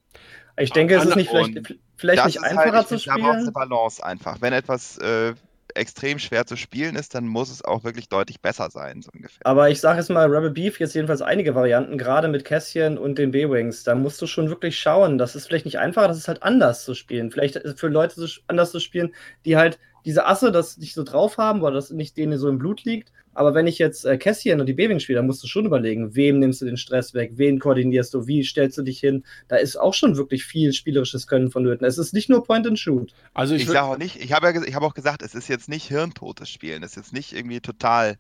Ich 0.60 0.72
denke, 0.72 0.96
es 0.96 1.06
ist 1.06 1.16
nicht 1.16 1.30
vielleicht, 1.30 1.76
vielleicht 1.96 2.26
nicht 2.26 2.42
halt, 2.42 2.52
einfacher 2.52 2.78
halt, 2.78 2.88
zu 2.88 3.00
spielen. 3.00 3.18
Da 3.18 3.24
braucht 3.24 3.38
eine 3.38 3.52
Balance 3.52 4.06
einfach. 4.06 4.42
Wenn 4.42 4.54
etwas 4.54 4.98
äh, 4.98 5.34
extrem 5.76 6.20
schwer 6.20 6.46
zu 6.46 6.56
spielen 6.56 6.96
ist, 6.96 7.16
dann 7.16 7.28
muss 7.28 7.52
es 7.52 7.64
auch 7.64 7.84
wirklich 7.84 8.10
deutlich 8.10 8.42
besser 8.42 8.70
sein, 8.70 9.02
so 9.02 9.10
ungefähr. 9.14 9.46
Aber 9.46 9.70
ich 9.70 9.80
sage 9.80 10.00
jetzt 10.00 10.10
mal, 10.10 10.28
Rebel 10.28 10.52
Beef, 10.52 10.80
jetzt 10.80 10.96
jedenfalls 10.96 11.22
einige 11.22 11.56
Varianten, 11.56 11.98
gerade 11.98 12.28
mit 12.28 12.46
Kässchen 12.46 12.98
und 12.98 13.18
den 13.18 13.32
B-Wings, 13.32 13.84
da 13.84 13.96
musst 13.96 14.22
du 14.22 14.28
schon 14.28 14.50
wirklich 14.50 14.80
schauen. 14.80 15.18
Das 15.18 15.36
ist 15.36 15.48
vielleicht 15.48 15.66
nicht 15.66 15.80
einfacher, 15.80 16.08
das 16.08 16.18
ist 16.18 16.28
halt 16.28 16.44
anders 16.44 16.84
zu 16.84 16.94
spielen. 16.94 17.32
Vielleicht 17.32 17.60
für 17.78 17.88
Leute 17.88 18.28
anders 18.48 18.72
zu 18.72 18.80
spielen, 18.80 19.14
die 19.46 19.58
halt 19.58 19.80
diese 20.06 20.26
Asse 20.26 20.52
das 20.52 20.78
nicht 20.78 20.94
so 20.94 21.04
drauf 21.04 21.38
haben, 21.38 21.62
weil 21.62 21.74
das 21.74 21.92
nicht 21.92 22.18
denen 22.18 22.38
so 22.38 22.50
im 22.50 22.60
Blut 22.60 22.84
liegt. 22.84 23.12
Aber 23.40 23.54
wenn 23.54 23.68
ich 23.68 23.78
jetzt 23.78 24.04
äh, 24.04 24.18
Kässchen 24.18 24.60
und 24.60 24.66
die 24.66 24.74
Beving 24.74 25.00
spiele, 25.00 25.16
dann 25.16 25.26
musst 25.26 25.42
du 25.42 25.48
schon 25.48 25.66
überlegen, 25.66 26.14
wem 26.14 26.40
nimmst 26.40 26.60
du 26.60 26.66
den 26.66 26.76
Stress 26.76 27.14
weg, 27.14 27.32
wen 27.36 27.58
koordinierst 27.58 28.14
du, 28.14 28.28
wie 28.28 28.44
stellst 28.44 28.78
du 28.78 28.82
dich 28.82 29.00
hin. 29.00 29.24
Da 29.48 29.56
ist 29.56 29.78
auch 29.78 29.94
schon 29.94 30.18
wirklich 30.18 30.44
viel 30.44 30.74
spielerisches 30.74 31.26
Können 31.26 31.50
vonnöten. 31.50 31.88
Es 31.88 31.98
ist 31.98 32.14
nicht 32.14 32.28
nur 32.28 32.44
Point 32.44 32.68
and 32.68 32.78
Shoot. 32.78 33.14
Also 33.34 33.56
ich, 33.56 33.62
ich 33.62 33.70
sage 33.70 33.84
auch 33.84 33.98
nicht, 33.98 34.18
ich 34.18 34.34
habe 34.34 34.52
ja, 34.52 34.76
hab 34.76 34.84
auch 34.84 34.94
gesagt, 34.94 35.22
es 35.22 35.36
ist 35.36 35.48
jetzt 35.48 35.70
nicht 35.70 35.88
hirntotes 35.88 36.50
Spielen. 36.50 36.84
Es 36.84 36.92
ist 36.92 36.96
jetzt 36.98 37.14
nicht 37.14 37.32
irgendwie 37.32 37.62
total 37.62 38.18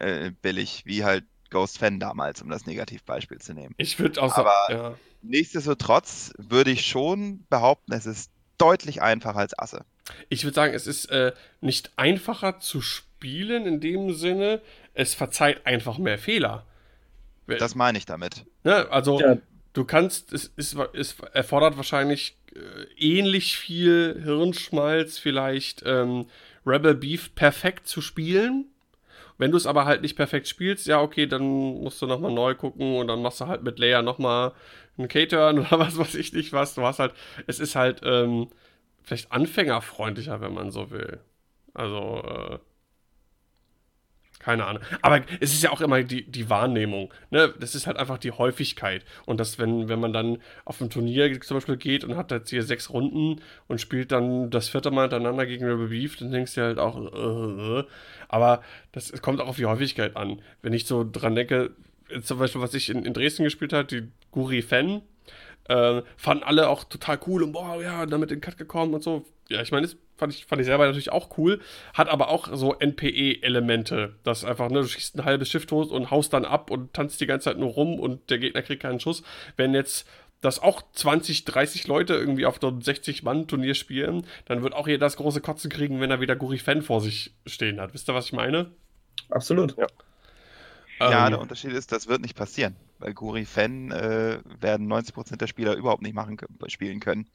äh, 0.00 0.30
billig, 0.40 0.84
wie 0.86 1.04
halt 1.04 1.24
Ghost 1.50 1.76
Fan 1.76 2.00
damals, 2.00 2.40
um 2.40 2.48
das 2.48 2.64
Negativbeispiel 2.64 3.40
zu 3.40 3.52
nehmen. 3.52 3.74
Ich 3.76 3.98
würde 3.98 4.22
auch 4.22 4.34
sagen, 4.34 4.48
Aber 4.48 4.74
ja. 4.74 4.94
nichtsdestotrotz 5.20 6.32
würde 6.38 6.70
ich 6.70 6.86
schon 6.86 7.44
behaupten, 7.50 7.92
es 7.92 8.06
ist 8.06 8.30
deutlich 8.56 9.02
einfacher 9.02 9.40
als 9.40 9.58
Asse. 9.58 9.84
Ich 10.28 10.44
würde 10.44 10.54
sagen, 10.54 10.74
es 10.74 10.86
ist 10.86 11.06
äh, 11.06 11.32
nicht 11.60 11.92
einfacher 11.96 12.58
zu 12.58 12.80
spielen 12.80 13.66
in 13.66 13.80
dem 13.80 14.12
Sinne, 14.12 14.60
es 14.94 15.14
verzeiht 15.14 15.66
einfach 15.66 15.98
mehr 15.98 16.18
Fehler. 16.18 16.66
Das 17.46 17.74
meine 17.74 17.98
ich 17.98 18.06
damit. 18.06 18.44
Ne, 18.64 18.88
also, 18.90 19.20
ja. 19.20 19.36
du 19.72 19.84
kannst, 19.84 20.32
es, 20.32 20.52
es, 20.56 20.76
es 20.94 21.16
erfordert 21.32 21.76
wahrscheinlich 21.76 22.36
äh, 22.54 22.58
ähnlich 22.98 23.56
viel 23.56 24.20
Hirnschmalz, 24.22 25.18
vielleicht 25.18 25.82
ähm, 25.84 26.26
Rebel 26.66 26.94
Beef 26.94 27.34
perfekt 27.34 27.86
zu 27.86 28.00
spielen. 28.00 28.66
Wenn 29.38 29.50
du 29.50 29.56
es 29.56 29.66
aber 29.66 29.86
halt 29.86 30.02
nicht 30.02 30.16
perfekt 30.16 30.46
spielst, 30.46 30.86
ja, 30.86 31.00
okay, 31.00 31.26
dann 31.26 31.42
musst 31.42 32.00
du 32.00 32.06
nochmal 32.06 32.32
neu 32.32 32.54
gucken 32.54 32.96
und 32.96 33.08
dann 33.08 33.22
machst 33.22 33.40
du 33.40 33.46
halt 33.46 33.62
mit 33.62 33.78
Leia 33.78 34.02
nochmal 34.02 34.52
einen 34.98 35.08
K-Turn 35.08 35.58
oder 35.66 35.78
was 35.78 35.98
weiß 35.98 36.14
ich 36.14 36.32
nicht 36.32 36.52
was. 36.52 36.74
Du 36.74 36.82
hast 36.82 36.98
halt, 36.98 37.12
es 37.46 37.58
ist 37.58 37.74
halt 37.74 38.00
ähm, 38.04 38.48
vielleicht 39.02 39.32
anfängerfreundlicher, 39.32 40.40
wenn 40.40 40.54
man 40.54 40.70
so 40.70 40.90
will. 40.90 41.20
Also, 41.74 42.22
äh, 42.24 42.58
keine 44.42 44.66
Ahnung. 44.66 44.82
Aber 45.02 45.20
es 45.40 45.52
ist 45.52 45.62
ja 45.62 45.70
auch 45.70 45.80
immer 45.80 46.02
die, 46.02 46.28
die 46.28 46.50
Wahrnehmung. 46.50 47.14
Ne? 47.30 47.54
Das 47.60 47.76
ist 47.76 47.86
halt 47.86 47.96
einfach 47.96 48.18
die 48.18 48.32
Häufigkeit. 48.32 49.04
Und 49.24 49.38
dass, 49.38 49.58
wenn, 49.58 49.88
wenn 49.88 50.00
man 50.00 50.12
dann 50.12 50.38
auf 50.64 50.80
ein 50.80 50.90
Turnier 50.90 51.40
zum 51.40 51.58
Beispiel 51.58 51.76
geht 51.76 52.02
und 52.02 52.16
hat 52.16 52.32
jetzt 52.32 52.50
hier 52.50 52.64
sechs 52.64 52.90
Runden 52.90 53.40
und 53.68 53.80
spielt 53.80 54.10
dann 54.10 54.50
das 54.50 54.68
vierte 54.68 54.90
Mal 54.90 55.02
hintereinander 55.02 55.46
gegen 55.46 55.64
Rebel 55.64 55.88
Beef, 55.88 56.16
dann 56.16 56.32
denkst 56.32 56.54
du 56.56 56.62
halt 56.62 56.78
auch, 56.78 56.96
äh, 56.98 57.80
äh. 57.80 57.84
aber 58.28 58.62
das 58.90 59.12
kommt 59.22 59.40
auch 59.40 59.48
auf 59.48 59.56
die 59.56 59.66
Häufigkeit 59.66 60.16
an. 60.16 60.42
Wenn 60.60 60.72
ich 60.72 60.86
so 60.86 61.08
dran 61.08 61.36
denke, 61.36 61.70
zum 62.22 62.38
Beispiel, 62.40 62.60
was 62.60 62.74
ich 62.74 62.90
in, 62.90 63.04
in 63.04 63.14
Dresden 63.14 63.44
gespielt 63.44 63.72
habe, 63.72 63.86
die 63.86 64.08
Guri 64.32 64.62
Fan, 64.62 65.02
äh, 65.68 66.02
fanden 66.16 66.44
alle 66.44 66.68
auch 66.68 66.84
total 66.84 67.18
cool 67.26 67.42
und 67.42 67.52
boah, 67.52 67.80
ja, 67.82 68.06
damit 68.06 68.30
in 68.30 68.38
den 68.38 68.42
Cut 68.42 68.58
gekommen 68.58 68.94
und 68.94 69.02
so. 69.02 69.24
Ja, 69.48 69.60
ich 69.60 69.70
meine, 69.70 69.86
das 69.86 69.96
fand 70.16 70.32
ich, 70.32 70.46
fand 70.46 70.60
ich 70.60 70.66
selber 70.66 70.86
natürlich 70.86 71.12
auch 71.12 71.36
cool. 71.38 71.60
Hat 71.94 72.08
aber 72.08 72.28
auch 72.28 72.48
so 72.54 72.74
NPE-Elemente. 72.74 74.14
Das 74.22 74.44
einfach, 74.44 74.70
ne, 74.70 74.80
du 74.80 74.86
schießt 74.86 75.16
ein 75.18 75.24
halbes 75.24 75.48
Schiff 75.48 75.66
tot 75.66 75.90
und 75.90 76.10
haust 76.10 76.32
dann 76.32 76.44
ab 76.44 76.70
und 76.70 76.92
tanzt 76.94 77.20
die 77.20 77.26
ganze 77.26 77.44
Zeit 77.44 77.58
nur 77.58 77.70
rum 77.70 77.98
und 77.98 78.30
der 78.30 78.38
Gegner 78.38 78.62
kriegt 78.62 78.82
keinen 78.82 79.00
Schuss. 79.00 79.22
Wenn 79.56 79.74
jetzt 79.74 80.08
das 80.40 80.60
auch 80.60 80.82
20, 80.92 81.44
30 81.44 81.86
Leute 81.86 82.14
irgendwie 82.14 82.46
auf 82.46 82.58
so 82.60 82.68
einem 82.68 82.80
60-Mann-Turnier 82.80 83.74
spielen, 83.74 84.26
dann 84.46 84.62
wird 84.62 84.74
auch 84.74 84.88
jeder 84.88 85.06
das 85.06 85.16
große 85.16 85.40
Kotzen 85.40 85.70
kriegen, 85.70 86.00
wenn 86.00 86.10
er 86.10 86.20
wieder 86.20 86.36
Guri 86.36 86.58
Fan 86.58 86.82
vor 86.82 87.00
sich 87.00 87.32
stehen 87.46 87.80
hat. 87.80 87.94
Wisst 87.94 88.08
ihr, 88.10 88.14
was 88.14 88.26
ich 88.26 88.32
meine? 88.32 88.70
Absolut. 89.30 89.76
Ja. 89.76 89.86
Ja, 91.10 91.26
ähm, 91.26 91.32
der 91.32 91.40
Unterschied 91.40 91.72
ist, 91.72 91.92
das 91.92 92.06
wird 92.08 92.22
nicht 92.22 92.36
passieren, 92.36 92.76
weil 93.02 93.14
Guri 93.14 93.44
Fan 93.44 93.90
äh, 93.90 94.38
werden 94.60 94.90
90% 94.90 95.36
der 95.36 95.46
Spieler 95.46 95.74
überhaupt 95.74 96.02
nicht 96.02 96.14
machen 96.14 96.38
spielen 96.68 97.00
können. 97.00 97.26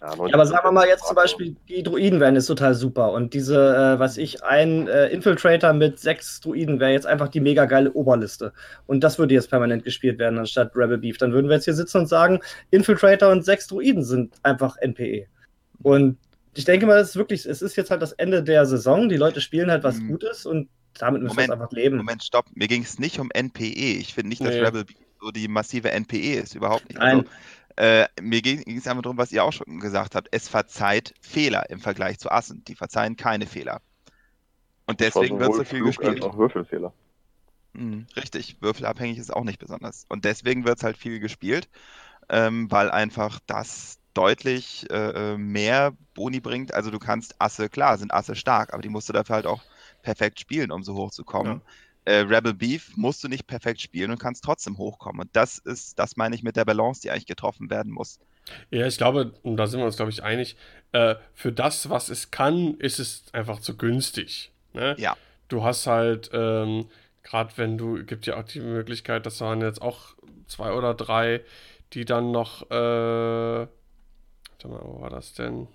Ja, 0.00 0.08
aber 0.08 0.44
sagen 0.44 0.66
wir 0.66 0.72
mal 0.72 0.86
jetzt 0.86 1.06
zum 1.06 1.14
Beispiel, 1.14 1.56
die 1.68 1.82
Druiden 1.82 2.20
wären 2.20 2.34
jetzt 2.34 2.46
total 2.46 2.74
super 2.74 3.12
und 3.12 3.32
diese, 3.32 3.94
äh, 3.94 3.98
was 3.98 4.18
ich, 4.18 4.42
ein 4.44 4.86
äh, 4.88 5.06
Infiltrator 5.08 5.72
mit 5.72 5.98
sechs 5.98 6.40
Druiden 6.40 6.78
wäre 6.78 6.92
jetzt 6.92 7.06
einfach 7.06 7.28
die 7.28 7.40
mega 7.40 7.64
geile 7.64 7.92
Oberliste. 7.92 8.52
Und 8.86 9.02
das 9.02 9.18
würde 9.18 9.32
jetzt 9.32 9.48
permanent 9.48 9.84
gespielt 9.84 10.18
werden 10.18 10.38
anstatt 10.38 10.72
Rebel 10.74 10.98
Beef. 10.98 11.16
Dann 11.16 11.32
würden 11.32 11.48
wir 11.48 11.54
jetzt 11.54 11.64
hier 11.64 11.74
sitzen 11.74 11.98
und 11.98 12.06
sagen, 12.06 12.40
Infiltrator 12.70 13.30
und 13.30 13.44
sechs 13.44 13.66
Druiden 13.66 14.02
sind 14.02 14.34
einfach 14.42 14.76
NPE. 14.76 15.26
Und 15.82 16.18
ich 16.54 16.64
denke 16.64 16.86
mal, 16.86 16.98
es 16.98 17.10
ist 17.10 17.16
wirklich, 17.16 17.46
es 17.46 17.62
ist 17.62 17.76
jetzt 17.76 17.90
halt 17.90 18.02
das 18.02 18.12
Ende 18.12 18.42
der 18.42 18.66
Saison. 18.66 19.08
Die 19.08 19.16
Leute 19.16 19.40
spielen 19.40 19.70
halt 19.70 19.84
was 19.84 20.00
mhm. 20.00 20.08
Gutes 20.08 20.44
und 20.44 20.68
damit 20.98 21.22
müssen 21.22 21.36
wir 21.36 21.52
einfach 21.52 21.72
leben. 21.72 21.96
Moment, 21.96 22.22
stopp. 22.22 22.46
Mir 22.54 22.68
ging 22.68 22.82
es 22.82 22.98
nicht 22.98 23.18
um 23.18 23.30
NPE. 23.30 23.64
Ich 23.64 24.14
finde 24.14 24.28
nicht, 24.28 24.42
dass 24.42 24.54
nee. 24.54 24.60
Rebel 24.60 24.84
so 25.20 25.30
die 25.30 25.48
massive 25.48 25.90
NPE 25.90 26.34
ist. 26.34 26.54
Überhaupt 26.54 26.88
nicht. 26.88 26.98
Nein. 26.98 27.18
Also, 27.18 27.28
äh, 27.76 28.06
mir 28.20 28.40
ging 28.40 28.62
es 28.76 28.86
einfach 28.86 29.02
darum, 29.02 29.18
was 29.18 29.32
ihr 29.32 29.42
auch 29.42 29.52
schon 29.52 29.80
gesagt 29.80 30.14
habt. 30.14 30.28
Es 30.30 30.48
verzeiht 30.48 31.14
Fehler 31.20 31.68
im 31.70 31.80
Vergleich 31.80 32.18
zu 32.18 32.30
Assen. 32.30 32.64
Die 32.64 32.76
verzeihen 32.76 33.16
keine 33.16 33.46
Fehler. 33.46 33.80
Und 34.86 35.00
deswegen 35.00 35.40
wird 35.40 35.54
so 35.54 35.64
viel 35.64 35.82
gespielt. 35.82 36.22
Auch 36.22 36.36
Würfelfehler. 36.36 36.92
Mhm, 37.72 38.06
richtig, 38.14 38.56
würfelabhängig 38.60 39.18
ist 39.18 39.34
auch 39.34 39.44
nicht 39.44 39.58
besonders. 39.58 40.06
Und 40.08 40.24
deswegen 40.24 40.64
wird 40.64 40.78
es 40.78 40.84
halt 40.84 40.96
viel 40.96 41.18
gespielt, 41.18 41.68
ähm, 42.28 42.70
weil 42.70 42.90
einfach 42.90 43.40
das 43.46 43.98
deutlich 44.14 44.88
äh, 44.90 45.32
äh, 45.32 45.36
mehr 45.36 45.92
Boni 46.14 46.38
bringt. 46.38 46.72
Also 46.72 46.90
du 46.90 47.00
kannst 47.00 47.40
Asse, 47.40 47.68
klar, 47.68 47.98
sind 47.98 48.14
Asse 48.14 48.36
stark, 48.36 48.72
aber 48.72 48.82
die 48.82 48.88
musst 48.88 49.08
du 49.08 49.12
dafür 49.12 49.36
halt 49.36 49.46
auch 49.46 49.62
perfekt 50.04 50.38
spielen, 50.38 50.70
um 50.70 50.84
so 50.84 50.94
hoch 50.94 51.10
zu 51.10 51.24
kommen. 51.24 51.60
Ja 51.64 51.72
äh, 52.04 52.16
Rebel 52.16 52.54
Beef 52.54 52.96
musst 52.96 53.24
du 53.24 53.28
nicht 53.28 53.46
perfekt 53.46 53.80
spielen 53.80 54.10
und 54.10 54.18
kannst 54.18 54.44
trotzdem 54.44 54.78
hochkommen. 54.78 55.22
Und 55.22 55.30
das 55.34 55.58
ist, 55.58 55.98
das 55.98 56.16
meine 56.16 56.34
ich 56.34 56.42
mit 56.42 56.56
der 56.56 56.64
Balance, 56.64 57.00
die 57.02 57.10
eigentlich 57.10 57.26
getroffen 57.26 57.70
werden 57.70 57.92
muss. 57.92 58.18
Ja, 58.70 58.86
ich 58.86 58.98
glaube, 58.98 59.32
und 59.42 59.56
da 59.56 59.66
sind 59.66 59.80
wir 59.80 59.86
uns, 59.86 59.96
glaube 59.96 60.10
ich, 60.10 60.22
einig, 60.22 60.56
äh, 60.92 61.14
für 61.32 61.50
das, 61.50 61.88
was 61.88 62.10
es 62.10 62.30
kann, 62.30 62.74
ist 62.74 62.98
es 62.98 63.24
einfach 63.32 63.60
zu 63.60 63.76
günstig. 63.76 64.52
Ne? 64.74 64.94
Ja. 64.98 65.16
Du 65.48 65.64
hast 65.64 65.86
halt, 65.86 66.30
ähm, 66.32 66.86
gerade 67.22 67.52
wenn 67.56 67.78
du, 67.78 68.04
gibt 68.04 68.26
ja 68.26 68.36
auch 68.38 68.44
die 68.44 68.60
Möglichkeit, 68.60 69.24
das 69.24 69.40
waren 69.40 69.62
jetzt 69.62 69.80
auch 69.80 70.14
zwei 70.46 70.72
oder 70.72 70.92
drei, 70.92 71.40
die 71.94 72.04
dann 72.04 72.32
noch, 72.32 72.70
äh, 72.70 72.74
warte 72.74 73.68
mal, 74.64 74.80
wo 74.82 75.00
war 75.00 75.10
das 75.10 75.32
denn? 75.32 75.68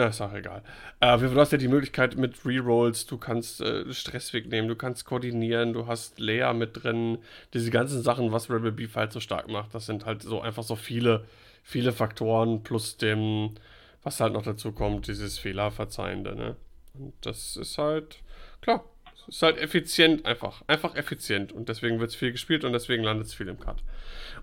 Ja, 0.00 0.06
ist 0.06 0.22
auch 0.22 0.32
egal. 0.32 0.62
Äh, 1.00 1.18
du 1.18 1.38
hast 1.38 1.52
ja 1.52 1.58
die 1.58 1.68
Möglichkeit 1.68 2.16
mit 2.16 2.46
Rerolls, 2.46 3.04
du 3.04 3.18
kannst 3.18 3.60
äh, 3.60 3.92
Stress 3.92 4.32
wegnehmen, 4.32 4.66
du 4.66 4.74
kannst 4.74 5.04
koordinieren, 5.04 5.74
du 5.74 5.86
hast 5.88 6.18
Layer 6.18 6.54
mit 6.54 6.82
drin. 6.82 7.18
Diese 7.52 7.70
ganzen 7.70 8.02
Sachen, 8.02 8.32
was 8.32 8.48
Rebel 8.48 8.72
Beef 8.72 8.96
halt 8.96 9.12
so 9.12 9.20
stark 9.20 9.48
macht, 9.48 9.74
das 9.74 9.84
sind 9.84 10.06
halt 10.06 10.22
so 10.22 10.40
einfach 10.40 10.62
so 10.62 10.74
viele, 10.74 11.26
viele 11.62 11.92
Faktoren 11.92 12.62
plus 12.62 12.96
dem, 12.96 13.56
was 14.02 14.20
halt 14.20 14.32
noch 14.32 14.42
dazu 14.42 14.72
kommt, 14.72 15.06
dieses 15.06 15.38
Fehlerverzeihende, 15.38 16.34
ne? 16.34 16.56
Und 16.94 17.12
das 17.20 17.58
ist 17.58 17.76
halt, 17.76 18.22
klar, 18.62 18.82
ist 19.30 19.42
halt 19.42 19.58
effizient 19.58 20.26
einfach. 20.26 20.62
Einfach 20.66 20.96
effizient. 20.96 21.52
Und 21.52 21.68
deswegen 21.68 22.00
wird 22.00 22.10
es 22.10 22.16
viel 22.16 22.32
gespielt 22.32 22.64
und 22.64 22.72
deswegen 22.72 23.04
landet 23.04 23.28
es 23.28 23.34
viel 23.34 23.48
im 23.48 23.58
Cut. 23.58 23.82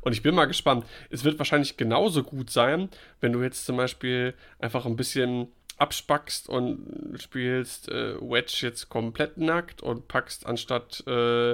Und 0.02 0.14
ich 0.14 0.24
bin 0.24 0.34
mal 0.34 0.46
gespannt. 0.46 0.86
Es 1.10 1.24
wird 1.24 1.38
wahrscheinlich 1.38 1.78
genauso 1.78 2.24
gut 2.24 2.50
sein, 2.50 2.90
wenn 3.20 3.34
du 3.34 3.44
jetzt 3.44 3.66
zum 3.66 3.78
Beispiel 3.78 4.34
einfach 4.60 4.86
ein 4.86 4.96
bisschen 4.96 5.48
abspackst 5.78 6.50
und 6.50 7.18
spielst 7.20 7.90
äh, 7.90 8.16
Wedge 8.20 8.60
jetzt 8.62 8.90
komplett 8.90 9.38
nackt 9.38 9.84
und 9.84 10.08
packst 10.08 10.46
anstatt 10.46 11.04
äh, 11.06 11.54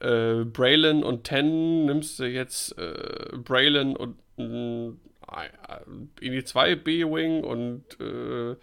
äh, 0.00 0.44
Braylon 0.44 1.02
und 1.02 1.24
Ten, 1.24 1.86
nimmst 1.86 2.18
du 2.18 2.24
jetzt 2.24 2.76
äh, 2.76 3.36
Braylon 3.36 3.96
und 3.96 4.18
äh, 4.38 4.92
in 6.20 6.32
die 6.32 6.44
2 6.44 6.76
B-Wing 6.76 7.44
und 7.44 7.84
äh, 8.00 8.56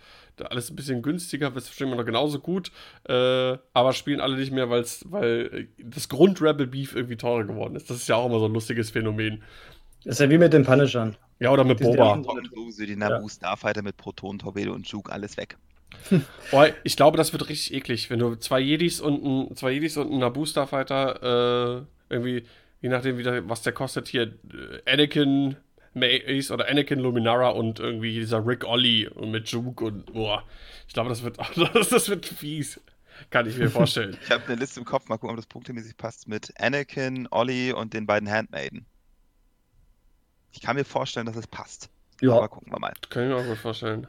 alles 0.44 0.70
ein 0.70 0.76
bisschen 0.76 1.02
günstiger, 1.02 1.52
das 1.52 1.68
verstehen 1.68 1.90
wir 1.90 1.96
noch 1.96 2.06
genauso 2.06 2.40
gut, 2.40 2.72
äh, 3.08 3.58
aber 3.74 3.94
spielen 3.94 4.20
alle 4.20 4.36
nicht 4.36 4.52
mehr, 4.52 4.70
weil's, 4.70 5.06
weil 5.10 5.68
das 5.78 6.10
Grund 6.10 6.42
Rebel 6.42 6.68
Beef 6.68 6.96
irgendwie 6.96 7.18
teurer 7.18 7.46
geworden 7.46 7.76
ist. 7.76 7.90
Das 7.90 7.98
ist 7.98 8.08
ja 8.08 8.16
auch 8.16 8.26
immer 8.26 8.40
so 8.40 8.46
ein 8.46 8.54
lustiges 8.54 8.90
Phänomen. 8.90 9.44
Das 10.04 10.16
ist 10.16 10.20
ja 10.20 10.30
wie 10.30 10.38
mit 10.38 10.54
den 10.54 10.66
Punishern. 10.66 11.16
Ja, 11.40 11.52
oder 11.52 11.64
mit 11.64 11.80
Die 11.80 11.84
Boba. 11.84 12.22
so 12.70 12.86
die 12.86 12.96
Naboo 12.96 13.28
Starfighter 13.28 13.82
mit 13.82 13.98
Proton, 13.98 14.40
Torpedo 14.40 14.74
und 14.74 14.88
Juke, 14.88 15.12
alles 15.12 15.36
weg. 15.38 15.58
Boah, 16.52 16.70
ich 16.84 16.96
glaube, 16.96 17.18
das 17.18 17.34
wird 17.34 17.50
richtig 17.50 17.74
eklig, 17.74 18.10
wenn 18.10 18.20
du 18.20 18.36
zwei 18.36 18.60
Jedis 18.60 19.02
und 19.02 19.24
ein, 19.24 19.56
zwei 19.56 19.72
Jedis 19.72 19.98
und 19.98 20.10
einen 20.10 20.20
Naboo 20.20 20.46
Starfighter 20.46 21.82
äh, 22.10 22.14
irgendwie, 22.14 22.46
je 22.82 22.90
nachdem, 22.90 23.18
wie 23.18 23.24
der, 23.24 23.48
was 23.50 23.62
der 23.64 23.74
kostet, 23.74 24.08
hier 24.08 24.24
äh, 24.24 24.92
Anakin 24.92 25.58
Mace 25.96 26.52
oder 26.52 26.68
Anakin 26.68 27.00
Luminara 27.00 27.50
und 27.50 27.80
irgendwie 27.80 28.14
dieser 28.14 28.46
Rick 28.46 28.66
Ollie 28.66 29.10
mit 29.20 29.48
Juke 29.50 29.86
und 29.86 30.14
boah, 30.14 30.44
ich 30.88 30.94
glaube, 30.94 31.10
das 31.10 31.24
wird, 31.24 31.38
das, 31.74 32.10
wird 32.10 32.26
fies. 32.26 32.80
Kann 33.30 33.48
ich 33.48 33.58
mir 33.58 33.70
vorstellen. 33.70 34.18
Ich 34.24 34.32
habe 34.32 34.46
eine 34.46 34.56
Liste 34.56 34.80
im 34.82 34.86
Kopf, 34.86 35.08
mal 35.08 35.18
gucken, 35.18 35.32
ob 35.32 35.38
das 35.38 35.48
punktemäßig 35.48 35.96
passt, 35.98 36.28
mit 36.28 36.54
Anakin, 36.60 37.28
Ollie 37.32 37.74
und 37.74 37.94
den 37.94 38.06
beiden 38.06 38.30
Handmaiden. 38.30 38.86
Ich 40.52 40.62
kann 40.62 40.76
mir 40.76 40.86
vorstellen, 40.86 41.26
dass 41.26 41.36
es 41.36 41.48
passt. 41.48 41.90
Ja. 42.22 42.34
Aber 42.34 42.50
gucken 42.50 42.72
wir 42.72 42.80
mal. 42.80 42.94
Kann 43.10 43.24
ich 43.24 43.30
mir 43.30 43.38
auch 43.38 43.46
gut 43.46 43.58
vorstellen. 43.58 44.08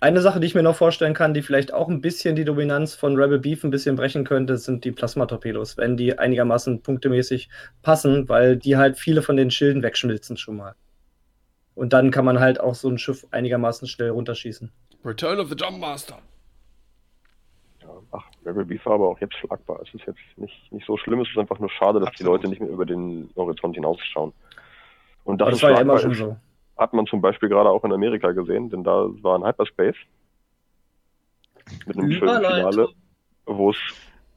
Eine 0.00 0.20
Sache, 0.20 0.38
die 0.38 0.46
ich 0.46 0.54
mir 0.54 0.62
noch 0.62 0.76
vorstellen 0.76 1.14
kann, 1.14 1.34
die 1.34 1.42
vielleicht 1.42 1.74
auch 1.74 1.88
ein 1.88 2.00
bisschen 2.00 2.36
die 2.36 2.44
Dominanz 2.44 2.94
von 2.94 3.16
Rebel 3.16 3.40
Beef 3.40 3.64
ein 3.64 3.70
bisschen 3.70 3.96
brechen 3.96 4.22
könnte, 4.24 4.56
sind 4.56 4.84
die 4.84 4.92
Plasmatorpedos, 4.92 5.76
wenn 5.76 5.96
die 5.96 6.16
einigermaßen 6.16 6.82
punktemäßig 6.82 7.48
passen, 7.82 8.28
weil 8.28 8.56
die 8.56 8.76
halt 8.76 8.96
viele 8.96 9.22
von 9.22 9.36
den 9.36 9.50
Schilden 9.50 9.82
wegschmilzen 9.82 10.36
schon 10.36 10.56
mal. 10.56 10.76
Und 11.74 11.92
dann 11.92 12.12
kann 12.12 12.24
man 12.24 12.38
halt 12.38 12.60
auch 12.60 12.76
so 12.76 12.88
ein 12.88 12.98
Schiff 12.98 13.26
einigermaßen 13.32 13.88
schnell 13.88 14.10
runterschießen. 14.10 14.70
Return 15.04 15.40
of 15.40 15.48
the 15.48 15.56
Jumpmaster. 15.56 16.18
Ja, 17.82 17.88
ach, 18.12 18.24
Rebel 18.46 18.66
Beef 18.66 18.86
war 18.86 18.94
aber 18.94 19.08
auch 19.08 19.20
jetzt 19.20 19.34
schlagbar. 19.34 19.80
Es 19.82 19.92
ist 19.94 20.06
jetzt 20.06 20.18
nicht, 20.36 20.72
nicht 20.72 20.86
so 20.86 20.96
schlimm, 20.96 21.20
es 21.20 21.28
ist 21.28 21.38
einfach 21.38 21.58
nur 21.58 21.70
schade, 21.70 21.98
dass 21.98 22.10
die 22.10 22.22
Absolut. 22.22 22.42
Leute 22.42 22.48
nicht 22.48 22.60
mehr 22.60 22.70
über 22.70 22.86
den 22.86 23.30
Horizont 23.34 23.74
hinausschauen. 23.74 24.32
Und 25.24 25.40
das, 25.40 25.50
das 25.50 25.62
war 25.64 25.70
ja 25.72 25.80
immer 25.80 25.98
schon 25.98 26.12
ist, 26.12 26.18
so. 26.18 26.36
Hat 26.78 26.92
man 26.92 27.06
zum 27.06 27.20
Beispiel 27.20 27.48
gerade 27.48 27.70
auch 27.70 27.84
in 27.84 27.92
Amerika 27.92 28.32
gesehen, 28.32 28.70
denn 28.70 28.84
da 28.84 29.08
war 29.22 29.38
ein 29.38 29.44
Hyperspace 29.44 29.96
mit 31.86 31.98
einem 31.98 32.12
schönen. 32.12 32.44
Finale, 32.44 32.88
wo 33.46 33.70
es 33.70 33.76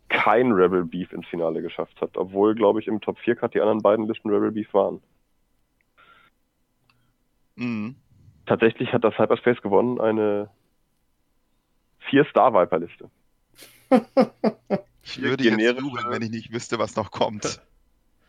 kein 0.10 0.52
Rebel 0.52 0.84
Beef 0.84 1.14
ins 1.14 1.28
Finale 1.28 1.62
geschafft 1.62 2.02
hat, 2.02 2.18
obwohl, 2.18 2.56
glaube 2.56 2.80
ich, 2.82 2.88
im 2.88 3.00
Top 3.00 3.18
4 3.20 3.36
Cut 3.36 3.54
die 3.54 3.62
anderen 3.62 3.82
beiden 3.82 4.08
Listen 4.08 4.30
Rebel 4.30 4.52
Beef 4.52 4.74
waren. 4.74 5.02
Mhm. 7.56 7.96
Tatsächlich 8.46 8.92
hat 8.92 9.04
das 9.04 9.18
Hyperspace 9.18 9.62
gewonnen, 9.62 10.02
eine 10.02 10.50
4-Star-Viper-Liste. 12.10 13.10
Ich 15.04 15.22
würde 15.22 15.44
jetzt 15.44 15.80
jubeln, 15.80 16.06
wenn 16.10 16.22
ich 16.22 16.32
nicht 16.32 16.52
wüsste, 16.52 16.80
was 16.80 16.96
noch 16.96 17.12
kommt. 17.12 17.62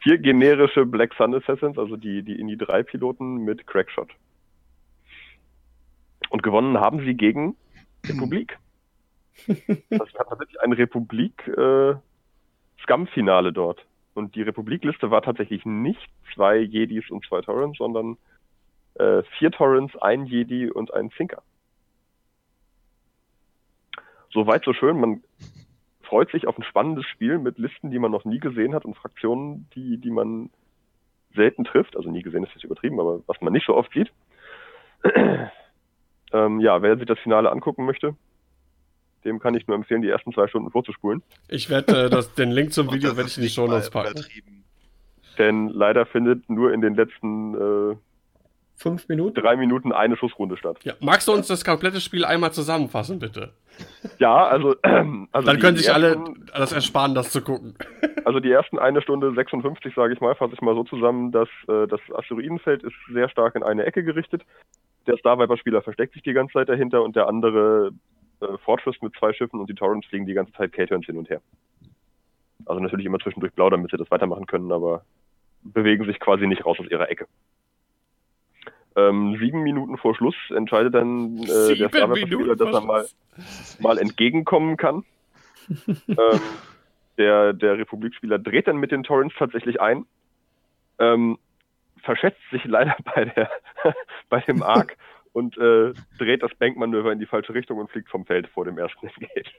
Vier 0.02 0.18
generische 0.18 0.84
Black 0.84 1.14
Sun 1.14 1.34
Assassins, 1.34 1.78
also 1.78 1.96
die, 1.96 2.22
die 2.22 2.38
Indie 2.38 2.56
3 2.56 2.82
Piloten 2.82 3.44
mit 3.44 3.66
Crackshot. 3.66 4.10
Und 6.30 6.42
gewonnen 6.42 6.78
haben 6.78 7.04
sie 7.04 7.14
gegen 7.14 7.56
Republik. 8.06 8.58
Das 9.88 10.12
war 10.14 10.26
tatsächlich 10.28 10.60
ein 10.60 10.72
Republik 10.74 11.48
äh, 11.48 11.94
dort. 13.52 13.86
Und 14.14 14.34
die 14.34 14.42
Republik-Liste 14.42 15.10
war 15.10 15.22
tatsächlich 15.22 15.64
nicht 15.64 16.10
zwei 16.34 16.58
Jedis 16.58 17.08
und 17.10 17.24
zwei 17.24 17.40
Torrents, 17.40 17.78
sondern 17.78 18.18
äh, 18.94 19.22
vier 19.38 19.50
Torrents, 19.50 19.96
ein 20.02 20.26
Jedi 20.26 20.70
und 20.70 20.92
ein 20.92 21.10
Thinker. 21.10 21.42
Soweit 24.32 24.64
so 24.64 24.74
schön. 24.74 25.00
Man 25.00 25.22
freut 26.12 26.30
sich 26.30 26.46
auf 26.46 26.58
ein 26.58 26.62
spannendes 26.64 27.06
Spiel 27.06 27.38
mit 27.38 27.56
Listen, 27.58 27.90
die 27.90 27.98
man 27.98 28.10
noch 28.10 28.26
nie 28.26 28.38
gesehen 28.38 28.74
hat 28.74 28.84
und 28.84 28.98
Fraktionen, 28.98 29.66
die, 29.74 29.96
die 29.96 30.10
man 30.10 30.50
selten 31.34 31.64
trifft. 31.64 31.96
Also 31.96 32.10
nie 32.10 32.20
gesehen 32.20 32.44
ist 32.44 32.52
jetzt 32.54 32.64
übertrieben, 32.64 33.00
aber 33.00 33.20
was 33.26 33.40
man 33.40 33.54
nicht 33.54 33.64
so 33.66 33.74
oft 33.74 33.90
sieht. 33.94 34.12
ähm, 36.34 36.60
ja, 36.60 36.82
wer 36.82 36.98
sich 36.98 37.06
das 37.06 37.18
Finale 37.20 37.50
angucken 37.50 37.86
möchte, 37.86 38.14
dem 39.24 39.38
kann 39.38 39.54
ich 39.54 39.66
nur 39.66 39.74
empfehlen, 39.74 40.02
die 40.02 40.10
ersten 40.10 40.34
zwei 40.34 40.48
Stunden 40.48 40.70
vorzuspulen. 40.70 41.22
Ich 41.48 41.70
werde 41.70 42.04
äh, 42.04 42.10
das- 42.10 42.34
den 42.34 42.50
Link 42.50 42.74
zum 42.74 42.92
Video 42.92 43.16
werde 43.16 43.30
ich 43.30 43.38
in 43.38 43.40
die 43.40 43.46
nicht 43.46 43.54
Show 43.54 43.66
Notes 43.66 43.88
packen. 43.88 44.10
übertrieben. 44.18 44.64
Denn 45.38 45.68
leider 45.70 46.04
findet 46.04 46.50
nur 46.50 46.74
in 46.74 46.82
den 46.82 46.94
letzten 46.94 47.54
äh, 47.54 47.96
Fünf 48.82 49.08
Minuten? 49.08 49.40
drei 49.40 49.56
Minuten 49.56 49.92
eine 49.92 50.16
Schussrunde 50.16 50.56
statt. 50.56 50.78
Ja, 50.82 50.94
magst 51.00 51.28
du 51.28 51.32
uns 51.32 51.46
das 51.46 51.64
komplette 51.64 52.00
Spiel 52.00 52.24
einmal 52.24 52.52
zusammenfassen, 52.52 53.18
bitte? 53.20 53.52
Ja, 54.18 54.46
also, 54.48 54.74
also 55.32 55.46
Dann 55.46 55.60
können 55.60 55.76
sich 55.76 55.92
alle 55.92 56.16
ersten- 56.16 56.46
das 56.54 56.72
ersparen, 56.72 57.14
das 57.14 57.30
zu 57.30 57.42
gucken. 57.42 57.74
Also 58.24 58.38
die 58.38 58.52
ersten 58.52 58.78
eine 58.78 59.02
Stunde 59.02 59.34
56, 59.34 59.94
sage 59.96 60.14
ich 60.14 60.20
mal, 60.20 60.36
fasse 60.36 60.54
ich 60.54 60.60
mal 60.60 60.76
so 60.76 60.84
zusammen, 60.84 61.32
dass 61.32 61.48
äh, 61.66 61.88
das 61.88 62.00
Asteroidenfeld 62.14 62.84
ist 62.84 62.94
sehr 63.12 63.28
stark 63.28 63.56
in 63.56 63.64
eine 63.64 63.84
Ecke 63.84 64.04
gerichtet. 64.04 64.42
Der 65.08 65.16
Star 65.16 65.40
Viper-Spieler 65.40 65.82
versteckt 65.82 66.12
sich 66.12 66.22
die 66.22 66.32
ganze 66.32 66.52
Zeit 66.52 66.68
dahinter 66.68 67.02
und 67.02 67.16
der 67.16 67.26
andere 67.26 67.90
äh, 68.40 68.46
Fortress 68.64 68.94
mit 69.02 69.12
zwei 69.18 69.32
Schiffen 69.32 69.58
und 69.58 69.68
die 69.68 69.74
Torrents 69.74 70.06
fliegen 70.06 70.26
die 70.26 70.34
ganze 70.34 70.52
Zeit 70.52 70.72
K-Turns 70.72 71.04
hin 71.06 71.16
und 71.18 71.30
her. 71.30 71.40
Also 72.64 72.80
natürlich 72.80 73.06
immer 73.06 73.18
zwischendurch 73.18 73.52
blau, 73.54 73.70
damit 73.70 73.90
sie 73.90 73.96
das 73.96 74.08
weitermachen 74.12 74.46
können, 74.46 74.70
aber 74.70 75.04
bewegen 75.64 76.04
sich 76.06 76.20
quasi 76.20 76.46
nicht 76.46 76.64
raus 76.64 76.78
aus 76.78 76.86
ihrer 76.88 77.10
Ecke. 77.10 77.26
Ähm, 78.94 79.36
sieben 79.40 79.62
Minuten 79.62 79.96
vor 79.96 80.14
Schluss 80.14 80.34
entscheidet 80.54 80.94
dann 80.94 81.38
äh, 81.38 81.46
der 81.46 81.64
Sieben 81.66 81.88
Star 81.88 82.10
Viper-Spieler, 82.10 82.38
Minuten 82.38 82.58
dass 82.58 82.74
er 82.74 82.80
mal 82.80 83.06
mal 83.80 83.98
entgegenkommen 83.98 84.76
kann. 84.76 85.04
ähm, 85.88 86.40
der, 87.18 87.52
der 87.52 87.78
Republikspieler 87.78 88.38
dreht 88.38 88.66
dann 88.68 88.76
mit 88.76 88.90
den 88.90 89.02
Torrents 89.02 89.34
tatsächlich 89.38 89.80
ein, 89.80 90.06
ähm, 90.98 91.38
verschätzt 92.02 92.40
sich 92.50 92.64
leider 92.64 92.96
bei, 93.14 93.24
der, 93.24 93.50
bei 94.28 94.40
dem 94.40 94.62
Arc 94.62 94.96
und 95.32 95.56
äh, 95.56 95.92
dreht 96.18 96.42
das 96.42 96.54
Bankmanöver 96.58 97.12
in 97.12 97.18
die 97.18 97.26
falsche 97.26 97.54
Richtung 97.54 97.78
und 97.78 97.90
fliegt 97.90 98.08
vom 98.10 98.26
Feld 98.26 98.48
vor 98.48 98.64
dem 98.64 98.78
ersten 98.78 99.06
Engage. 99.06 99.50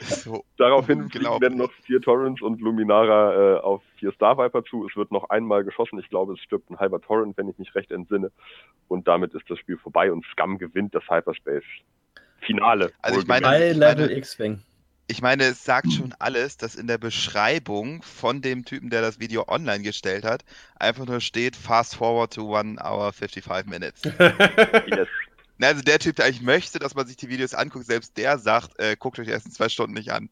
So 0.00 0.44
Daraufhin 0.56 1.08
dann 1.40 1.56
noch 1.56 1.70
vier 1.84 2.00
Torrents 2.00 2.42
und 2.42 2.60
Luminara 2.60 3.56
äh, 3.56 3.60
auf 3.60 3.82
vier 3.96 4.12
Star 4.12 4.38
Viper 4.38 4.64
zu. 4.64 4.86
Es 4.88 4.96
wird 4.96 5.12
noch 5.12 5.30
einmal 5.30 5.64
geschossen. 5.64 5.98
Ich 5.98 6.08
glaube, 6.08 6.34
es 6.34 6.40
stirbt 6.40 6.70
ein 6.70 6.78
halber 6.78 7.00
Torrent, 7.00 7.36
wenn 7.36 7.48
ich 7.48 7.58
mich 7.58 7.74
recht 7.74 7.90
entsinne. 7.90 8.30
Und 8.88 9.06
damit 9.06 9.34
ist 9.34 9.48
das 9.48 9.58
Spiel 9.58 9.78
vorbei 9.78 10.10
und 10.12 10.24
Scum 10.32 10.58
gewinnt 10.58 10.94
das 10.94 11.04
Hyperspace. 11.08 11.64
Finale. 12.40 12.92
Also 13.02 13.20
ich 13.20 13.26
meine-. 13.26 13.46
High 13.46 13.76
Level 13.76 14.06
meine- 14.06 14.18
X-Wing. 14.18 14.62
Ich 15.10 15.22
meine, 15.22 15.44
es 15.44 15.64
sagt 15.64 15.90
schon 15.90 16.14
alles, 16.18 16.58
dass 16.58 16.74
in 16.74 16.86
der 16.86 16.98
Beschreibung 16.98 18.02
von 18.02 18.42
dem 18.42 18.66
Typen, 18.66 18.90
der 18.90 19.00
das 19.00 19.18
Video 19.18 19.48
online 19.48 19.82
gestellt 19.82 20.22
hat, 20.22 20.44
einfach 20.78 21.06
nur 21.06 21.20
steht 21.22 21.56
Fast 21.56 21.96
forward 21.96 22.34
to 22.34 22.42
one 22.42 22.76
hour 22.78 23.10
55 23.14 23.66
minutes. 23.66 24.02
yes. 24.86 25.08
Na, 25.58 25.68
Also 25.68 25.82
der 25.82 25.98
Typ, 25.98 26.16
der 26.16 26.26
eigentlich 26.26 26.42
möchte, 26.42 26.78
dass 26.78 26.94
man 26.94 27.06
sich 27.06 27.16
die 27.16 27.28
Videos 27.28 27.54
anguckt, 27.54 27.86
selbst 27.86 28.16
der 28.16 28.38
sagt, 28.38 28.78
äh, 28.78 28.96
guckt 28.98 29.18
euch 29.18 29.26
die 29.26 29.32
ersten 29.32 29.50
zwei 29.50 29.68
Stunden 29.68 29.94
nicht 29.94 30.10
an. 30.12 30.28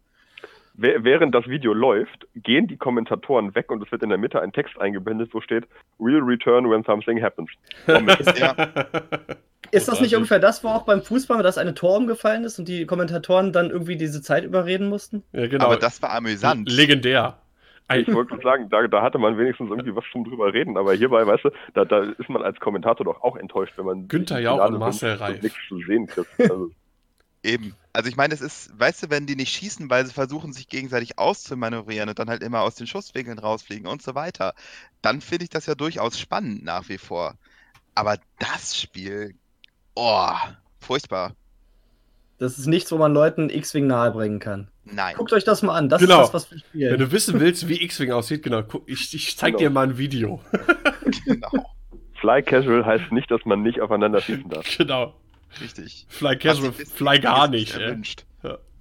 Wäh- 0.78 1.02
Während 1.02 1.34
das 1.34 1.46
Video 1.46 1.72
läuft, 1.72 2.26
gehen 2.34 2.66
die 2.68 2.76
Kommentatoren 2.76 3.54
weg 3.54 3.70
und 3.70 3.82
es 3.82 3.90
wird 3.90 4.02
in 4.02 4.10
der 4.10 4.18
Mitte 4.18 4.40
ein 4.40 4.52
Text 4.52 4.78
eingeblendet, 4.78 5.30
wo 5.32 5.40
steht 5.40 5.64
We'll 5.98 6.24
return 6.24 6.68
when 6.70 6.84
something 6.84 7.22
happens. 7.22 7.50
Ja. 8.38 8.54
Ist 9.72 9.88
das 9.88 10.00
nicht 10.00 10.14
ungefähr 10.14 10.38
das, 10.38 10.62
wo 10.62 10.68
auch 10.68 10.84
beim 10.84 11.02
Fußball, 11.02 11.42
dass 11.42 11.58
eine 11.58 11.74
Tor 11.74 11.96
umgefallen 11.96 12.44
ist 12.44 12.58
und 12.60 12.68
die 12.68 12.86
Kommentatoren 12.86 13.52
dann 13.52 13.70
irgendwie 13.70 13.96
diese 13.96 14.22
Zeit 14.22 14.44
überreden 14.44 14.88
mussten? 14.88 15.24
Ja, 15.32 15.48
genau. 15.48 15.64
Aber 15.64 15.76
das 15.76 16.00
war 16.02 16.10
amüsant. 16.12 16.70
Legendär. 16.70 17.38
Ich 17.94 18.12
wollte 18.12 18.36
sagen, 18.42 18.68
da, 18.68 18.86
da, 18.88 19.02
hatte 19.02 19.18
man 19.18 19.38
wenigstens 19.38 19.70
irgendwie 19.70 19.94
was 19.94 20.04
zum 20.10 20.24
drüber 20.24 20.52
reden, 20.52 20.76
aber 20.76 20.94
hierbei, 20.94 21.24
weißt 21.24 21.44
du, 21.44 21.50
da, 21.74 21.84
da 21.84 22.02
ist 22.02 22.28
man 22.28 22.42
als 22.42 22.58
Kommentator 22.58 23.04
doch 23.04 23.22
auch 23.22 23.36
enttäuscht, 23.36 23.74
wenn 23.76 23.84
man 23.86 24.08
Günther 24.08 24.40
Jauch 24.40 24.66
und 24.66 24.78
Marcel 24.78 25.14
Reif 25.14 25.40
nichts 25.40 25.58
zu 25.68 25.78
sehen 25.78 26.06
kriegt. 26.08 26.28
Also. 26.40 26.70
Eben. 27.44 27.76
Also 27.92 28.08
ich 28.08 28.16
meine, 28.16 28.34
es 28.34 28.40
ist, 28.40 28.78
weißt 28.78 29.04
du, 29.04 29.10
wenn 29.10 29.26
die 29.26 29.36
nicht 29.36 29.54
schießen, 29.54 29.88
weil 29.88 30.04
sie 30.04 30.12
versuchen, 30.12 30.52
sich 30.52 30.68
gegenseitig 30.68 31.18
auszumanövrieren 31.18 32.08
und 32.08 32.18
dann 32.18 32.28
halt 32.28 32.42
immer 32.42 32.62
aus 32.62 32.74
den 32.74 32.88
Schusswinkeln 32.88 33.38
rausfliegen 33.38 33.86
und 33.86 34.02
so 34.02 34.16
weiter, 34.16 34.54
dann 35.00 35.20
finde 35.20 35.44
ich 35.44 35.50
das 35.50 35.66
ja 35.66 35.76
durchaus 35.76 36.18
spannend 36.18 36.64
nach 36.64 36.88
wie 36.88 36.98
vor. 36.98 37.34
Aber 37.94 38.18
das 38.40 38.78
Spiel, 38.78 39.34
oh, 39.94 40.28
furchtbar. 40.80 41.34
Das 42.38 42.58
ist 42.58 42.66
nichts, 42.66 42.92
wo 42.92 42.98
man 42.98 43.14
Leuten 43.14 43.48
X-Wing 43.48 43.86
nahebringen 43.86 44.38
kann. 44.40 44.68
Nein. 44.84 45.14
Guckt 45.16 45.32
euch 45.32 45.44
das 45.44 45.62
mal 45.62 45.74
an. 45.76 45.88
Das 45.88 46.00
Genau. 46.02 46.22
ist 46.22 46.32
das, 46.32 46.42
was 46.44 46.50
wir 46.50 46.58
spielen. 46.58 46.92
Wenn 46.92 47.00
du 47.00 47.10
wissen 47.12 47.40
willst, 47.40 47.66
wie 47.68 47.82
X-Wing 47.82 48.12
aussieht, 48.12 48.42
genau, 48.42 48.62
guck, 48.62 48.88
ich, 48.88 49.12
ich 49.14 49.36
zeig 49.36 49.52
Genau. 49.52 49.58
dir 49.58 49.70
mal 49.70 49.86
ein 49.88 49.98
Video. 49.98 50.40
genau. 51.24 51.48
Fly 52.20 52.42
Casual 52.42 52.84
heißt 52.84 53.10
nicht, 53.12 53.30
dass 53.30 53.44
man 53.44 53.62
nicht 53.62 53.80
aufeinander 53.80 54.20
schießen 54.20 54.48
darf. 54.48 54.66
genau. 54.76 55.14
Richtig. 55.60 56.06
Fly 56.08 56.36
Casual, 56.36 56.72
fly 56.72 57.18
gar 57.20 57.48
nicht, 57.48 57.74
ey. 57.76 57.96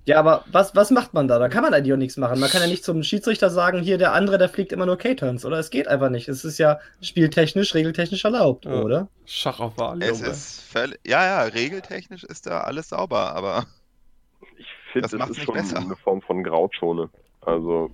Ja, 0.07 0.19
aber 0.19 0.45
was, 0.51 0.75
was 0.75 0.91
macht 0.91 1.15
man 1.15 1.27
da? 1.27 1.39
Da 1.39 1.49
kann 1.49 1.63
man 1.63 1.73
eigentlich 1.73 1.91
auch 1.93 1.97
nichts 1.97 2.15
machen. 2.17 2.39
Man 2.39 2.49
kann 2.49 2.61
ja 2.61 2.67
nicht 2.67 2.83
zum 2.85 3.01
Schiedsrichter 3.01 3.49
sagen, 3.49 3.81
hier 3.81 3.97
der 3.97 4.13
andere, 4.13 4.37
der 4.37 4.49
fliegt 4.49 4.71
immer 4.71 4.85
nur 4.85 4.97
K-Turns, 4.97 5.45
oder? 5.45 5.57
Es 5.57 5.71
geht 5.71 5.87
einfach 5.87 6.09
nicht. 6.11 6.27
Es 6.29 6.45
ist 6.45 6.59
ja 6.59 6.79
spieltechnisch, 7.01 7.73
regeltechnisch 7.73 8.23
erlaubt, 8.23 8.65
Ja. 8.65 8.81
oder? 8.81 9.07
Schach 9.25 9.59
auf 9.59 9.77
Wahl, 9.79 9.99
Es 10.03 10.19
Junge. 10.19 10.31
ist 10.31 10.61
völlig, 10.61 10.99
ja, 11.07 11.23
ja, 11.25 11.41
regeltechnisch 11.43 12.23
ist 12.23 12.45
da 12.45 12.61
alles 12.61 12.89
sauber, 12.89 13.33
aber 13.35 13.65
Ich 14.57 14.67
finde, 14.93 15.07
Das 15.09 15.11
das, 15.19 15.29
ist 15.31 15.37
nicht 15.37 15.45
schon 15.45 15.55
besser. 15.55 15.77
eine 15.79 15.95
Form 15.95 16.21
von 16.21 16.43
Grauzone. 16.43 17.09
Also, 17.41 17.89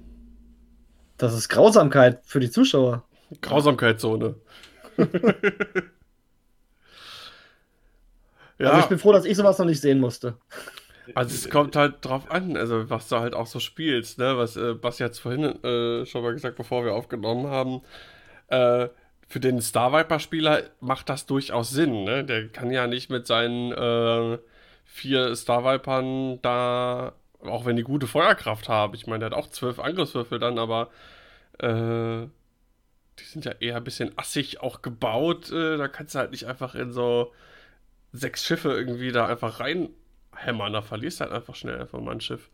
Das 1.18 1.34
ist 1.34 1.48
Grausamkeit 1.48 2.20
für 2.26 2.42
die 2.42 2.52
Zuschauer. 2.52 3.04
Grausamkeitszone. 3.42 4.36
Also 8.60 8.74
ja, 8.74 8.80
ich 8.80 8.86
bin 8.88 9.00
froh, 9.00 9.12
dass 9.14 9.26
ich 9.26 9.36
sowas 9.38 9.58
noch 9.58 9.66
nicht 9.66 9.82
sehen 9.82 10.00
musste. 10.00 10.36
Also 11.16 11.36
es 11.36 11.50
kommt 11.50 11.76
halt 11.76 12.04
drauf 12.06 12.30
an, 12.30 12.58
also 12.58 12.90
was 12.90 13.08
du 13.08 13.18
halt 13.18 13.34
auch 13.34 13.48
so 13.48 13.60
spielst, 13.60 14.18
ne? 14.18 14.38
Was 14.38 14.56
äh, 14.58 14.74
Basti 14.74 15.04
jetzt 15.04 15.20
vorhin 15.20 15.44
äh, 15.64 16.06
schon 16.06 16.24
mal 16.24 16.34
gesagt, 16.34 16.58
bevor 16.58 16.86
wir 16.86 16.94
aufgenommen 16.94 17.48
haben. 17.48 17.82
Äh, 18.48 18.90
für 19.28 19.40
den 19.40 19.62
Star 19.62 19.94
Viper-Spieler 19.94 20.64
macht 20.82 21.10
das 21.10 21.26
durchaus 21.26 21.70
Sinn, 21.70 22.04
ne? 22.04 22.24
Der 22.26 22.50
kann 22.50 22.72
ja 22.72 22.88
nicht 22.88 23.10
mit 23.10 23.28
seinen 23.28 23.72
äh, 23.72 24.38
vier 24.86 25.36
Star 25.36 25.64
Vipern 25.64 26.42
da, 26.42 27.14
auch 27.40 27.66
wenn 27.66 27.78
die 27.78 27.84
gute 27.84 28.08
Feuerkraft 28.08 28.68
haben, 28.70 28.94
ich 28.94 29.08
meine, 29.08 29.20
der 29.20 29.32
hat 29.32 29.38
auch 29.38 29.50
zwölf 29.50 29.80
Angriffswürfel 29.80 30.38
dann, 30.40 30.60
aber 30.60 30.90
äh, 31.60 32.28
die 33.20 33.24
sind 33.26 33.46
ja 33.46 33.54
eher 33.60 33.78
ein 33.78 33.84
bisschen 33.84 34.12
assig 34.18 34.62
auch 34.62 34.82
gebaut. 34.82 35.52
Äh, 35.52 35.78
da 35.78 35.88
kannst 35.88 36.16
du 36.16 36.20
halt 36.20 36.32
nicht 36.32 36.46
einfach 36.48 36.76
in 36.76 36.92
so 36.92 37.32
sechs 38.14 38.44
Schiffe 38.46 38.70
irgendwie 38.70 39.12
da 39.12 39.28
einfach 39.28 39.60
reinhämmern. 39.60 39.96
Da 40.46 40.82
verlierst 40.82 41.20
du 41.20 41.26
halt 41.26 41.34
einfach 41.34 41.56
schnell 41.56 41.80
einfach 41.80 42.00
mal 42.00 42.12
ein 42.12 42.22
Schiff. 42.22 42.50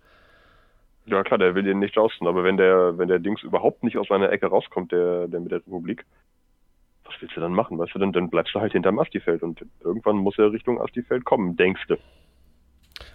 ja 1.06 1.24
klar, 1.24 1.38
der 1.38 1.56
will 1.56 1.64
den 1.64 1.80
nicht 1.80 1.96
jousten, 1.96 2.28
aber 2.28 2.44
wenn 2.44 2.58
der, 2.58 2.98
wenn 2.98 3.08
der 3.08 3.20
Dings 3.20 3.44
überhaupt 3.44 3.84
nicht 3.84 3.98
aus 3.98 4.08
seiner 4.08 4.32
Ecke 4.32 4.48
rauskommt, 4.48 4.92
der, 4.92 5.28
der 5.28 5.40
mit 5.40 5.52
der 5.52 5.60
Republik, 5.60 6.06
was 7.06 7.16
willst 7.20 7.36
du 7.38 7.42
dann 7.42 7.54
machen? 7.54 7.78
Weißt 7.78 7.96
du, 7.96 8.00
dann, 8.00 8.12
dann 8.12 8.30
bleibst 8.30 8.54
du 8.54 8.60
halt 8.60 8.74
hinterm 8.74 9.00
Astifeld 9.00 9.42
und 9.44 9.66
irgendwann 9.80 10.18
muss 10.18 10.38
er 10.38 10.52
Richtung 10.52 10.82
Astifeld 10.82 11.24
kommen, 11.24 11.56
denkst 11.56 11.86
du. 11.88 11.96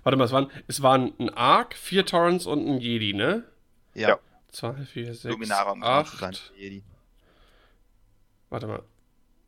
Warte 0.04 0.16
mal, 0.16 0.24
es 0.24 0.32
waren, 0.32 0.50
es 0.68 0.82
waren 0.82 1.12
ein 1.18 1.30
Ark, 1.30 1.74
vier 1.74 2.06
Torrents 2.06 2.46
und 2.46 2.66
ein 2.66 2.78
Jedi, 2.78 3.14
ne? 3.14 3.44
ja, 3.94 4.10
Ja. 4.10 4.18
Zwei, 4.48 4.74
vier, 4.84 5.14
sechs, 5.14 5.24
Luminara 5.24 5.74
muss 5.74 5.86
auch 5.86 6.06
sein. 6.06 6.30
acht. 6.30 6.52
Jedi. 6.56 6.82
Warte 8.50 8.66
mal. 8.66 8.82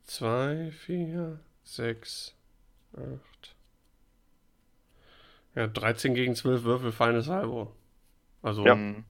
Zwei, 0.03 0.71
vier, 0.71 1.39
sechs, 1.63 2.35
acht. 2.93 3.54
Ja, 5.55 5.67
13 5.67 6.13
gegen 6.15 6.35
12 6.35 6.63
Würfel, 6.63 6.91
feines 6.91 7.25
Salvo. 7.25 7.71
Also 8.41 8.65
Ja. 8.65 8.75
Mhm. 8.75 9.03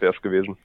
Wäre 0.00 0.14
es 0.14 0.22
gewesen. 0.22 0.56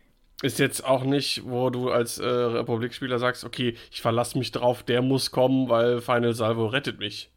ist 0.41 0.59
jetzt 0.59 0.85
auch 0.85 1.03
nicht, 1.03 1.43
wo 1.45 1.69
du 1.69 1.91
als 1.91 2.17
äh, 2.19 2.25
Republikspieler 2.27 3.19
sagst, 3.19 3.43
okay, 3.45 3.75
ich 3.91 4.01
verlasse 4.01 4.37
mich 4.37 4.51
drauf, 4.51 4.83
der 4.83 5.01
muss 5.01 5.31
kommen, 5.31 5.69
weil 5.69 6.01
Final 6.01 6.33
Salvo 6.33 6.65
rettet 6.67 6.99
mich. 6.99 7.29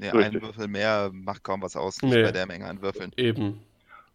Ja, 0.00 0.12
Richtig. 0.12 0.36
ein 0.36 0.42
Würfel 0.42 0.68
mehr 0.68 1.10
macht 1.12 1.42
kaum 1.44 1.62
was 1.62 1.76
aus, 1.76 2.02
nicht 2.02 2.12
Nee. 2.14 2.22
bei 2.22 2.30
der 2.32 2.46
Menge 2.46 2.66
an 2.66 2.82
Würfeln. 2.82 3.12
Eben. 3.16 3.60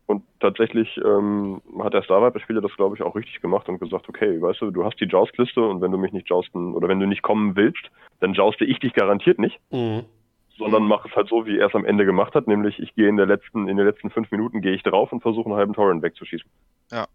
Und 0.06 0.24
tatsächlich 0.42 0.98
ähm, 0.98 1.62
hat 1.80 1.94
der 1.94 2.04
Star 2.04 2.22
Viper-Spieler 2.22 2.62
das, 2.62 2.74
glaube 2.76 2.96
ich, 2.96 3.02
auch 3.02 3.16
richtig 3.16 3.42
gemacht 3.42 3.68
und 3.70 3.80
gesagt, 3.80 4.08
okay, 4.10 4.42
weißt 4.42 4.62
du, 4.62 4.72
du 4.72 4.84
hast 4.86 5.00
die 5.00 5.06
Joust-Liste 5.06 5.62
und 5.62 5.82
wenn 5.82 5.92
du 5.92 5.98
mich 5.98 6.12
nicht 6.14 6.30
jousten 6.30 6.74
oder 6.74 6.88
wenn 6.90 7.00
du 7.00 7.08
nicht 7.08 7.22
kommen 7.22 7.56
willst, 7.56 7.84
dann 8.20 8.34
jouste 8.34 8.66
ich 8.66 8.80
dich 8.80 8.94
garantiert 8.94 9.40
nicht, 9.40 9.58
Mhm. 9.72 10.04
Sondern 10.58 10.84
mach 10.84 11.06
es 11.06 11.16
halt 11.16 11.30
so, 11.30 11.46
wie 11.46 11.58
er 11.58 11.68
es 11.68 11.76
am 11.76 11.86
Ende 11.86 12.06
gemacht 12.06 12.36
hat, 12.36 12.48
nämlich 12.48 12.80
ich 12.80 12.94
gehe 12.96 13.10
in 13.10 13.18
der 13.18 13.26
letzten, 13.26 13.68
in 13.68 13.78
den 13.78 13.86
letzten 13.86 14.10
fünf 14.10 14.30
Minuten 14.32 14.62
gehe 14.62 14.74
ich 14.74 14.84
drauf 14.84 15.12
und 15.12 15.22
versuche 15.22 15.46
einen 15.46 15.58
halben 15.58 15.74
Torrent 15.74 16.02
wegzuschießen. 16.04 16.50
Ja. 16.92 17.08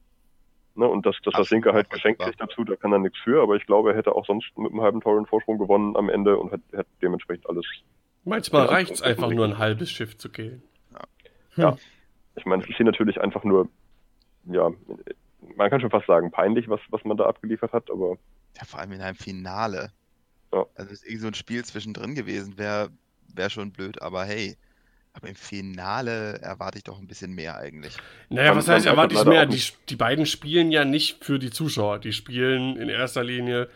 Ne, 0.75 0.87
und 0.87 1.07
dass, 1.07 1.17
dass 1.25 1.35
das 1.35 1.51
Linke 1.51 1.73
halt 1.73 1.91
geschenkt 1.91 2.21
kriegt 2.21 2.41
dazu, 2.41 2.63
da 2.63 2.77
kann 2.77 2.93
er 2.93 3.01
nichts 3.01 3.19
für, 3.19 3.43
aber 3.43 3.57
ich 3.57 3.67
glaube, 3.67 3.91
er 3.91 3.97
hätte 3.97 4.15
auch 4.15 4.25
sonst 4.27 4.57
mit 4.57 4.71
einem 4.71 4.81
halben 4.81 5.01
Torrent-Vorsprung 5.01 5.59
gewonnen 5.59 5.97
am 5.97 6.09
Ende 6.09 6.37
und 6.37 6.53
hätte, 6.53 6.77
hätte 6.77 6.89
dementsprechend 7.03 7.49
alles. 7.49 7.67
Manchmal 8.25 8.67
Ja, 8.67 8.73
reicht 8.73 8.93
es 8.93 9.03
einfach 9.03 9.31
nur 9.31 9.45
ein 9.45 9.59
halbes 9.59 9.91
Schiff 9.91 10.17
zu 10.17 10.29
killen. 10.29 10.63
Ja. 11.57 11.77
Ich 12.37 12.47
meine, 12.47 12.63
es 12.63 12.69
ist 12.69 12.77
hier 12.77 12.87
natürlich 12.87 13.21
einfach 13.21 13.43
nur, 13.43 13.69
ja, 14.45 14.71
man 15.57 15.71
kann 15.71 15.81
schon 15.81 15.91
fast 15.91 16.07
sagen, 16.07 16.31
peinlich, 16.31 16.69
was, 16.69 16.81
was 16.91 17.05
man 17.05 17.17
da 17.17 17.27
abgeliefert 17.27 17.73
hat, 17.73 17.91
aber 17.91 18.17
Ja, 18.57 18.65
vor 18.65 18.79
allem 18.79 18.93
in 18.93 19.01
einem 19.01 19.17
Finale. 19.17 19.91
Ja. 20.53 20.65
Also 20.77 20.93
ist 20.93 21.05
irgend 21.05 21.23
so 21.23 21.27
ein 21.27 21.35
Spiel 21.35 21.65
zwischendrin 21.65 22.15
gewesen, 22.15 22.57
wäre 22.57 22.91
wär 23.35 23.51
schon 23.51 23.73
blöd, 23.73 24.03
aber 24.03 24.25
hey, 24.25 24.57
aber 25.13 25.29
im 25.29 25.35
Finale 25.35 26.39
erwarte 26.43 26.79
ich 26.79 26.85
doch 26.85 26.99
ein 26.99 27.09
bisschen 27.09 27.35
mehr 27.35 27.57
eigentlich. 27.59 27.97
Naja, 28.29 28.55
was 28.55 28.69
heißt, 28.69 28.87
erwarte 28.87 29.15
ich 29.15 29.25
mehr? 29.25 29.47
Die, 29.47 29.61
die 29.89 29.97
beiden 29.97 30.27
spielen 30.27 30.71
ja 30.71 30.85
nicht 30.85 31.25
für 31.25 31.39
die 31.39 31.51
Zuschauer. 31.51 31.99
Die 31.99 32.13
spielen 32.13 32.77
in 32.77 32.89
erster 32.89 33.25
Linie 33.25 33.69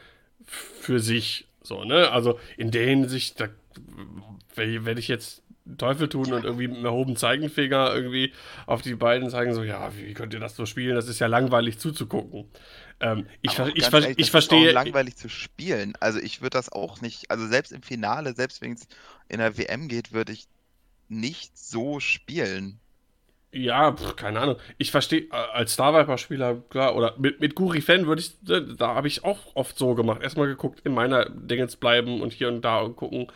für 0.45 1.01
sich. 1.01 1.49
So, 1.63 1.85
ne? 1.85 2.11
Also 2.11 2.39
in 2.57 2.71
der 2.71 2.87
Hinsicht, 2.87 3.41
da 3.41 3.49
werde 4.55 5.01
ich 5.01 5.09
jetzt 5.09 5.43
Teufel 5.79 6.09
tun 6.09 6.33
und 6.33 6.45
irgendwie 6.45 6.67
mit 6.67 6.77
einem 6.77 6.87
erhobenen 6.87 7.17
Zeigenfinger 7.17 7.95
irgendwie 7.95 8.33
auf 8.67 8.83
die 8.83 8.95
beiden 8.95 9.31
zeigen, 9.31 9.55
so, 9.55 9.63
ja, 9.63 9.93
wie 9.97 10.13
könnt 10.13 10.35
ihr 10.35 10.41
das 10.41 10.57
so 10.57 10.67
spielen? 10.67 10.97
Das 10.97 11.09
ist 11.09 11.21
ja 11.21 11.29
langweilig 11.29 11.79
zuzugucken. 11.79 12.47
Ähm, 13.03 13.29
ich, 13.43 13.57
ver 13.57 13.71
ich, 13.75 13.91
ver 13.91 14.03
ehrlich, 14.03 14.19
ich 14.19 14.31
das 14.33 14.45
ist 14.45 14.53
auch 14.53 14.65
verstehe. 14.65 14.73
langweilig 14.73 15.17
zu 15.17 15.29
spielen. 15.29 15.95
Also 16.01 16.21
ich 16.21 16.41
würde 16.43 16.57
das 16.59 16.73
auch 16.73 17.03
nicht, 17.03 17.31
also 17.31 17.47
selbst 17.49 17.73
im 17.73 17.83
Finale, 17.83 18.35
selbst 18.35 18.63
wenn 18.63 18.73
es 18.75 18.89
in 19.29 19.39
der 19.41 19.59
WM 19.59 19.89
geht, 19.89 20.13
würde 20.13 20.33
ich 20.33 20.49
nicht 21.09 21.59
so 21.59 22.01
spielen. 22.01 22.81
Ja, 23.55 23.93
pf, 23.95 24.17
keine 24.17 24.41
Ahnung. 24.41 24.57
Ich 24.79 24.91
verstehe, 24.91 25.23
äh, 25.23 25.31
als 25.53 25.75
Star 25.75 25.93
Viper-Spieler, 25.95 26.63
klar, 26.71 26.97
oder 26.97 27.15
mit, 27.19 27.41
mit 27.41 27.55
Guri 27.55 27.83
Fan 27.83 28.07
würde 28.07 28.23
ich, 28.23 28.39
da, 28.43 28.61
da 28.61 28.95
habe 28.95 29.09
ich 29.09 29.25
auch 29.25 29.57
oft 29.57 29.77
so 29.77 29.95
gemacht. 29.95 30.23
Erstmal 30.23 30.47
geguckt, 30.47 30.81
in 30.85 30.95
meiner 30.95 31.29
Dingens 31.29 31.77
bleiben 31.77 32.23
und 32.23 32.33
hier 32.33 32.49
und 32.49 32.63
da 32.63 32.81
und 32.81 32.97
gucken, 32.97 33.31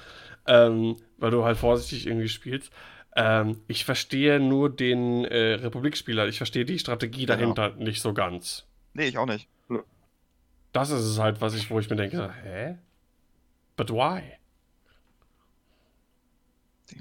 ähm, 0.47 0.97
weil 1.19 1.31
du 1.33 1.45
halt 1.45 1.59
vorsichtig 1.59 2.07
irgendwie 2.07 2.29
spielst. 2.31 2.73
Ähm, 3.17 3.61
ich 3.69 3.85
verstehe 3.85 4.41
nur 4.41 4.71
den 4.75 5.25
äh, 5.27 5.55
Republikspieler, 5.55 6.29
ich 6.29 6.39
verstehe 6.39 6.65
die 6.65 6.79
Strategie 6.79 7.27
Genau. 7.27 7.55
dahinter 7.55 7.71
nicht 7.77 8.01
so 8.03 8.15
ganz. 8.15 8.67
Nee, 8.95 9.09
ich 9.09 9.19
auch 9.19 9.27
nicht. 9.27 9.49
Das 10.77 10.91
ist 10.91 11.07
es 11.07 11.19
halt, 11.19 11.41
was 11.41 11.55
ich, 11.55 11.71
wo 11.71 11.79
ich 11.79 11.89
mir 11.89 11.97
denke, 11.97 12.31
hä? 12.43 12.77
But 13.79 13.91
why? 13.91 14.21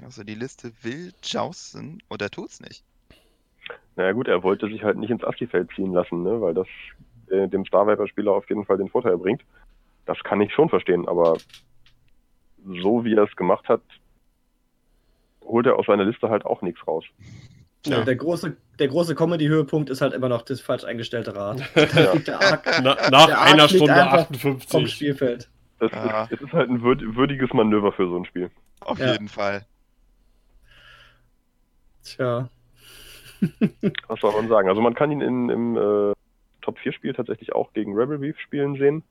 Also, 0.02 0.24
die 0.24 0.34
Liste 0.34 0.72
will 0.80 1.12
jousten 1.22 2.02
oder 2.08 2.30
tut's 2.30 2.58
nicht. 2.58 2.82
naja 3.96 4.12
gut, 4.12 4.28
er 4.28 4.42
wollte 4.42 4.66
sich 4.68 4.82
halt 4.82 4.96
nicht 4.96 5.10
ins 5.10 5.22
Astifeld 5.22 5.68
ziehen 5.76 5.92
lassen, 5.92 6.22
ne, 6.22 6.40
weil 6.40 6.54
das 6.54 6.66
äh, 7.28 7.48
dem 7.48 7.66
Star 7.66 7.86
Viper-Spieler 7.86 8.32
auf 8.32 8.48
jeden 8.48 8.64
Fall 8.64 8.78
den 8.78 8.88
Vorteil 8.88 9.18
bringt. 9.18 9.42
Das 10.06 10.18
kann 10.24 10.40
ich 10.40 10.54
schon 10.54 10.70
verstehen, 10.70 11.06
aber 11.06 11.36
so 12.64 13.04
wie 13.04 13.14
er 13.14 13.24
es 13.24 13.36
gemacht 13.36 13.68
hat, 13.68 13.82
holt 15.44 15.66
er 15.66 15.78
aus 15.78 15.84
seiner 15.84 16.04
Liste 16.04 16.30
halt 16.30 16.46
auch 16.46 16.62
nichts 16.62 16.86
raus. 16.86 17.04
Ja. 17.92 18.04
Der 18.04 18.16
große, 18.16 18.56
der 18.78 18.88
große 18.88 19.14
Comedy-Höhepunkt 19.14 19.90
ist 19.90 20.00
halt 20.00 20.12
immer 20.14 20.28
noch 20.28 20.42
das 20.42 20.60
falsch 20.60 20.84
eingestellte 20.84 21.34
Rad. 21.34 21.62
Ja. 21.76 22.14
der 22.16 22.40
Ark 22.40 22.64
Na, 22.82 22.96
nach 23.10 23.26
Der 23.26 23.38
Arc 23.38 23.52
einer 23.52 23.68
Stunde 23.68 23.94
einfach 23.94 24.26
vom 24.38 24.56
58. 24.56 24.92
Spielfeld. 24.94 25.48
Das 25.78 25.92
Ah. 25.92 26.24
ist, 26.30 26.32
es 26.40 26.46
ist 26.48 26.52
halt 26.52 26.70
ein 26.70 26.82
würd, 26.82 27.02
würdiges 27.16 27.52
Manöver 27.52 27.92
für 27.92 28.08
so 28.08 28.16
ein 28.16 28.24
Spiel. 28.24 28.50
Auf 28.80 28.98
Ja. 28.98 29.12
jeden 29.12 29.28
Fall. 29.28 29.66
Tja. 32.02 32.48
Was 34.08 34.20
soll 34.20 34.32
man 34.32 34.48
sagen? 34.48 34.68
Also 34.68 34.80
man 34.80 34.94
kann 34.94 35.10
ihn 35.10 35.20
in, 35.20 35.48
im 35.50 35.76
äh, 35.76 36.12
Top 36.62 36.78
4 36.78 36.92
Spiel 36.92 37.12
tatsächlich 37.14 37.54
auch 37.54 37.72
gegen 37.72 37.94
Rebel 37.96 38.18
Beef 38.18 38.38
spielen 38.40 38.76
sehen. 38.76 39.02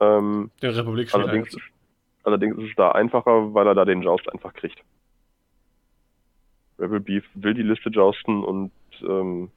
Ähm, 0.00 0.50
Den 0.62 0.70
Republikspieler. 0.70 1.24
allerdings, 1.24 1.56
allerdings 2.24 2.56
ist 2.58 2.70
es 2.70 2.76
da 2.76 2.92
einfacher, 2.92 3.52
weil 3.54 3.66
er 3.66 3.74
da 3.74 3.84
den 3.84 4.02
Joust 4.02 4.30
einfach 4.32 4.52
kriegt. 4.54 4.78
Rebel 6.78 7.00
Beef 7.00 7.24
will 7.34 7.54
die 7.54 7.62
Liste 7.62 7.90
jousten 7.90 8.44
und 8.44 8.70
ähm, 9.02 9.50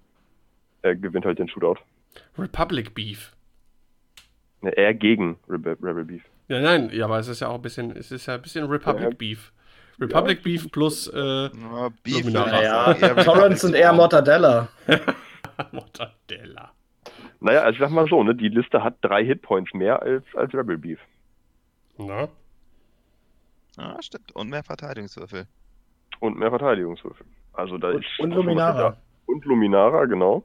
er 0.82 0.96
gewinnt 0.96 1.26
halt 1.26 1.40
den 1.40 1.48
Shootout. 1.50 1.80
Republic 2.38 2.94
Beef. 2.94 3.34
Ne, 4.62 4.72
eher 4.72 4.94
gegen 4.94 5.38
Rebel, 5.50 5.78
Rebel 5.82 6.06
Beef. 6.06 6.24
Ja, 6.48 6.60
nein, 6.62 6.90
ja, 6.94 7.06
aber 7.06 7.20
es 7.20 7.28
ist 7.28 7.40
ja 7.40 7.48
auch 7.48 7.56
ein 7.56 7.62
bisschen, 7.62 7.92
es 7.96 8.12
ist 8.12 8.26
ja 8.26 8.36
ein 8.36 8.42
bisschen 8.42 8.66
Republic 8.66 9.04
Ja. 9.04 9.10
Beef. 9.10 9.52
Republic 10.00 10.42
Beef 10.44 10.72
plus 10.72 11.08
äh, 11.08 11.20
Ja, 11.20 11.90
Beef 12.04 12.20
ich 12.20 12.26
Naja, 12.26 12.96
sagen, 13.24 13.74
eher 13.74 13.94
Mortadella. 13.94 14.68
Mortadella. 15.72 16.72
Naja, 17.40 17.62
also 17.62 17.74
ich 17.74 17.80
sag 17.80 17.92
mal 17.92 18.08
so, 18.08 18.24
ne, 18.24 18.36
die 18.36 18.50
Liste 18.50 18.84
hat 18.84 18.96
drei 19.02 19.24
Hitpoints 19.26 19.74
mehr 19.74 20.02
als, 20.02 20.24
als 20.36 20.54
Rebel 20.54 20.78
Beef. 20.78 21.00
Na? 21.98 22.28
Ja, 23.78 24.02
stimmt. 24.02 24.32
Und 24.36 24.50
mehr 24.50 24.64
Verteidigungswürfel. 24.64 25.48
Und 26.22 26.38
mehr 26.38 26.50
Verteidigungswürfel. 26.50 27.26
Also 27.52 27.78
da 27.78 27.90
Und, 27.90 28.06
ist. 28.06 28.20
und 28.20 28.32
Luminara. 28.32 28.96
Und 29.26 29.44
Luminara, 29.44 30.06
genau. 30.06 30.44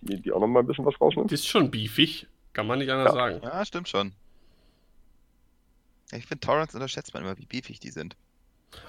Die, 0.00 0.20
die 0.20 0.32
auch 0.32 0.40
nochmal 0.40 0.62
ein 0.62 0.66
bisschen 0.66 0.84
was 0.84 1.00
rausnimmt. 1.00 1.30
Die 1.30 1.34
ist 1.34 1.46
schon 1.46 1.70
beefig. 1.70 2.26
Kann 2.52 2.66
man 2.66 2.78
nicht 2.80 2.90
anders 2.90 3.14
Ja. 3.14 3.20
sagen. 3.20 3.40
Ja, 3.44 3.64
stimmt 3.64 3.88
schon. 3.88 4.12
Ich 6.12 6.26
finde, 6.26 6.40
Torrents 6.44 6.74
unterschätzt 6.74 7.14
man 7.14 7.22
immer, 7.22 7.38
wie 7.38 7.46
beefig 7.46 7.78
die 7.78 7.90
sind. 7.90 8.16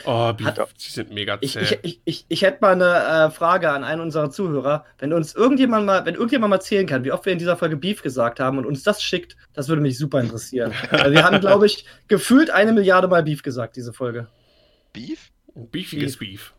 Oh, 0.06 0.32
Beef, 0.34 0.46
Hat- 0.48 0.74
die 0.80 0.90
sind 0.92 1.12
mega 1.12 1.40
zäh. 1.42 1.60
ich, 1.62 1.80
ich, 1.84 2.02
ich, 2.06 2.26
ich 2.30 2.42
hätte 2.44 2.60
mal 2.62 2.74
eine 2.74 3.28
äh, 3.28 3.32
Frage 3.32 3.72
an 3.72 3.84
einen 3.84 4.00
unserer 4.02 4.30
Zuhörer. 4.30 4.86
Wenn 5.00 5.12
uns 5.12 5.34
irgendjemand 5.36 5.86
mal, 5.88 6.06
wenn 6.06 6.14
irgendjemand 6.16 6.52
mal 6.52 6.58
erzählen 6.58 6.86
kann, 6.86 7.04
wie 7.04 7.12
oft 7.12 7.26
wir 7.26 7.34
in 7.34 7.40
dieser 7.40 7.58
Folge 7.58 7.78
Beef 7.78 8.02
gesagt 8.04 8.40
haben 8.40 8.58
und 8.60 8.66
uns 8.66 8.84
das 8.84 9.02
schickt, 9.04 9.38
das 9.54 9.70
würde 9.70 9.82
mich 9.82 9.98
super 9.98 10.22
interessieren. 10.22 10.72
Weil 10.92 11.12
wir 11.12 11.24
haben, 11.24 11.40
glaube 11.42 11.66
ich, 11.66 11.86
gefühlt 12.08 12.50
eine 12.52 12.74
Milliarde 12.74 13.08
Mal 13.08 13.24
Beef 13.24 13.42
gesagt, 13.44 13.76
diese 13.76 13.92
Folge. 13.92 14.28
Beef? 14.94 15.32
Beefiges 15.56 16.18
Beef. 16.18 16.54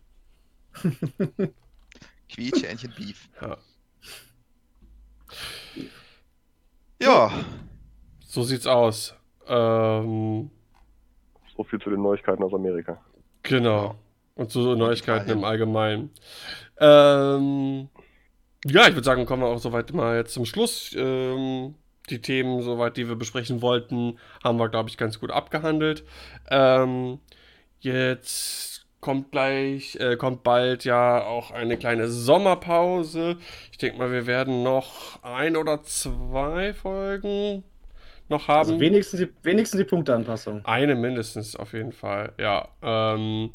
Quietschhähnchen 2.29 2.93
Beef. 2.97 3.29
Ja. 3.41 3.59
Ja, 7.01 7.33
So 8.21 8.43
sieht's 8.43 8.67
aus. 8.67 9.15
Ähm, 9.47 10.51
So 11.57 11.65
viel 11.65 11.81
zu 11.81 11.91
den 11.91 12.01
Neuigkeiten 12.03 12.43
aus 12.43 12.55
Amerika. 12.55 13.01
genau. 13.43 13.97
Und 14.35 14.51
so 14.51 14.75
Neuigkeiten 14.75 15.29
im 15.31 15.45
Allgemeinen. 15.45 16.09
Ähm, 16.81 17.91
ja, 18.65 18.89
ich 18.89 18.95
würde 18.95 19.05
sagen, 19.05 19.27
kommen 19.27 19.43
wir 19.43 19.49
auch 19.49 19.59
soweit 19.59 19.93
mal 19.93 20.17
jetzt 20.17 20.33
zum 20.33 20.47
Schluss. 20.47 20.95
Ähm, 20.97 21.75
die 22.09 22.23
Themen, 22.23 22.63
soweit, 22.63 22.97
die 22.97 23.07
wir 23.09 23.17
besprechen 23.17 23.61
wollten, 23.61 24.19
haben 24.43 24.59
wir, 24.59 24.71
glaube 24.71 24.89
ich, 24.89 24.97
ganz 24.97 25.21
gut 25.21 25.31
abgehandelt. 25.31 26.05
Ähm, 26.49 27.19
jetzt 27.81 28.72
kommt 29.03 29.33
gleich, 29.33 29.97
äh, 29.97 30.17
kommt 30.17 30.45
bald 30.45 30.85
ja 30.85 31.23
auch 31.25 31.51
eine 31.51 31.77
kleine 31.77 32.09
Sommerpause. 32.09 33.37
Ich 33.73 33.77
denke 33.77 33.99
mal, 33.99 34.13
wir 34.13 34.27
werden 34.27 34.63
noch 34.63 35.23
ein 35.23 35.57
oder 35.57 35.83
zwei 35.83 36.73
Folgen 36.73 37.65
noch 38.29 38.49
haben. 38.49 38.71
Also 38.71 38.81
wenigstens 38.81 39.21
die, 39.21 39.29
wenigstens 39.43 39.79
die 39.79 39.85
Punkteanpassung. 39.85 40.65
Eine 40.65 40.95
mindestens 40.95 41.57
auf 41.57 41.73
jeden 41.75 41.93
Fall, 41.93 42.33
ja. 42.39 42.69
Ähm, 42.81 43.51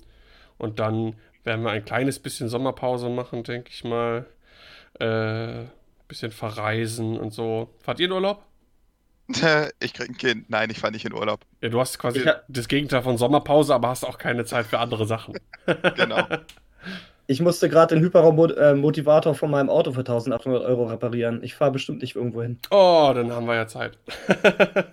und 0.57 0.79
dann 0.79 1.15
werden 1.45 1.63
wir 1.63 1.71
ein 1.71 1.85
kleines 1.85 2.19
bisschen 2.19 2.49
Sommerpause 2.49 3.09
machen, 3.09 3.43
denke 3.43 3.69
ich 3.71 3.85
mal. 3.85 4.25
Äh, 4.99 5.65
bisschen 6.09 6.31
verreisen 6.31 7.17
und 7.17 7.31
so. 7.31 7.69
Fahrt 7.79 7.99
ihr 7.99 8.07
in 8.07 8.11
Urlaub? 8.11 8.43
ich 9.79 9.93
krieg 9.93 10.09
ein 10.09 10.17
Kind. 10.17 10.49
Nein, 10.49 10.69
ich 10.69 10.79
fahre 10.79 10.91
nicht 10.91 11.05
in 11.05 11.13
Urlaub. 11.13 11.45
Ja, 11.61 11.69
du 11.69 11.79
hast 11.79 11.97
quasi 11.99 12.19
hab- 12.21 12.43
das 12.47 12.67
Gegenteil 12.67 13.01
von 13.01 13.17
Sommerpause, 13.17 13.73
aber 13.73 13.87
hast 13.89 14.03
auch 14.05 14.17
keine 14.17 14.45
Zeit 14.45 14.65
für 14.67 14.79
andere 14.79 15.05
Sachen. 15.05 15.35
Genau. 15.95 16.21
Ich 17.29 17.41
musste 17.41 17.67
gerade 17.67 17.93
den 17.93 18.01
Hyperraum-Motivator 18.05 19.35
von 19.35 19.51
meinem 19.51 19.69
Auto 19.69 19.91
für 19.91 19.99
1800 19.99 20.63
Euro 20.63 20.85
reparieren. 20.85 21.43
Ich 21.43 21.55
fahre 21.55 21.71
bestimmt 21.71 22.01
nicht 22.01 22.15
irgendwo 22.15 22.41
hin. 22.41 22.57
Oh, 22.71 23.11
dann 23.13 23.33
haben 23.33 23.45
wir 23.47 23.55
ja 23.55 23.67
Zeit. 23.67 23.97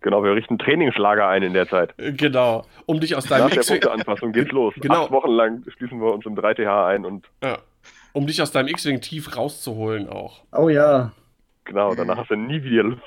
Genau, 0.00 0.22
wir 0.22 0.32
richten 0.36 0.58
Trainingslager 0.58 1.26
ein 1.26 1.42
in 1.42 1.54
der 1.54 1.68
Zeit. 1.68 1.92
genau. 1.98 2.64
Um 2.86 3.00
dich 3.00 3.16
aus 3.16 3.24
deinem 3.24 3.42
Nach 3.46 3.50
der 3.50 3.58
X-Wing 3.58 3.80
Punkteanpassung 3.80 4.30
geht's 4.32 4.52
los. 4.52 4.72
Genau. 4.76 5.06
Acht 5.06 5.10
Wochen 5.10 5.32
lang 5.32 5.64
schließen 5.76 6.00
wir 6.00 6.12
uns 6.14 6.24
im 6.24 6.36
3TH 6.36 6.86
ein 6.86 7.04
und 7.04 7.26
ja, 7.42 7.58
um 8.12 8.24
dich 8.28 8.40
aus 8.40 8.52
deinem 8.52 8.68
X-Wing 8.68 9.00
tief 9.00 9.36
rauszuholen 9.36 10.08
auch. 10.08 10.42
Oh 10.52 10.68
ja. 10.68 11.10
Genau, 11.68 11.94
danach 11.94 12.16
hast 12.18 12.30
du 12.30 12.36
nie 12.36 12.60
wieder 12.64 12.82
Lust. 12.82 13.02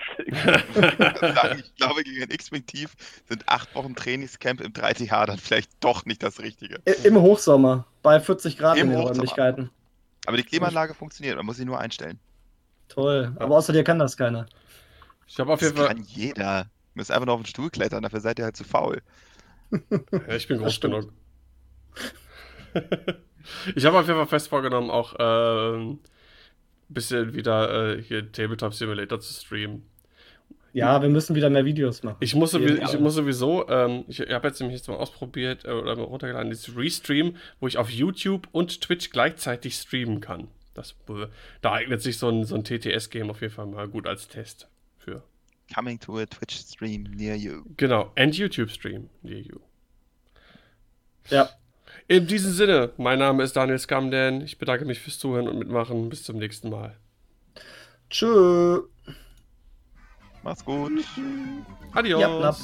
Sagen, 1.19 1.59
ich 1.63 1.75
glaube, 1.75 2.03
gegen 2.03 2.23
ein 2.23 2.31
X-Wing 2.31 2.65
Tief 2.65 2.93
sind 3.27 3.47
acht 3.49 3.75
Wochen 3.75 3.93
Trainingscamp 3.95 4.61
im 4.61 4.71
3TH 4.71 5.25
dann 5.25 5.37
vielleicht 5.37 5.71
doch 5.81 6.05
nicht 6.05 6.23
das 6.23 6.39
Richtige. 6.39 6.79
I- 6.87 7.05
Im 7.07 7.19
Hochsommer. 7.19 7.85
Bei 8.01 8.19
40 8.19 8.57
Grad 8.57 8.77
Im 8.77 8.85
in 8.85 8.89
den 8.91 8.99
Hochsommer. 8.99 9.15
Räumlichkeiten. 9.17 9.69
Aber 10.25 10.37
die 10.37 10.43
Klimaanlage 10.43 10.93
funktioniert, 10.93 11.35
man 11.35 11.45
muss 11.45 11.57
sie 11.57 11.65
nur 11.65 11.79
einstellen. 11.79 12.19
Toll. 12.87 13.35
Aber 13.37 13.57
außer 13.57 13.73
dir 13.73 13.83
kann 13.83 13.99
das 13.99 14.15
keiner. 14.15 14.45
Ich 15.27 15.39
habe 15.39 15.51
auf 15.53 15.59
Das 15.59 15.69
jeden 15.69 15.77
Fall. 15.79 15.87
kann 15.89 16.03
jeder. 16.03 16.59
Ihr 16.61 16.69
müsst 16.95 17.11
einfach 17.11 17.25
nur 17.25 17.35
auf 17.35 17.41
den 17.41 17.47
Stuhl 17.47 17.69
klettern, 17.69 18.03
dafür 18.03 18.19
seid 18.21 18.37
ihr 18.39 18.45
halt 18.45 18.55
zu 18.57 18.63
faul. 18.63 19.01
Ja, 19.71 20.35
ich 20.35 20.47
bin 20.47 20.57
groß 20.59 20.79
genug. 20.81 21.11
ich 23.75 23.85
habe 23.85 23.97
auf 23.99 24.07
jeden 24.07 24.17
Fall 24.19 24.27
fest 24.27 24.49
vorgenommen, 24.49 24.89
auch 24.89 25.13
ein 25.13 25.99
bisschen 26.93 27.33
wieder 27.33 27.95
äh, 27.97 28.01
hier 28.01 28.31
Tabletop 28.31 28.73
Simulator 28.73 29.19
zu 29.19 29.33
streamen. 29.33 29.83
Ja, 30.73 31.01
wir 31.01 31.09
müssen 31.09 31.35
wieder 31.35 31.49
mehr 31.49 31.65
Videos 31.65 32.01
machen. 32.01 32.17
Ich 32.21 32.33
muss, 32.33 32.51
sowieso, 32.51 32.81
ich 32.81 32.99
muss 32.99 33.15
sowieso, 33.15 33.67
ähm, 33.67 34.05
ich 34.07 34.21
habe 34.21 34.47
jetzt 34.47 34.61
nämlich 34.61 34.77
jetzt 34.77 34.87
mal 34.87 34.95
ausprobiert 34.95 35.65
äh, 35.65 35.71
oder 35.71 35.95
mal 35.95 36.03
runtergeladen, 36.03 36.49
dieses 36.49 36.75
Restream, 36.77 37.35
wo 37.59 37.67
ich 37.67 37.77
auf 37.77 37.89
YouTube 37.89 38.47
und 38.53 38.79
Twitch 38.81 39.09
gleichzeitig 39.09 39.75
streamen 39.75 40.21
kann. 40.21 40.47
Das, 40.73 40.95
äh, 41.09 41.27
da 41.61 41.73
eignet 41.73 42.01
sich 42.01 42.17
so 42.17 42.29
ein, 42.29 42.45
so 42.45 42.55
ein 42.55 42.63
TTS-Game 42.63 43.29
auf 43.29 43.41
jeden 43.41 43.53
Fall 43.53 43.65
mal 43.65 43.89
gut 43.89 44.07
als 44.07 44.29
Test 44.29 44.69
für. 44.97 45.23
Coming 45.73 45.99
to 45.99 46.17
a 46.17 46.25
Twitch 46.25 46.55
stream 46.55 47.03
near 47.03 47.35
you. 47.35 47.63
Genau, 47.75 48.11
and 48.15 48.35
YouTube-Stream 48.35 49.09
near 49.23 49.39
you. 49.39 49.59
Ja. 51.29 51.49
In 52.07 52.27
diesem 52.27 52.51
Sinne, 52.51 52.91
mein 52.97 53.19
Name 53.19 53.43
ist 53.43 53.55
Daniel 53.55 53.79
Scamden. 53.79 54.41
Ich 54.41 54.57
bedanke 54.57 54.85
mich 54.85 54.99
fürs 54.99 55.19
Zuhören 55.19 55.47
und 55.47 55.59
Mitmachen. 55.59 56.09
Bis 56.09 56.23
zum 56.23 56.37
nächsten 56.37 56.69
Mal. 56.69 56.97
Tschö. 58.09 58.81
Macht's 60.43 60.65
gut. 60.65 60.91
Adios. 61.93 62.21
Knapp. 62.21 62.57